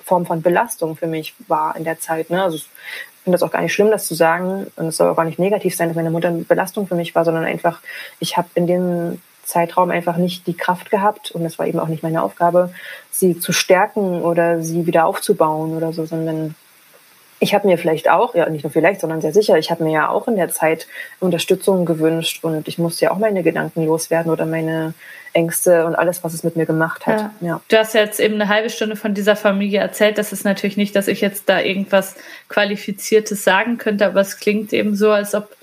Form 0.03 0.25
von 0.25 0.41
Belastung 0.41 0.97
für 0.97 1.07
mich 1.07 1.35
war 1.49 1.77
in 1.77 1.85
der 1.85 2.01
Zeit. 2.01 2.31
Ne? 2.31 2.43
Also 2.43 2.57
ich 2.57 2.67
finde 3.25 3.37
das 3.37 3.43
auch 3.43 3.53
gar 3.53 3.61
nicht 3.61 3.75
schlimm, 3.75 3.91
das 3.91 4.07
zu 4.07 4.15
sagen. 4.15 4.69
Und 4.77 4.87
es 4.87 4.97
soll 4.97 5.11
auch 5.11 5.17
gar 5.17 5.27
nicht 5.27 5.39
negativ 5.39 5.77
sein, 5.77 5.89
dass 5.89 5.97
meine 5.97 6.11
Mutter 6.11 6.29
eine 6.29 6.45
Belastung 6.45 6.87
für 6.87 6.95
mich 6.95 7.15
war, 7.15 7.27
sondern 7.27 7.45
einfach, 7.45 7.81
ich 8.21 8.39
habe 8.39 8.49
in 8.55 8.67
dem 8.67 9.21
Zeitraum 9.49 9.91
einfach 9.91 10.19
nicht 10.19 10.47
die 10.47 10.57
Kraft 10.57 10.91
gehabt 10.91 11.31
und 11.31 11.45
es 11.45 11.59
war 11.59 11.67
eben 11.67 11.81
auch 11.81 11.89
nicht 11.89 12.03
meine 12.03 12.23
Aufgabe, 12.23 12.71
sie 13.11 13.39
zu 13.39 13.53
stärken 13.53 14.21
oder 14.21 14.63
sie 14.63 14.87
wieder 14.87 15.07
aufzubauen 15.07 15.77
oder 15.77 15.93
so, 15.93 16.05
sondern 16.05 16.55
ich 17.41 17.55
habe 17.55 17.67
mir 17.67 17.79
vielleicht 17.79 18.11
auch, 18.11 18.35
ja 18.35 18.49
nicht 18.49 18.65
nur 18.65 18.73
vielleicht, 18.73 19.01
sondern 19.01 19.21
sehr 19.21 19.33
sicher, 19.33 19.57
ich 19.59 19.71
habe 19.71 19.85
mir 19.85 19.93
ja 19.93 20.09
auch 20.11 20.29
in 20.29 20.37
der 20.37 20.51
Zeit 20.51 20.87
Unterstützung 21.19 21.87
gewünscht 21.87 22.45
und 22.45 22.69
ich 22.69 22.79
musste 22.79 23.07
ja 23.07 23.11
auch 23.11 23.19
meine 23.19 23.43
Gedanken 23.43 23.87
loswerden 23.87 24.31
oder 24.31 24.45
meine 24.45 24.93
Ängste 25.33 25.87
und 25.87 25.95
alles, 25.95 26.25
was 26.25 26.35
es 26.35 26.43
mit 26.43 26.57
mir 26.57 26.67
gemacht 26.67 27.07
hat. 27.07 27.21
Ja. 27.21 27.33
ja. 27.41 27.61
Du 27.69 27.79
hast 27.79 27.95
jetzt 27.95 28.21
eben 28.21 28.35
eine 28.35 28.49
halbe 28.49 28.71
Stunde 28.71 28.97
von 28.97 29.15
dieser 29.15 29.37
Familie 29.37 29.81
erzählt. 29.81 30.19
Das 30.19 30.33
ist 30.33 30.45
natürlich 30.45 30.77
nicht, 30.77 30.97
dass 30.97 31.07
ich 31.07 31.21
jetzt 31.21 31.49
da 31.49 31.61
irgendwas 31.61 32.17
Qualifiziertes 32.49 33.45
sagen 33.45 33.79
könnte, 33.79 34.07
aber 34.07 34.21
es 34.21 34.39
klingt 34.39 34.73
eben 34.73 34.97
so, 34.97 35.11
als 35.11 35.35
ob 35.35 35.58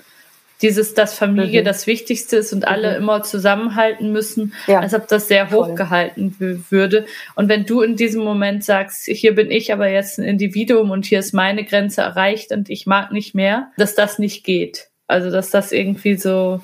dieses, 0.62 0.94
dass 0.94 1.14
Familie 1.14 1.60
mhm. 1.60 1.64
das 1.64 1.86
Wichtigste 1.86 2.36
ist 2.36 2.52
und 2.52 2.66
alle 2.66 2.92
mhm. 2.92 2.96
immer 2.96 3.22
zusammenhalten 3.22 4.12
müssen, 4.12 4.54
ja. 4.66 4.80
als 4.80 4.94
ob 4.94 5.08
das 5.08 5.28
sehr 5.28 5.50
hochgehalten 5.50 6.64
würde. 6.70 7.06
Und 7.34 7.48
wenn 7.48 7.66
du 7.66 7.82
in 7.82 7.96
diesem 7.96 8.24
Moment 8.24 8.64
sagst, 8.64 9.04
hier 9.06 9.34
bin 9.34 9.50
ich 9.50 9.72
aber 9.72 9.88
jetzt 9.88 10.18
ein 10.18 10.24
Individuum 10.24 10.90
und 10.90 11.04
hier 11.04 11.18
ist 11.18 11.34
meine 11.34 11.64
Grenze 11.64 12.02
erreicht 12.02 12.52
und 12.52 12.70
ich 12.70 12.86
mag 12.86 13.12
nicht 13.12 13.34
mehr, 13.34 13.70
dass 13.76 13.94
das 13.94 14.18
nicht 14.18 14.44
geht. 14.44 14.88
Also, 15.08 15.30
dass 15.30 15.50
das 15.50 15.72
irgendwie 15.72 16.16
so, 16.16 16.60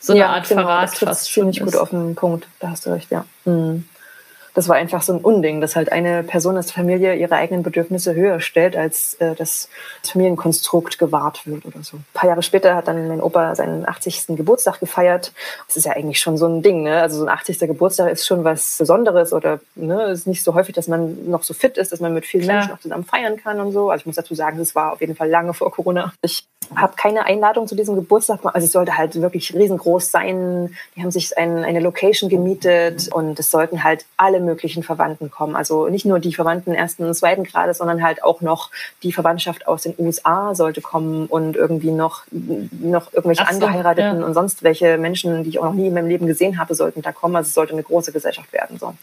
so 0.00 0.14
eine 0.14 0.26
Art 0.26 0.48
genau, 0.48 0.62
Verrat 0.62 0.92
das 0.92 0.98
fast 0.98 1.30
schon 1.30 1.52
ziemlich 1.52 1.72
gut 1.72 1.80
auf 1.80 1.90
den 1.90 2.14
Punkt. 2.14 2.48
Da 2.60 2.70
hast 2.70 2.86
du 2.86 2.90
recht, 2.90 3.10
ja. 3.10 3.24
Mhm 3.44 3.84
das 4.54 4.68
war 4.68 4.76
einfach 4.76 5.02
so 5.02 5.12
ein 5.12 5.20
Unding, 5.20 5.60
dass 5.60 5.74
halt 5.74 5.90
eine 5.90 6.22
Person 6.22 6.56
aus 6.56 6.66
der 6.66 6.74
Familie 6.74 7.16
ihre 7.16 7.34
eigenen 7.34 7.62
Bedürfnisse 7.64 8.14
höher 8.14 8.40
stellt, 8.40 8.76
als 8.76 9.14
äh, 9.14 9.34
das 9.34 9.68
Familienkonstrukt 10.04 10.98
gewahrt 10.98 11.46
wird 11.46 11.66
oder 11.66 11.82
so. 11.82 11.96
Ein 11.96 12.04
paar 12.14 12.28
Jahre 12.28 12.42
später 12.42 12.76
hat 12.76 12.86
dann 12.86 13.08
mein 13.08 13.20
Opa 13.20 13.54
seinen 13.56 13.86
80. 13.86 14.28
Geburtstag 14.28 14.78
gefeiert. 14.78 15.32
Das 15.66 15.76
ist 15.76 15.86
ja 15.86 15.92
eigentlich 15.92 16.20
schon 16.20 16.38
so 16.38 16.46
ein 16.46 16.62
Ding, 16.62 16.84
ne? 16.84 17.00
Also 17.02 17.18
so 17.18 17.24
ein 17.24 17.28
80. 17.28 17.58
Geburtstag 17.58 18.12
ist 18.12 18.26
schon 18.26 18.44
was 18.44 18.76
Besonderes 18.78 19.32
oder 19.32 19.58
ne, 19.74 20.04
ist 20.04 20.26
nicht 20.26 20.44
so 20.44 20.54
häufig, 20.54 20.74
dass 20.74 20.86
man 20.86 21.28
noch 21.28 21.42
so 21.42 21.52
fit 21.52 21.76
ist, 21.76 21.90
dass 21.90 22.00
man 22.00 22.14
mit 22.14 22.24
vielen 22.24 22.44
Klar. 22.44 22.58
Menschen 22.58 22.74
auch 22.74 22.80
zusammen 22.80 23.04
feiern 23.04 23.36
kann 23.36 23.58
und 23.60 23.72
so. 23.72 23.90
Also 23.90 24.02
ich 24.02 24.06
muss 24.06 24.16
dazu 24.16 24.34
sagen, 24.36 24.58
das 24.58 24.74
war 24.76 24.92
auf 24.92 25.00
jeden 25.00 25.16
Fall 25.16 25.28
lange 25.28 25.52
vor 25.52 25.72
Corona. 25.72 26.12
Ich 26.22 26.46
habe 26.76 26.94
keine 26.96 27.26
Einladung 27.26 27.66
zu 27.66 27.74
diesem 27.74 27.94
Geburtstag. 27.96 28.40
Also 28.44 28.66
es 28.66 28.72
sollte 28.72 28.96
halt 28.96 29.20
wirklich 29.20 29.52
riesengroß 29.54 30.10
sein. 30.10 30.74
Die 30.96 31.02
haben 31.02 31.10
sich 31.10 31.36
ein, 31.36 31.64
eine 31.64 31.80
Location 31.80 32.30
gemietet 32.30 33.12
und 33.12 33.38
es 33.38 33.50
sollten 33.50 33.82
halt 33.82 34.06
alle 34.16 34.43
möglichen 34.44 34.82
Verwandten 34.82 35.30
kommen. 35.30 35.56
Also 35.56 35.88
nicht 35.88 36.04
nur 36.04 36.18
die 36.18 36.34
Verwandten 36.34 36.72
ersten 36.72 37.04
und 37.04 37.14
zweiten 37.14 37.44
Grades, 37.44 37.78
sondern 37.78 38.02
halt 38.02 38.22
auch 38.22 38.40
noch 38.40 38.70
die 39.02 39.12
Verwandtschaft 39.12 39.66
aus 39.66 39.82
den 39.82 39.94
USA 39.98 40.54
sollte 40.54 40.80
kommen 40.80 41.26
und 41.26 41.56
irgendwie 41.56 41.90
noch, 41.90 42.24
noch 42.30 43.12
irgendwelche 43.12 43.44
so, 43.44 43.50
Angeheirateten 43.50 44.20
ja. 44.20 44.26
und 44.26 44.34
sonst 44.34 44.62
welche 44.62 44.98
Menschen, 44.98 45.44
die 45.44 45.50
ich 45.50 45.58
auch 45.58 45.64
noch 45.64 45.74
nie 45.74 45.88
in 45.88 45.94
meinem 45.94 46.08
Leben 46.08 46.26
gesehen 46.26 46.58
habe, 46.58 46.74
sollten 46.74 47.02
da 47.02 47.12
kommen. 47.12 47.36
Also 47.36 47.48
es 47.48 47.54
sollte 47.54 47.72
eine 47.72 47.82
große 47.82 48.12
Gesellschaft 48.12 48.52
werden. 48.52 48.78
So. 48.78 48.94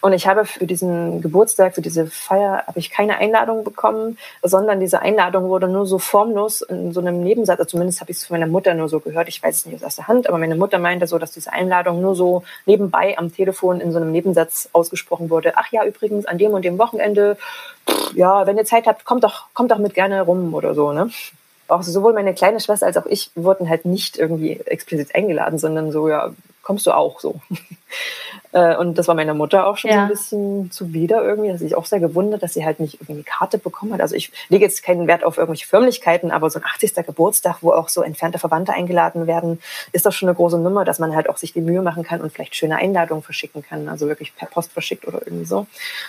Und 0.00 0.14
ich 0.14 0.26
habe 0.26 0.46
für 0.46 0.66
diesen 0.66 1.20
Geburtstag, 1.20 1.74
für 1.74 1.82
diese 1.82 2.06
Feier, 2.06 2.64
habe 2.66 2.78
ich 2.78 2.90
keine 2.90 3.18
Einladung 3.18 3.64
bekommen, 3.64 4.16
sondern 4.42 4.80
diese 4.80 5.02
Einladung 5.02 5.48
wurde 5.48 5.68
nur 5.68 5.86
so 5.86 5.98
formlos 5.98 6.62
in 6.62 6.92
so 6.92 7.00
einem 7.00 7.22
Nebensatz, 7.22 7.60
also 7.60 7.70
zumindest 7.70 8.00
habe 8.00 8.10
ich 8.10 8.16
es 8.16 8.26
von 8.26 8.38
meiner 8.38 8.50
Mutter 8.50 8.72
nur 8.74 8.88
so 8.88 9.00
gehört, 9.00 9.28
ich 9.28 9.42
weiß 9.42 9.56
es 9.56 9.66
nicht 9.66 9.76
aus 9.76 9.82
erster 9.82 10.08
Hand, 10.08 10.28
aber 10.28 10.38
meine 10.38 10.56
Mutter 10.56 10.78
meinte 10.78 11.06
so, 11.06 11.18
dass 11.18 11.32
diese 11.32 11.52
Einladung 11.52 12.00
nur 12.00 12.14
so 12.14 12.42
nebenbei 12.64 13.18
am 13.18 13.32
Telefon 13.32 13.80
in 13.80 13.92
so 13.92 13.98
einem 13.98 14.10
Nebensatz 14.10 14.69
ausgesprochen 14.72 15.30
wurde. 15.30 15.54
Ach 15.56 15.70
ja, 15.72 15.84
übrigens, 15.84 16.26
an 16.26 16.38
dem 16.38 16.52
und 16.52 16.64
dem 16.64 16.78
Wochenende, 16.78 17.36
ja, 18.14 18.46
wenn 18.46 18.56
ihr 18.56 18.64
Zeit 18.64 18.86
habt, 18.86 19.04
kommt 19.04 19.24
doch, 19.24 19.46
kommt 19.54 19.70
doch 19.70 19.78
mit 19.78 19.94
gerne 19.94 20.22
rum 20.22 20.54
oder 20.54 20.74
so, 20.74 20.92
ne? 20.92 21.10
Auch 21.70 21.82
sowohl 21.82 22.12
meine 22.12 22.34
kleine 22.34 22.60
Schwester 22.60 22.86
als 22.86 22.96
auch 22.96 23.06
ich 23.06 23.30
wurden 23.34 23.68
halt 23.68 23.84
nicht 23.84 24.18
irgendwie 24.18 24.60
explizit 24.60 25.14
eingeladen, 25.14 25.58
sondern 25.58 25.92
so, 25.92 26.08
ja, 26.08 26.32
kommst 26.62 26.86
du 26.86 26.92
auch 26.92 27.20
so. 27.20 27.40
Äh, 28.52 28.76
und 28.76 28.98
das 28.98 29.06
war 29.06 29.14
meiner 29.14 29.34
Mutter 29.34 29.64
auch 29.66 29.76
schon 29.76 29.90
ja. 29.90 29.96
so 29.96 30.02
ein 30.02 30.08
bisschen 30.08 30.70
zuwider 30.72 31.22
irgendwie. 31.22 31.50
dass 31.50 31.60
sich 31.60 31.76
auch 31.76 31.86
sehr 31.86 32.00
gewundert, 32.00 32.42
dass 32.42 32.52
sie 32.54 32.64
halt 32.64 32.80
nicht 32.80 32.94
irgendwie 32.94 33.12
eine 33.12 33.22
Karte 33.22 33.58
bekommen 33.58 33.92
hat. 33.92 34.00
Also 34.00 34.16
ich 34.16 34.32
lege 34.48 34.64
jetzt 34.64 34.82
keinen 34.82 35.06
Wert 35.06 35.22
auf 35.22 35.38
irgendwelche 35.38 35.68
Förmlichkeiten, 35.68 36.32
aber 36.32 36.50
so 36.50 36.58
ein 36.58 36.64
80. 36.64 36.94
Geburtstag, 37.06 37.58
wo 37.60 37.70
auch 37.72 37.88
so 37.88 38.02
entfernte 38.02 38.40
Verwandte 38.40 38.72
eingeladen 38.72 39.28
werden, 39.28 39.60
ist 39.92 40.04
doch 40.04 40.12
schon 40.12 40.28
eine 40.28 40.34
große 40.34 40.58
Nummer, 40.58 40.84
dass 40.84 40.98
man 40.98 41.14
halt 41.14 41.28
auch 41.28 41.36
sich 41.36 41.52
die 41.52 41.60
Mühe 41.60 41.80
machen 41.80 42.02
kann 42.02 42.20
und 42.20 42.32
vielleicht 42.32 42.56
schöne 42.56 42.74
Einladungen 42.74 43.22
verschicken 43.22 43.62
kann. 43.62 43.88
Also 43.88 44.08
wirklich 44.08 44.34
per 44.34 44.48
Post 44.48 44.72
verschickt 44.72 45.06
oder 45.06 45.24
irgendwie 45.24 45.46
so. 45.46 45.68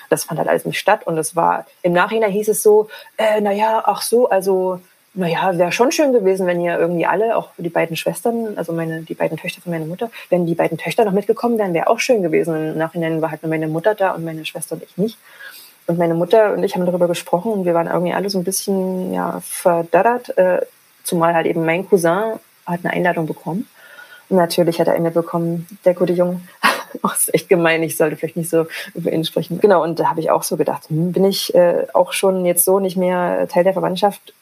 Das 0.09 0.23
fand 0.23 0.39
halt 0.39 0.49
alles 0.49 0.65
nicht 0.65 0.79
statt. 0.79 1.05
Und 1.05 1.19
es 1.19 1.35
war, 1.35 1.67
im 1.83 1.93
Nachhinein 1.93 2.31
hieß 2.31 2.47
es 2.47 2.63
so, 2.63 2.89
äh, 3.17 3.39
naja, 3.39 3.83
ach 3.85 4.01
so, 4.01 4.29
also 4.29 4.81
naja, 5.13 5.57
wäre 5.57 5.71
schon 5.71 5.91
schön 5.91 6.13
gewesen, 6.13 6.47
wenn 6.47 6.61
ihr 6.61 6.79
irgendwie 6.79 7.05
alle, 7.05 7.35
auch 7.35 7.49
die 7.57 7.69
beiden 7.69 7.97
Schwestern, 7.97 8.57
also 8.57 8.71
meine, 8.71 9.01
die 9.01 9.13
beiden 9.13 9.37
Töchter 9.37 9.61
von 9.61 9.71
meiner 9.71 9.85
Mutter, 9.85 10.09
wenn 10.29 10.45
die 10.45 10.55
beiden 10.55 10.77
Töchter 10.77 11.03
noch 11.03 11.11
mitgekommen 11.11 11.57
wären, 11.57 11.73
wäre 11.73 11.87
auch 11.87 11.99
schön 11.99 12.21
gewesen. 12.21 12.55
Im 12.55 12.77
Nachhinein 12.77 13.21
war 13.21 13.31
halt 13.31 13.43
nur 13.43 13.49
meine 13.49 13.67
Mutter 13.67 13.93
da 13.93 14.11
und 14.11 14.23
meine 14.23 14.45
Schwester 14.45 14.75
und 14.75 14.83
ich 14.83 14.97
nicht. 14.97 15.17
Und 15.87 15.97
meine 15.97 16.13
Mutter 16.13 16.53
und 16.53 16.63
ich 16.63 16.75
haben 16.75 16.85
darüber 16.85 17.07
gesprochen 17.07 17.51
und 17.51 17.65
wir 17.65 17.73
waren 17.73 17.87
irgendwie 17.87 18.13
alle 18.13 18.29
so 18.29 18.37
ein 18.37 18.45
bisschen 18.45 19.13
ja, 19.13 19.41
verdaddert, 19.41 20.37
äh, 20.37 20.61
zumal 21.03 21.33
halt 21.33 21.47
eben 21.47 21.65
mein 21.65 21.87
Cousin 21.89 22.39
hat 22.65 22.79
eine 22.83 22.93
Einladung 22.93 23.25
bekommen. 23.25 23.67
Und 24.29 24.37
natürlich 24.37 24.79
hat 24.79 24.87
er 24.87 24.93
eine 24.93 25.11
bekommen, 25.11 25.67
der 25.83 25.93
gute 25.93 26.13
Junge. 26.13 26.41
Oh, 27.03 27.09
ist 27.15 27.33
echt 27.33 27.47
gemein, 27.47 27.81
ich 27.83 27.95
sollte 27.95 28.17
vielleicht 28.17 28.35
nicht 28.35 28.49
so 28.49 28.67
über 28.93 29.13
ihn 29.13 29.23
sprechen. 29.23 29.61
Genau, 29.61 29.81
und 29.81 29.97
da 29.97 30.09
habe 30.09 30.19
ich 30.19 30.29
auch 30.29 30.43
so 30.43 30.57
gedacht, 30.57 30.89
hm, 30.89 31.13
bin 31.13 31.23
ich 31.23 31.55
äh, 31.55 31.87
auch 31.93 32.11
schon 32.11 32.45
jetzt 32.45 32.65
so 32.65 32.81
nicht 32.81 32.97
mehr 32.97 33.47
Teil 33.47 33.63
der 33.63 33.71
Verwandtschaft 33.71 34.33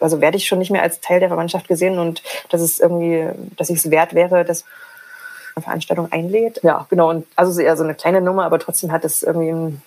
also 0.00 0.20
werde 0.20 0.36
ich 0.36 0.46
schon 0.46 0.58
nicht 0.58 0.70
mehr 0.70 0.82
als 0.82 1.00
Teil 1.00 1.20
der 1.20 1.28
Verwandtschaft 1.28 1.68
gesehen 1.68 1.98
und 1.98 2.22
dass 2.50 2.60
es 2.60 2.78
irgendwie, 2.78 3.28
dass 3.56 3.70
ich 3.70 3.78
es 3.78 3.90
wert 3.90 4.14
wäre, 4.14 4.44
dass 4.44 4.64
eine 5.58 5.64
Veranstaltung 5.64 6.10
einlädt. 6.10 6.60
Ja, 6.62 6.86
genau. 6.88 7.10
Und 7.10 7.26
also 7.36 7.60
eher 7.60 7.76
so 7.76 7.84
eine 7.84 7.94
kleine 7.94 8.20
Nummer, 8.20 8.44
aber 8.44 8.58
trotzdem 8.58 8.92
hat 8.92 9.04
es 9.04 9.22
irgendwie 9.22 9.50
einen, 9.50 9.82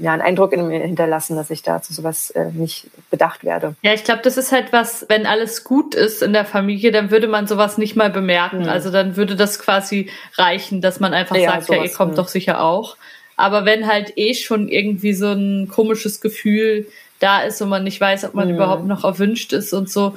ja, 0.00 0.12
einen 0.12 0.22
Eindruck 0.22 0.52
in 0.52 0.66
mir 0.66 0.80
hinterlassen, 0.80 1.36
dass 1.36 1.50
ich 1.50 1.62
da 1.62 1.80
zu 1.80 1.92
sowas 1.92 2.30
äh, 2.30 2.50
nicht 2.52 2.88
bedacht 3.10 3.44
werde. 3.44 3.74
Ja, 3.82 3.94
ich 3.94 4.04
glaube, 4.04 4.22
das 4.22 4.36
ist 4.36 4.52
halt 4.52 4.72
was, 4.72 5.06
wenn 5.08 5.26
alles 5.26 5.64
gut 5.64 5.94
ist 5.94 6.22
in 6.22 6.32
der 6.32 6.44
Familie, 6.44 6.92
dann 6.92 7.10
würde 7.10 7.28
man 7.28 7.46
sowas 7.46 7.78
nicht 7.78 7.96
mal 7.96 8.10
bemerken. 8.10 8.62
Mhm. 8.62 8.68
Also 8.68 8.90
dann 8.90 9.16
würde 9.16 9.36
das 9.36 9.58
quasi 9.58 10.10
reichen, 10.36 10.80
dass 10.80 11.00
man 11.00 11.14
einfach 11.14 11.36
ja, 11.36 11.52
sagt, 11.52 11.64
sowas, 11.64 11.78
ja, 11.78 11.84
ihr 11.84 11.92
kommt 11.92 12.12
mh. 12.12 12.16
doch 12.16 12.28
sicher 12.28 12.60
auch. 12.60 12.96
Aber 13.36 13.64
wenn 13.64 13.86
halt 13.86 14.12
eh 14.16 14.34
schon 14.34 14.68
irgendwie 14.68 15.12
so 15.12 15.32
ein 15.32 15.68
komisches 15.68 16.20
Gefühl 16.20 16.86
da 17.20 17.42
ist 17.42 17.60
und 17.62 17.68
man 17.68 17.84
nicht 17.84 18.00
weiß, 18.00 18.24
ob 18.24 18.34
man 18.34 18.48
mhm. 18.48 18.54
überhaupt 18.54 18.84
noch 18.84 19.04
erwünscht 19.04 19.52
ist 19.52 19.72
und 19.72 19.90
so, 19.90 20.14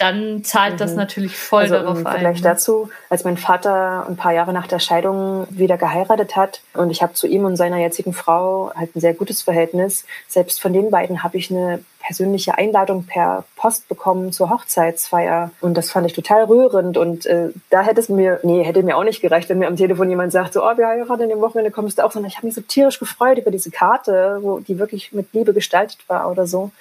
dann 0.00 0.42
zahlt 0.44 0.74
mhm. 0.74 0.78
das 0.78 0.94
natürlich 0.94 1.36
voll 1.36 1.62
also 1.62 1.74
darauf 1.74 2.06
ein. 2.06 2.18
Vielleicht 2.18 2.44
dazu, 2.44 2.88
als 3.10 3.24
mein 3.24 3.36
Vater 3.36 4.06
ein 4.08 4.16
paar 4.16 4.32
Jahre 4.32 4.54
nach 4.54 4.66
der 4.66 4.78
Scheidung 4.78 5.46
wieder 5.50 5.76
geheiratet 5.76 6.36
hat 6.36 6.62
und 6.72 6.90
ich 6.90 7.02
habe 7.02 7.12
zu 7.12 7.26
ihm 7.26 7.44
und 7.44 7.56
seiner 7.56 7.76
jetzigen 7.76 8.14
Frau 8.14 8.72
halt 8.74 8.96
ein 8.96 9.00
sehr 9.00 9.12
gutes 9.12 9.42
Verhältnis. 9.42 10.06
Selbst 10.26 10.62
von 10.62 10.72
den 10.72 10.90
beiden 10.90 11.22
habe 11.22 11.36
ich 11.36 11.50
eine 11.50 11.84
persönliche 12.10 12.58
Einladung 12.58 13.04
per 13.04 13.44
Post 13.54 13.88
bekommen 13.88 14.32
zur 14.32 14.50
Hochzeitsfeier. 14.50 15.52
Und 15.60 15.74
das 15.74 15.92
fand 15.92 16.08
ich 16.08 16.12
total 16.12 16.42
rührend. 16.42 16.98
Und 16.98 17.24
äh, 17.24 17.50
da 17.70 17.82
hätte 17.82 18.00
es 18.00 18.08
mir, 18.08 18.40
nee, 18.42 18.64
hätte 18.64 18.82
mir 18.82 18.96
auch 18.96 19.04
nicht 19.04 19.20
gereicht, 19.20 19.48
wenn 19.48 19.60
mir 19.60 19.68
am 19.68 19.76
Telefon 19.76 20.10
jemand 20.10 20.32
sagt, 20.32 20.54
so, 20.54 20.64
oh, 20.64 20.76
wir 20.76 20.88
heiraten 20.88 21.22
in 21.22 21.28
dem 21.28 21.40
Wochenende, 21.40 21.70
kommst 21.70 21.98
du 21.98 22.04
auch, 22.04 22.10
sondern 22.10 22.28
ich 22.28 22.36
habe 22.36 22.48
mich 22.48 22.56
so 22.56 22.62
tierisch 22.62 22.98
gefreut 22.98 23.38
über 23.38 23.52
diese 23.52 23.70
Karte, 23.70 24.38
wo 24.40 24.58
die 24.58 24.80
wirklich 24.80 25.12
mit 25.12 25.32
Liebe 25.32 25.54
gestaltet 25.54 26.00
war 26.08 26.28
oder 26.28 26.48
so. 26.48 26.72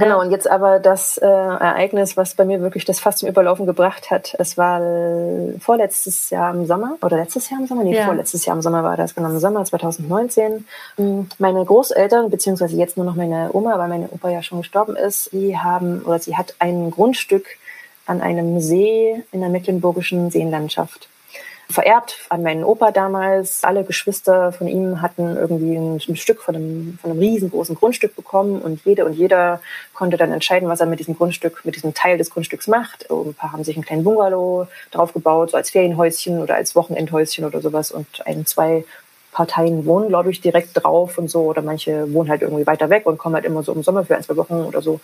Genau, 0.00 0.20
und 0.20 0.30
jetzt 0.30 0.50
aber 0.50 0.78
das 0.78 1.18
äh, 1.18 1.26
Ereignis, 1.26 2.16
was 2.16 2.34
bei 2.34 2.44
mir 2.44 2.60
wirklich 2.60 2.84
das 2.84 3.00
fast 3.00 3.18
zum 3.18 3.28
Überlaufen 3.28 3.66
gebracht 3.66 4.10
hat. 4.10 4.34
Es 4.38 4.56
war 4.56 4.80
vorletztes 5.60 6.30
Jahr 6.30 6.54
im 6.54 6.66
Sommer 6.66 6.96
oder 7.02 7.18
letztes 7.18 7.50
Jahr 7.50 7.60
im 7.60 7.66
Sommer? 7.66 7.84
Nee, 7.84 7.96
ja. 7.96 8.06
vorletztes 8.06 8.46
Jahr 8.46 8.56
im 8.56 8.62
Sommer 8.62 8.82
war 8.82 8.96
das, 8.96 9.14
genau 9.14 9.28
im 9.28 9.38
Sommer 9.38 9.64
2019. 9.64 10.66
Hm, 10.96 11.28
meine 11.38 11.64
Großeltern, 11.64 12.30
beziehungsweise 12.30 12.76
jetzt 12.76 12.96
nur 12.96 13.04
noch 13.04 13.14
meine 13.14 13.50
Oma, 13.52 13.78
weil 13.78 13.88
meine 13.88 14.08
Opa 14.08 14.30
ja 14.30 14.42
schon 14.42 14.58
gestorben 14.58 14.96
ist, 14.96 15.32
die 15.32 15.58
haben 15.58 16.02
oder 16.02 16.18
sie 16.18 16.36
hat 16.36 16.54
ein 16.58 16.90
Grundstück 16.90 17.46
an 18.06 18.22
einem 18.22 18.60
See 18.60 19.22
in 19.32 19.40
der 19.40 19.50
mecklenburgischen 19.50 20.30
Seenlandschaft 20.30 21.09
vererbt 21.70 22.16
an 22.28 22.42
meinen 22.42 22.64
Opa 22.64 22.90
damals. 22.90 23.64
Alle 23.64 23.84
Geschwister 23.84 24.52
von 24.52 24.68
ihm 24.68 25.00
hatten 25.00 25.36
irgendwie 25.36 25.76
ein, 25.76 26.00
ein, 26.06 26.16
Stück 26.16 26.42
von 26.42 26.56
einem, 26.56 26.98
von 27.00 27.10
einem 27.10 27.20
riesengroßen 27.20 27.74
Grundstück 27.74 28.16
bekommen 28.16 28.60
und 28.60 28.84
jede 28.84 29.04
und 29.04 29.14
jeder 29.14 29.60
konnte 29.94 30.16
dann 30.16 30.32
entscheiden, 30.32 30.68
was 30.68 30.80
er 30.80 30.86
mit 30.86 31.00
diesem 31.00 31.16
Grundstück, 31.16 31.64
mit 31.64 31.76
diesem 31.76 31.94
Teil 31.94 32.18
des 32.18 32.30
Grundstücks 32.30 32.66
macht. 32.66 33.10
Ein 33.10 33.34
paar 33.34 33.52
haben 33.52 33.64
sich 33.64 33.76
einen 33.76 33.84
kleinen 33.84 34.04
Bungalow 34.04 34.66
drauf 34.90 35.12
gebaut, 35.12 35.50
so 35.50 35.56
als 35.56 35.70
Ferienhäuschen 35.70 36.40
oder 36.42 36.56
als 36.56 36.74
Wochenendhäuschen 36.74 37.44
oder 37.44 37.60
sowas 37.60 37.90
und 37.90 38.26
ein, 38.26 38.46
zwei 38.46 38.84
Parteien 39.32 39.86
wohnen, 39.86 40.08
glaube 40.08 40.30
ich, 40.30 40.40
direkt 40.40 40.70
drauf 40.74 41.18
und 41.18 41.30
so. 41.30 41.42
Oder 41.42 41.62
manche 41.62 42.12
wohnen 42.12 42.28
halt 42.28 42.42
irgendwie 42.42 42.66
weiter 42.66 42.90
weg 42.90 43.06
und 43.06 43.18
kommen 43.18 43.34
halt 43.34 43.44
immer 43.44 43.62
so 43.62 43.72
im 43.72 43.82
Sommer 43.82 44.04
für 44.04 44.16
ein, 44.16 44.22
zwei 44.22 44.36
Wochen 44.36 44.54
oder 44.54 44.82
so. 44.82 45.00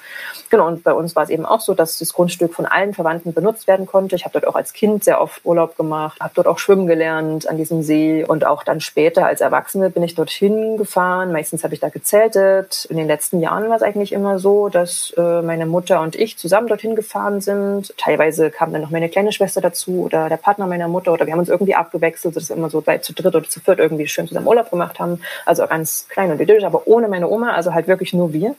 Genau, 0.51 0.67
und 0.67 0.83
bei 0.83 0.93
uns 0.93 1.15
war 1.15 1.25
es 1.25 1.31
eben 1.31 1.47
auch 1.47 1.61
so, 1.61 1.75
dass 1.75 1.99
das 1.99 2.13
Grundstück 2.13 2.55
von 2.55 2.67
allen 2.67 2.95
Verwandten 2.95 3.33
benutzt 3.33 3.67
werden 3.67 3.87
konnte. 3.87 4.17
Ich 4.17 4.25
habe 4.25 4.33
dort 4.33 4.47
auch 4.47 4.57
als 4.57 4.73
Kind 4.73 5.05
sehr 5.05 5.21
oft 5.21 5.45
Urlaub 5.45 5.77
gemacht, 5.77 6.21
habe 6.21 6.33
dort 6.35 6.47
auch 6.47 6.59
schwimmen 6.59 6.87
gelernt 6.87 7.49
an 7.49 7.57
diesem 7.57 7.83
See. 7.83 8.25
Und 8.25 8.45
auch 8.45 8.65
dann 8.65 8.81
später 8.81 9.27
als 9.27 9.41
Erwachsene 9.41 9.91
bin 9.91 10.03
ich 10.03 10.15
dorthin 10.15 10.77
gefahren. 10.77 11.33
Meistens 11.33 11.63
habe 11.63 11.75
ich 11.75 11.81
da 11.81 11.89
gezeltet. 11.89 12.87
In 12.91 12.97
den 12.97 13.07
letzten 13.07 13.41
Jahren 13.41 13.69
war 13.69 13.77
es 13.77 13.83
eigentlich 13.83 14.13
immer 14.13 14.39
so, 14.39 14.69
dass 14.69 15.13
äh, 15.17 15.43
meine 15.43 15.67
Mutter 15.67 16.01
und 16.01 16.17
ich 16.17 16.37
zusammen 16.37 16.67
dorthin 16.67 16.97
gefahren 16.97 17.41
sind. 17.41 17.95
Teilweise 17.97 18.51
kam 18.51 18.73
dann 18.73 18.83
noch 18.83 18.91
meine 18.91 19.09
kleine 19.09 19.33
Schwester 19.33 19.61
dazu 19.61 20.03
oder 20.03 20.29
der 20.29 20.37
Partner 20.37 20.67
meiner 20.67 20.89
Mutter 20.89 21.13
oder 21.13 21.27
wir 21.27 21.33
haben 21.33 21.41
uns 21.41 21.49
irgendwie 21.49 21.75
abgewechselt, 21.75 22.37
dass 22.37 22.51
immer 22.51 22.71
so 22.71 22.81
bei 22.81 22.99
zu 22.99 23.13
dritt 23.13 23.35
oder 23.35 23.49
zu 23.49 23.61
viert 23.61 23.79
irgendwie 23.79 24.09
schön 24.17 24.27
zusammen 24.27 24.47
Urlaub 24.47 24.71
gemacht 24.71 24.99
haben. 24.99 25.21
Also 25.45 25.67
ganz 25.67 26.09
klein 26.09 26.33
und 26.33 26.41
idyllisch, 26.41 26.65
aber 26.65 26.87
ohne 26.87 27.09
meine 27.09 27.29
Oma, 27.29 27.53
also 27.53 27.73
halt 27.73 27.87
wirklich 27.87 28.13
nur 28.13 28.33
wir. 28.33 28.57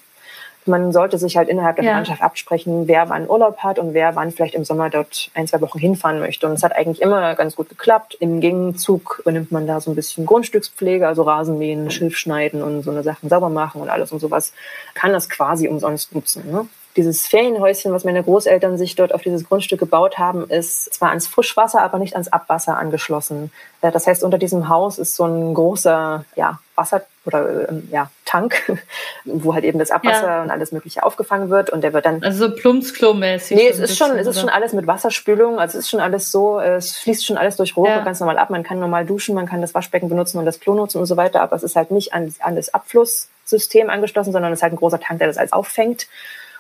Man 0.66 0.92
sollte 0.92 1.18
sich 1.18 1.38
halt 1.38 1.48
innerhalb 1.48 1.78
der 1.78 1.86
ja. 1.86 2.04
Absprechen, 2.20 2.90
wer 2.90 3.08
wann 3.08 3.30
Urlaub 3.30 3.60
hat 3.60 3.80
und 3.80 3.94
wer 3.94 4.16
wann 4.18 4.32
vielleicht 4.34 4.54
im 4.54 4.66
Sommer 4.66 4.90
dort 4.90 5.32
ein, 5.34 5.48
zwei 5.48 5.62
Wochen 5.62 5.80
hinfahren 5.80 6.20
möchte. 6.20 6.46
Und 6.46 6.54
es 6.54 6.64
hat 6.64 6.76
eigentlich 6.76 7.02
immer 7.02 7.36
ganz 7.36 7.56
gut 7.56 7.70
geklappt. 7.70 8.18
Im 8.20 8.42
Gegenzug 8.42 9.20
übernimmt 9.22 9.52
man 9.52 9.66
da 9.66 9.80
so 9.80 9.90
ein 9.90 9.96
bisschen 9.96 10.26
Grundstückspflege, 10.26 11.08
also 11.08 11.24
Rasenmähen, 11.24 11.90
Schilf 11.90 12.18
schneiden 12.18 12.62
und 12.62 12.84
so 12.84 12.92
eine 12.92 13.02
Sachen 13.02 13.30
sauber 13.30 13.50
machen 13.50 13.82
und 13.82 13.90
alles 13.90 14.12
und 14.12 14.20
sowas. 14.20 14.52
Kann 14.94 15.14
das 15.14 15.30
quasi 15.30 15.70
umsonst 15.70 16.14
nutzen. 16.14 16.52
Ne? 16.52 16.68
Dieses 16.98 17.28
Ferienhäuschen, 17.28 17.94
was 17.94 18.04
meine 18.04 18.24
Großeltern 18.24 18.78
sich 18.78 18.96
dort 18.96 19.14
auf 19.14 19.22
dieses 19.22 19.46
Grundstück 19.46 19.80
gebaut 19.80 20.18
haben, 20.18 20.50
ist 20.50 20.94
zwar 20.94 21.10
ans 21.10 21.28
Frischwasser, 21.28 21.82
aber 21.82 22.00
nicht 22.00 22.14
ans 22.14 22.28
Abwasser 22.28 22.78
angeschlossen. 22.78 23.52
Äh, 23.82 23.92
das 23.92 24.08
heißt, 24.08 24.24
unter 24.24 24.38
diesem 24.38 24.68
Haus 24.68 24.98
ist 24.98 25.16
so 25.16 25.26
ein 25.26 25.54
großer 25.54 26.26
ja, 26.36 26.60
Wasser- 26.76 27.06
oder 27.26 27.70
ähm, 27.70 27.88
ja, 27.92 28.10
Tank, 28.26 28.80
wo 29.26 29.54
halt 29.54 29.66
eben 29.66 29.78
das 29.78 29.92
Abwasser 29.92 30.28
ja. 30.28 30.42
und 30.44 30.50
alles 30.50 30.72
Mögliche 30.72 31.04
aufgefangen 31.04 31.50
wird 31.50 31.70
und 31.70 31.82
der 31.82 31.94
wird 31.94 32.06
dann. 32.06 32.24
Also 32.24 32.48
so 32.48 32.56
Plumpsklo-mäßig. 32.56 33.56
Nee, 33.56 33.68
es 33.68 33.76
ist 33.76 33.90
bisschen, 33.90 34.08
schon, 34.08 34.18
es 34.18 34.28
ist 34.28 34.40
schon 34.40 34.50
alles 34.50 34.74
mit 34.74 34.88
Wasserspülung, 34.88 35.60
also 35.60 35.78
es 35.78 35.86
ist 35.86 35.90
schon 35.90 36.00
alles 36.00 36.32
so, 36.32 36.60
es 36.60 36.98
fließt 36.98 37.26
schon 37.26 37.38
alles 37.38 37.58
durch 37.58 37.76
Rohre 37.76 37.90
ja. 37.90 38.04
ganz 38.04 38.20
normal 38.20 38.38
ab. 38.38 38.50
Man 38.50 38.64
kann 38.64 38.80
normal 38.80 39.06
duschen, 39.06 39.36
man 39.36 39.46
kann 39.46 39.62
das 39.62 39.74
Waschbecken 39.76 40.10
benutzen 40.10 40.40
und 40.40 40.46
das 40.46 40.60
Klo 40.60 40.74
nutzen 40.74 41.00
und 41.00 41.06
so 41.06 41.18
weiter, 41.18 41.42
aber 41.42 41.56
es 41.56 41.64
ist 41.64 41.76
halt 41.76 41.92
nicht 41.92 42.14
an, 42.14 42.34
an 42.40 42.56
das 42.56 42.74
Abflusssystem 42.74 43.90
angeschlossen, 43.90 44.32
sondern 44.32 44.54
es 44.54 44.60
ist 44.60 44.64
halt 44.64 44.74
ein 44.74 44.78
großer 44.78 45.00
Tank, 45.00 45.20
der 45.20 45.28
das 45.28 45.38
alles 45.38 45.54
auffängt. 45.54 46.08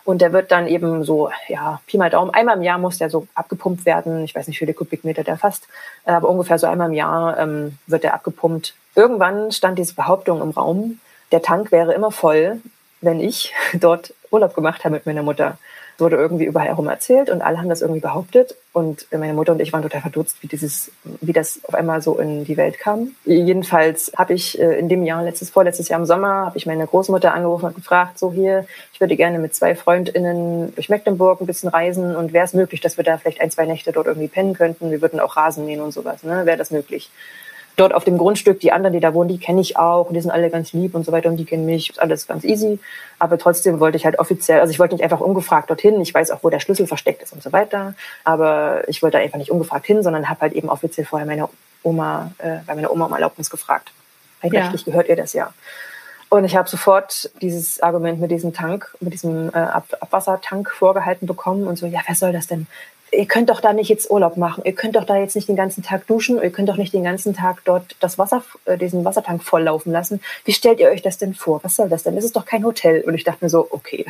Und 0.07 0.21
der 0.21 0.31
wird 0.31 0.53
dann 0.53 0.67
eben 0.67 1.03
so, 1.03 1.31
ja, 1.49 1.81
Pi 1.85 1.97
mal 1.97 2.09
Daumen, 2.09 2.33
einmal 2.33 2.55
im 2.55 2.63
Jahr 2.63 2.77
muss 2.77 2.97
der 2.97 3.09
so 3.09 3.27
abgepumpt 3.35 3.85
werden. 3.85 4.23
Ich 4.23 4.33
weiß 4.33 4.47
nicht, 4.47 4.55
wie 4.55 4.59
viele 4.59 4.73
Kubikmeter 4.73 5.25
der 5.25 5.37
fasst, 5.37 5.67
aber 6.05 6.29
ungefähr 6.29 6.57
so 6.57 6.65
einmal 6.65 6.87
im 6.87 6.93
Jahr 6.93 7.37
ähm, 7.37 7.77
wird 7.87 8.05
der 8.05 8.13
abgepumpt. 8.13 8.73
Irgendwann 8.95 9.51
stand 9.51 9.77
diese 9.77 9.95
Behauptung 9.95 10.41
im 10.41 10.51
Raum, 10.51 11.01
der 11.33 11.41
Tank 11.41 11.73
wäre 11.73 11.93
immer 11.93 12.09
voll, 12.09 12.61
wenn 13.01 13.19
ich 13.19 13.53
dort 13.73 14.13
Urlaub 14.31 14.55
gemacht 14.55 14.85
habe 14.85 14.95
mit 14.95 15.05
meiner 15.05 15.23
Mutter 15.23 15.57
wurde 15.99 16.15
irgendwie 16.15 16.45
überall 16.45 16.67
herum 16.67 16.87
erzählt 16.87 17.29
und 17.29 17.41
alle 17.41 17.57
haben 17.57 17.69
das 17.69 17.81
irgendwie 17.81 18.01
behauptet. 18.01 18.55
Und 18.73 19.07
meine 19.11 19.33
Mutter 19.33 19.53
und 19.53 19.59
ich 19.59 19.73
waren 19.73 19.81
total 19.81 20.01
verdutzt, 20.01 20.37
wie 20.41 20.47
dieses, 20.47 20.91
wie 21.21 21.33
das 21.33 21.59
auf 21.63 21.73
einmal 21.73 22.01
so 22.01 22.19
in 22.19 22.45
die 22.45 22.57
Welt 22.57 22.77
kam. 22.77 23.13
Jedenfalls 23.25 24.11
habe 24.15 24.33
ich 24.33 24.59
äh, 24.59 24.77
in 24.77 24.87
dem 24.87 25.03
Jahr, 25.03 25.23
letztes, 25.23 25.49
vorletztes 25.49 25.89
Jahr 25.89 25.99
im 25.99 26.05
Sommer, 26.05 26.45
habe 26.45 26.57
ich 26.57 26.67
meine 26.67 26.85
Großmutter 26.85 27.33
angerufen 27.33 27.65
und 27.65 27.75
gefragt, 27.75 28.19
so 28.19 28.31
hier, 28.31 28.65
ich 28.93 28.99
würde 28.99 29.15
gerne 29.15 29.39
mit 29.39 29.55
zwei 29.55 29.75
FreundInnen 29.75 30.75
durch 30.75 30.89
Mecklenburg 30.89 31.41
ein 31.41 31.47
bisschen 31.47 31.69
reisen 31.69 32.15
und 32.15 32.33
wäre 32.33 32.45
es 32.45 32.53
möglich, 32.53 32.81
dass 32.81 32.97
wir 32.97 33.03
da 33.03 33.17
vielleicht 33.17 33.41
ein, 33.41 33.49
zwei 33.49 33.65
Nächte 33.65 33.91
dort 33.91 34.05
irgendwie 34.05 34.27
pennen 34.27 34.53
könnten? 34.53 34.91
Wir 34.91 35.01
würden 35.01 35.19
auch 35.19 35.37
Rasen 35.37 35.65
mähen 35.65 35.81
und 35.81 35.91
sowas, 35.91 36.21
ne? 36.21 36.45
Wäre 36.45 36.57
das 36.57 36.69
möglich? 36.69 37.09
Dort 37.78 37.93
auf 37.93 38.03
dem 38.03 38.17
Grundstück, 38.17 38.59
die 38.59 38.71
anderen, 38.71 38.93
die 38.93 38.99
da 38.99 39.13
wohnen, 39.13 39.30
die 39.30 39.38
kenne 39.38 39.61
ich 39.61 39.78
auch 39.78 40.07
und 40.07 40.15
die 40.15 40.21
sind 40.21 40.32
alle 40.32 40.49
ganz 40.49 40.73
lieb 40.73 40.95
und 40.95 41.05
so 41.05 41.11
weiter 41.11 41.30
und 41.30 41.38
die 41.38 41.45
kennen 41.45 41.65
mich, 41.65 41.91
ist 41.91 42.01
alles 42.01 42.28
ganz 42.28 42.43
easy. 42.43 42.80
Aber 43.19 43.38
trotzdem 43.38 43.80
wollte 43.80 43.97
ich 43.97 44.05
halt 44.05 44.19
offiziell, 44.19 44.59
also 44.59 44.71
ich 44.71 44.80
wollte 44.80 44.95
nicht 44.95 45.03
einfach 45.03 45.21
ungefragt 45.21 45.69
dorthin, 45.69 46.01
ich 46.01 46.13
weiß 46.13 46.32
auch, 46.32 46.43
wo 46.43 46.49
der 46.49 46.59
Schlüssel 46.59 46.88
versteckt 46.88 47.21
ist 47.21 47.34
und 47.34 47.41
so 47.41 47.53
weiter, 47.53 47.93
aber 48.23 48.84
ich 48.89 49.01
wollte 49.01 49.19
einfach 49.19 49.38
nicht 49.38 49.51
ungefragt 49.51 49.86
hin, 49.86 50.03
sondern 50.03 50.28
habe 50.28 50.41
halt 50.41 50.53
eben 50.53 50.69
offiziell 50.69 51.05
vorher 51.05 51.28
meine 51.28 51.47
Oma, 51.84 52.32
äh, 52.39 52.57
bei 52.65 52.75
meiner 52.75 52.91
Oma 52.91 53.05
um 53.05 53.13
Erlaubnis 53.13 53.49
gefragt. 53.49 53.91
Rechtlich 54.43 54.82
ja. 54.82 54.86
gehört 54.86 55.07
ihr 55.07 55.15
das 55.15 55.34
ja. 55.34 55.53
Und 56.30 56.43
ich 56.43 56.55
habe 56.57 56.67
sofort 56.67 57.32
dieses 57.41 57.82
Argument 57.82 58.19
mit 58.19 58.32
diesem 58.32 58.53
Tank, 58.53 58.93
mit 58.99 59.13
diesem 59.13 59.49
äh, 59.49 59.57
Ab 59.57 59.86
Abwassertank 60.01 60.69
vorgehalten 60.71 61.25
bekommen 61.25 61.67
und 61.67 61.78
so, 61.78 61.86
ja, 61.86 62.01
wer 62.05 62.15
soll 62.15 62.34
das 62.34 62.47
denn 62.47 62.67
ihr 63.11 63.25
könnt 63.25 63.49
doch 63.49 63.61
da 63.61 63.73
nicht 63.73 63.89
jetzt 63.89 64.09
Urlaub 64.09 64.37
machen, 64.37 64.63
ihr 64.65 64.73
könnt 64.73 64.95
doch 64.95 65.05
da 65.05 65.17
jetzt 65.17 65.35
nicht 65.35 65.47
den 65.47 65.55
ganzen 65.55 65.83
Tag 65.83 66.07
duschen, 66.07 66.41
ihr 66.41 66.49
könnt 66.49 66.69
doch 66.69 66.77
nicht 66.77 66.93
den 66.93 67.03
ganzen 67.03 67.33
Tag 67.33 67.61
dort 67.65 67.95
das 67.99 68.17
Wasser, 68.17 68.43
äh, 68.65 68.77
diesen 68.77 69.05
Wassertank 69.05 69.43
volllaufen 69.43 69.91
lassen. 69.91 70.21
Wie 70.45 70.53
stellt 70.53 70.79
ihr 70.79 70.89
euch 70.89 71.01
das 71.01 71.17
denn 71.17 71.33
vor? 71.33 71.63
Was 71.63 71.75
soll 71.75 71.89
das 71.89 72.03
denn? 72.03 72.15
Das 72.15 72.25
ist 72.25 72.35
doch 72.35 72.45
kein 72.45 72.65
Hotel. 72.65 73.01
Und 73.01 73.13
ich 73.13 73.23
dachte 73.23 73.45
mir 73.45 73.49
so, 73.49 73.67
okay, 73.69 74.05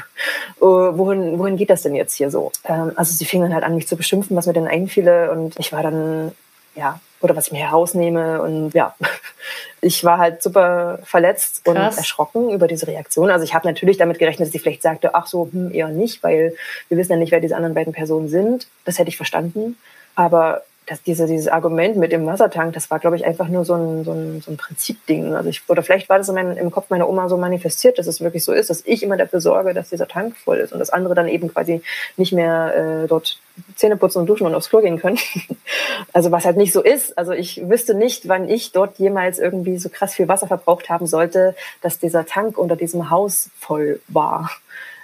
uh, 0.61 0.65
wohin, 0.97 1.39
wohin 1.39 1.57
geht 1.57 1.69
das 1.69 1.83
denn 1.83 1.95
jetzt 1.95 2.15
hier 2.15 2.31
so? 2.31 2.51
Ähm, 2.65 2.91
also 2.95 3.13
sie 3.13 3.25
fingen 3.25 3.53
halt 3.53 3.63
an, 3.63 3.75
mich 3.75 3.87
zu 3.87 3.97
beschimpfen, 3.97 4.35
was 4.35 4.47
mir 4.47 4.53
denn 4.53 4.67
einfiele. 4.67 5.31
Und 5.31 5.59
ich 5.59 5.71
war 5.71 5.83
dann, 5.83 6.31
ja, 6.75 6.99
oder 7.21 7.35
was 7.35 7.47
ich 7.47 7.53
mir 7.53 7.59
herausnehme. 7.59 8.41
Und 8.41 8.73
ja, 8.73 8.95
ich 9.81 10.03
war 10.03 10.17
halt 10.17 10.43
super 10.43 10.99
verletzt 11.03 11.65
Krass. 11.65 11.93
und 11.93 11.97
erschrocken 11.97 12.49
über 12.51 12.67
diese 12.67 12.87
Reaktion. 12.87 13.29
Also 13.29 13.43
ich 13.43 13.53
habe 13.53 13.67
natürlich 13.67 13.97
damit 13.97 14.19
gerechnet, 14.19 14.47
dass 14.47 14.53
sie 14.53 14.59
vielleicht 14.59 14.81
sagte, 14.81 15.15
ach 15.15 15.27
so, 15.27 15.49
hm, 15.51 15.73
eher 15.73 15.89
nicht, 15.89 16.23
weil 16.23 16.55
wir 16.89 16.97
wissen 16.97 17.13
ja 17.13 17.17
nicht, 17.17 17.31
wer 17.31 17.39
diese 17.39 17.55
anderen 17.55 17.75
beiden 17.75 17.93
Personen 17.93 18.29
sind. 18.29 18.67
Das 18.85 18.99
hätte 18.99 19.09
ich 19.09 19.17
verstanden. 19.17 19.77
Aber 20.15 20.63
dass 20.87 21.03
diese, 21.03 21.27
dieses 21.27 21.49
Argument 21.49 21.97
mit 21.97 22.13
dem 22.13 22.25
Wassertank, 22.25 22.73
das 22.73 22.89
war, 22.89 22.99
glaube 22.99 23.17
ich, 23.17 23.25
einfach 23.25 23.49
nur 23.49 23.65
so 23.65 23.75
ein, 23.75 24.05
so 24.05 24.13
ein, 24.13 24.41
so 24.41 24.51
ein 24.51 24.57
Prinzipding. 24.57 25.35
Also 25.35 25.49
ich, 25.49 25.61
oder 25.67 25.83
vielleicht 25.83 26.07
war 26.07 26.17
das 26.17 26.29
in 26.29 26.35
mein, 26.35 26.55
im 26.55 26.71
Kopf 26.71 26.89
meiner 26.89 27.09
Oma 27.09 27.27
so 27.27 27.35
manifestiert, 27.35 27.99
dass 27.99 28.07
es 28.07 28.21
wirklich 28.21 28.45
so 28.45 28.53
ist, 28.53 28.69
dass 28.69 28.83
ich 28.85 29.03
immer 29.03 29.17
dafür 29.17 29.41
sorge, 29.41 29.73
dass 29.73 29.89
dieser 29.89 30.07
Tank 30.07 30.37
voll 30.37 30.57
ist 30.57 30.71
und 30.71 30.79
dass 30.79 30.89
andere 30.89 31.13
dann 31.13 31.27
eben 31.27 31.51
quasi 31.51 31.81
nicht 32.15 32.31
mehr 32.31 33.03
äh, 33.03 33.07
dort 33.07 33.37
Zähne 33.75 33.97
putzen 33.97 34.19
und 34.19 34.27
duschen 34.27 34.47
und 34.47 34.55
aufs 34.55 34.69
Klo 34.69 34.79
gehen 34.79 34.97
können. 34.97 35.19
also 36.13 36.31
was 36.31 36.45
halt 36.45 36.55
nicht 36.55 36.71
so 36.71 36.81
ist. 36.81 37.17
Also 37.17 37.33
ich 37.33 37.67
wüsste 37.67 37.93
nicht, 37.93 38.29
wann 38.29 38.47
ich 38.47 38.71
dort 38.71 38.97
jemals 38.97 39.39
irgendwie 39.39 39.77
so 39.79 39.89
krass 39.89 40.13
viel 40.13 40.29
Wasser 40.29 40.47
verbraucht 40.47 40.89
haben 40.89 41.05
sollte, 41.05 41.53
dass 41.81 41.99
dieser 41.99 42.25
Tank 42.25 42.57
unter 42.57 42.77
diesem 42.77 43.09
Haus 43.09 43.49
voll 43.59 43.99
war. 44.07 44.49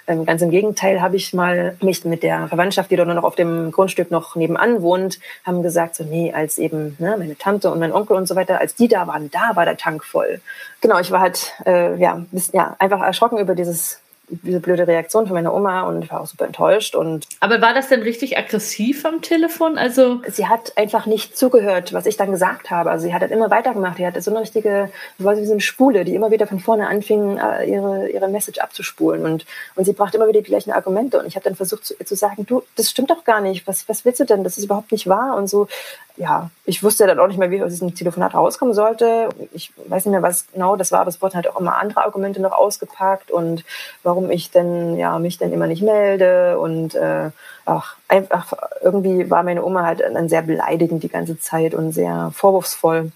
Ähm, 0.06 0.26
ganz 0.26 0.42
im 0.42 0.50
Gegenteil 0.50 1.00
habe 1.00 1.16
ich 1.16 1.32
mal 1.32 1.76
mich 1.80 2.04
mit 2.04 2.22
der 2.22 2.48
Verwandtschaft, 2.48 2.90
die 2.90 2.96
dort 2.96 3.08
noch 3.08 3.24
auf 3.24 3.36
dem 3.36 3.70
Grundstück 3.70 4.10
noch 4.10 4.36
nebenan 4.36 4.82
wohnt, 4.82 5.18
haben 5.44 5.62
gesagt, 5.62 5.96
so 5.96 6.04
nee, 6.04 6.32
als 6.32 6.58
eben 6.58 6.96
ne, 6.98 7.16
meine 7.18 7.36
Tante 7.36 7.70
und 7.70 7.78
mein 7.78 7.92
Onkel 7.92 8.16
und 8.16 8.26
so 8.26 8.36
weiter, 8.36 8.60
als 8.60 8.74
die 8.74 8.88
da 8.88 9.06
waren, 9.06 9.30
da 9.30 9.56
war 9.56 9.64
der 9.64 9.76
Tank 9.76 10.04
voll. 10.04 10.40
Genau, 10.80 10.98
ich 10.98 11.10
war 11.10 11.20
halt 11.20 11.54
äh, 11.66 11.96
ja, 11.96 12.22
bisschen, 12.30 12.56
ja 12.58 12.76
einfach 12.78 13.00
erschrocken 13.00 13.38
über 13.38 13.54
dieses 13.54 14.00
diese 14.28 14.60
blöde 14.60 14.86
Reaktion 14.86 15.26
von 15.26 15.34
meiner 15.34 15.54
Oma 15.54 15.82
und 15.82 16.10
war 16.10 16.22
auch 16.22 16.26
super 16.26 16.46
enttäuscht. 16.46 16.94
Und 16.94 17.26
Aber 17.40 17.60
war 17.60 17.74
das 17.74 17.88
denn 17.88 18.02
richtig 18.02 18.38
aggressiv 18.38 19.04
am 19.04 19.20
Telefon? 19.20 19.76
Also 19.76 20.22
sie 20.28 20.46
hat 20.46 20.76
einfach 20.76 21.06
nicht 21.06 21.36
zugehört, 21.36 21.92
was 21.92 22.06
ich 22.06 22.16
dann 22.16 22.30
gesagt 22.30 22.70
habe. 22.70 22.90
Also 22.90 23.06
sie 23.06 23.14
hat 23.14 23.20
halt 23.20 23.32
immer 23.32 23.50
weitergemacht. 23.50 23.98
Die 23.98 24.06
hatte 24.06 24.22
so 24.22 24.30
eine 24.30 24.40
richtige, 24.40 24.90
so 25.18 25.30
wie 25.30 25.44
so 25.44 25.52
eine 25.52 25.60
Spule, 25.60 26.04
die 26.04 26.14
immer 26.14 26.30
wieder 26.30 26.46
von 26.46 26.60
vorne 26.60 26.88
anfing, 26.88 27.38
äh, 27.38 27.70
ihre, 27.70 28.08
ihre 28.08 28.28
Message 28.28 28.58
abzuspulen. 28.60 29.24
Und, 29.24 29.44
und 29.76 29.84
sie 29.84 29.92
brachte 29.92 30.16
immer 30.16 30.28
wieder 30.28 30.40
die 30.40 30.48
gleichen 30.48 30.72
Argumente. 30.72 31.18
Und 31.18 31.26
ich 31.26 31.36
habe 31.36 31.44
dann 31.44 31.56
versucht 31.56 31.84
zu, 31.84 31.94
zu 32.02 32.14
sagen, 32.14 32.46
du, 32.46 32.62
das 32.76 32.90
stimmt 32.90 33.10
doch 33.10 33.24
gar 33.24 33.40
nicht. 33.40 33.66
Was, 33.66 33.88
was 33.88 34.04
willst 34.04 34.20
du 34.20 34.24
denn? 34.24 34.44
Das 34.44 34.56
ist 34.56 34.64
überhaupt 34.64 34.92
nicht 34.92 35.06
wahr. 35.06 35.36
Und 35.36 35.48
so, 35.48 35.68
ja, 36.16 36.50
ich 36.64 36.82
wusste 36.82 37.06
dann 37.06 37.18
auch 37.18 37.26
nicht 37.26 37.38
mehr, 37.38 37.50
wie 37.50 37.56
ich 37.56 37.62
aus 37.62 37.72
diesem 37.72 37.94
Telefonat 37.94 38.34
rauskommen 38.34 38.72
sollte. 38.72 39.30
Ich 39.52 39.72
weiß 39.88 40.06
nicht 40.06 40.12
mehr, 40.12 40.22
was 40.22 40.46
genau 40.52 40.76
das 40.76 40.92
war, 40.92 41.00
aber 41.00 41.08
es 41.08 41.20
wurden 41.20 41.34
halt 41.34 41.48
auch 41.48 41.58
immer 41.58 41.76
andere 41.76 42.04
Argumente 42.04 42.40
noch 42.40 42.52
ausgepackt 42.52 43.32
und 43.32 43.64
warum 44.04 44.13
ich 44.30 44.50
denn, 44.50 44.96
ja, 44.96 45.18
mich 45.18 45.38
dann 45.38 45.52
immer 45.52 45.66
nicht 45.66 45.82
melde 45.82 46.58
und 46.58 46.94
äh, 46.94 47.30
ach, 47.64 47.96
einfach 48.08 48.52
irgendwie 48.82 49.30
war 49.30 49.42
meine 49.42 49.64
Oma 49.64 49.84
halt 49.84 50.00
dann 50.00 50.28
sehr 50.28 50.42
beleidigend 50.42 51.02
die 51.02 51.08
ganze 51.08 51.38
Zeit 51.38 51.74
und 51.74 51.92
sehr 51.92 52.30
vorwurfsvoll. 52.34 53.12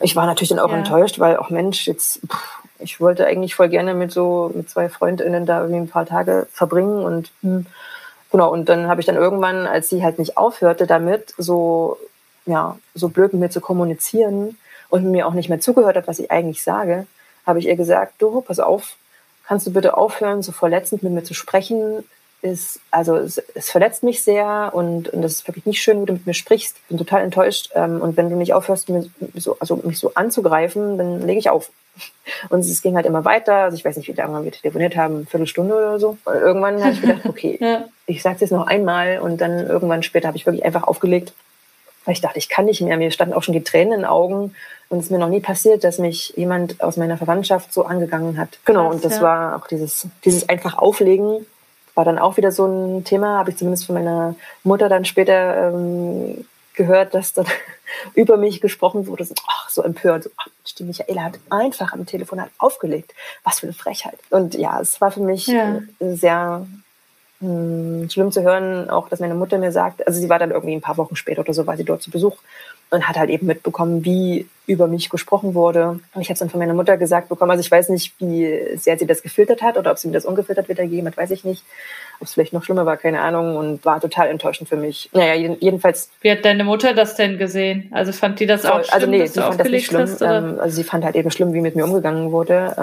Ich 0.00 0.16
war 0.16 0.26
natürlich 0.26 0.50
dann 0.50 0.58
auch 0.58 0.70
ja. 0.70 0.78
enttäuscht, 0.78 1.18
weil 1.18 1.36
auch 1.36 1.50
Mensch, 1.50 1.86
jetzt, 1.86 2.20
pff, 2.26 2.62
ich 2.78 3.00
wollte 3.00 3.26
eigentlich 3.26 3.54
voll 3.54 3.68
gerne 3.68 3.94
mit 3.94 4.12
so, 4.12 4.50
mit 4.54 4.70
zwei 4.70 4.88
FreundInnen 4.88 5.46
da 5.46 5.60
irgendwie 5.60 5.80
ein 5.80 5.88
paar 5.88 6.06
Tage 6.06 6.46
verbringen 6.50 7.04
und, 7.04 7.30
hm, 7.42 7.66
Genau, 8.30 8.52
und 8.52 8.68
dann 8.68 8.86
habe 8.86 9.00
ich 9.00 9.06
dann 9.06 9.16
irgendwann, 9.16 9.66
als 9.66 9.88
sie 9.88 10.04
halt 10.04 10.18
nicht 10.18 10.36
aufhörte 10.36 10.86
damit, 10.86 11.34
so, 11.36 11.98
ja, 12.46 12.78
so 12.94 13.08
blöd 13.08 13.32
mit 13.32 13.40
mir 13.40 13.50
zu 13.50 13.60
kommunizieren 13.60 14.56
und 14.88 15.10
mir 15.10 15.26
auch 15.26 15.34
nicht 15.34 15.48
mehr 15.48 15.60
zugehört 15.60 15.96
hat, 15.96 16.06
was 16.06 16.20
ich 16.20 16.30
eigentlich 16.30 16.62
sage, 16.62 17.06
habe 17.44 17.58
ich 17.58 17.66
ihr 17.66 17.76
gesagt, 17.76 18.14
du, 18.18 18.40
pass 18.40 18.60
auf, 18.60 18.96
kannst 19.50 19.66
du 19.66 19.72
bitte 19.72 19.96
aufhören, 19.96 20.44
so 20.44 20.52
verletzend 20.52 21.02
mit 21.02 21.12
mir 21.12 21.24
zu 21.24 21.34
sprechen? 21.34 22.04
Ist, 22.40 22.78
also 22.92 23.16
es, 23.16 23.38
es 23.38 23.68
verletzt 23.68 24.04
mich 24.04 24.22
sehr 24.22 24.70
und, 24.72 25.08
und 25.08 25.22
das 25.22 25.32
ist 25.32 25.48
wirklich 25.48 25.66
nicht 25.66 25.82
schön, 25.82 26.00
wie 26.00 26.06
du 26.06 26.12
mit 26.12 26.24
mir 26.24 26.34
sprichst. 26.34 26.76
Ich 26.76 26.86
bin 26.86 26.98
total 26.98 27.22
enttäuscht. 27.22 27.70
Ähm, 27.74 28.00
und 28.00 28.16
wenn 28.16 28.30
du 28.30 28.36
nicht 28.36 28.54
aufhörst, 28.54 28.88
mir 28.88 29.10
so, 29.34 29.56
also 29.58 29.74
mich 29.82 29.98
so 29.98 30.14
anzugreifen, 30.14 30.96
dann 30.98 31.26
lege 31.26 31.40
ich 31.40 31.50
auf. 31.50 31.72
Und 32.48 32.60
es 32.60 32.80
ging 32.80 32.94
halt 32.94 33.06
immer 33.06 33.24
weiter. 33.24 33.56
Also 33.56 33.76
ich 33.76 33.84
weiß 33.84 33.96
nicht, 33.96 34.06
wie 34.06 34.12
lange 34.12 34.44
wir 34.44 34.52
telefoniert 34.52 34.94
haben, 34.94 35.16
eine 35.16 35.26
Viertelstunde 35.26 35.74
oder 35.74 35.98
so. 35.98 36.16
Und 36.24 36.34
irgendwann 36.34 36.80
habe 36.80 36.92
ich 36.92 37.00
gedacht, 37.00 37.22
okay, 37.28 37.58
ja. 37.60 37.88
ich 38.06 38.22
sage 38.22 38.36
es 38.36 38.42
jetzt 38.42 38.52
noch 38.52 38.68
einmal 38.68 39.18
und 39.18 39.40
dann 39.40 39.66
irgendwann 39.66 40.04
später 40.04 40.28
habe 40.28 40.36
ich 40.36 40.46
wirklich 40.46 40.64
einfach 40.64 40.84
aufgelegt, 40.84 41.32
weil 42.04 42.12
ich 42.12 42.20
dachte, 42.20 42.38
ich 42.38 42.48
kann 42.48 42.66
nicht 42.66 42.82
mehr. 42.82 42.96
Mir 42.96 43.10
standen 43.10 43.34
auch 43.34 43.42
schon 43.42 43.54
die 43.54 43.64
Tränen 43.64 43.94
in 43.94 44.00
den 44.00 44.06
Augen 44.06 44.54
und 44.90 44.98
es 44.98 45.04
ist 45.06 45.10
mir 45.10 45.18
noch 45.18 45.28
nie 45.28 45.40
passiert, 45.40 45.84
dass 45.84 45.98
mich 45.98 46.34
jemand 46.36 46.82
aus 46.82 46.96
meiner 46.96 47.16
Verwandtschaft 47.16 47.72
so 47.72 47.84
angegangen 47.84 48.36
hat. 48.36 48.58
Genau, 48.64 48.86
Krass, 48.86 48.94
und 48.94 49.04
das 49.04 49.16
ja. 49.16 49.22
war 49.22 49.56
auch 49.56 49.66
dieses, 49.66 50.06
dieses 50.24 50.48
einfach 50.48 50.76
Auflegen 50.76 51.46
war 51.94 52.04
dann 52.04 52.18
auch 52.18 52.36
wieder 52.36 52.52
so 52.52 52.66
ein 52.66 53.04
Thema, 53.04 53.38
habe 53.38 53.50
ich 53.50 53.56
zumindest 53.56 53.86
von 53.86 53.94
meiner 53.94 54.34
Mutter 54.64 54.88
dann 54.88 55.04
später 55.04 55.68
ähm, 55.68 56.46
gehört, 56.74 57.14
dass 57.14 57.34
dann 57.34 57.46
über 58.14 58.36
mich 58.36 58.60
gesprochen 58.60 59.06
wurde, 59.06 59.24
so, 59.24 59.34
ach, 59.46 59.68
so 59.68 59.82
empört, 59.82 60.24
so, 60.24 60.30
ach, 60.36 60.46
die 60.78 60.84
Michaela 60.84 61.24
hat 61.24 61.38
einfach 61.50 61.92
am 61.92 62.06
Telefon 62.06 62.42
aufgelegt. 62.58 63.12
Was 63.44 63.60
für 63.60 63.66
eine 63.66 63.74
Frechheit. 63.74 64.18
Und 64.30 64.54
ja, 64.54 64.80
es 64.80 65.00
war 65.00 65.10
für 65.10 65.20
mich 65.20 65.46
ja. 65.46 65.80
sehr 65.98 66.66
mh, 67.40 67.48
hm, 67.48 68.10
schlimm 68.10 68.32
zu 68.32 68.42
hören, 68.42 68.88
auch 68.88 69.08
dass 69.08 69.20
meine 69.20 69.34
Mutter 69.34 69.58
mir 69.58 69.72
sagt, 69.72 70.06
also 70.06 70.20
sie 70.20 70.28
war 70.28 70.38
dann 70.38 70.52
irgendwie 70.52 70.74
ein 70.74 70.80
paar 70.80 70.96
Wochen 70.96 71.16
später 71.16 71.40
oder 71.40 71.52
so, 71.52 71.66
war 71.66 71.76
sie 71.76 71.84
dort 71.84 72.02
zu 72.02 72.10
Besuch 72.10 72.36
und 72.90 73.08
hat 73.08 73.16
halt 73.16 73.30
eben 73.30 73.46
mitbekommen, 73.46 74.04
wie 74.04 74.46
über 74.66 74.86
mich 74.86 75.10
gesprochen 75.10 75.54
wurde. 75.54 76.00
Und 76.14 76.20
ich 76.20 76.28
habe 76.28 76.34
es 76.34 76.38
dann 76.38 76.50
von 76.50 76.60
meiner 76.60 76.74
Mutter 76.74 76.96
gesagt 76.96 77.28
bekommen. 77.28 77.50
Also 77.50 77.60
ich 77.60 77.70
weiß 77.70 77.88
nicht, 77.88 78.14
wie 78.18 78.76
sehr 78.76 78.98
sie 78.98 79.06
das 79.06 79.22
gefiltert 79.22 79.62
hat 79.62 79.76
oder 79.76 79.90
ob 79.90 79.98
sie 79.98 80.08
mir 80.08 80.14
das 80.14 80.24
ungefiltert 80.24 80.68
wiedergegeben 80.68 81.08
hat, 81.08 81.16
weiß 81.16 81.30
ich 81.32 81.44
nicht. 81.44 81.64
Ob 82.20 82.26
es 82.26 82.34
vielleicht 82.34 82.52
noch 82.52 82.62
schlimmer 82.62 82.86
war, 82.86 82.96
keine 82.96 83.20
Ahnung. 83.20 83.56
Und 83.56 83.84
war 83.84 84.00
total 84.00 84.28
enttäuschend 84.28 84.68
für 84.68 84.76
mich. 84.76 85.08
Naja, 85.12 85.34
jedenfalls. 85.34 86.10
Wie 86.20 86.30
hat 86.30 86.44
deine 86.44 86.64
Mutter 86.64 86.94
das 86.94 87.16
denn 87.16 87.38
gesehen? 87.38 87.88
Also 87.92 88.12
fand 88.12 88.38
die 88.38 88.46
das 88.46 88.64
auch 88.64 88.84
schlimm, 88.84 88.92
Also 88.92 89.06
nee, 89.06 89.26
sie 89.26 89.40
fand 89.40 89.58
das 89.58 89.68
nicht 89.68 89.86
schlimm. 89.86 90.02
Hast, 90.02 90.22
ähm, 90.22 90.58
also 90.60 90.76
sie 90.76 90.84
fand 90.84 91.04
halt 91.04 91.16
eben 91.16 91.30
schlimm, 91.30 91.52
wie 91.52 91.60
mit 91.60 91.74
mir 91.76 91.84
umgegangen 91.84 92.30
wurde. 92.30 92.74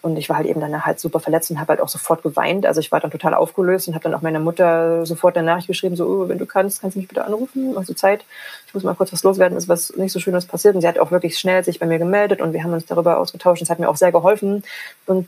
Und 0.00 0.16
ich 0.16 0.28
war 0.28 0.36
halt 0.36 0.46
eben 0.46 0.60
danach 0.60 0.86
halt 0.86 1.00
super 1.00 1.18
verletzt 1.18 1.50
und 1.50 1.58
habe 1.58 1.70
halt 1.70 1.80
auch 1.80 1.88
sofort 1.88 2.22
geweint. 2.22 2.66
Also 2.66 2.80
ich 2.80 2.92
war 2.92 3.00
dann 3.00 3.10
total 3.10 3.34
aufgelöst 3.34 3.88
und 3.88 3.94
habe 3.94 4.04
dann 4.04 4.14
auch 4.14 4.22
meiner 4.22 4.38
Mutter 4.38 5.04
sofort 5.04 5.34
Nachricht 5.36 5.66
geschrieben, 5.66 5.96
so, 5.96 6.06
oh, 6.06 6.28
wenn 6.28 6.38
du 6.38 6.46
kannst, 6.46 6.80
kannst 6.80 6.94
du 6.94 7.00
mich 7.00 7.08
bitte 7.08 7.24
anrufen, 7.24 7.74
hast 7.76 7.88
du 7.88 7.94
Zeit? 7.94 8.24
Ich 8.66 8.74
muss 8.74 8.84
mal 8.84 8.94
kurz 8.94 9.12
was 9.12 9.24
loswerden, 9.24 9.58
ist 9.58 9.68
was 9.68 9.94
nicht 9.96 10.12
so 10.12 10.20
Schönes 10.20 10.46
passiert. 10.46 10.76
Und 10.76 10.82
sie 10.82 10.88
hat 10.88 11.00
auch 11.00 11.10
wirklich 11.10 11.38
schnell 11.38 11.64
sich 11.64 11.80
bei 11.80 11.86
mir 11.86 11.98
gemeldet 11.98 12.40
und 12.40 12.52
wir 12.52 12.62
haben 12.62 12.72
uns 12.72 12.86
darüber 12.86 13.18
ausgetauscht. 13.18 13.60
Das 13.60 13.70
hat 13.70 13.80
mir 13.80 13.88
auch 13.88 13.96
sehr 13.96 14.12
geholfen. 14.12 14.62
Und 15.06 15.26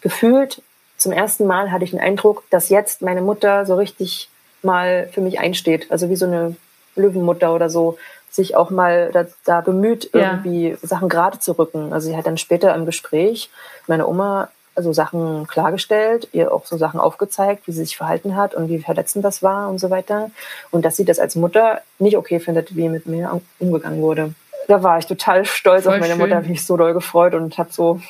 gefühlt 0.00 0.62
zum 0.96 1.12
ersten 1.12 1.46
Mal 1.46 1.70
hatte 1.70 1.84
ich 1.84 1.90
den 1.92 2.00
Eindruck, 2.00 2.42
dass 2.50 2.70
jetzt 2.70 3.02
meine 3.02 3.22
Mutter 3.22 3.66
so 3.66 3.76
richtig 3.76 4.28
mal 4.62 5.08
für 5.12 5.20
mich 5.20 5.38
einsteht. 5.38 5.90
Also 5.92 6.10
wie 6.10 6.16
so 6.16 6.26
eine 6.26 6.56
Löwenmutter 6.96 7.54
oder 7.54 7.70
so 7.70 7.96
sich 8.38 8.56
auch 8.56 8.70
mal 8.70 9.10
da, 9.12 9.26
da 9.44 9.60
bemüht, 9.60 10.10
irgendwie 10.12 10.70
ja. 10.70 10.76
Sachen 10.82 11.08
gerade 11.08 11.38
zu 11.38 11.52
rücken. 11.52 11.92
Also 11.92 12.08
sie 12.08 12.16
hat 12.16 12.26
dann 12.26 12.38
später 12.38 12.74
im 12.74 12.86
Gespräch 12.86 13.50
meine 13.86 14.06
Oma 14.06 14.48
also 14.78 14.92
Sachen 14.92 15.48
klargestellt, 15.48 16.28
ihr 16.32 16.52
auch 16.52 16.64
so 16.64 16.76
Sachen 16.76 17.00
aufgezeigt, 17.00 17.66
wie 17.66 17.72
sie 17.72 17.84
sich 17.84 17.96
verhalten 17.96 18.36
hat 18.36 18.54
und 18.54 18.68
wie 18.68 18.78
verletzend 18.78 19.24
das 19.24 19.42
war 19.42 19.68
und 19.68 19.78
so 19.78 19.90
weiter. 19.90 20.30
Und 20.70 20.84
dass 20.84 20.96
sie 20.96 21.04
das 21.04 21.18
als 21.18 21.34
Mutter 21.34 21.82
nicht 21.98 22.16
okay 22.16 22.38
findet, 22.38 22.76
wie 22.76 22.88
mit 22.88 23.06
mir 23.06 23.40
umgegangen 23.58 24.00
wurde. 24.00 24.34
Da 24.68 24.84
war 24.84 24.98
ich 24.98 25.06
total 25.06 25.44
stolz 25.44 25.82
Voll 25.82 25.94
auf 25.94 26.00
meine 26.00 26.12
schön. 26.12 26.20
Mutter, 26.20 26.36
habe 26.36 26.48
mich 26.48 26.64
so 26.64 26.76
doll 26.76 26.94
gefreut 26.94 27.34
und 27.34 27.58
habe 27.58 27.72
so 27.72 28.00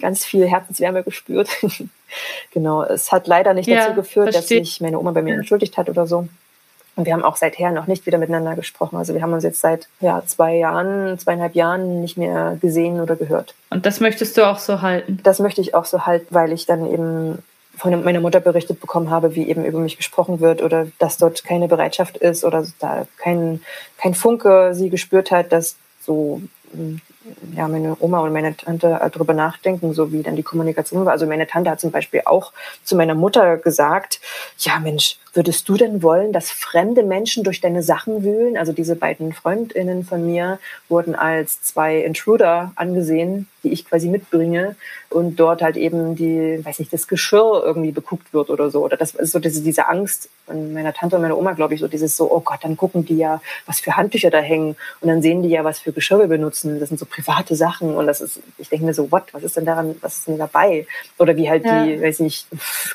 ganz 0.00 0.24
viel 0.24 0.46
Herzenswärme 0.48 1.04
gespürt. 1.04 1.48
genau, 2.50 2.82
es 2.82 3.12
hat 3.12 3.28
leider 3.28 3.54
nicht 3.54 3.68
ja, 3.68 3.84
dazu 3.84 3.94
geführt, 3.94 4.32
versteht. 4.32 4.60
dass 4.62 4.68
sich 4.68 4.80
meine 4.80 4.98
Oma 4.98 5.12
bei 5.12 5.22
mir 5.22 5.34
entschuldigt 5.34 5.76
hat 5.76 5.88
oder 5.88 6.08
so. 6.08 6.26
Und 6.96 7.04
wir 7.04 7.12
haben 7.12 7.24
auch 7.24 7.36
seither 7.36 7.70
noch 7.70 7.86
nicht 7.86 8.06
wieder 8.06 8.18
miteinander 8.18 8.56
gesprochen. 8.56 8.96
Also 8.96 9.14
wir 9.14 9.20
haben 9.20 9.32
uns 9.34 9.44
jetzt 9.44 9.60
seit 9.60 9.86
ja, 10.00 10.22
zwei 10.26 10.56
Jahren, 10.56 11.18
zweieinhalb 11.18 11.54
Jahren 11.54 12.00
nicht 12.00 12.16
mehr 12.16 12.56
gesehen 12.60 13.00
oder 13.00 13.16
gehört. 13.16 13.54
Und 13.70 13.84
das 13.84 14.00
möchtest 14.00 14.36
du 14.36 14.48
auch 14.48 14.58
so 14.58 14.80
halten? 14.80 15.20
Das 15.22 15.38
möchte 15.38 15.60
ich 15.60 15.74
auch 15.74 15.84
so 15.84 16.06
halten, 16.06 16.26
weil 16.30 16.52
ich 16.52 16.64
dann 16.64 16.90
eben 16.90 17.42
von 17.76 18.02
meiner 18.02 18.20
Mutter 18.20 18.40
berichtet 18.40 18.80
bekommen 18.80 19.10
habe, 19.10 19.34
wie 19.34 19.46
eben 19.48 19.64
über 19.66 19.78
mich 19.78 19.98
gesprochen 19.98 20.40
wird 20.40 20.62
oder 20.62 20.86
dass 20.98 21.18
dort 21.18 21.44
keine 21.44 21.68
Bereitschaft 21.68 22.16
ist 22.16 22.42
oder 22.44 22.66
da 22.78 23.06
kein, 23.18 23.60
kein 23.98 24.14
Funke 24.14 24.70
sie 24.72 24.88
gespürt 24.88 25.30
hat, 25.30 25.52
dass 25.52 25.76
so 26.00 26.40
ja, 27.54 27.68
meine 27.68 27.96
Oma 28.00 28.20
und 28.20 28.32
meine 28.32 28.56
Tante 28.56 28.98
darüber 29.12 29.34
nachdenken, 29.34 29.92
so 29.92 30.12
wie 30.12 30.22
dann 30.22 30.36
die 30.36 30.42
Kommunikation 30.42 31.04
war. 31.04 31.12
Also 31.12 31.26
meine 31.26 31.46
Tante 31.46 31.70
hat 31.70 31.80
zum 31.80 31.90
Beispiel 31.90 32.22
auch 32.24 32.52
zu 32.84 32.96
meiner 32.96 33.14
Mutter 33.14 33.56
gesagt, 33.56 34.20
ja 34.58 34.78
Mensch, 34.78 35.18
würdest 35.36 35.68
du 35.68 35.74
denn 35.74 36.02
wollen, 36.02 36.32
dass 36.32 36.50
fremde 36.50 37.02
Menschen 37.02 37.44
durch 37.44 37.60
deine 37.60 37.82
Sachen 37.82 38.24
wühlen? 38.24 38.56
Also 38.56 38.72
diese 38.72 38.96
beiden 38.96 39.32
Freundinnen 39.32 40.04
von 40.04 40.24
mir 40.24 40.58
wurden 40.88 41.14
als 41.14 41.62
zwei 41.62 41.98
Intruder 41.98 42.72
angesehen, 42.74 43.48
die 43.62 43.72
ich 43.72 43.84
quasi 43.84 44.08
mitbringe 44.08 44.76
und 45.10 45.36
dort 45.36 45.62
halt 45.62 45.76
eben 45.76 46.16
die, 46.16 46.64
weiß 46.64 46.78
nicht, 46.78 46.92
das 46.92 47.08
Geschirr 47.08 47.62
irgendwie 47.64 47.92
beguckt 47.92 48.32
wird 48.32 48.50
oder 48.50 48.70
so. 48.70 48.84
Oder 48.84 48.96
das 48.96 49.14
ist 49.14 49.32
so 49.32 49.38
diese, 49.38 49.62
diese 49.62 49.88
Angst 49.88 50.28
von 50.46 50.72
meiner 50.72 50.92
Tante 50.92 51.16
und 51.16 51.22
meiner 51.22 51.36
Oma, 51.36 51.52
glaube 51.52 51.74
ich, 51.74 51.80
so 51.80 51.88
dieses 51.88 52.16
so, 52.16 52.30
oh 52.30 52.40
Gott, 52.40 52.60
dann 52.62 52.76
gucken 52.76 53.04
die 53.04 53.16
ja, 53.16 53.40
was 53.66 53.80
für 53.80 53.96
Handtücher 53.96 54.30
da 54.30 54.38
hängen 54.38 54.76
und 55.00 55.08
dann 55.08 55.22
sehen 55.22 55.42
die 55.42 55.48
ja, 55.48 55.64
was 55.64 55.80
für 55.80 55.92
Geschirr 55.92 56.18
wir 56.18 56.26
benutzen. 56.28 56.80
Das 56.80 56.88
sind 56.88 56.98
so 56.98 57.06
private 57.06 57.56
Sachen 57.56 57.94
und 57.94 58.06
das 58.06 58.20
ist, 58.20 58.40
ich 58.58 58.68
denke 58.68 58.86
mir 58.86 58.94
so, 58.94 59.10
what, 59.10 59.24
was 59.32 59.42
ist 59.42 59.56
denn 59.56 59.64
daran, 59.64 59.96
was 60.00 60.18
ist 60.18 60.28
denn 60.28 60.38
dabei? 60.38 60.86
Oder 61.18 61.36
wie 61.36 61.50
halt 61.50 61.64
ja. 61.64 61.84
die, 61.84 62.00
weiß 62.00 62.20
nicht, 62.20 62.46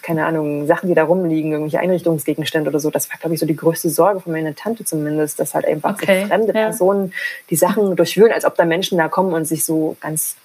keine 0.01 0.25
Ahnung, 0.25 0.67
Sachen, 0.67 0.89
die 0.89 0.95
da 0.95 1.03
rumliegen, 1.03 1.51
irgendwelche 1.51 1.79
Einrichtungsgegenstände 1.79 2.30
oder 2.39 2.79
so. 2.79 2.89
Das 2.89 3.09
war, 3.09 3.17
glaube 3.17 3.33
ich, 3.33 3.39
so 3.39 3.45
die 3.45 3.55
größte 3.55 3.89
Sorge 3.89 4.19
von 4.19 4.31
meiner 4.31 4.55
Tante 4.55 4.85
zumindest, 4.85 5.39
dass 5.39 5.53
halt 5.53 5.65
einfach 5.65 5.93
okay. 5.93 6.21
so 6.21 6.27
fremde 6.27 6.53
ja. 6.53 6.65
Personen 6.65 7.13
die 7.49 7.55
Sachen 7.55 7.95
durchwühlen, 7.95 8.31
als 8.31 8.45
ob 8.45 8.55
da 8.55 8.65
Menschen 8.65 8.97
da 8.97 9.07
kommen 9.07 9.33
und 9.33 9.45
sich 9.45 9.65
so 9.65 9.97
ganz 9.99 10.35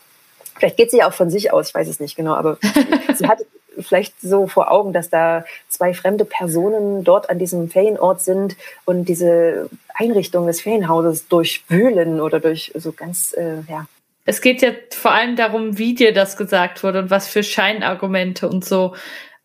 Vielleicht 0.59 0.76
geht 0.76 0.91
sie 0.91 0.99
ja 0.99 1.09
auch 1.09 1.12
von 1.12 1.30
sich 1.30 1.53
aus, 1.53 1.68
ich 1.68 1.74
weiß 1.74 1.89
es 1.89 2.01
nicht 2.01 2.16
genau, 2.16 2.34
aber 2.34 2.59
sie 3.14 3.28
hat 3.28 3.41
vielleicht 3.78 4.20
so 4.20 4.47
vor 4.47 4.70
Augen, 4.70 4.93
dass 4.93 5.11
da 5.11 5.45
zwei 5.68 5.93
fremde 5.93 6.24
Personen 6.24 7.05
dort 7.05 7.28
an 7.28 7.39
diesem 7.39 7.68
Ferienort 7.68 8.22
sind 8.22 8.57
und 8.84 9.05
diese 9.05 9.68
Einrichtung 9.95 10.47
des 10.47 10.62
Ferienhauses 10.62 11.28
durchwühlen 11.28 12.20
oder 12.20 12.41
durch 12.41 12.72
so 12.74 12.93
ganz, 12.93 13.34
äh, 13.34 13.61
ja. 13.68 13.87
Es 14.24 14.41
geht 14.41 14.61
ja 14.61 14.70
vor 14.91 15.12
allem 15.12 15.37
darum, 15.37 15.78
wie 15.78 15.95
dir 15.95 16.12
das 16.12 16.37
gesagt 16.37 16.82
wurde 16.82 16.99
und 17.01 17.11
was 17.11 17.28
für 17.28 17.45
Scheinargumente 17.45 18.49
und 18.49 18.64
so. 18.64 18.97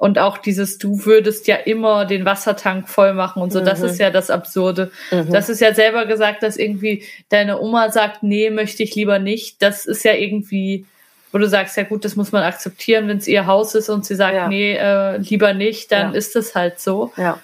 Und 0.01 0.17
auch 0.17 0.39
dieses, 0.39 0.79
du 0.79 1.05
würdest 1.05 1.45
ja 1.45 1.57
immer 1.57 2.05
den 2.05 2.25
Wassertank 2.25 2.89
voll 2.89 3.13
machen 3.13 3.39
und 3.39 3.53
so, 3.53 3.61
mhm. 3.61 3.65
das 3.65 3.81
ist 3.81 3.99
ja 3.99 4.09
das 4.09 4.31
Absurde. 4.31 4.89
Mhm. 5.11 5.31
Das 5.31 5.47
ist 5.47 5.61
ja 5.61 5.75
selber 5.75 6.07
gesagt, 6.07 6.41
dass 6.41 6.57
irgendwie 6.57 7.03
deine 7.29 7.61
Oma 7.61 7.91
sagt, 7.91 8.23
nee, 8.23 8.49
möchte 8.49 8.81
ich 8.81 8.95
lieber 8.95 9.19
nicht. 9.19 9.61
Das 9.61 9.85
ist 9.85 10.03
ja 10.03 10.15
irgendwie 10.15 10.85
wo 11.31 11.37
du 11.37 11.47
sagst, 11.47 11.77
ja 11.77 11.83
gut, 11.83 12.03
das 12.03 12.15
muss 12.15 12.31
man 12.31 12.43
akzeptieren, 12.43 13.07
wenn 13.07 13.17
es 13.17 13.27
ihr 13.27 13.45
Haus 13.45 13.75
ist 13.75 13.89
und 13.89 14.03
sie 14.03 14.15
sagt, 14.15 14.35
ja. 14.35 14.47
nee, 14.47 14.73
äh, 14.73 15.17
lieber 15.17 15.53
nicht, 15.53 15.91
dann 15.91 16.11
ja. 16.11 16.17
ist 16.17 16.35
es 16.35 16.55
halt 16.55 16.79
so. 16.79 17.13
Ja. 17.15 17.39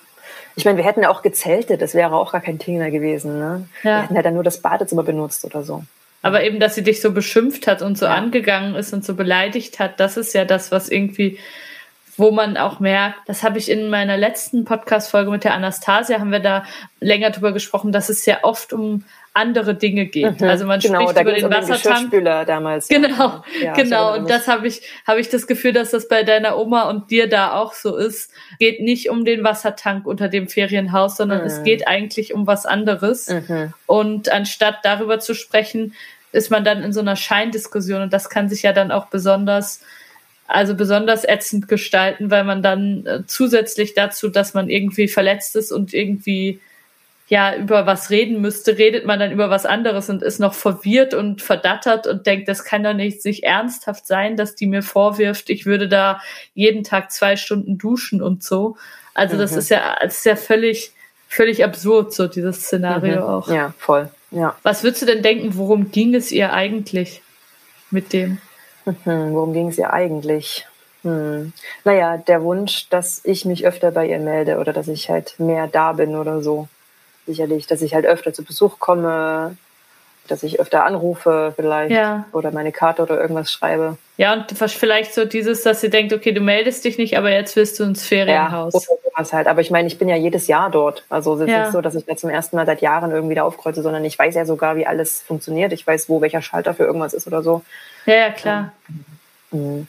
Ich 0.56 0.66
meine, 0.66 0.78
wir 0.78 0.84
hätten 0.84 1.04
ja 1.04 1.10
auch 1.10 1.22
gezeltet, 1.22 1.82
das 1.82 1.94
wäre 1.94 2.14
auch 2.16 2.32
gar 2.32 2.42
kein 2.42 2.58
Thema 2.58 2.90
gewesen. 2.90 3.38
Ne? 3.40 3.70
Ja. 3.84 3.90
Wir 3.90 4.02
hätten 4.02 4.16
ja 4.16 4.24
dann 4.24 4.34
nur 4.34 4.44
das 4.44 4.62
Badezimmer 4.62 5.04
benutzt 5.04 5.46
oder 5.46 5.64
so. 5.64 5.84
Aber 6.22 6.44
eben, 6.44 6.60
dass 6.60 6.76
sie 6.76 6.84
dich 6.84 7.00
so 7.00 7.12
beschimpft 7.12 7.68
hat 7.68 7.82
und 7.84 7.98
so 7.98 8.08
angegangen 8.08 8.76
ist 8.76 8.92
und 8.92 9.06
so 9.06 9.14
beleidigt 9.14 9.80
hat, 9.80 10.00
das 10.00 10.18
ist 10.18 10.34
ja 10.34 10.44
das, 10.44 10.72
was 10.72 10.90
irgendwie, 10.90 11.38
wo 12.18 12.32
man 12.32 12.58
auch 12.58 12.80
merkt, 12.80 13.20
das 13.28 13.44
habe 13.44 13.60
ich 13.60 13.70
in 13.70 13.90
meiner 13.90 14.18
letzten 14.18 14.66
Podcast-Folge 14.66 15.30
mit 15.30 15.44
der 15.44 15.54
Anastasia, 15.54 16.20
haben 16.20 16.32
wir 16.32 16.40
da 16.40 16.66
länger 17.00 17.30
drüber 17.30 17.52
gesprochen, 17.52 17.92
dass 17.92 18.10
es 18.10 18.26
ja 18.26 18.40
oft 18.42 18.74
um 18.74 19.04
andere 19.38 19.76
Dinge 19.76 20.08
geht. 20.08 20.42
Mhm, 20.42 20.48
also 20.48 20.66
man 20.66 20.80
genau, 20.80 21.02
spricht 21.02 21.22
über 21.22 21.32
den 21.32 21.46
um 21.46 21.52
Wassertank. 21.52 22.10
Den 22.10 22.26
damals. 22.26 22.88
Genau, 22.88 23.44
ja, 23.62 23.74
genau. 23.76 24.16
Und 24.16 24.30
das 24.30 24.48
habe 24.48 24.68
ich, 24.68 24.82
habe 25.06 25.20
ich 25.20 25.30
das 25.30 25.46
Gefühl, 25.46 25.74
dass 25.74 25.92
das 25.92 26.08
bei 26.08 26.24
deiner 26.24 26.58
Oma 26.58 26.90
und 26.90 27.12
dir 27.12 27.30
da 27.30 27.54
auch 27.54 27.74
so 27.74 27.96
ist. 27.96 28.32
Geht 28.58 28.82
nicht 28.82 29.12
um 29.12 29.24
den 29.24 29.44
Wassertank 29.44 30.08
unter 30.08 30.28
dem 30.28 30.48
Ferienhaus, 30.48 31.18
sondern 31.18 31.42
mhm. 31.42 31.46
es 31.46 31.62
geht 31.62 31.88
eigentlich 31.88 32.34
um 32.34 32.48
was 32.48 32.66
anderes. 32.66 33.30
Mhm. 33.30 33.74
Und 33.86 34.32
anstatt 34.32 34.80
darüber 34.82 35.20
zu 35.20 35.36
sprechen, 35.36 35.94
ist 36.32 36.50
man 36.50 36.66
dann 36.66 36.82
in 36.82 36.92
so 36.92 37.00
einer 37.00 37.16
Scheindiskussion 37.16 38.02
und 38.02 38.14
das 38.14 38.30
kann 38.30 38.50
sich 38.50 38.64
ja 38.64 38.74
dann 38.74 38.92
auch 38.92 39.06
besonders 39.06 39.82
also 40.48 40.76
besonders 40.76 41.26
ätzend 41.26 41.68
gestalten, 41.68 42.32
weil 42.32 42.46
man 42.46 42.64
dann 42.64 43.06
äh, 43.06 43.24
zusätzlich 43.28 43.94
dazu, 43.94 44.30
dass 44.30 44.54
man 44.54 44.70
irgendwie 44.70 45.08
verletzt 45.08 45.56
ist 45.56 45.72
und 45.72 45.94
irgendwie 45.94 46.60
ja 47.28 47.56
über 47.58 47.86
was 47.86 48.10
reden 48.10 48.40
müsste, 48.40 48.78
redet 48.78 49.06
man 49.06 49.20
dann 49.20 49.34
über 49.34 49.50
was 49.50 49.66
anderes 49.66 50.10
und 50.10 50.24
ist 50.24 50.40
noch 50.40 50.54
verwirrt 50.54 51.14
und 51.14 51.42
verdattert 51.42 52.08
und 52.08 52.26
denkt, 52.26 52.48
das 52.48 52.64
kann 52.64 52.84
doch 52.84 52.94
nicht 52.94 53.22
sich 53.22 53.44
ernsthaft 53.44 54.08
sein, 54.08 54.38
dass 54.38 54.56
die 54.56 54.68
mir 54.68 54.82
vorwirft, 54.82 55.50
ich 55.50 55.66
würde 55.66 55.90
da 55.90 56.22
jeden 56.54 56.86
Tag 56.86 57.12
zwei 57.12 57.36
Stunden 57.36 57.78
duschen 57.78 58.22
und 58.22 58.44
so. 58.44 58.78
Also 59.14 59.36
mhm. 59.36 59.40
das 59.40 59.58
ist 59.58 59.70
ja, 59.70 59.98
das 60.02 60.20
ist 60.20 60.26
ja 60.26 60.38
völlig, 60.38 60.92
völlig 61.28 61.66
absurd, 61.66 62.14
so 62.14 62.28
dieses 62.28 62.62
Szenario 62.62 63.18
mhm. 63.18 63.28
auch. 63.28 63.52
Ja, 63.52 63.74
voll. 63.78 64.10
Ja. 64.32 64.56
Was 64.64 64.84
würdest 64.84 65.02
du 65.02 65.06
denn 65.06 65.22
denken, 65.22 65.58
worum 65.58 65.92
ging 65.92 66.16
es 66.16 66.32
ihr 66.32 66.54
eigentlich 66.54 67.22
mit 67.92 68.14
dem? 68.14 68.38
Mhm, 68.88 69.34
worum 69.34 69.54
ging 69.54 69.68
es 69.68 69.78
ihr 69.78 69.92
eigentlich? 69.92 70.66
Hm. 71.04 71.54
Naja, 71.84 72.18
der 72.18 72.42
Wunsch, 72.44 72.90
dass 72.90 73.22
ich 73.24 73.46
mich 73.46 73.68
öfter 73.68 73.92
bei 73.92 74.08
ihr 74.08 74.20
melde 74.20 74.58
oder 74.58 74.74
dass 74.74 74.88
ich 74.88 75.10
halt 75.10 75.40
mehr 75.40 75.68
da 75.68 75.94
bin 75.94 76.16
oder 76.16 76.42
so 76.42 76.68
sicherlich, 77.26 77.68
dass 77.68 77.82
ich 77.82 77.94
halt 77.94 78.06
öfter 78.06 78.34
zu 78.34 78.44
Besuch 78.44 78.80
komme, 78.80 79.58
dass 80.28 80.44
ich 80.44 80.60
öfter 80.60 80.86
anrufe 80.86 81.54
vielleicht 81.56 81.92
ja. 81.92 82.26
oder 82.32 82.52
meine 82.52 82.72
Karte 82.72 83.02
oder 83.04 83.20
irgendwas 83.20 83.52
schreibe. 83.52 83.98
Ja, 84.18 84.34
und 84.34 84.52
vielleicht 84.52 85.14
so 85.14 85.26
dieses, 85.26 85.62
dass 85.64 85.82
sie 85.82 85.90
denkt, 85.90 86.14
okay, 86.14 86.32
du 86.32 86.42
meldest 86.42 86.84
dich 86.86 86.98
nicht, 86.98 87.18
aber 87.18 87.30
jetzt 87.32 87.56
willst 87.56 87.80
du 87.80 87.84
ins 87.84 88.06
Ferienhaus. 88.06 88.74
Ja, 88.74 89.07
oder 89.18 89.34
halt. 89.34 89.48
Aber 89.48 89.62
ich 89.62 89.72
meine, 89.72 89.88
ich 89.88 89.98
bin 89.98 90.10
ja 90.10 90.16
jedes 90.16 90.48
Jahr 90.48 90.70
dort. 90.70 91.06
Also 91.10 91.36
es 91.36 91.42
ist 91.42 91.50
ja. 91.50 91.64
nicht 91.64 91.72
so, 91.72 91.82
dass 91.82 91.96
ich 91.96 92.06
da 92.06 92.16
zum 92.16 92.30
ersten 92.30 92.56
Mal 92.56 92.66
seit 92.66 92.82
Jahren 92.82 93.12
irgendwie 93.12 93.36
da 93.36 93.44
aufkreuze, 93.44 93.82
sondern 93.82 94.06
ich 94.06 94.18
weiß 94.18 94.36
ja 94.36 94.46
sogar, 94.46 94.76
wie 94.76 94.86
alles 94.86 95.22
funktioniert. 95.22 95.74
Ich 95.74 95.86
weiß, 95.86 96.10
wo 96.10 96.22
welcher 96.22 96.42
Schalter 96.42 96.74
für 96.74 96.84
irgendwas 96.84 97.14
ist 97.14 97.28
oder 97.28 97.42
so. 97.44 97.64
Ja, 98.06 98.16
ja, 98.16 98.30
klar. 98.32 98.72
Mhm. 99.52 99.88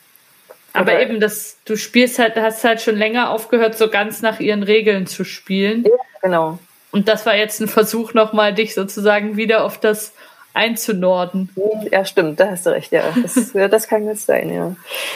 Aber 0.73 0.93
oder 0.93 1.03
eben, 1.03 1.21
das, 1.21 1.57
du 1.65 1.77
spielst 1.77 2.19
halt, 2.19 2.37
hast 2.37 2.63
halt 2.65 2.81
schon 2.81 2.97
länger 2.97 3.31
aufgehört, 3.31 3.77
so 3.77 3.89
ganz 3.89 4.23
nach 4.23 4.39
ihren 4.39 4.63
Regeln 4.63 5.07
zu 5.07 5.25
spielen. 5.25 5.85
Ja, 5.85 5.97
genau. 6.23 6.59
Und 6.91 7.09
das 7.09 7.27
war 7.27 7.35
jetzt 7.35 7.61
ein 7.61 7.69
Versuch, 7.69 8.15
nochmal 8.15 8.55
dich 8.55 8.75
sozusagen 8.75 9.37
wieder 9.37 9.65
auf 9.65 9.79
das 9.79 10.13
einzunorden. 10.55 11.51
Ja, 11.91 12.05
stimmt, 12.05 12.41
da 12.41 12.51
hast 12.51 12.67
du 12.67 12.71
recht, 12.71 12.93
ja. 12.93 13.03
Das, 13.23 13.53
das 13.71 13.89
kann 13.89 14.07
jetzt 14.07 14.27
sein, 14.27 14.53
ja. 14.53 14.75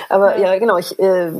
Aber 0.08 0.38
ja, 0.38 0.52
ja 0.52 0.58
genau, 0.58 0.78
ich 0.78 0.98
äh, 0.98 1.32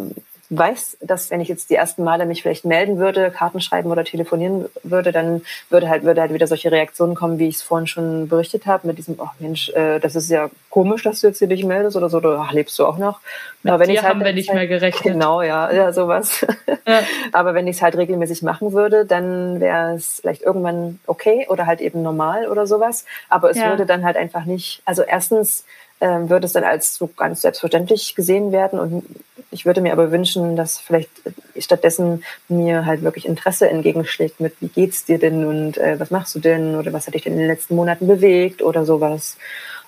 weiß, 0.59 0.98
dass 1.00 1.30
wenn 1.30 1.40
ich 1.40 1.48
jetzt 1.48 1.70
die 1.70 1.74
ersten 1.74 2.05
Male 2.05 2.26
mich 2.26 2.42
vielleicht 2.42 2.64
melden 2.64 2.98
würde, 2.98 3.30
Karten 3.30 3.61
schreiben 3.61 3.90
oder 3.90 4.05
telefonieren 4.05 4.66
würde, 4.82 5.12
dann 5.12 5.42
würde 5.70 5.88
halt, 5.88 6.05
würde 6.05 6.20
halt 6.20 6.32
wieder 6.34 6.46
solche 6.46 6.70
Reaktionen 6.70 7.14
kommen, 7.14 7.38
wie 7.38 7.48
ich 7.48 7.57
es 7.57 7.62
vorhin 7.62 7.86
schon 7.86 8.28
berichtet 8.28 8.66
habe, 8.66 8.86
mit 8.86 8.98
diesem, 8.98 9.16
oh 9.18 9.28
Mensch, 9.38 9.70
äh, 9.70 9.98
das 9.98 10.14
ist 10.14 10.30
ja 10.30 10.50
komisch, 10.68 11.03
dass 11.03 11.20
du 11.20 11.28
jetzt 11.28 11.38
hier 11.38 11.48
dich 11.48 11.64
meldest 11.64 11.96
oder 11.96 12.09
so, 12.09 12.18
oder 12.18 12.38
ach, 12.40 12.53
lebst 12.53 12.78
du 12.78 12.86
auch 12.86 12.98
noch? 12.98 13.20
Mit 13.62 13.72
Aber 13.72 13.80
wenn 13.80 13.90
dir 13.90 14.03
halt, 14.03 14.11
haben 14.11 14.24
wir 14.24 14.32
nicht 14.32 14.48
halt, 14.48 14.59
mehr 14.59 14.66
gerechnet. 14.68 15.14
Genau, 15.14 15.42
ja, 15.42 15.72
ja, 15.72 15.92
sowas. 15.92 16.46
Ja. 16.84 17.00
Aber 17.30 17.55
wenn 17.55 17.68
ich 17.68 17.76
es 17.76 17.82
halt 17.82 17.96
regelmäßig 17.96 18.42
machen 18.42 18.72
würde, 18.72 19.07
dann 19.07 19.61
wäre 19.61 19.94
es 19.94 20.18
vielleicht 20.20 20.42
irgendwann 20.42 20.98
okay 21.07 21.46
oder 21.48 21.66
halt 21.66 21.80
eben 21.80 22.03
normal 22.03 22.48
oder 22.48 22.66
sowas. 22.66 23.05
Aber 23.28 23.50
es 23.50 23.57
ja. 23.57 23.68
würde 23.68 23.86
dann 23.86 24.05
halt 24.05 24.16
einfach 24.16 24.46
nicht, 24.46 24.82
also 24.84 25.03
erstens 25.03 25.64
ähm, 26.03 26.28
würde 26.28 26.46
es 26.46 26.53
dann 26.53 26.64
als 26.64 26.96
so 26.96 27.07
ganz 27.07 27.42
selbstverständlich 27.42 28.16
gesehen 28.16 28.50
werden. 28.50 28.80
Und 28.80 29.05
ich 29.53 29.66
würde 29.66 29.80
mir 29.80 29.92
aber 29.92 30.11
wünschen, 30.11 30.57
dass 30.57 30.78
vielleicht 30.78 31.11
stattdessen 31.57 32.24
mir 32.48 32.86
halt 32.86 33.03
wirklich 33.03 33.26
Interesse 33.26 33.68
entgegenschlägt 33.68 34.40
mit, 34.40 34.55
wie 34.61 34.68
geht's 34.68 35.05
dir 35.05 35.18
denn 35.18 35.44
und 35.44 35.78
äh, 35.78 36.00
was 36.00 36.11
machst 36.11 36.34
du 36.34 36.40
denn 36.40 36.74
oder 36.74 36.92
was 36.92 37.07
hat 37.07 37.14
dich 37.14 37.22
denn 37.22 37.34
in 37.34 37.38
den 37.38 37.48
letzten 37.48 37.76
Monaten 37.76 38.07
bewegt 38.07 38.62
oder 38.62 38.84
sowas. 38.84 39.36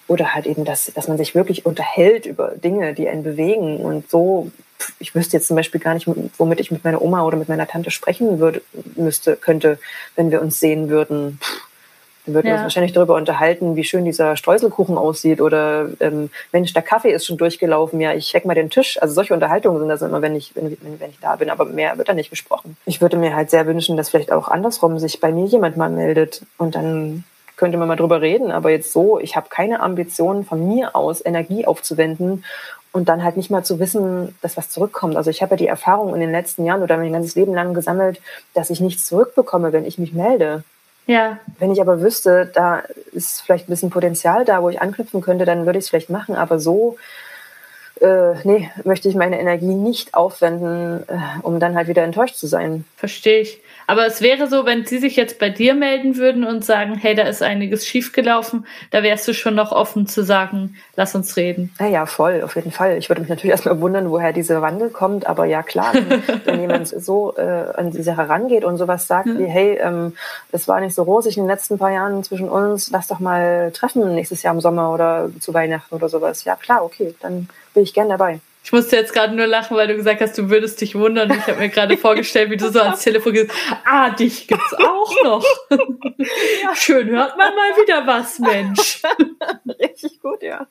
Oder 0.06 0.34
halt 0.34 0.46
eben, 0.46 0.66
dass, 0.66 0.92
dass 0.92 1.08
man 1.08 1.16
sich 1.16 1.34
wirklich 1.34 1.64
unterhält 1.64 2.26
über 2.26 2.52
Dinge, 2.56 2.92
die 2.92 3.08
einen 3.08 3.22
bewegen 3.22 3.78
und 3.78 4.10
so 4.10 4.52
ich 4.98 5.14
wüsste 5.14 5.36
jetzt 5.38 5.46
zum 5.46 5.56
Beispiel 5.56 5.80
gar 5.80 5.94
nicht, 5.94 6.06
womit 6.36 6.60
ich 6.60 6.70
mit 6.70 6.84
meiner 6.84 7.00
Oma 7.00 7.22
oder 7.24 7.38
mit 7.38 7.48
meiner 7.48 7.66
Tante 7.66 7.90
sprechen 7.90 8.38
würde, 8.38 8.60
müsste, 8.96 9.36
könnte, 9.36 9.78
wenn 10.14 10.30
wir 10.30 10.42
uns 10.42 10.60
sehen 10.60 10.90
würden. 10.90 11.38
Puh 11.40 11.63
dann 12.24 12.34
würden 12.34 12.46
ja. 12.46 12.52
wir 12.52 12.56
uns 12.56 12.62
wahrscheinlich 12.64 12.92
darüber 12.92 13.14
unterhalten, 13.16 13.76
wie 13.76 13.84
schön 13.84 14.04
dieser 14.04 14.36
Streuselkuchen 14.36 14.96
aussieht 14.96 15.40
oder 15.40 15.88
ähm, 16.00 16.30
Mensch, 16.52 16.72
der 16.72 16.82
Kaffee 16.82 17.12
ist 17.12 17.26
schon 17.26 17.36
durchgelaufen, 17.36 18.00
ja, 18.00 18.12
ich 18.12 18.28
check 18.28 18.44
mal 18.44 18.54
den 18.54 18.70
Tisch. 18.70 19.00
Also 19.00 19.14
solche 19.14 19.34
Unterhaltungen 19.34 19.78
sind 19.78 19.88
das 19.88 20.02
immer, 20.02 20.22
wenn 20.22 20.34
ich, 20.34 20.54
wenn, 20.54 20.76
wenn 20.98 21.10
ich 21.10 21.20
da 21.20 21.36
bin, 21.36 21.50
aber 21.50 21.64
mehr 21.66 21.98
wird 21.98 22.08
da 22.08 22.14
nicht 22.14 22.30
gesprochen. 22.30 22.76
Ich 22.86 23.00
würde 23.00 23.16
mir 23.16 23.34
halt 23.36 23.50
sehr 23.50 23.66
wünschen, 23.66 23.96
dass 23.96 24.08
vielleicht 24.08 24.32
auch 24.32 24.48
andersrum 24.48 24.98
sich 24.98 25.20
bei 25.20 25.32
mir 25.32 25.46
jemand 25.46 25.76
mal 25.76 25.90
meldet 25.90 26.42
und 26.56 26.74
dann 26.74 27.24
könnte 27.56 27.78
man 27.78 27.88
mal 27.88 27.96
drüber 27.96 28.20
reden, 28.20 28.50
aber 28.50 28.70
jetzt 28.70 28.92
so, 28.92 29.20
ich 29.20 29.36
habe 29.36 29.48
keine 29.48 29.80
Ambition 29.80 30.44
von 30.44 30.66
mir 30.66 30.96
aus, 30.96 31.24
Energie 31.24 31.66
aufzuwenden 31.66 32.44
und 32.94 33.08
dann 33.08 33.22
halt 33.22 33.36
nicht 33.36 33.50
mal 33.50 33.64
zu 33.64 33.78
wissen, 33.78 34.36
dass 34.40 34.56
was 34.56 34.70
zurückkommt. 34.70 35.16
Also 35.16 35.30
ich 35.30 35.42
habe 35.42 35.52
ja 35.52 35.56
die 35.56 35.66
Erfahrung 35.66 36.14
in 36.14 36.20
den 36.20 36.30
letzten 36.30 36.64
Jahren 36.64 36.82
oder 36.82 36.96
mein 36.96 37.12
ganzes 37.12 37.34
Leben 37.34 37.54
lang 37.54 37.74
gesammelt, 37.74 38.20
dass 38.54 38.70
ich 38.70 38.80
nichts 38.80 39.06
zurückbekomme, 39.06 39.72
wenn 39.72 39.84
ich 39.84 39.98
mich 39.98 40.12
melde. 40.12 40.64
Ja. 41.06 41.38
Wenn 41.58 41.72
ich 41.72 41.80
aber 41.80 42.00
wüsste, 42.00 42.50
da 42.54 42.82
ist 43.12 43.42
vielleicht 43.42 43.68
ein 43.68 43.72
bisschen 43.72 43.90
Potenzial 43.90 44.44
da, 44.44 44.62
wo 44.62 44.70
ich 44.70 44.80
anknüpfen 44.80 45.20
könnte, 45.20 45.44
dann 45.44 45.66
würde 45.66 45.78
ich 45.78 45.84
es 45.84 45.88
vielleicht 45.90 46.10
machen. 46.10 46.34
Aber 46.34 46.58
so, 46.58 46.96
äh, 48.00 48.34
nee, 48.44 48.70
möchte 48.84 49.08
ich 49.08 49.14
meine 49.14 49.40
Energie 49.40 49.74
nicht 49.74 50.14
aufwenden, 50.14 51.04
äh, 51.08 51.18
um 51.42 51.60
dann 51.60 51.76
halt 51.76 51.88
wieder 51.88 52.02
enttäuscht 52.02 52.36
zu 52.36 52.46
sein. 52.46 52.84
Verstehe 52.96 53.40
ich. 53.40 53.60
Aber 53.86 54.06
es 54.06 54.20
wäre 54.22 54.48
so, 54.48 54.64
wenn 54.64 54.86
sie 54.86 54.98
sich 54.98 55.16
jetzt 55.16 55.38
bei 55.38 55.50
dir 55.50 55.74
melden 55.74 56.16
würden 56.16 56.44
und 56.44 56.64
sagen, 56.64 56.94
hey, 56.94 57.14
da 57.14 57.24
ist 57.24 57.42
einiges 57.42 57.86
schiefgelaufen, 57.86 58.66
da 58.90 59.02
wärst 59.02 59.28
du 59.28 59.34
schon 59.34 59.54
noch 59.54 59.72
offen 59.72 60.06
zu 60.06 60.24
sagen, 60.24 60.76
lass 60.96 61.14
uns 61.14 61.36
reden. 61.36 61.72
Ja, 61.78 61.86
ja, 61.86 62.06
voll, 62.06 62.42
auf 62.42 62.56
jeden 62.56 62.72
Fall. 62.72 62.96
Ich 62.96 63.08
würde 63.10 63.20
mich 63.20 63.28
natürlich 63.28 63.50
erstmal 63.52 63.80
wundern, 63.80 64.10
woher 64.10 64.32
dieser 64.32 64.62
Wandel 64.62 64.90
kommt, 64.90 65.26
aber 65.26 65.44
ja, 65.44 65.62
klar, 65.62 65.92
wenn, 65.94 66.22
wenn 66.44 66.60
jemand 66.60 66.88
so 67.04 67.36
äh, 67.36 67.42
an 67.74 67.90
die 67.90 68.02
Sache 68.02 68.28
rangeht 68.28 68.64
und 68.64 68.76
sowas 68.78 69.06
sagt 69.06 69.26
wie, 69.26 69.46
hey, 69.46 69.78
ähm, 69.80 70.14
es 70.50 70.66
war 70.66 70.80
nicht 70.80 70.94
so 70.94 71.02
rosig 71.02 71.36
in 71.36 71.44
den 71.44 71.50
letzten 71.50 71.78
paar 71.78 71.92
Jahren 71.92 72.24
zwischen 72.24 72.48
uns, 72.48 72.90
lass 72.90 73.08
doch 73.08 73.20
mal 73.20 73.70
treffen 73.72 74.14
nächstes 74.14 74.42
Jahr 74.42 74.54
im 74.54 74.60
Sommer 74.60 74.92
oder 74.92 75.30
zu 75.40 75.52
Weihnachten 75.54 75.94
oder 75.94 76.08
sowas. 76.08 76.44
Ja, 76.44 76.56
klar, 76.56 76.84
okay, 76.84 77.14
dann 77.20 77.48
bin 77.74 77.82
ich 77.82 77.92
gern 77.92 78.08
dabei. 78.08 78.40
Ich 78.64 78.72
musste 78.72 78.96
jetzt 78.96 79.12
gerade 79.12 79.34
nur 79.34 79.46
lachen, 79.46 79.76
weil 79.76 79.88
du 79.88 79.94
gesagt 79.94 80.22
hast, 80.22 80.38
du 80.38 80.48
würdest 80.48 80.80
dich 80.80 80.94
wundern. 80.94 81.30
Ich 81.30 81.46
habe 81.46 81.58
mir 81.58 81.68
gerade 81.68 81.98
vorgestellt, 81.98 82.50
wie 82.50 82.56
du 82.56 82.72
so 82.72 82.80
ans 82.80 83.02
Telefon 83.02 83.34
gehst. 83.34 83.50
Ah, 83.84 84.08
dich 84.08 84.48
gibt's 84.48 84.72
auch 84.72 85.22
noch. 85.22 85.44
Ja. 85.70 86.74
Schön 86.74 87.10
hört 87.10 87.36
man 87.36 87.54
mal 87.54 87.76
wieder 87.76 88.06
was, 88.06 88.38
Mensch. 88.38 89.02
Richtig 89.82 90.18
gut, 90.22 90.42
ja. 90.42 90.66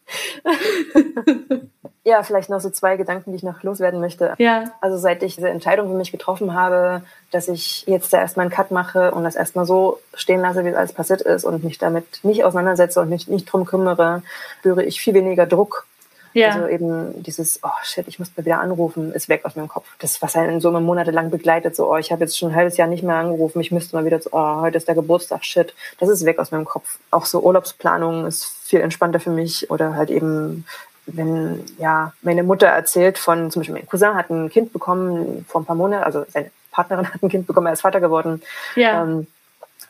Ja, 2.04 2.24
vielleicht 2.24 2.50
noch 2.50 2.60
so 2.60 2.72
zwei 2.72 2.98
Gedanken, 2.98 3.32
die 3.32 3.38
ich 3.38 3.44
noch 3.44 3.62
loswerden 3.62 4.00
möchte. 4.00 4.34
Ja. 4.40 4.72
Also 4.82 4.98
seit 4.98 5.22
ich 5.22 5.36
diese 5.36 5.50
Entscheidung 5.50 5.88
für 5.88 5.96
mich 5.96 6.12
getroffen 6.12 6.54
habe, 6.54 7.04
dass 7.30 7.48
ich 7.48 7.86
jetzt 7.86 8.12
da 8.12 8.20
erstmal 8.20 8.46
einen 8.46 8.54
Cut 8.54 8.72
mache 8.72 9.12
und 9.12 9.24
das 9.24 9.36
erstmal 9.36 9.66
so 9.66 10.00
stehen 10.16 10.42
lasse, 10.42 10.66
wie 10.66 10.70
es 10.70 10.76
alles 10.76 10.94
passiert 10.94 11.22
ist 11.22 11.46
und 11.46 11.64
mich 11.64 11.78
damit 11.78 12.06
nicht 12.24 12.44
auseinandersetze 12.44 13.00
und 13.00 13.10
mich 13.10 13.28
nicht 13.28 13.46
drum 13.46 13.66
kümmere, 13.66 14.24
spüre 14.60 14.84
ich 14.84 15.00
viel 15.00 15.14
weniger 15.14 15.46
Druck 15.46 15.86
ja. 16.34 16.50
Also 16.50 16.68
eben 16.68 17.24
dieses, 17.24 17.60
oh 17.64 17.70
shit, 17.84 18.08
ich 18.08 18.20
muss 18.20 18.32
mal 18.36 18.46
wieder 18.46 18.60
anrufen, 18.60 19.14
ist 19.14 19.30
weg 19.30 19.46
aus 19.46 19.56
meinem 19.56 19.68
Kopf. 19.68 19.88
Das, 20.00 20.22
was 20.22 20.36
einen 20.36 20.62
so 20.62 20.70
immer 20.70 20.82
monatelang 20.82 21.30
begleitet, 21.30 21.76
so, 21.76 21.92
oh, 21.92 21.98
ich 21.98 22.12
habe 22.12 22.24
jetzt 22.24 22.38
schon 22.38 22.50
ein 22.50 22.56
halbes 22.56 22.78
Jahr 22.78 22.88
nicht 22.88 23.04
mehr 23.04 23.16
angerufen, 23.16 23.60
ich 23.62 23.72
müsste 23.72 23.96
mal 23.96 24.06
wieder 24.06 24.20
so, 24.20 24.30
oh, 24.34 24.62
heute 24.62 24.78
ist 24.78 24.88
der 24.88 24.96
Geburtstag, 24.96 25.46
shit. 25.46 25.74
Das 26.00 26.10
ist 26.10 26.26
weg 26.26 26.40
aus 26.40 26.52
meinem 26.52 26.66
Kopf. 26.66 26.98
Auch 27.12 27.26
so 27.26 27.42
Urlaubsplanung 27.42 28.26
ist 28.26 28.46
viel 28.64 28.82
entspannter 28.82 29.20
für 29.20 29.32
mich 29.32 29.70
oder 29.70 29.96
halt 29.96 30.10
eben 30.10 30.66
wenn 31.06 31.66
ja 31.80 32.14
meine 32.22 32.44
Mutter 32.44 32.68
erzählt 32.68 33.18
von 33.18 33.52
zum 33.52 33.60
Beispiel 33.60 33.76
mein 33.76 33.88
Cousin 33.88 34.16
hat 34.16 34.30
ein 34.30 34.50
Kind 34.50 34.72
bekommen 34.72 35.46
vor 35.50 35.60
ein 35.60 35.66
paar 35.66 35.76
Monaten, 35.76 36.04
also 36.04 36.26
seine 36.30 36.50
Partnerin 36.72 37.08
hat 37.14 37.22
ein 37.22 37.30
Kind 37.30 37.48
bekommen, 37.48 37.68
er 37.68 37.74
ist 37.74 37.82
Vater 37.82 38.00
geworden. 38.00 38.42
Ja. 38.76 39.04
Ähm, 39.04 39.28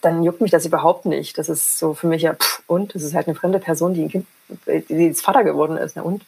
dann 0.01 0.23
juckt 0.23 0.41
mich 0.41 0.51
das 0.51 0.65
überhaupt 0.65 1.05
nicht. 1.05 1.37
Das 1.37 1.47
ist 1.47 1.79
so 1.79 1.93
für 1.93 2.07
mich 2.07 2.23
ja, 2.23 2.33
pff, 2.33 2.61
und? 2.67 2.93
Das 2.93 3.03
ist 3.03 3.13
halt 3.13 3.27
eine 3.27 3.35
fremde 3.35 3.59
Person, 3.59 3.93
die 3.93 4.03
ein 4.03 4.09
Kind, 4.09 4.27
die 4.67 5.05
jetzt 5.05 5.23
Vater 5.23 5.43
geworden 5.45 5.77
ist, 5.77 5.95
ne? 5.95 6.03
Und? 6.03 6.23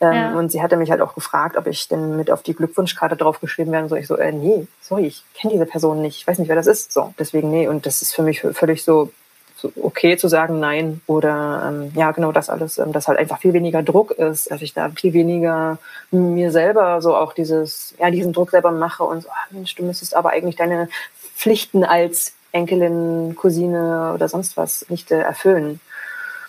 Ähm, 0.00 0.12
ja. 0.12 0.34
Und 0.34 0.50
sie 0.50 0.62
hatte 0.62 0.76
mich 0.76 0.90
halt 0.90 1.00
auch 1.00 1.14
gefragt, 1.14 1.56
ob 1.56 1.66
ich 1.66 1.88
denn 1.88 2.16
mit 2.16 2.30
auf 2.30 2.42
die 2.42 2.54
Glückwunschkarte 2.54 3.16
draufgeschrieben 3.16 3.72
werden 3.72 3.88
soll. 3.88 3.98
Ich 3.98 4.06
so, 4.06 4.16
äh, 4.16 4.32
nee, 4.32 4.66
sorry, 4.80 5.06
ich 5.06 5.24
kenne 5.34 5.52
diese 5.52 5.66
Person 5.66 6.02
nicht. 6.02 6.18
Ich 6.18 6.26
weiß 6.26 6.38
nicht, 6.38 6.48
wer 6.48 6.56
das 6.56 6.66
ist. 6.66 6.92
So, 6.92 7.14
deswegen 7.18 7.50
nee. 7.50 7.68
Und 7.68 7.86
das 7.86 8.02
ist 8.02 8.14
für 8.14 8.22
mich 8.22 8.40
völlig 8.40 8.84
so, 8.84 9.12
so 9.56 9.72
okay 9.80 10.16
zu 10.16 10.28
sagen 10.28 10.58
nein. 10.60 11.00
Oder 11.06 11.64
ähm, 11.68 11.92
ja, 11.94 12.10
genau 12.12 12.32
das 12.32 12.50
alles, 12.50 12.78
ähm, 12.78 12.92
dass 12.92 13.08
halt 13.08 13.18
einfach 13.18 13.38
viel 13.38 13.52
weniger 13.52 13.82
Druck 13.82 14.10
ist, 14.12 14.50
dass 14.50 14.62
ich 14.62 14.74
da 14.74 14.90
viel 14.90 15.12
weniger 15.12 15.78
mir 16.10 16.50
selber 16.50 17.00
so 17.00 17.16
auch 17.16 17.32
dieses, 17.32 17.94
ja, 17.98 18.10
diesen 18.10 18.32
Druck 18.32 18.50
selber 18.50 18.72
mache 18.72 19.04
und 19.04 19.22
so, 19.22 19.28
ach 19.30 19.50
Mensch, 19.50 19.74
du 19.74 19.84
müsstest 19.84 20.14
aber 20.14 20.30
eigentlich 20.30 20.56
deine 20.56 20.88
Pflichten 21.36 21.84
als 21.84 22.34
Enkelin, 22.52 23.34
Cousine 23.36 24.12
oder 24.14 24.28
sonst 24.28 24.56
was 24.56 24.86
nicht 24.88 25.10
äh, 25.10 25.20
erfüllen. 25.20 25.80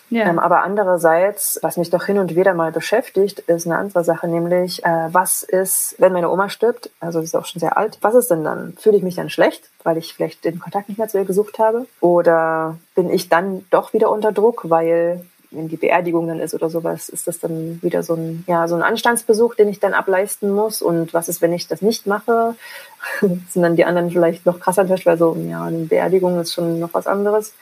Ja. 0.08 0.26
Ähm, 0.26 0.38
aber 0.38 0.62
andererseits, 0.62 1.58
was 1.62 1.76
mich 1.76 1.90
doch 1.90 2.04
hin 2.04 2.18
und 2.18 2.36
wieder 2.36 2.54
mal 2.54 2.70
beschäftigt, 2.70 3.40
ist 3.40 3.66
eine 3.66 3.76
andere 3.76 4.04
Sache, 4.04 4.28
nämlich, 4.28 4.84
äh, 4.84 5.08
was 5.10 5.42
ist, 5.42 5.96
wenn 5.98 6.12
meine 6.12 6.30
Oma 6.30 6.48
stirbt, 6.48 6.90
also 7.00 7.18
sie 7.20 7.24
ist 7.24 7.36
auch 7.36 7.46
schon 7.46 7.60
sehr 7.60 7.76
alt, 7.76 7.98
was 8.02 8.14
ist 8.14 8.30
denn 8.30 8.44
dann? 8.44 8.74
Fühle 8.78 8.96
ich 8.96 9.02
mich 9.02 9.16
dann 9.16 9.30
schlecht, 9.30 9.68
weil 9.82 9.96
ich 9.96 10.14
vielleicht 10.14 10.44
den 10.44 10.60
Kontakt 10.60 10.88
nicht 10.88 10.98
mehr 10.98 11.08
zu 11.08 11.18
ihr 11.18 11.24
gesucht 11.24 11.58
habe? 11.58 11.86
Oder 12.00 12.78
bin 12.94 13.10
ich 13.10 13.28
dann 13.28 13.64
doch 13.70 13.92
wieder 13.92 14.10
unter 14.10 14.30
Druck, 14.30 14.70
weil 14.70 15.24
wenn 15.50 15.68
die 15.68 15.76
Beerdigung 15.76 16.28
dann 16.28 16.40
ist 16.40 16.54
oder 16.54 16.70
sowas, 16.70 17.08
ist 17.08 17.26
das 17.26 17.40
dann 17.40 17.80
wieder 17.82 18.02
so 18.02 18.14
ein, 18.14 18.44
ja, 18.46 18.68
so 18.68 18.74
ein 18.74 18.82
Anstandsbesuch, 18.82 19.54
den 19.54 19.68
ich 19.68 19.80
dann 19.80 19.94
ableisten 19.94 20.50
muss. 20.50 20.82
Und 20.82 21.14
was 21.14 21.28
ist, 21.28 21.40
wenn 21.40 21.52
ich 21.52 21.66
das 21.66 21.82
nicht 21.82 22.06
mache? 22.06 22.54
Sind 23.20 23.62
dann 23.62 23.76
die 23.76 23.84
anderen 23.84 24.10
vielleicht 24.10 24.46
noch 24.46 24.60
krasser 24.60 24.82
enttäuscht, 24.82 25.06
weil 25.06 25.18
so, 25.18 25.36
ja, 25.48 25.64
eine 25.64 25.86
Beerdigung 25.86 26.38
ist 26.40 26.52
schon 26.52 26.78
noch 26.78 26.92
was 26.92 27.06
anderes. 27.06 27.54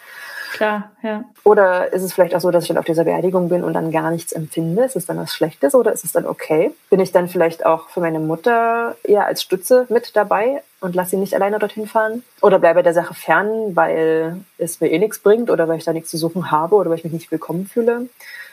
Klar, 0.55 0.93
ja. 1.03 1.25
Oder 1.43 1.93
ist 1.93 2.05
es 2.05 2.13
vielleicht 2.15 2.33
auch 2.33 2.41
so, 2.41 2.53
dass 2.53 2.63
ich 2.63 2.69
dann 2.69 2.79
auf 2.79 2.85
dieser 2.85 3.03
Beerdigung 3.03 3.49
bin 3.49 3.65
und 3.65 3.73
dann 3.73 3.91
gar 3.91 4.13
nichts 4.13 4.31
empfinde? 4.33 4.85
Ist 4.85 4.95
es 4.95 5.05
dann 5.05 5.19
was 5.19 5.35
Schlechtes 5.35 5.75
oder 5.75 5.93
ist 5.93 6.05
es 6.05 6.13
dann 6.13 6.27
okay? 6.27 6.71
Bin 6.91 7.01
ich 7.01 7.11
dann 7.11 7.29
vielleicht 7.29 7.67
auch 7.67 7.89
für 7.89 7.99
meine 7.99 8.21
Mutter 8.21 8.95
eher 9.03 9.27
als 9.27 9.43
Stütze 9.43 9.87
mit 9.89 10.15
dabei 10.15 10.63
und 10.81 10.95
lasse 10.95 11.11
sie 11.11 11.17
nicht 11.17 11.35
alleine 11.35 11.59
dorthin 11.59 11.89
fahren? 11.89 12.23
Oder 12.41 12.61
bleibe 12.61 12.85
der 12.85 12.95
Sache 12.95 13.15
fern, 13.15 13.75
weil 13.75 14.45
es 14.57 14.81
mir 14.81 14.93
eh 14.93 14.99
nichts 15.01 15.19
bringt 15.19 15.51
oder 15.51 15.67
weil 15.67 15.79
ich 15.79 15.85
da 15.85 15.93
nichts 15.93 16.13
zu 16.13 16.19
suchen 16.19 16.53
habe 16.53 16.77
oder 16.77 16.89
weil 16.89 16.99
ich 16.99 17.05
mich 17.05 17.13
nicht 17.13 17.33
willkommen 17.33 17.67
fühle? 17.67 18.09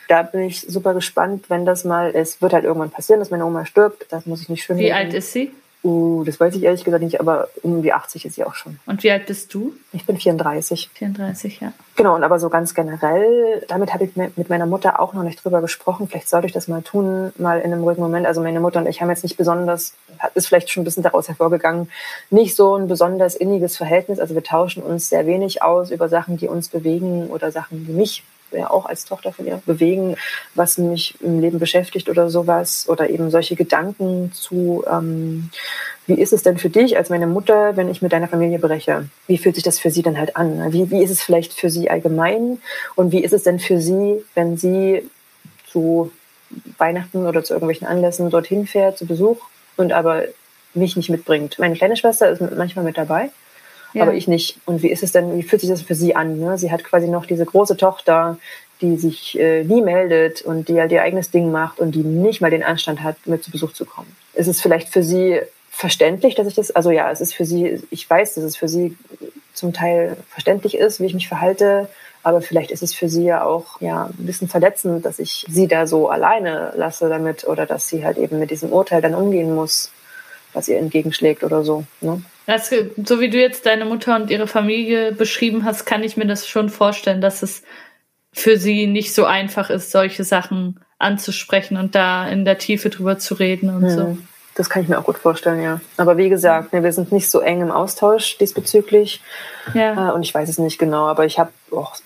Da 0.08 0.24
bin 0.24 0.40
ich 0.40 0.62
super 0.62 0.94
gespannt, 0.94 1.50
wenn 1.50 1.64
das 1.64 1.84
mal, 1.84 2.10
es 2.16 2.42
wird 2.42 2.52
halt 2.52 2.64
irgendwann 2.64 2.90
passieren, 2.90 3.20
dass 3.20 3.30
meine 3.30 3.46
Oma 3.46 3.64
stirbt. 3.64 4.06
Das 4.10 4.26
muss 4.26 4.42
ich 4.42 4.48
nicht 4.48 4.64
schön 4.64 4.76
Wie 4.76 4.86
reden. 4.86 4.96
alt 4.96 5.14
ist 5.14 5.32
sie? 5.32 5.52
Uh, 5.84 6.22
das 6.24 6.38
weiß 6.38 6.54
ich 6.54 6.62
ehrlich 6.62 6.84
gesagt 6.84 7.02
nicht, 7.02 7.18
aber 7.18 7.48
um 7.62 7.82
die 7.82 7.92
80 7.92 8.24
ist 8.24 8.36
sie 8.36 8.44
auch 8.44 8.54
schon. 8.54 8.78
Und 8.86 9.02
wie 9.02 9.10
alt 9.10 9.26
bist 9.26 9.52
du? 9.52 9.74
Ich 9.92 10.06
bin 10.06 10.16
34. 10.16 10.90
34, 10.94 11.60
ja. 11.60 11.72
Genau, 11.96 12.14
und 12.14 12.22
aber 12.22 12.38
so 12.38 12.48
ganz 12.50 12.72
generell, 12.72 13.64
damit 13.66 13.92
habe 13.92 14.04
ich 14.04 14.14
mit 14.14 14.48
meiner 14.48 14.66
Mutter 14.66 15.00
auch 15.00 15.12
noch 15.12 15.24
nicht 15.24 15.44
drüber 15.44 15.60
gesprochen. 15.60 16.06
Vielleicht 16.06 16.28
sollte 16.28 16.46
ich 16.46 16.52
das 16.52 16.68
mal 16.68 16.82
tun, 16.82 17.32
mal 17.36 17.58
in 17.58 17.72
einem 17.72 17.82
ruhigen 17.82 18.00
Moment. 18.00 18.26
Also 18.26 18.40
meine 18.40 18.60
Mutter 18.60 18.78
und 18.78 18.86
ich 18.86 19.02
haben 19.02 19.10
jetzt 19.10 19.24
nicht 19.24 19.36
besonders, 19.36 19.94
ist 20.34 20.46
vielleicht 20.46 20.70
schon 20.70 20.82
ein 20.82 20.84
bisschen 20.84 21.02
daraus 21.02 21.26
hervorgegangen, 21.26 21.90
nicht 22.30 22.54
so 22.54 22.76
ein 22.76 22.86
besonders 22.86 23.34
inniges 23.34 23.76
Verhältnis. 23.76 24.20
Also 24.20 24.34
wir 24.34 24.44
tauschen 24.44 24.84
uns 24.84 25.08
sehr 25.08 25.26
wenig 25.26 25.62
aus 25.62 25.90
über 25.90 26.08
Sachen, 26.08 26.36
die 26.36 26.46
uns 26.46 26.68
bewegen 26.68 27.26
oder 27.26 27.50
Sachen, 27.50 27.86
die 27.86 27.92
mich 27.92 28.22
ja 28.52 28.70
auch 28.70 28.86
als 28.86 29.04
Tochter 29.04 29.32
von 29.32 29.46
ihr 29.46 29.62
bewegen, 29.66 30.16
was 30.54 30.78
mich 30.78 31.14
im 31.20 31.40
Leben 31.40 31.58
beschäftigt 31.58 32.08
oder 32.08 32.30
sowas 32.30 32.86
oder 32.88 33.10
eben 33.10 33.30
solche 33.30 33.56
Gedanken 33.56 34.32
zu, 34.32 34.84
ähm, 34.90 35.50
wie 36.06 36.20
ist 36.20 36.32
es 36.32 36.42
denn 36.42 36.58
für 36.58 36.70
dich 36.70 36.96
als 36.96 37.10
meine 37.10 37.26
Mutter, 37.26 37.76
wenn 37.76 37.88
ich 37.88 38.02
mit 38.02 38.12
deiner 38.12 38.28
Familie 38.28 38.58
breche? 38.58 39.08
Wie 39.26 39.38
fühlt 39.38 39.54
sich 39.54 39.64
das 39.64 39.78
für 39.78 39.90
sie 39.90 40.02
dann 40.02 40.18
halt 40.18 40.36
an? 40.36 40.72
Wie, 40.72 40.90
wie 40.90 41.02
ist 41.02 41.10
es 41.10 41.22
vielleicht 41.22 41.52
für 41.52 41.70
sie 41.70 41.90
allgemein 41.90 42.60
und 42.96 43.12
wie 43.12 43.22
ist 43.22 43.32
es 43.32 43.42
denn 43.42 43.58
für 43.58 43.80
sie, 43.80 44.24
wenn 44.34 44.56
sie 44.56 45.08
zu 45.66 46.10
Weihnachten 46.78 47.26
oder 47.26 47.44
zu 47.44 47.54
irgendwelchen 47.54 47.86
Anlässen 47.86 48.30
dorthin 48.30 48.66
fährt 48.66 48.98
zu 48.98 49.06
Besuch 49.06 49.38
und 49.76 49.92
aber 49.92 50.24
mich 50.74 50.96
nicht 50.96 51.10
mitbringt? 51.10 51.58
Meine 51.58 51.76
kleine 51.76 51.96
Schwester 51.96 52.28
ist 52.30 52.40
manchmal 52.40 52.84
mit 52.84 52.98
dabei 52.98 53.30
ja. 53.92 54.02
aber 54.02 54.14
ich 54.14 54.28
nicht. 54.28 54.58
Und 54.66 54.82
wie 54.82 54.90
ist 54.90 55.02
es 55.02 55.12
denn, 55.12 55.36
wie 55.36 55.42
fühlt 55.42 55.60
sich 55.60 55.70
das 55.70 55.82
für 55.82 55.94
sie 55.94 56.14
an? 56.14 56.38
Ne? 56.38 56.58
Sie 56.58 56.70
hat 56.70 56.84
quasi 56.84 57.08
noch 57.08 57.26
diese 57.26 57.44
große 57.44 57.76
Tochter, 57.76 58.38
die 58.80 58.96
sich 58.96 59.38
äh, 59.38 59.64
nie 59.64 59.80
meldet 59.80 60.42
und 60.42 60.68
die 60.68 60.80
halt 60.80 60.92
ihr 60.92 61.02
eigenes 61.02 61.30
Ding 61.30 61.50
macht 61.50 61.78
und 61.78 61.94
die 61.94 62.02
nicht 62.02 62.40
mal 62.40 62.50
den 62.50 62.62
Anstand 62.62 63.02
hat, 63.02 63.16
mit 63.26 63.44
zu 63.44 63.50
Besuch 63.50 63.72
zu 63.72 63.84
kommen. 63.84 64.14
Ist 64.34 64.48
es 64.48 64.60
vielleicht 64.60 64.88
für 64.88 65.02
sie 65.02 65.40
verständlich, 65.70 66.34
dass 66.34 66.46
ich 66.46 66.54
das, 66.54 66.70
also 66.70 66.90
ja, 66.90 67.10
es 67.10 67.20
ist 67.20 67.34
für 67.34 67.44
sie, 67.44 67.82
ich 67.90 68.08
weiß, 68.08 68.34
dass 68.34 68.44
es 68.44 68.56
für 68.56 68.68
sie 68.68 68.96
zum 69.54 69.72
Teil 69.72 70.16
verständlich 70.28 70.76
ist, 70.76 71.00
wie 71.00 71.06
ich 71.06 71.14
mich 71.14 71.28
verhalte, 71.28 71.88
aber 72.22 72.40
vielleicht 72.40 72.70
ist 72.70 72.82
es 72.82 72.94
für 72.94 73.08
sie 73.08 73.24
ja 73.24 73.44
auch 73.44 73.80
ja 73.80 74.06
ein 74.06 74.26
bisschen 74.26 74.48
verletzend, 74.48 75.04
dass 75.04 75.18
ich 75.18 75.46
sie 75.48 75.66
da 75.66 75.86
so 75.86 76.08
alleine 76.08 76.72
lasse 76.76 77.08
damit 77.08 77.46
oder 77.46 77.66
dass 77.66 77.88
sie 77.88 78.04
halt 78.04 78.18
eben 78.18 78.38
mit 78.38 78.50
diesem 78.50 78.72
Urteil 78.72 79.02
dann 79.02 79.14
umgehen 79.14 79.54
muss, 79.54 79.90
was 80.52 80.68
ihr 80.68 80.78
entgegenschlägt 80.78 81.44
oder 81.44 81.64
so. 81.64 81.84
Ne? 82.00 82.22
Das, 82.46 82.70
so 83.04 83.20
wie 83.20 83.30
du 83.30 83.38
jetzt 83.38 83.66
deine 83.66 83.84
Mutter 83.84 84.16
und 84.16 84.30
ihre 84.30 84.46
Familie 84.46 85.12
beschrieben 85.12 85.64
hast, 85.64 85.84
kann 85.84 86.02
ich 86.02 86.16
mir 86.16 86.26
das 86.26 86.46
schon 86.46 86.68
vorstellen, 86.68 87.20
dass 87.20 87.42
es 87.42 87.62
für 88.32 88.56
sie 88.56 88.86
nicht 88.86 89.14
so 89.14 89.24
einfach 89.24 89.70
ist, 89.70 89.90
solche 89.90 90.24
Sachen 90.24 90.80
anzusprechen 90.98 91.76
und 91.76 91.94
da 91.94 92.26
in 92.28 92.44
der 92.44 92.58
Tiefe 92.58 92.90
drüber 92.90 93.18
zu 93.18 93.34
reden 93.34 93.70
und 93.70 93.82
mhm. 93.82 93.90
so. 93.90 94.18
Das 94.54 94.68
kann 94.68 94.82
ich 94.82 94.88
mir 94.88 94.98
auch 94.98 95.04
gut 95.04 95.16
vorstellen, 95.16 95.62
ja. 95.62 95.80
Aber 95.96 96.18
wie 96.18 96.28
gesagt, 96.28 96.74
ne, 96.74 96.82
wir 96.82 96.92
sind 96.92 97.10
nicht 97.10 97.30
so 97.30 97.40
eng 97.40 97.62
im 97.62 97.70
Austausch 97.70 98.36
diesbezüglich. 98.36 99.22
Ja. 99.72 100.10
Äh, 100.10 100.12
und 100.12 100.22
ich 100.22 100.34
weiß 100.34 100.48
es 100.48 100.58
nicht 100.58 100.78
genau, 100.78 101.06
aber 101.06 101.24
ich 101.24 101.38
habe 101.38 101.52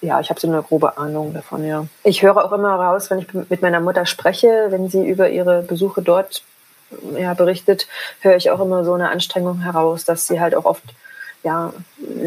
ja, 0.00 0.20
ich 0.20 0.30
habe 0.30 0.38
so 0.38 0.46
eine 0.46 0.62
grobe 0.62 0.96
Ahnung 0.96 1.34
davon, 1.34 1.66
ja. 1.66 1.86
Ich 2.04 2.22
höre 2.22 2.44
auch 2.44 2.52
immer 2.52 2.74
raus, 2.74 3.10
wenn 3.10 3.18
ich 3.18 3.34
mit 3.34 3.62
meiner 3.62 3.80
Mutter 3.80 4.06
spreche, 4.06 4.66
wenn 4.70 4.88
sie 4.88 5.04
über 5.04 5.28
ihre 5.28 5.62
Besuche 5.62 6.02
dort 6.02 6.44
ja, 7.18 7.34
berichtet, 7.34 7.86
höre 8.20 8.36
ich 8.36 8.50
auch 8.50 8.60
immer 8.60 8.84
so 8.84 8.94
eine 8.94 9.10
Anstrengung 9.10 9.60
heraus, 9.60 10.04
dass 10.04 10.26
sie 10.26 10.40
halt 10.40 10.54
auch 10.54 10.64
oft 10.64 10.84
ja, 11.46 11.72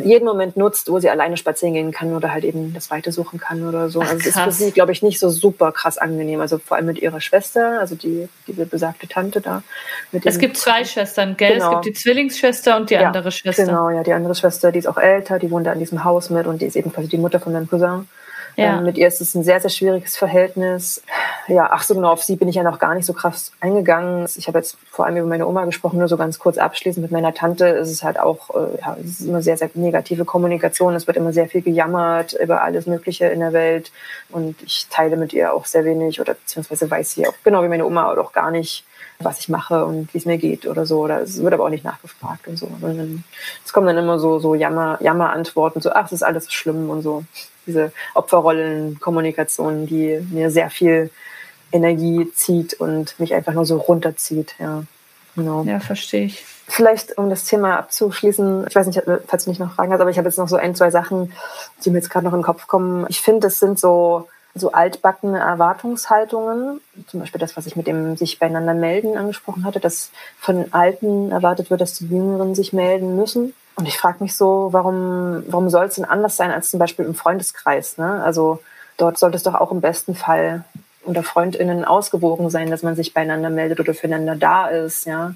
jeden 0.05 0.23
Moment 0.23 0.55
nutzt, 0.55 0.89
wo 0.89 0.99
sie 0.99 1.09
alleine 1.09 1.35
spazieren 1.35 1.73
gehen 1.73 1.91
kann 1.91 2.15
oder 2.15 2.31
halt 2.31 2.45
eben 2.45 2.73
das 2.73 2.89
Weite 2.89 3.11
suchen 3.11 3.37
kann 3.37 3.67
oder 3.67 3.89
so. 3.89 4.01
Ach, 4.01 4.11
also 4.11 4.19
es 4.21 4.27
ist 4.27 4.39
für 4.39 4.51
sie, 4.51 4.71
glaube 4.71 4.93
ich, 4.93 5.03
nicht 5.03 5.19
so 5.19 5.29
super 5.29 5.73
krass 5.73 5.97
angenehm. 5.97 6.39
Also 6.39 6.57
vor 6.57 6.77
allem 6.77 6.85
mit 6.85 6.99
ihrer 6.99 7.19
Schwester, 7.19 7.81
also 7.81 7.95
die, 7.95 8.29
diese 8.47 8.65
besagte 8.65 9.09
Tante 9.09 9.41
da. 9.41 9.61
es 10.23 10.39
gibt 10.39 10.55
zwei 10.55 10.85
Schwestern, 10.85 11.35
gell? 11.35 11.55
Genau. 11.55 11.65
Es 11.65 11.71
gibt 11.71 11.85
die 11.97 12.01
Zwillingsschwester 12.01 12.77
und 12.77 12.91
die 12.91 12.93
ja, 12.93 13.07
andere 13.07 13.31
Schwester. 13.31 13.65
Genau, 13.65 13.89
ja, 13.89 14.03
die 14.03 14.13
andere 14.13 14.35
Schwester, 14.35 14.71
die 14.71 14.79
ist 14.79 14.87
auch 14.87 14.97
älter, 14.97 15.37
die 15.37 15.51
wohnt 15.51 15.67
da 15.67 15.73
in 15.73 15.79
diesem 15.79 16.05
Haus 16.05 16.29
mit 16.29 16.47
und 16.47 16.61
die 16.61 16.67
ist 16.67 16.77
eben 16.77 16.93
quasi 16.93 17.09
die 17.09 17.17
Mutter 17.17 17.41
von 17.41 17.51
meinem 17.51 17.69
Cousin. 17.69 18.07
Ja. 18.55 18.77
Ähm, 18.77 18.85
mit 18.85 18.97
ihr 18.97 19.07
ist 19.07 19.21
es 19.21 19.35
ein 19.35 19.43
sehr, 19.43 19.59
sehr 19.59 19.69
schwieriges 19.69 20.17
Verhältnis. 20.17 21.01
Ja, 21.47 21.69
ach 21.71 21.83
so 21.83 21.95
genau, 21.95 22.11
auf 22.11 22.23
sie 22.23 22.35
bin 22.35 22.47
ich 22.47 22.55
ja 22.55 22.63
noch 22.63 22.79
gar 22.79 22.95
nicht 22.95 23.05
so 23.05 23.13
krass 23.13 23.51
eingegangen. 23.59 24.27
Ich 24.37 24.47
habe 24.47 24.59
jetzt 24.59 24.77
vor 24.89 25.05
allem 25.05 25.17
über 25.17 25.27
meine 25.27 25.47
Oma 25.47 25.65
gesprochen, 25.65 25.99
nur 25.99 26.07
so 26.07 26.17
ganz 26.17 26.39
kurz 26.39 26.57
abschließend. 26.57 27.01
Mit 27.01 27.11
meiner 27.11 27.33
Tante 27.33 27.65
ist 27.67 27.89
es 27.89 28.03
halt 28.03 28.19
auch, 28.19 28.49
äh, 28.55 28.79
ja, 28.81 28.97
es 28.99 29.19
ist 29.19 29.27
immer 29.27 29.41
sehr, 29.41 29.57
sehr 29.57 29.69
negative 29.73 30.25
Kommunikation. 30.25 30.95
Es 30.95 31.07
wird 31.07 31.17
immer 31.17 31.33
sehr 31.33 31.47
viel 31.47 31.61
gejammert 31.61 32.33
über 32.33 32.61
alles 32.61 32.85
Mögliche 32.85 33.27
in 33.27 33.39
der 33.39 33.53
Welt. 33.53 33.91
Und 34.29 34.61
ich 34.61 34.87
teile 34.89 35.17
mit 35.17 35.33
ihr 35.33 35.53
auch 35.53 35.65
sehr 35.65 35.85
wenig 35.85 36.19
oder 36.19 36.33
beziehungsweise 36.33 36.89
weiß 36.89 37.11
sie 37.11 37.27
auch 37.27 37.33
genau 37.43 37.63
wie 37.63 37.67
meine 37.67 37.85
Oma 37.85 38.11
auch 38.11 38.33
gar 38.33 38.51
nicht, 38.51 38.85
was 39.21 39.39
ich 39.39 39.49
mache 39.49 39.85
und 39.85 40.13
wie 40.13 40.17
es 40.17 40.25
mir 40.25 40.37
geht 40.37 40.65
oder 40.65 40.85
so. 40.85 41.01
Oder 41.01 41.21
es 41.21 41.41
wird 41.41 41.53
aber 41.53 41.65
auch 41.65 41.69
nicht 41.69 41.83
nachgefragt 41.83 42.47
und 42.47 42.57
so. 42.57 42.67
Und 42.81 43.23
es 43.65 43.73
kommen 43.73 43.87
dann 43.87 43.97
immer 43.97 44.17
so, 44.17 44.39
so 44.39 44.55
Jammer, 44.55 44.97
Jammerantworten, 45.01 45.81
so, 45.81 45.91
ach, 45.91 46.05
es 46.05 46.13
ist 46.13 46.23
alles 46.23 46.45
so 46.45 46.51
schlimm 46.51 46.89
und 46.89 47.01
so. 47.01 47.25
Diese 47.67 47.91
Opferrollen-Kommunikation, 48.15 49.85
die 49.87 50.25
mir 50.31 50.51
sehr 50.51 50.69
viel 50.69 51.11
Energie 51.71 52.31
zieht 52.33 52.75
und 52.75 53.19
mich 53.19 53.33
einfach 53.33 53.53
nur 53.53 53.65
so 53.65 53.77
runterzieht, 53.77 54.55
ja. 54.57 54.83
Genau. 55.35 55.63
Ja, 55.63 55.79
verstehe 55.79 56.25
ich. 56.25 56.43
Vielleicht, 56.67 57.17
um 57.17 57.29
das 57.29 57.43
Thema 57.43 57.77
abzuschließen, 57.77 58.65
ich 58.67 58.75
weiß 58.75 58.87
nicht, 58.87 59.01
falls 59.27 59.43
du 59.43 59.49
nicht 59.49 59.59
noch 59.59 59.73
Fragen 59.73 59.91
hast, 59.91 60.01
aber 60.01 60.09
ich 60.09 60.17
habe 60.17 60.27
jetzt 60.27 60.37
noch 60.37 60.47
so 60.47 60.55
ein, 60.55 60.75
zwei 60.75 60.91
Sachen, 60.91 61.33
die 61.83 61.89
mir 61.89 61.97
jetzt 61.97 62.09
gerade 62.09 62.25
noch 62.25 62.33
in 62.33 62.39
den 62.39 62.45
Kopf 62.45 62.67
kommen. 62.67 63.05
Ich 63.09 63.21
finde, 63.21 63.47
es 63.47 63.59
sind 63.59 63.79
so 63.79 64.27
so 64.55 64.71
altbackene 64.71 65.39
Erwartungshaltungen, 65.39 66.81
zum 67.07 67.19
Beispiel 67.19 67.39
das, 67.39 67.55
was 67.55 67.65
ich 67.65 67.75
mit 67.75 67.87
dem 67.87 68.17
sich 68.17 68.39
beieinander 68.39 68.73
melden 68.73 69.17
angesprochen 69.17 69.63
hatte, 69.63 69.79
dass 69.79 70.11
von 70.39 70.65
Alten 70.71 71.31
erwartet 71.31 71.69
wird, 71.69 71.81
dass 71.81 71.95
die 71.95 72.07
Jüngeren 72.07 72.55
sich 72.55 72.73
melden 72.73 73.15
müssen. 73.15 73.53
Und 73.75 73.87
ich 73.87 73.97
frage 73.97 74.23
mich 74.23 74.35
so, 74.35 74.69
warum, 74.71 75.43
warum 75.47 75.69
soll 75.69 75.85
es 75.85 75.95
denn 75.95 76.05
anders 76.05 76.35
sein 76.35 76.51
als 76.51 76.71
zum 76.71 76.79
Beispiel 76.79 77.05
im 77.05 77.15
Freundeskreis? 77.15 77.97
Ne? 77.97 78.21
Also 78.23 78.59
dort 78.97 79.17
sollte 79.17 79.37
es 79.37 79.43
doch 79.43 79.55
auch 79.55 79.71
im 79.71 79.81
besten 79.81 80.15
Fall 80.15 80.65
unter 81.05 81.23
FreundInnen 81.23 81.85
ausgewogen 81.85 82.49
sein, 82.49 82.69
dass 82.69 82.83
man 82.83 82.95
sich 82.95 83.13
beieinander 83.13 83.49
meldet 83.49 83.79
oder 83.79 83.93
füreinander 83.93 84.35
da 84.35 84.67
ist, 84.67 85.05
ja. 85.05 85.33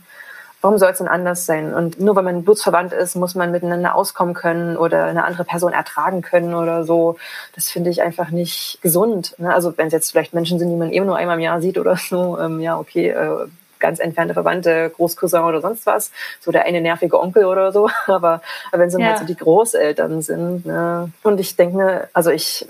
Warum 0.63 0.77
soll 0.77 0.91
es 0.91 0.99
denn 0.99 1.09
anders 1.09 1.45
sein? 1.45 1.73
Und 1.73 1.99
nur 1.99 2.15
weil 2.15 2.23
man 2.23 2.45
blutsverwandt 2.45 2.93
ist, 2.93 3.17
muss 3.17 3.35
man 3.35 3.51
miteinander 3.51 3.95
auskommen 3.95 4.33
können 4.33 4.77
oder 4.77 5.03
eine 5.03 5.25
andere 5.25 5.43
Person 5.43 5.73
ertragen 5.73 6.21
können 6.21 6.53
oder 6.53 6.85
so. 6.85 7.17
Das 7.53 7.69
finde 7.69 7.89
ich 7.89 8.01
einfach 8.01 8.29
nicht 8.29 8.79
gesund. 8.81 9.35
Ne? 9.39 9.53
Also 9.53 9.77
wenn 9.77 9.87
es 9.87 9.93
jetzt 9.93 10.11
vielleicht 10.11 10.33
Menschen 10.33 10.59
sind, 10.59 10.69
die 10.69 10.77
man 10.77 10.93
eben 10.93 11.05
nur 11.05 11.17
einmal 11.17 11.35
im 11.35 11.43
Jahr 11.43 11.59
sieht 11.59 11.77
oder 11.77 11.97
so, 11.97 12.39
ähm, 12.39 12.61
ja, 12.61 12.79
okay, 12.79 13.09
äh, 13.09 13.47
ganz 13.81 13.99
entfernte 13.99 14.33
Verwandte, 14.33 14.89
Großcousin 14.95 15.41
oder 15.41 15.59
sonst 15.59 15.85
was, 15.85 16.11
so 16.39 16.53
der 16.53 16.63
eine 16.63 16.79
nervige 16.79 17.19
Onkel 17.19 17.43
oder 17.43 17.73
so, 17.73 17.89
aber, 18.07 18.41
aber 18.71 18.79
wenn 18.79 18.87
es 18.87 18.93
dann 18.93 19.01
ja. 19.01 19.07
halt 19.09 19.19
so 19.19 19.25
die 19.25 19.35
Großeltern 19.35 20.21
sind, 20.21 20.65
ne? 20.65 21.11
und 21.23 21.41
ich 21.41 21.57
denke 21.57 21.75
mir, 21.75 22.07
also 22.13 22.31
ich 22.31 22.65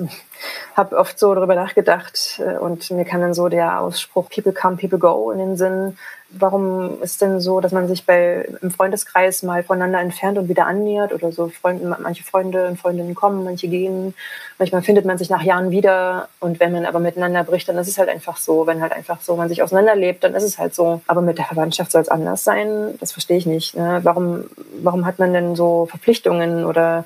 habe 0.76 0.98
oft 0.98 1.18
so 1.20 1.34
darüber 1.34 1.56
nachgedacht 1.56 2.40
äh, 2.40 2.58
und 2.58 2.90
mir 2.92 3.06
kann 3.06 3.22
dann 3.22 3.34
so 3.34 3.50
der 3.50 3.80
Ausspruch 3.80 4.30
People 4.30 4.54
come, 4.54 4.78
people 4.78 5.00
go 5.00 5.32
in 5.32 5.40
den 5.40 5.58
Sinn, 5.58 5.98
warum 6.38 7.02
ist 7.02 7.22
denn 7.22 7.40
so, 7.40 7.60
dass 7.60 7.72
man 7.72 7.88
sich 7.88 8.06
bei 8.06 8.48
im 8.62 8.72
Freundeskreis 8.72 9.44
mal 9.44 9.64
voneinander 9.64 10.00
entfernt 10.00 10.38
und 10.38 10.50
wieder 10.50 10.66
annähert 10.66 11.14
oder 11.14 11.32
so 11.32 11.50
Freunde, 11.50 11.96
manche 12.02 12.24
Freunde 12.24 12.68
und 12.68 12.80
Freundinnen 12.80 13.14
kommen, 13.14 13.44
manche 13.44 13.68
gehen, 13.68 14.16
manchmal 14.58 14.82
findet 14.82 15.06
man 15.06 15.18
sich 15.18 15.30
nach 15.30 15.44
Jahren 15.44 15.72
wieder 15.72 16.30
und 16.40 16.60
wenn 16.60 16.72
man 16.72 16.86
aber 16.86 17.00
miteinander 17.00 17.44
bricht, 17.44 17.70
dann 17.70 17.78
ist 17.78 17.88
es 17.88 17.98
halt 17.98 18.10
einfach 18.10 18.38
so, 18.38 18.66
wenn 18.66 18.82
halt 18.82 18.94
einfach 18.94 19.22
so 19.22 19.36
man 19.36 19.50
sich 19.50 19.62
auseinanderlebt, 19.62 20.24
dann 20.24 20.34
ist 20.34 20.44
es 20.44 20.58
halt 20.58 20.74
so. 20.74 21.02
Aber 21.08 21.22
mit 21.22 21.38
der 21.38 21.46
Verwandtschaft 21.46 21.92
soll 21.92 22.02
es 22.02 22.10
anders 22.10 22.44
sein, 22.44 22.96
das 23.00 23.12
verstehe 23.12 23.38
ich 23.38 23.46
nicht. 23.46 23.76
Ne? 23.76 24.00
Warum, 24.04 24.46
warum 24.82 25.06
hat 25.06 25.20
man 25.20 25.34
denn 25.34 25.56
so 25.56 25.86
Verpflichtungen 25.86 26.66
oder 26.66 27.06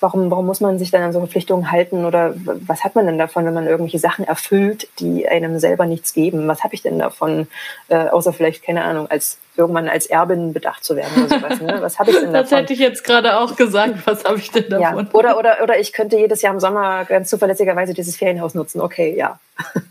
warum, 0.00 0.30
warum 0.30 0.46
muss 0.46 0.60
man 0.60 0.78
sich 0.78 0.90
dann 0.90 1.02
an 1.02 1.12
so 1.12 1.18
Verpflichtungen 1.18 1.70
halten 1.70 2.04
oder 2.04 2.34
was 2.36 2.84
hat 2.84 2.94
man 2.94 3.06
denn 3.06 3.18
davon, 3.18 3.44
wenn 3.44 3.54
man 3.54 3.66
irgendwelche 3.66 3.98
Sachen 3.98 4.24
erfüllt, 4.24 4.88
die 4.98 5.28
einem 5.28 5.58
selber 5.58 5.86
nichts 5.86 6.12
geben? 6.12 6.46
Was 6.48 6.64
habe 6.64 6.74
ich 6.74 6.82
denn 6.82 6.98
davon, 6.98 7.48
äh, 7.88 8.08
außer 8.08 8.32
vielleicht, 8.32 8.62
keine 8.62 8.84
Ahnung, 8.84 9.08
als 9.10 9.38
irgendwann 9.58 9.88
als 9.88 10.06
Erbin 10.06 10.52
bedacht 10.52 10.84
zu 10.84 10.96
werden 10.96 11.24
oder 11.24 11.40
sowas. 11.40 11.60
Ne? 11.60 11.78
Was 11.80 11.98
habe 11.98 12.10
ich 12.12 12.16
denn 12.16 12.26
davon? 12.32 12.48
Das 12.48 12.58
hätte 12.58 12.72
ich 12.72 12.78
jetzt 12.78 13.02
gerade 13.02 13.38
auch 13.38 13.56
gesagt. 13.56 13.94
Was 14.06 14.24
habe 14.24 14.38
ich 14.38 14.50
denn 14.50 14.70
davon? 14.70 15.06
Ja. 15.06 15.12
Oder, 15.12 15.36
oder, 15.36 15.56
oder 15.62 15.78
ich 15.78 15.92
könnte 15.92 16.16
jedes 16.16 16.42
Jahr 16.42 16.54
im 16.54 16.60
Sommer 16.60 17.04
ganz 17.04 17.28
zuverlässigerweise 17.28 17.92
dieses 17.92 18.16
Ferienhaus 18.16 18.54
nutzen. 18.54 18.80
Okay, 18.80 19.14
ja. 19.16 19.40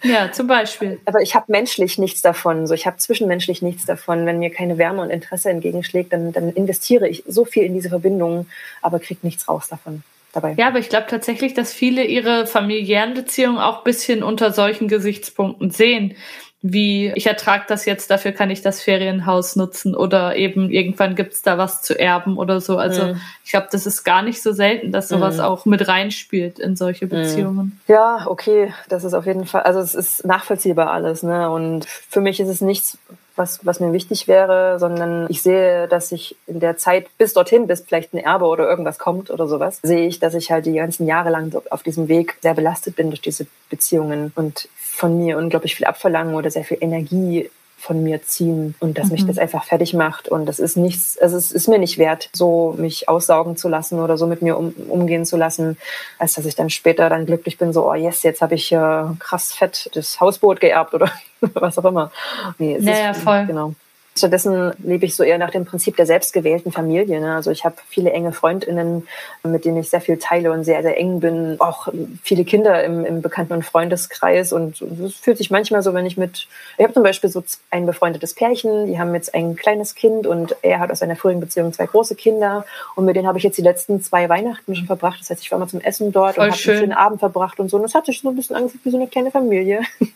Ja, 0.03 0.31
zum 0.31 0.47
Beispiel. 0.47 0.99
Aber 1.05 1.21
ich 1.21 1.35
habe 1.35 1.45
menschlich 1.49 1.97
nichts 1.97 2.21
davon. 2.21 2.67
So, 2.67 2.73
ich 2.73 2.85
habe 2.85 2.97
zwischenmenschlich 2.97 3.61
nichts 3.61 3.85
davon. 3.85 4.25
Wenn 4.25 4.39
mir 4.39 4.49
keine 4.49 4.77
Wärme 4.77 5.01
und 5.01 5.09
Interesse 5.09 5.49
entgegenschlägt, 5.49 6.13
dann, 6.13 6.31
dann 6.31 6.51
investiere 6.51 7.07
ich 7.07 7.23
so 7.27 7.45
viel 7.45 7.63
in 7.63 7.73
diese 7.73 7.89
Verbindungen, 7.89 8.49
aber 8.81 8.99
kriege 8.99 9.19
nichts 9.23 9.47
raus 9.47 9.67
davon. 9.67 10.03
Dabei. 10.33 10.53
Ja, 10.57 10.67
aber 10.67 10.79
ich 10.79 10.89
glaube 10.89 11.07
tatsächlich, 11.09 11.53
dass 11.53 11.73
viele 11.73 12.03
ihre 12.03 12.45
familiären 12.47 13.13
Beziehungen 13.13 13.57
auch 13.57 13.83
bisschen 13.83 14.23
unter 14.23 14.51
solchen 14.51 14.87
Gesichtspunkten 14.87 15.71
sehen 15.71 16.15
wie 16.61 17.11
ich 17.13 17.27
ertrage 17.27 17.65
das 17.67 17.85
jetzt, 17.85 18.09
dafür 18.09 18.31
kann 18.31 18.49
ich 18.49 18.61
das 18.61 18.81
Ferienhaus 18.81 19.55
nutzen 19.55 19.95
oder 19.95 20.35
eben 20.35 20.71
irgendwann 20.71 21.15
gibt's 21.15 21.43
da 21.43 21.57
was 21.57 21.83
zu 21.83 21.99
erben 21.99 22.37
oder 22.37 22.61
so. 22.61 22.77
Also 22.77 23.13
mhm. 23.13 23.21
ich 23.43 23.51
glaube, 23.51 23.67
das 23.71 23.85
ist 23.85 24.03
gar 24.03 24.23
nicht 24.23 24.41
so 24.41 24.51
selten, 24.51 24.91
dass 24.91 25.07
sowas 25.09 25.37
mhm. 25.37 25.43
auch 25.43 25.65
mit 25.65 25.87
reinspielt 25.87 26.57
in 26.57 26.75
solche 26.75 27.05
mhm. 27.05 27.09
Beziehungen. 27.09 27.79
Ja, 27.87 28.25
okay, 28.27 28.73
das 28.89 29.03
ist 29.03 29.13
auf 29.13 29.27
jeden 29.27 29.45
Fall, 29.45 29.61
also 29.63 29.79
es 29.79 29.93
ist 29.93 30.25
nachvollziehbar 30.25 30.91
alles, 30.91 31.21
ne? 31.21 31.49
Und 31.51 31.85
für 31.85 32.21
mich 32.21 32.39
ist 32.39 32.49
es 32.49 32.61
nichts, 32.61 32.97
was, 33.37 33.65
was 33.65 33.79
mir 33.79 33.93
wichtig 33.93 34.27
wäre, 34.27 34.79
sondern 34.79 35.27
ich 35.29 35.41
sehe, 35.41 35.87
dass 35.87 36.11
ich 36.11 36.35
in 36.47 36.59
der 36.59 36.77
Zeit 36.77 37.07
bis 37.17 37.33
dorthin, 37.33 37.67
bis 37.67 37.81
vielleicht 37.81 38.13
ein 38.13 38.17
Erbe 38.17 38.45
oder 38.45 38.67
irgendwas 38.67 38.99
kommt 38.99 39.29
oder 39.29 39.47
sowas, 39.47 39.79
sehe 39.83 40.07
ich, 40.07 40.19
dass 40.19 40.33
ich 40.33 40.51
halt 40.51 40.65
die 40.65 40.73
ganzen 40.73 41.07
Jahre 41.07 41.29
lang 41.29 41.55
auf 41.69 41.83
diesem 41.83 42.07
Weg 42.07 42.37
sehr 42.41 42.53
belastet 42.53 42.95
bin 42.95 43.09
durch 43.09 43.21
diese 43.21 43.47
Beziehungen 43.69 44.31
und 44.35 44.69
von 44.75 45.17
mir 45.17 45.37
unglaublich 45.37 45.75
viel 45.75 45.85
abverlangen 45.85 46.35
oder 46.35 46.49
sehr 46.49 46.63
viel 46.63 46.77
Energie 46.81 47.49
von 47.77 48.01
mir 48.03 48.23
ziehen 48.23 48.75
und 48.79 48.97
dass 48.97 49.07
mhm. 49.07 49.11
mich 49.13 49.25
das 49.27 49.37
einfach 49.37 49.63
fertig 49.63 49.93
macht 49.93 50.27
und 50.27 50.47
das 50.47 50.59
ist 50.59 50.77
nichts, 50.77 51.17
also 51.19 51.37
es 51.37 51.51
ist 51.51 51.67
mir 51.67 51.77
nicht 51.77 51.97
wert, 51.97 52.29
so 52.33 52.75
mich 52.77 53.07
aussaugen 53.07 53.55
zu 53.55 53.69
lassen 53.69 53.99
oder 53.99 54.17
so 54.17 54.25
mit 54.25 54.41
mir 54.41 54.57
um, 54.57 54.73
umgehen 54.89 55.25
zu 55.25 55.37
lassen, 55.37 55.77
als 56.17 56.33
dass 56.33 56.45
ich 56.45 56.55
dann 56.55 56.71
später 56.71 57.07
dann 57.09 57.27
glücklich 57.27 57.57
bin, 57.57 57.73
so, 57.73 57.89
oh 57.89 57.93
yes, 57.93 58.23
jetzt 58.23 58.41
habe 58.41 58.55
ich 58.55 58.71
äh, 58.71 59.03
krass 59.19 59.53
fett 59.53 59.89
das 59.93 60.19
Hausboot 60.19 60.59
geerbt 60.59 60.95
oder 60.95 61.11
was 61.53 61.77
auch 61.77 61.85
immer. 61.85 62.11
Nee, 62.57 62.75
es 62.75 62.83
naja, 62.83 63.11
ist, 63.11 63.21
voll. 63.21 63.45
Genau. 63.45 63.73
Stattdessen 64.17 64.73
lebe 64.83 65.05
ich 65.05 65.15
so 65.15 65.23
eher 65.23 65.37
nach 65.37 65.51
dem 65.51 65.65
Prinzip 65.65 65.95
der 65.95 66.05
selbstgewählten 66.05 66.71
Familie. 66.71 67.19
Ne? 67.19 67.35
Also 67.35 67.51
ich 67.51 67.65
habe 67.65 67.75
viele 67.89 68.11
enge 68.11 68.31
Freundinnen, 68.31 69.07
mit 69.43 69.65
denen 69.65 69.77
ich 69.77 69.89
sehr 69.89 70.01
viel 70.01 70.17
teile 70.17 70.51
und 70.51 70.63
sehr, 70.63 70.81
sehr 70.81 70.97
eng 70.97 71.19
bin. 71.19 71.55
Auch 71.59 71.87
viele 72.23 72.43
Kinder 72.43 72.83
im, 72.83 73.05
im 73.05 73.21
Bekannten- 73.21 73.53
und 73.53 73.63
Freundeskreis. 73.63 74.53
Und 74.53 74.81
es 74.81 75.15
fühlt 75.15 75.37
sich 75.37 75.51
manchmal 75.51 75.81
so, 75.83 75.93
wenn 75.93 76.05
ich 76.05 76.17
mit, 76.17 76.47
ich 76.77 76.83
habe 76.83 76.93
zum 76.93 77.03
Beispiel 77.03 77.29
so 77.29 77.43
ein 77.71 77.85
befreundetes 77.85 78.33
Pärchen, 78.33 78.87
die 78.87 78.99
haben 78.99 79.13
jetzt 79.13 79.33
ein 79.33 79.55
kleines 79.55 79.95
Kind 79.95 80.27
und 80.27 80.55
er 80.61 80.79
hat 80.79 80.91
aus 80.91 81.01
einer 81.01 81.15
früheren 81.15 81.39
Beziehung 81.39 81.73
zwei 81.73 81.85
große 81.85 82.15
Kinder. 82.15 82.65
Und 82.95 83.05
mit 83.05 83.15
denen 83.15 83.27
habe 83.27 83.37
ich 83.37 83.43
jetzt 83.43 83.57
die 83.57 83.63
letzten 83.63 84.01
zwei 84.01 84.29
Weihnachten 84.29 84.75
schon 84.75 84.87
verbracht. 84.87 85.19
Das 85.19 85.29
heißt, 85.29 85.41
ich 85.41 85.51
war 85.51 85.59
mal 85.59 85.67
zum 85.67 85.81
Essen 85.81 86.11
dort 86.11 86.35
Voll 86.35 86.45
und 86.45 86.51
habe 86.51 86.69
einen 86.69 86.77
schönen 86.79 86.93
Abend 86.93 87.19
verbracht 87.19 87.59
und 87.59 87.69
so. 87.69 87.77
Und 87.77 87.85
es 87.85 87.95
hat 87.95 88.05
sich 88.05 88.21
so 88.21 88.29
ein 88.29 88.35
bisschen 88.35 88.55
angefühlt 88.55 88.85
wie 88.85 88.91
so 88.91 88.97
eine 88.97 89.07
kleine 89.07 89.31
Familie. 89.31 89.81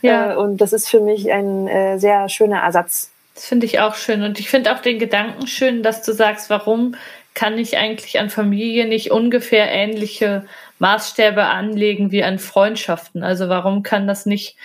Ja. 0.00 0.32
Äh, 0.32 0.36
und 0.36 0.58
das 0.58 0.72
ist 0.72 0.88
für 0.88 1.00
mich 1.00 1.30
ein 1.30 1.68
äh, 1.68 1.98
sehr 1.98 2.28
schöner 2.28 2.60
Ersatz 2.60 3.10
das 3.38 3.46
finde 3.46 3.66
ich 3.66 3.78
auch 3.78 3.94
schön. 3.94 4.24
Und 4.24 4.40
ich 4.40 4.50
finde 4.50 4.74
auch 4.74 4.80
den 4.80 4.98
Gedanken 4.98 5.46
schön, 5.46 5.84
dass 5.84 6.02
du 6.02 6.12
sagst, 6.12 6.50
warum 6.50 6.96
kann 7.34 7.56
ich 7.56 7.78
eigentlich 7.78 8.18
an 8.18 8.30
Familie 8.30 8.88
nicht 8.88 9.12
ungefähr 9.12 9.70
ähnliche 9.70 10.44
Maßstäbe 10.80 11.44
anlegen 11.44 12.10
wie 12.10 12.24
an 12.24 12.40
Freundschaften? 12.40 13.22
Also 13.22 13.48
warum 13.48 13.84
kann 13.84 14.08
das 14.08 14.26
nicht 14.26 14.56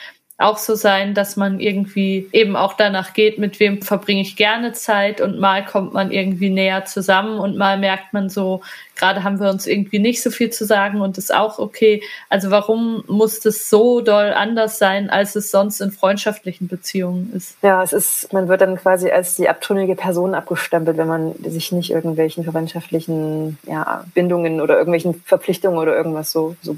auch 0.43 0.57
so 0.57 0.75
sein, 0.75 1.13
dass 1.13 1.35
man 1.35 1.59
irgendwie 1.59 2.27
eben 2.31 2.55
auch 2.55 2.73
danach 2.73 3.13
geht, 3.13 3.39
mit 3.39 3.59
wem 3.59 3.81
verbringe 3.81 4.21
ich 4.21 4.35
gerne 4.35 4.73
Zeit 4.73 5.21
und 5.21 5.39
mal 5.39 5.65
kommt 5.65 5.93
man 5.93 6.11
irgendwie 6.11 6.49
näher 6.49 6.85
zusammen 6.85 7.39
und 7.39 7.57
mal 7.57 7.77
merkt 7.77 8.13
man 8.13 8.29
so, 8.29 8.61
gerade 8.95 9.23
haben 9.23 9.39
wir 9.39 9.49
uns 9.49 9.65
irgendwie 9.65 9.99
nicht 9.99 10.21
so 10.21 10.29
viel 10.29 10.49
zu 10.51 10.65
sagen 10.65 11.01
und 11.01 11.17
ist 11.17 11.33
auch 11.33 11.59
okay. 11.59 12.03
Also 12.29 12.51
warum 12.51 13.03
muss 13.07 13.39
das 13.39 13.69
so 13.69 14.01
doll 14.01 14.33
anders 14.33 14.77
sein, 14.77 15.09
als 15.09 15.35
es 15.35 15.51
sonst 15.51 15.81
in 15.81 15.91
freundschaftlichen 15.91 16.67
Beziehungen 16.67 17.33
ist? 17.35 17.57
Ja, 17.61 17.81
es 17.81 17.93
ist, 17.93 18.31
man 18.33 18.47
wird 18.47 18.61
dann 18.61 18.75
quasi 18.75 19.09
als 19.09 19.35
die 19.35 19.49
abtrünnige 19.49 19.95
Person 19.95 20.35
abgestempelt, 20.35 20.97
wenn 20.97 21.07
man 21.07 21.35
sich 21.43 21.71
nicht 21.71 21.91
irgendwelchen 21.91 22.43
verwandtschaftlichen 22.43 23.57
ja, 23.67 24.03
Bindungen 24.13 24.61
oder 24.61 24.77
irgendwelchen 24.77 25.15
Verpflichtungen 25.25 25.77
oder 25.77 25.95
irgendwas 25.95 26.31
so, 26.31 26.55
so 26.61 26.77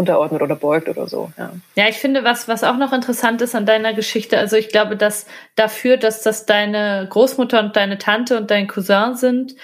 unterordnet 0.00 0.42
oder 0.42 0.56
beugt 0.56 0.88
oder 0.88 1.06
so. 1.06 1.32
Ja, 1.38 1.52
ja 1.76 1.88
ich 1.88 1.96
finde, 1.96 2.24
was, 2.24 2.48
was 2.48 2.64
auch 2.64 2.76
noch 2.76 2.92
interessant 2.92 3.40
ist 3.42 3.54
an 3.54 3.66
deiner 3.66 3.94
Geschichte, 3.94 4.38
also 4.38 4.56
ich 4.56 4.68
glaube, 4.68 4.96
dass 4.96 5.26
dafür, 5.54 5.96
dass 5.96 6.22
das 6.22 6.46
deine 6.46 7.06
Großmutter 7.08 7.60
und 7.60 7.76
deine 7.76 7.98
Tante 7.98 8.36
und 8.36 8.50
dein 8.50 8.66
Cousin 8.66 9.14
sind, 9.14 9.54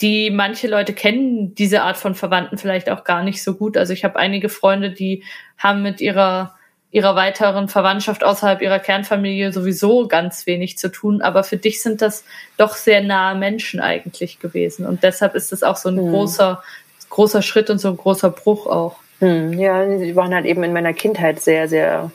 die 0.00 0.30
manche 0.30 0.68
Leute 0.68 0.92
kennen 0.92 1.54
diese 1.54 1.82
Art 1.82 1.96
von 1.96 2.14
Verwandten 2.14 2.58
vielleicht 2.58 2.90
auch 2.90 3.04
gar 3.04 3.22
nicht 3.22 3.42
so 3.42 3.54
gut. 3.54 3.76
Also 3.76 3.92
ich 3.92 4.04
habe 4.04 4.16
einige 4.16 4.48
Freunde, 4.48 4.90
die 4.90 5.24
haben 5.58 5.82
mit 5.82 6.00
ihrer 6.00 6.54
ihrer 6.92 7.16
weiteren 7.16 7.68
Verwandtschaft 7.68 8.24
außerhalb 8.24 8.62
ihrer 8.62 8.78
Kernfamilie 8.78 9.52
sowieso 9.52 10.06
ganz 10.08 10.46
wenig 10.46 10.78
zu 10.78 10.90
tun, 10.90 11.20
aber 11.20 11.44
für 11.44 11.56
dich 11.56 11.82
sind 11.82 12.00
das 12.00 12.24
doch 12.56 12.74
sehr 12.74 13.02
nahe 13.02 13.34
Menschen 13.34 13.80
eigentlich 13.80 14.38
gewesen 14.38 14.86
und 14.86 15.02
deshalb 15.02 15.34
ist 15.34 15.52
es 15.52 15.62
auch 15.62 15.76
so 15.76 15.90
ein 15.90 15.96
mhm. 15.96 16.10
großer 16.10 16.62
großer 17.10 17.42
Schritt 17.42 17.70
und 17.70 17.78
so 17.78 17.88
ein 17.88 17.96
großer 17.96 18.30
Bruch 18.30 18.66
auch. 18.66 18.96
Hm, 19.20 19.52
ja, 19.54 19.84
die 19.86 20.14
waren 20.14 20.34
halt 20.34 20.46
eben 20.46 20.62
in 20.62 20.72
meiner 20.72 20.92
Kindheit 20.92 21.40
sehr, 21.40 21.68
sehr 21.68 22.10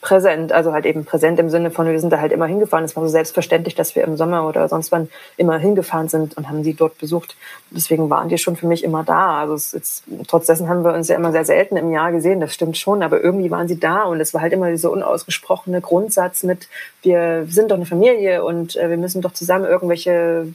präsent, 0.00 0.52
also 0.52 0.72
halt 0.72 0.86
eben 0.86 1.04
präsent 1.04 1.38
im 1.40 1.50
Sinne 1.50 1.70
von, 1.70 1.86
wir 1.86 1.98
sind 1.98 2.12
da 2.12 2.20
halt 2.20 2.32
immer 2.32 2.46
hingefahren. 2.46 2.84
Es 2.84 2.94
war 2.94 3.02
so 3.02 3.08
selbstverständlich, 3.08 3.74
dass 3.74 3.96
wir 3.96 4.04
im 4.04 4.16
Sommer 4.16 4.46
oder 4.46 4.68
sonst 4.68 4.92
wann 4.92 5.08
immer 5.36 5.58
hingefahren 5.58 6.08
sind 6.08 6.36
und 6.36 6.48
haben 6.48 6.62
sie 6.62 6.74
dort 6.74 6.98
besucht. 6.98 7.36
Deswegen 7.70 8.08
waren 8.08 8.28
die 8.28 8.38
schon 8.38 8.56
für 8.56 8.66
mich 8.66 8.84
immer 8.84 9.02
da. 9.02 9.40
Also 9.40 9.54
es 9.54 9.74
ist, 9.74 10.04
trotz 10.28 10.46
dessen 10.46 10.68
haben 10.68 10.84
wir 10.84 10.94
uns 10.94 11.08
ja 11.08 11.16
immer 11.16 11.32
sehr 11.32 11.44
selten 11.44 11.76
im 11.76 11.90
Jahr 11.90 12.12
gesehen, 12.12 12.40
das 12.40 12.54
stimmt 12.54 12.78
schon, 12.78 13.02
aber 13.02 13.20
irgendwie 13.20 13.50
waren 13.50 13.68
sie 13.68 13.78
da 13.78 14.04
und 14.04 14.20
es 14.20 14.34
war 14.34 14.40
halt 14.40 14.52
immer 14.52 14.70
dieser 14.70 14.90
unausgesprochene 14.90 15.80
Grundsatz 15.80 16.42
mit, 16.42 16.68
wir 17.02 17.46
sind 17.48 17.70
doch 17.70 17.76
eine 17.76 17.86
Familie 17.86 18.44
und 18.44 18.76
äh, 18.76 18.90
wir 18.90 18.96
müssen 18.96 19.20
doch 19.20 19.32
zusammen 19.32 19.64
irgendwelche 19.64 20.46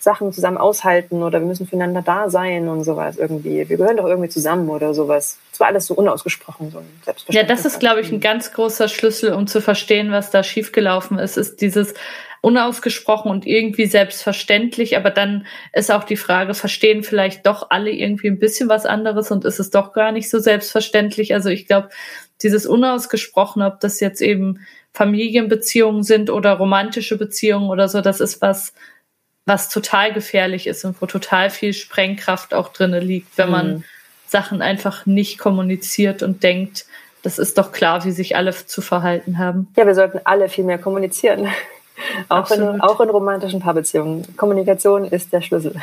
Sachen 0.00 0.32
zusammen 0.32 0.56
aushalten 0.56 1.22
oder 1.22 1.40
wir 1.40 1.46
müssen 1.46 1.66
füreinander 1.66 2.00
da 2.00 2.30
sein 2.30 2.68
und 2.68 2.84
sowas 2.84 3.18
irgendwie. 3.18 3.68
Wir 3.68 3.76
gehören 3.76 3.98
doch 3.98 4.06
irgendwie 4.06 4.30
zusammen 4.30 4.70
oder 4.70 4.94
sowas. 4.94 5.38
Es 5.52 5.60
war 5.60 5.66
alles 5.66 5.86
so 5.86 5.94
unausgesprochen, 5.94 6.70
so 6.70 6.78
ein 6.78 6.86
Ja, 7.28 7.42
das 7.42 7.66
ist, 7.66 7.80
glaube 7.80 8.00
ich, 8.00 8.10
ein 8.10 8.20
ganz 8.20 8.52
großer 8.52 8.88
Schlüssel, 8.88 9.34
um 9.34 9.46
zu 9.46 9.60
verstehen, 9.60 10.10
was 10.10 10.30
da 10.30 10.42
schiefgelaufen 10.42 11.18
ist, 11.18 11.36
ist 11.36 11.60
dieses 11.60 11.92
unausgesprochen 12.40 13.30
und 13.30 13.46
irgendwie 13.46 13.84
selbstverständlich, 13.84 14.96
aber 14.96 15.10
dann 15.10 15.46
ist 15.74 15.90
auch 15.90 16.04
die 16.04 16.16
Frage, 16.16 16.54
verstehen 16.54 17.02
vielleicht 17.02 17.46
doch 17.46 17.68
alle 17.68 17.90
irgendwie 17.90 18.28
ein 18.28 18.38
bisschen 18.38 18.70
was 18.70 18.86
anderes 18.86 19.30
und 19.30 19.44
ist 19.44 19.60
es 19.60 19.68
doch 19.68 19.92
gar 19.92 20.12
nicht 20.12 20.30
so 20.30 20.38
selbstverständlich? 20.38 21.34
Also 21.34 21.50
ich 21.50 21.66
glaube, 21.66 21.90
dieses 22.42 22.64
unausgesprochen, 22.64 23.62
ob 23.62 23.80
das 23.80 24.00
jetzt 24.00 24.22
eben 24.22 24.60
Familienbeziehungen 24.94 26.02
sind 26.02 26.30
oder 26.30 26.52
romantische 26.52 27.18
Beziehungen 27.18 27.68
oder 27.68 27.88
so, 27.88 28.00
das 28.00 28.20
ist 28.20 28.40
was, 28.40 28.72
was 29.50 29.68
total 29.68 30.12
gefährlich 30.12 30.68
ist 30.68 30.84
und 30.84 31.02
wo 31.02 31.06
total 31.06 31.50
viel 31.50 31.72
Sprengkraft 31.72 32.54
auch 32.54 32.68
drinne 32.68 33.00
liegt, 33.00 33.36
wenn 33.36 33.50
man 33.50 33.68
mhm. 33.68 33.84
Sachen 34.28 34.62
einfach 34.62 35.06
nicht 35.06 35.38
kommuniziert 35.40 36.22
und 36.22 36.44
denkt, 36.44 36.86
das 37.24 37.40
ist 37.40 37.58
doch 37.58 37.72
klar, 37.72 38.04
wie 38.04 38.12
sich 38.12 38.36
alle 38.36 38.52
zu 38.54 38.80
verhalten 38.80 39.38
haben. 39.38 39.66
Ja, 39.76 39.88
wir 39.88 39.96
sollten 39.96 40.20
alle 40.22 40.48
viel 40.48 40.62
mehr 40.62 40.78
kommunizieren. 40.78 41.48
auch, 42.28 42.48
in, 42.52 42.80
auch 42.80 43.00
in 43.00 43.10
romantischen 43.10 43.58
Paarbeziehungen. 43.58 44.36
Kommunikation 44.36 45.04
ist 45.04 45.32
der 45.32 45.42
Schlüssel. 45.42 45.74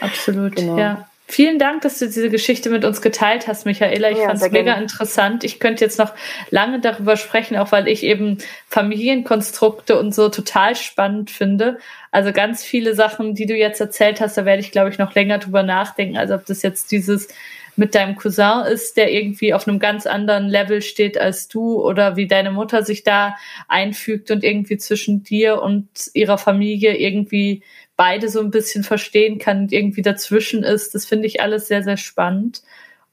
Absolut, 0.00 0.56
genau. 0.56 0.78
ja. 0.78 1.06
Vielen 1.30 1.60
Dank, 1.60 1.82
dass 1.82 2.00
du 2.00 2.06
diese 2.06 2.28
Geschichte 2.28 2.70
mit 2.70 2.84
uns 2.84 3.00
geteilt 3.00 3.46
hast, 3.46 3.64
Michaela. 3.64 4.10
Ich 4.10 4.18
ja, 4.18 4.24
fand 4.24 4.42
es 4.42 4.50
mega 4.50 4.64
gerne. 4.64 4.82
interessant. 4.82 5.44
Ich 5.44 5.60
könnte 5.60 5.84
jetzt 5.84 5.96
noch 5.96 6.12
lange 6.50 6.80
darüber 6.80 7.16
sprechen, 7.16 7.56
auch 7.56 7.70
weil 7.70 7.86
ich 7.86 8.02
eben 8.02 8.38
Familienkonstrukte 8.66 9.96
und 9.96 10.12
so 10.12 10.28
total 10.28 10.74
spannend 10.74 11.30
finde. 11.30 11.78
Also 12.10 12.32
ganz 12.32 12.64
viele 12.64 12.96
Sachen, 12.96 13.36
die 13.36 13.46
du 13.46 13.54
jetzt 13.54 13.80
erzählt 13.80 14.20
hast, 14.20 14.38
da 14.38 14.44
werde 14.44 14.60
ich, 14.60 14.72
glaube 14.72 14.90
ich, 14.90 14.98
noch 14.98 15.14
länger 15.14 15.38
drüber 15.38 15.62
nachdenken. 15.62 16.16
Also 16.16 16.34
ob 16.34 16.46
das 16.46 16.62
jetzt 16.62 16.90
dieses 16.90 17.28
mit 17.76 17.94
deinem 17.94 18.16
Cousin 18.16 18.64
ist, 18.66 18.96
der 18.96 19.12
irgendwie 19.12 19.54
auf 19.54 19.68
einem 19.68 19.78
ganz 19.78 20.06
anderen 20.06 20.48
Level 20.48 20.82
steht 20.82 21.16
als 21.16 21.46
du 21.46 21.80
oder 21.80 22.16
wie 22.16 22.26
deine 22.26 22.50
Mutter 22.50 22.82
sich 22.82 23.04
da 23.04 23.36
einfügt 23.68 24.32
und 24.32 24.42
irgendwie 24.42 24.78
zwischen 24.78 25.22
dir 25.22 25.62
und 25.62 25.88
ihrer 26.12 26.38
Familie 26.38 26.96
irgendwie 26.96 27.62
beide 28.00 28.30
so 28.30 28.40
ein 28.40 28.50
bisschen 28.50 28.82
verstehen 28.82 29.38
kann 29.38 29.58
und 29.58 29.72
irgendwie 29.74 30.00
dazwischen 30.00 30.62
ist. 30.62 30.94
Das 30.94 31.04
finde 31.04 31.26
ich 31.26 31.42
alles 31.42 31.68
sehr, 31.68 31.82
sehr 31.82 31.98
spannend. 31.98 32.62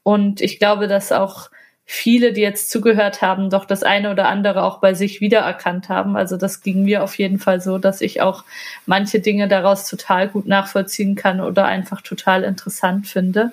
Und 0.02 0.40
ich 0.40 0.58
glaube, 0.58 0.88
dass 0.88 1.12
auch 1.12 1.50
viele, 1.84 2.32
die 2.32 2.40
jetzt 2.40 2.70
zugehört 2.70 3.20
haben, 3.20 3.50
doch 3.50 3.66
das 3.66 3.82
eine 3.82 4.10
oder 4.10 4.28
andere 4.28 4.62
auch 4.62 4.80
bei 4.80 4.94
sich 4.94 5.20
wiedererkannt 5.20 5.90
haben. 5.90 6.16
Also 6.16 6.38
das 6.38 6.62
ging 6.62 6.84
mir 6.84 7.04
auf 7.04 7.18
jeden 7.18 7.38
Fall 7.38 7.60
so, 7.60 7.76
dass 7.76 8.00
ich 8.00 8.22
auch 8.22 8.44
manche 8.86 9.20
Dinge 9.20 9.46
daraus 9.46 9.86
total 9.86 10.26
gut 10.26 10.46
nachvollziehen 10.46 11.16
kann 11.16 11.42
oder 11.42 11.66
einfach 11.66 12.00
total 12.00 12.42
interessant 12.42 13.08
finde. 13.08 13.52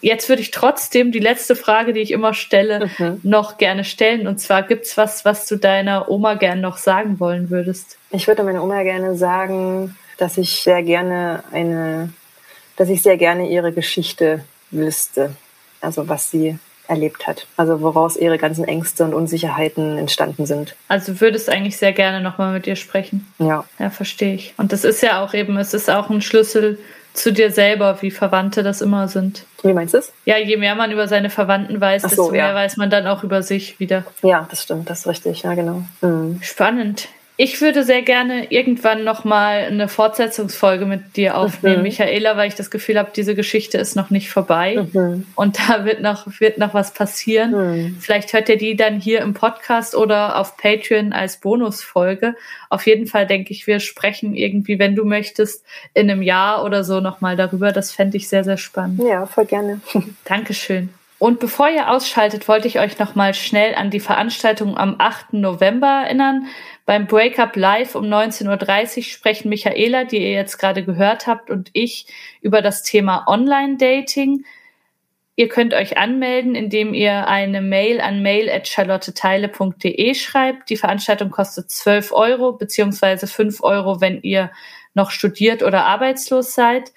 Jetzt 0.00 0.28
würde 0.28 0.42
ich 0.42 0.52
trotzdem 0.52 1.10
die 1.10 1.18
letzte 1.18 1.56
Frage, 1.56 1.92
die 1.92 2.00
ich 2.00 2.12
immer 2.12 2.32
stelle, 2.32 2.88
mhm. 2.96 3.18
noch 3.24 3.58
gerne 3.58 3.82
stellen. 3.82 4.28
Und 4.28 4.38
zwar 4.38 4.62
gibt's 4.62 4.96
was, 4.96 5.24
was 5.24 5.46
du 5.46 5.56
deiner 5.56 6.08
Oma 6.08 6.34
gern 6.34 6.60
noch 6.60 6.76
sagen 6.76 7.18
wollen 7.18 7.50
würdest? 7.50 7.98
Ich 8.12 8.28
würde 8.28 8.44
meiner 8.44 8.62
Oma 8.62 8.84
gerne 8.84 9.16
sagen, 9.16 9.96
dass 10.20 10.38
ich 10.38 10.62
sehr 10.62 10.82
gerne 10.82 11.42
eine, 11.52 12.12
dass 12.76 12.88
ich 12.88 13.02
sehr 13.02 13.16
gerne 13.16 13.48
ihre 13.48 13.72
Geschichte 13.72 14.44
wüsste. 14.70 15.34
Also 15.80 16.08
was 16.08 16.30
sie 16.30 16.58
erlebt 16.88 17.26
hat. 17.26 17.46
Also 17.56 17.80
woraus 17.80 18.16
ihre 18.16 18.36
ganzen 18.36 18.64
Ängste 18.64 19.04
und 19.04 19.14
Unsicherheiten 19.14 19.96
entstanden 19.96 20.44
sind. 20.44 20.74
Also 20.88 21.12
du 21.12 21.20
würdest 21.20 21.48
eigentlich 21.48 21.76
sehr 21.76 21.92
gerne 21.92 22.20
nochmal 22.20 22.52
mit 22.52 22.66
ihr 22.66 22.76
sprechen. 22.76 23.32
Ja. 23.38 23.64
Ja, 23.78 23.90
verstehe 23.90 24.34
ich. 24.34 24.54
Und 24.56 24.72
das 24.72 24.84
ist 24.84 25.00
ja 25.00 25.24
auch 25.24 25.32
eben, 25.32 25.56
es 25.56 25.72
ist 25.72 25.88
auch 25.88 26.10
ein 26.10 26.20
Schlüssel 26.20 26.78
zu 27.14 27.32
dir 27.32 27.50
selber, 27.50 28.02
wie 28.02 28.10
Verwandte 28.10 28.62
das 28.62 28.80
immer 28.80 29.08
sind. 29.08 29.44
Wie 29.62 29.72
meinst 29.72 29.94
du 29.94 29.98
es? 29.98 30.12
Ja, 30.24 30.36
je 30.36 30.56
mehr 30.56 30.74
man 30.74 30.90
über 30.90 31.08
seine 31.08 31.30
Verwandten 31.30 31.80
weiß, 31.80 32.02
so, 32.02 32.08
desto 32.08 32.30
mehr 32.30 32.48
ja. 32.48 32.54
weiß 32.54 32.76
man 32.76 32.90
dann 32.90 33.06
auch 33.06 33.24
über 33.24 33.42
sich 33.42 33.80
wieder. 33.80 34.04
Ja, 34.22 34.46
das 34.50 34.62
stimmt, 34.62 34.90
das 34.90 35.00
ist 35.00 35.06
richtig, 35.06 35.42
ja 35.42 35.54
genau. 35.54 35.82
Mhm. 36.02 36.40
Spannend. 36.42 37.08
Ich 37.42 37.58
würde 37.62 37.84
sehr 37.84 38.02
gerne 38.02 38.52
irgendwann 38.52 39.02
nochmal 39.02 39.60
eine 39.62 39.88
Fortsetzungsfolge 39.88 40.84
mit 40.84 41.16
dir 41.16 41.38
aufnehmen, 41.38 41.78
mhm. 41.78 41.84
Michaela, 41.84 42.36
weil 42.36 42.48
ich 42.48 42.54
das 42.54 42.70
Gefühl 42.70 42.98
habe, 42.98 43.12
diese 43.16 43.34
Geschichte 43.34 43.78
ist 43.78 43.96
noch 43.96 44.10
nicht 44.10 44.28
vorbei 44.28 44.86
mhm. 44.92 45.26
und 45.36 45.58
da 45.58 45.86
wird 45.86 46.02
noch, 46.02 46.26
wird 46.38 46.58
noch 46.58 46.74
was 46.74 46.92
passieren. 46.92 47.52
Mhm. 47.52 47.96
Vielleicht 47.98 48.34
hört 48.34 48.50
ihr 48.50 48.58
die 48.58 48.76
dann 48.76 49.00
hier 49.00 49.22
im 49.22 49.32
Podcast 49.32 49.94
oder 49.94 50.38
auf 50.38 50.58
Patreon 50.58 51.14
als 51.14 51.38
Bonusfolge. 51.38 52.34
Auf 52.68 52.84
jeden 52.86 53.06
Fall 53.06 53.26
denke 53.26 53.54
ich, 53.54 53.66
wir 53.66 53.80
sprechen 53.80 54.34
irgendwie, 54.34 54.78
wenn 54.78 54.94
du 54.94 55.06
möchtest, 55.06 55.64
in 55.94 56.10
einem 56.10 56.20
Jahr 56.20 56.62
oder 56.62 56.84
so 56.84 57.00
nochmal 57.00 57.36
darüber. 57.36 57.72
Das 57.72 57.90
fände 57.90 58.18
ich 58.18 58.28
sehr, 58.28 58.44
sehr 58.44 58.58
spannend. 58.58 59.00
Ja, 59.02 59.24
voll 59.24 59.46
gerne. 59.46 59.80
Dankeschön. 60.26 60.90
Und 61.20 61.38
bevor 61.38 61.68
ihr 61.68 61.90
ausschaltet, 61.90 62.48
wollte 62.48 62.66
ich 62.66 62.78
euch 62.80 62.98
nochmal 62.98 63.34
schnell 63.34 63.74
an 63.74 63.90
die 63.90 64.00
Veranstaltung 64.00 64.78
am 64.78 64.96
8. 64.96 65.34
November 65.34 66.04
erinnern. 66.04 66.46
Beim 66.90 67.06
Breakup 67.06 67.54
Live 67.54 67.94
um 67.94 68.06
19.30 68.06 68.96
Uhr 68.96 69.04
sprechen 69.04 69.48
Michaela, 69.48 70.02
die 70.02 70.16
ihr 70.16 70.32
jetzt 70.32 70.58
gerade 70.58 70.84
gehört 70.84 71.28
habt, 71.28 71.48
und 71.48 71.70
ich 71.72 72.08
über 72.40 72.62
das 72.62 72.82
Thema 72.82 73.28
Online-Dating. 73.28 74.44
Ihr 75.36 75.48
könnt 75.48 75.72
euch 75.72 75.98
anmelden, 75.98 76.56
indem 76.56 76.92
ihr 76.92 77.28
eine 77.28 77.60
Mail 77.60 78.00
an 78.00 78.22
mail.charlotteteile.de 78.22 80.14
schreibt. 80.16 80.68
Die 80.68 80.76
Veranstaltung 80.76 81.30
kostet 81.30 81.70
12 81.70 82.10
Euro 82.10 82.54
beziehungsweise 82.54 83.28
5 83.28 83.62
Euro, 83.62 84.00
wenn 84.00 84.20
ihr 84.22 84.50
noch 84.92 85.12
studiert 85.12 85.62
oder 85.62 85.84
arbeitslos 85.84 86.56
seid. 86.56 86.90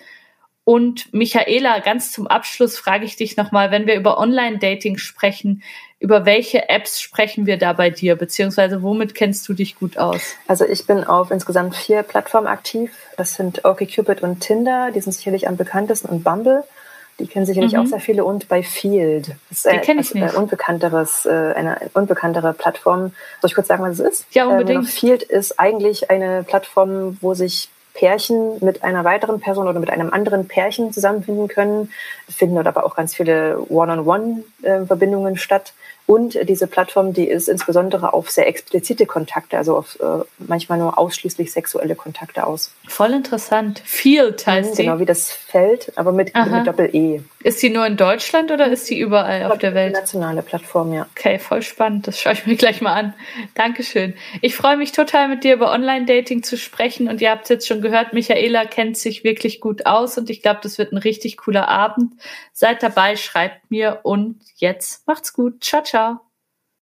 Und 0.66 1.14
Michaela, 1.14 1.80
ganz 1.80 2.12
zum 2.14 2.28
Abschluss 2.28 2.78
frage 2.78 3.06
ich 3.06 3.18
dich 3.18 3.36
nochmal, 3.36 3.72
wenn 3.72 3.86
wir 3.86 3.96
über 3.96 4.18
Online-Dating 4.18 4.98
sprechen, 4.98 5.62
über 6.00 6.26
welche 6.26 6.70
Apps 6.70 7.02
sprechen 7.02 7.46
wir 7.46 7.58
da 7.58 7.74
bei 7.74 7.90
dir, 7.90 8.16
beziehungsweise 8.16 8.82
womit 8.82 9.16
kennst 9.16 9.48
du 9.48 9.54
dich 9.54 9.78
gut 9.78 9.98
aus? 9.98 10.36
Also 10.48 10.66
ich 10.66 10.86
bin 10.86 11.04
auf 11.04 11.32
insgesamt 11.32 11.76
vier 11.76 12.04
Plattformen 12.04 12.48
aktiv. 12.48 12.92
Das 13.18 13.36
sind 13.36 13.66
OkCupid 13.66 14.22
und 14.22 14.40
Tinder, 14.40 14.92
die 14.92 15.02
sind 15.02 15.14
sicherlich 15.14 15.48
am 15.48 15.58
bekanntesten 15.58 16.10
und 16.10 16.24
Bumble. 16.24 16.64
Die 17.20 17.28
kennen 17.28 17.46
sicherlich 17.46 17.74
mhm. 17.74 17.80
auch 17.80 17.86
sehr 17.86 18.00
viele 18.00 18.26
und 18.26 18.48
bei 18.48 18.64
Field. 18.64 19.36
Das 19.50 19.66
ist 19.66 19.72
die 19.72 19.78
kenne 19.80 20.02
ich 20.02 20.14
nicht. 20.14 20.24
Ein 20.24 20.36
unbekannteres, 20.36 21.26
äh, 21.26 21.54
eine 21.56 21.78
unbekanntere 21.94 22.54
Plattform. 22.54 23.14
Soll 23.40 23.50
ich 23.50 23.56
kurz 23.56 23.68
sagen, 23.68 23.84
was 23.84 24.00
es 24.00 24.00
ist? 24.00 24.26
Ja, 24.32 24.48
unbedingt. 24.48 24.86
Äh, 24.86 24.92
Field 24.92 25.24
ist 25.24 25.60
eigentlich 25.60 26.10
eine 26.10 26.44
Plattform, 26.44 27.18
wo 27.22 27.34
sich 27.34 27.70
Pärchen 27.94 28.58
mit 28.62 28.84
einer 28.84 29.04
weiteren 29.04 29.40
Person 29.40 29.68
oder 29.68 29.80
mit 29.80 29.90
einem 29.90 30.12
anderen 30.12 30.48
Pärchen 30.48 30.92
zusammenfinden 30.92 31.48
können. 31.48 31.92
Es 32.28 32.36
finden 32.36 32.56
dort 32.56 32.68
aber 32.68 32.86
auch 32.86 32.96
ganz 32.96 33.16
viele 33.16 33.60
One-on-One-Verbindungen 33.70 35.38
statt. 35.38 35.74
Und 36.06 36.38
diese 36.50 36.68
Plattform, 36.68 37.14
die 37.14 37.28
ist 37.30 37.48
insbesondere 37.48 38.14
auf 38.14 38.30
sehr 38.30 38.48
explizite 38.48 39.06
Kontakte, 39.06 39.58
also 39.58 39.78
auf 39.78 39.98
äh, 40.02 40.24
manchmal 40.38 40.80
nur 40.80 40.98
ausschließlich 40.98 41.52
sexuelle 41.52 41.96
Kontakte 41.96 42.46
aus. 42.46 42.72
Voll 42.90 43.14
interessant. 43.14 43.82
Field 43.86 44.46
heißt 44.46 44.72
mhm, 44.72 44.76
Genau, 44.76 45.00
wie 45.00 45.06
das 45.06 45.32
Feld, 45.32 45.94
aber 45.96 46.12
mit, 46.12 46.34
mit 46.36 46.68
Doppel-E. 46.68 47.22
Ist 47.44 47.60
sie 47.60 47.70
nur 47.70 47.86
in 47.86 47.98
Deutschland 47.98 48.52
oder 48.52 48.68
ist 48.68 48.86
sie 48.86 48.98
überall 48.98 49.40
glaub, 49.42 49.54
auf 49.54 49.58
der 49.60 49.74
Welt? 49.74 49.94
Nationale 49.94 50.42
Plattform, 50.42 50.94
ja. 50.94 51.08
Okay, 51.12 51.40
voll 51.40 51.62
spannend. 51.62 52.08
Das 52.08 52.20
schaue 52.20 52.34
ich 52.34 52.46
mir 52.46 52.56
gleich 52.58 52.82
mal 52.82 52.94
an. 52.94 53.14
Dankeschön. 53.54 54.14
Ich 54.42 54.56
freue 54.56 54.78
mich 54.78 54.94
total, 54.94 55.28
mit 55.28 55.44
dir 55.44 55.54
über 55.54 55.72
Online-Dating 55.72 56.44
zu 56.44 56.58
sprechen. 56.58 57.10
Und 57.10 57.22
ihr 57.22 57.32
habt 57.32 57.50
jetzt 57.50 57.68
schon 57.68 57.82
gehört, 57.82 58.14
Michaela 58.14 58.66
kennt 58.66 58.98
sich 58.98 59.24
wirklich 59.24 59.60
gut 59.60 59.86
aus. 59.86 60.18
Und 60.18 60.30
ich 60.30 60.42
glaube, 60.42 60.62
das 60.64 60.78
wird 60.78 60.94
ein 60.94 60.98
richtig 60.98 61.38
cooler 61.38 61.68
Abend. 61.68 62.14
Seid 62.54 62.82
dabei, 62.82 63.16
schreibt 63.18 63.70
mir. 63.70 64.00
Und 64.04 64.40
jetzt 64.56 65.06
macht's 65.06 65.34
gut. 65.34 65.64
Ciao, 65.64 65.84
ciao. 65.84 66.33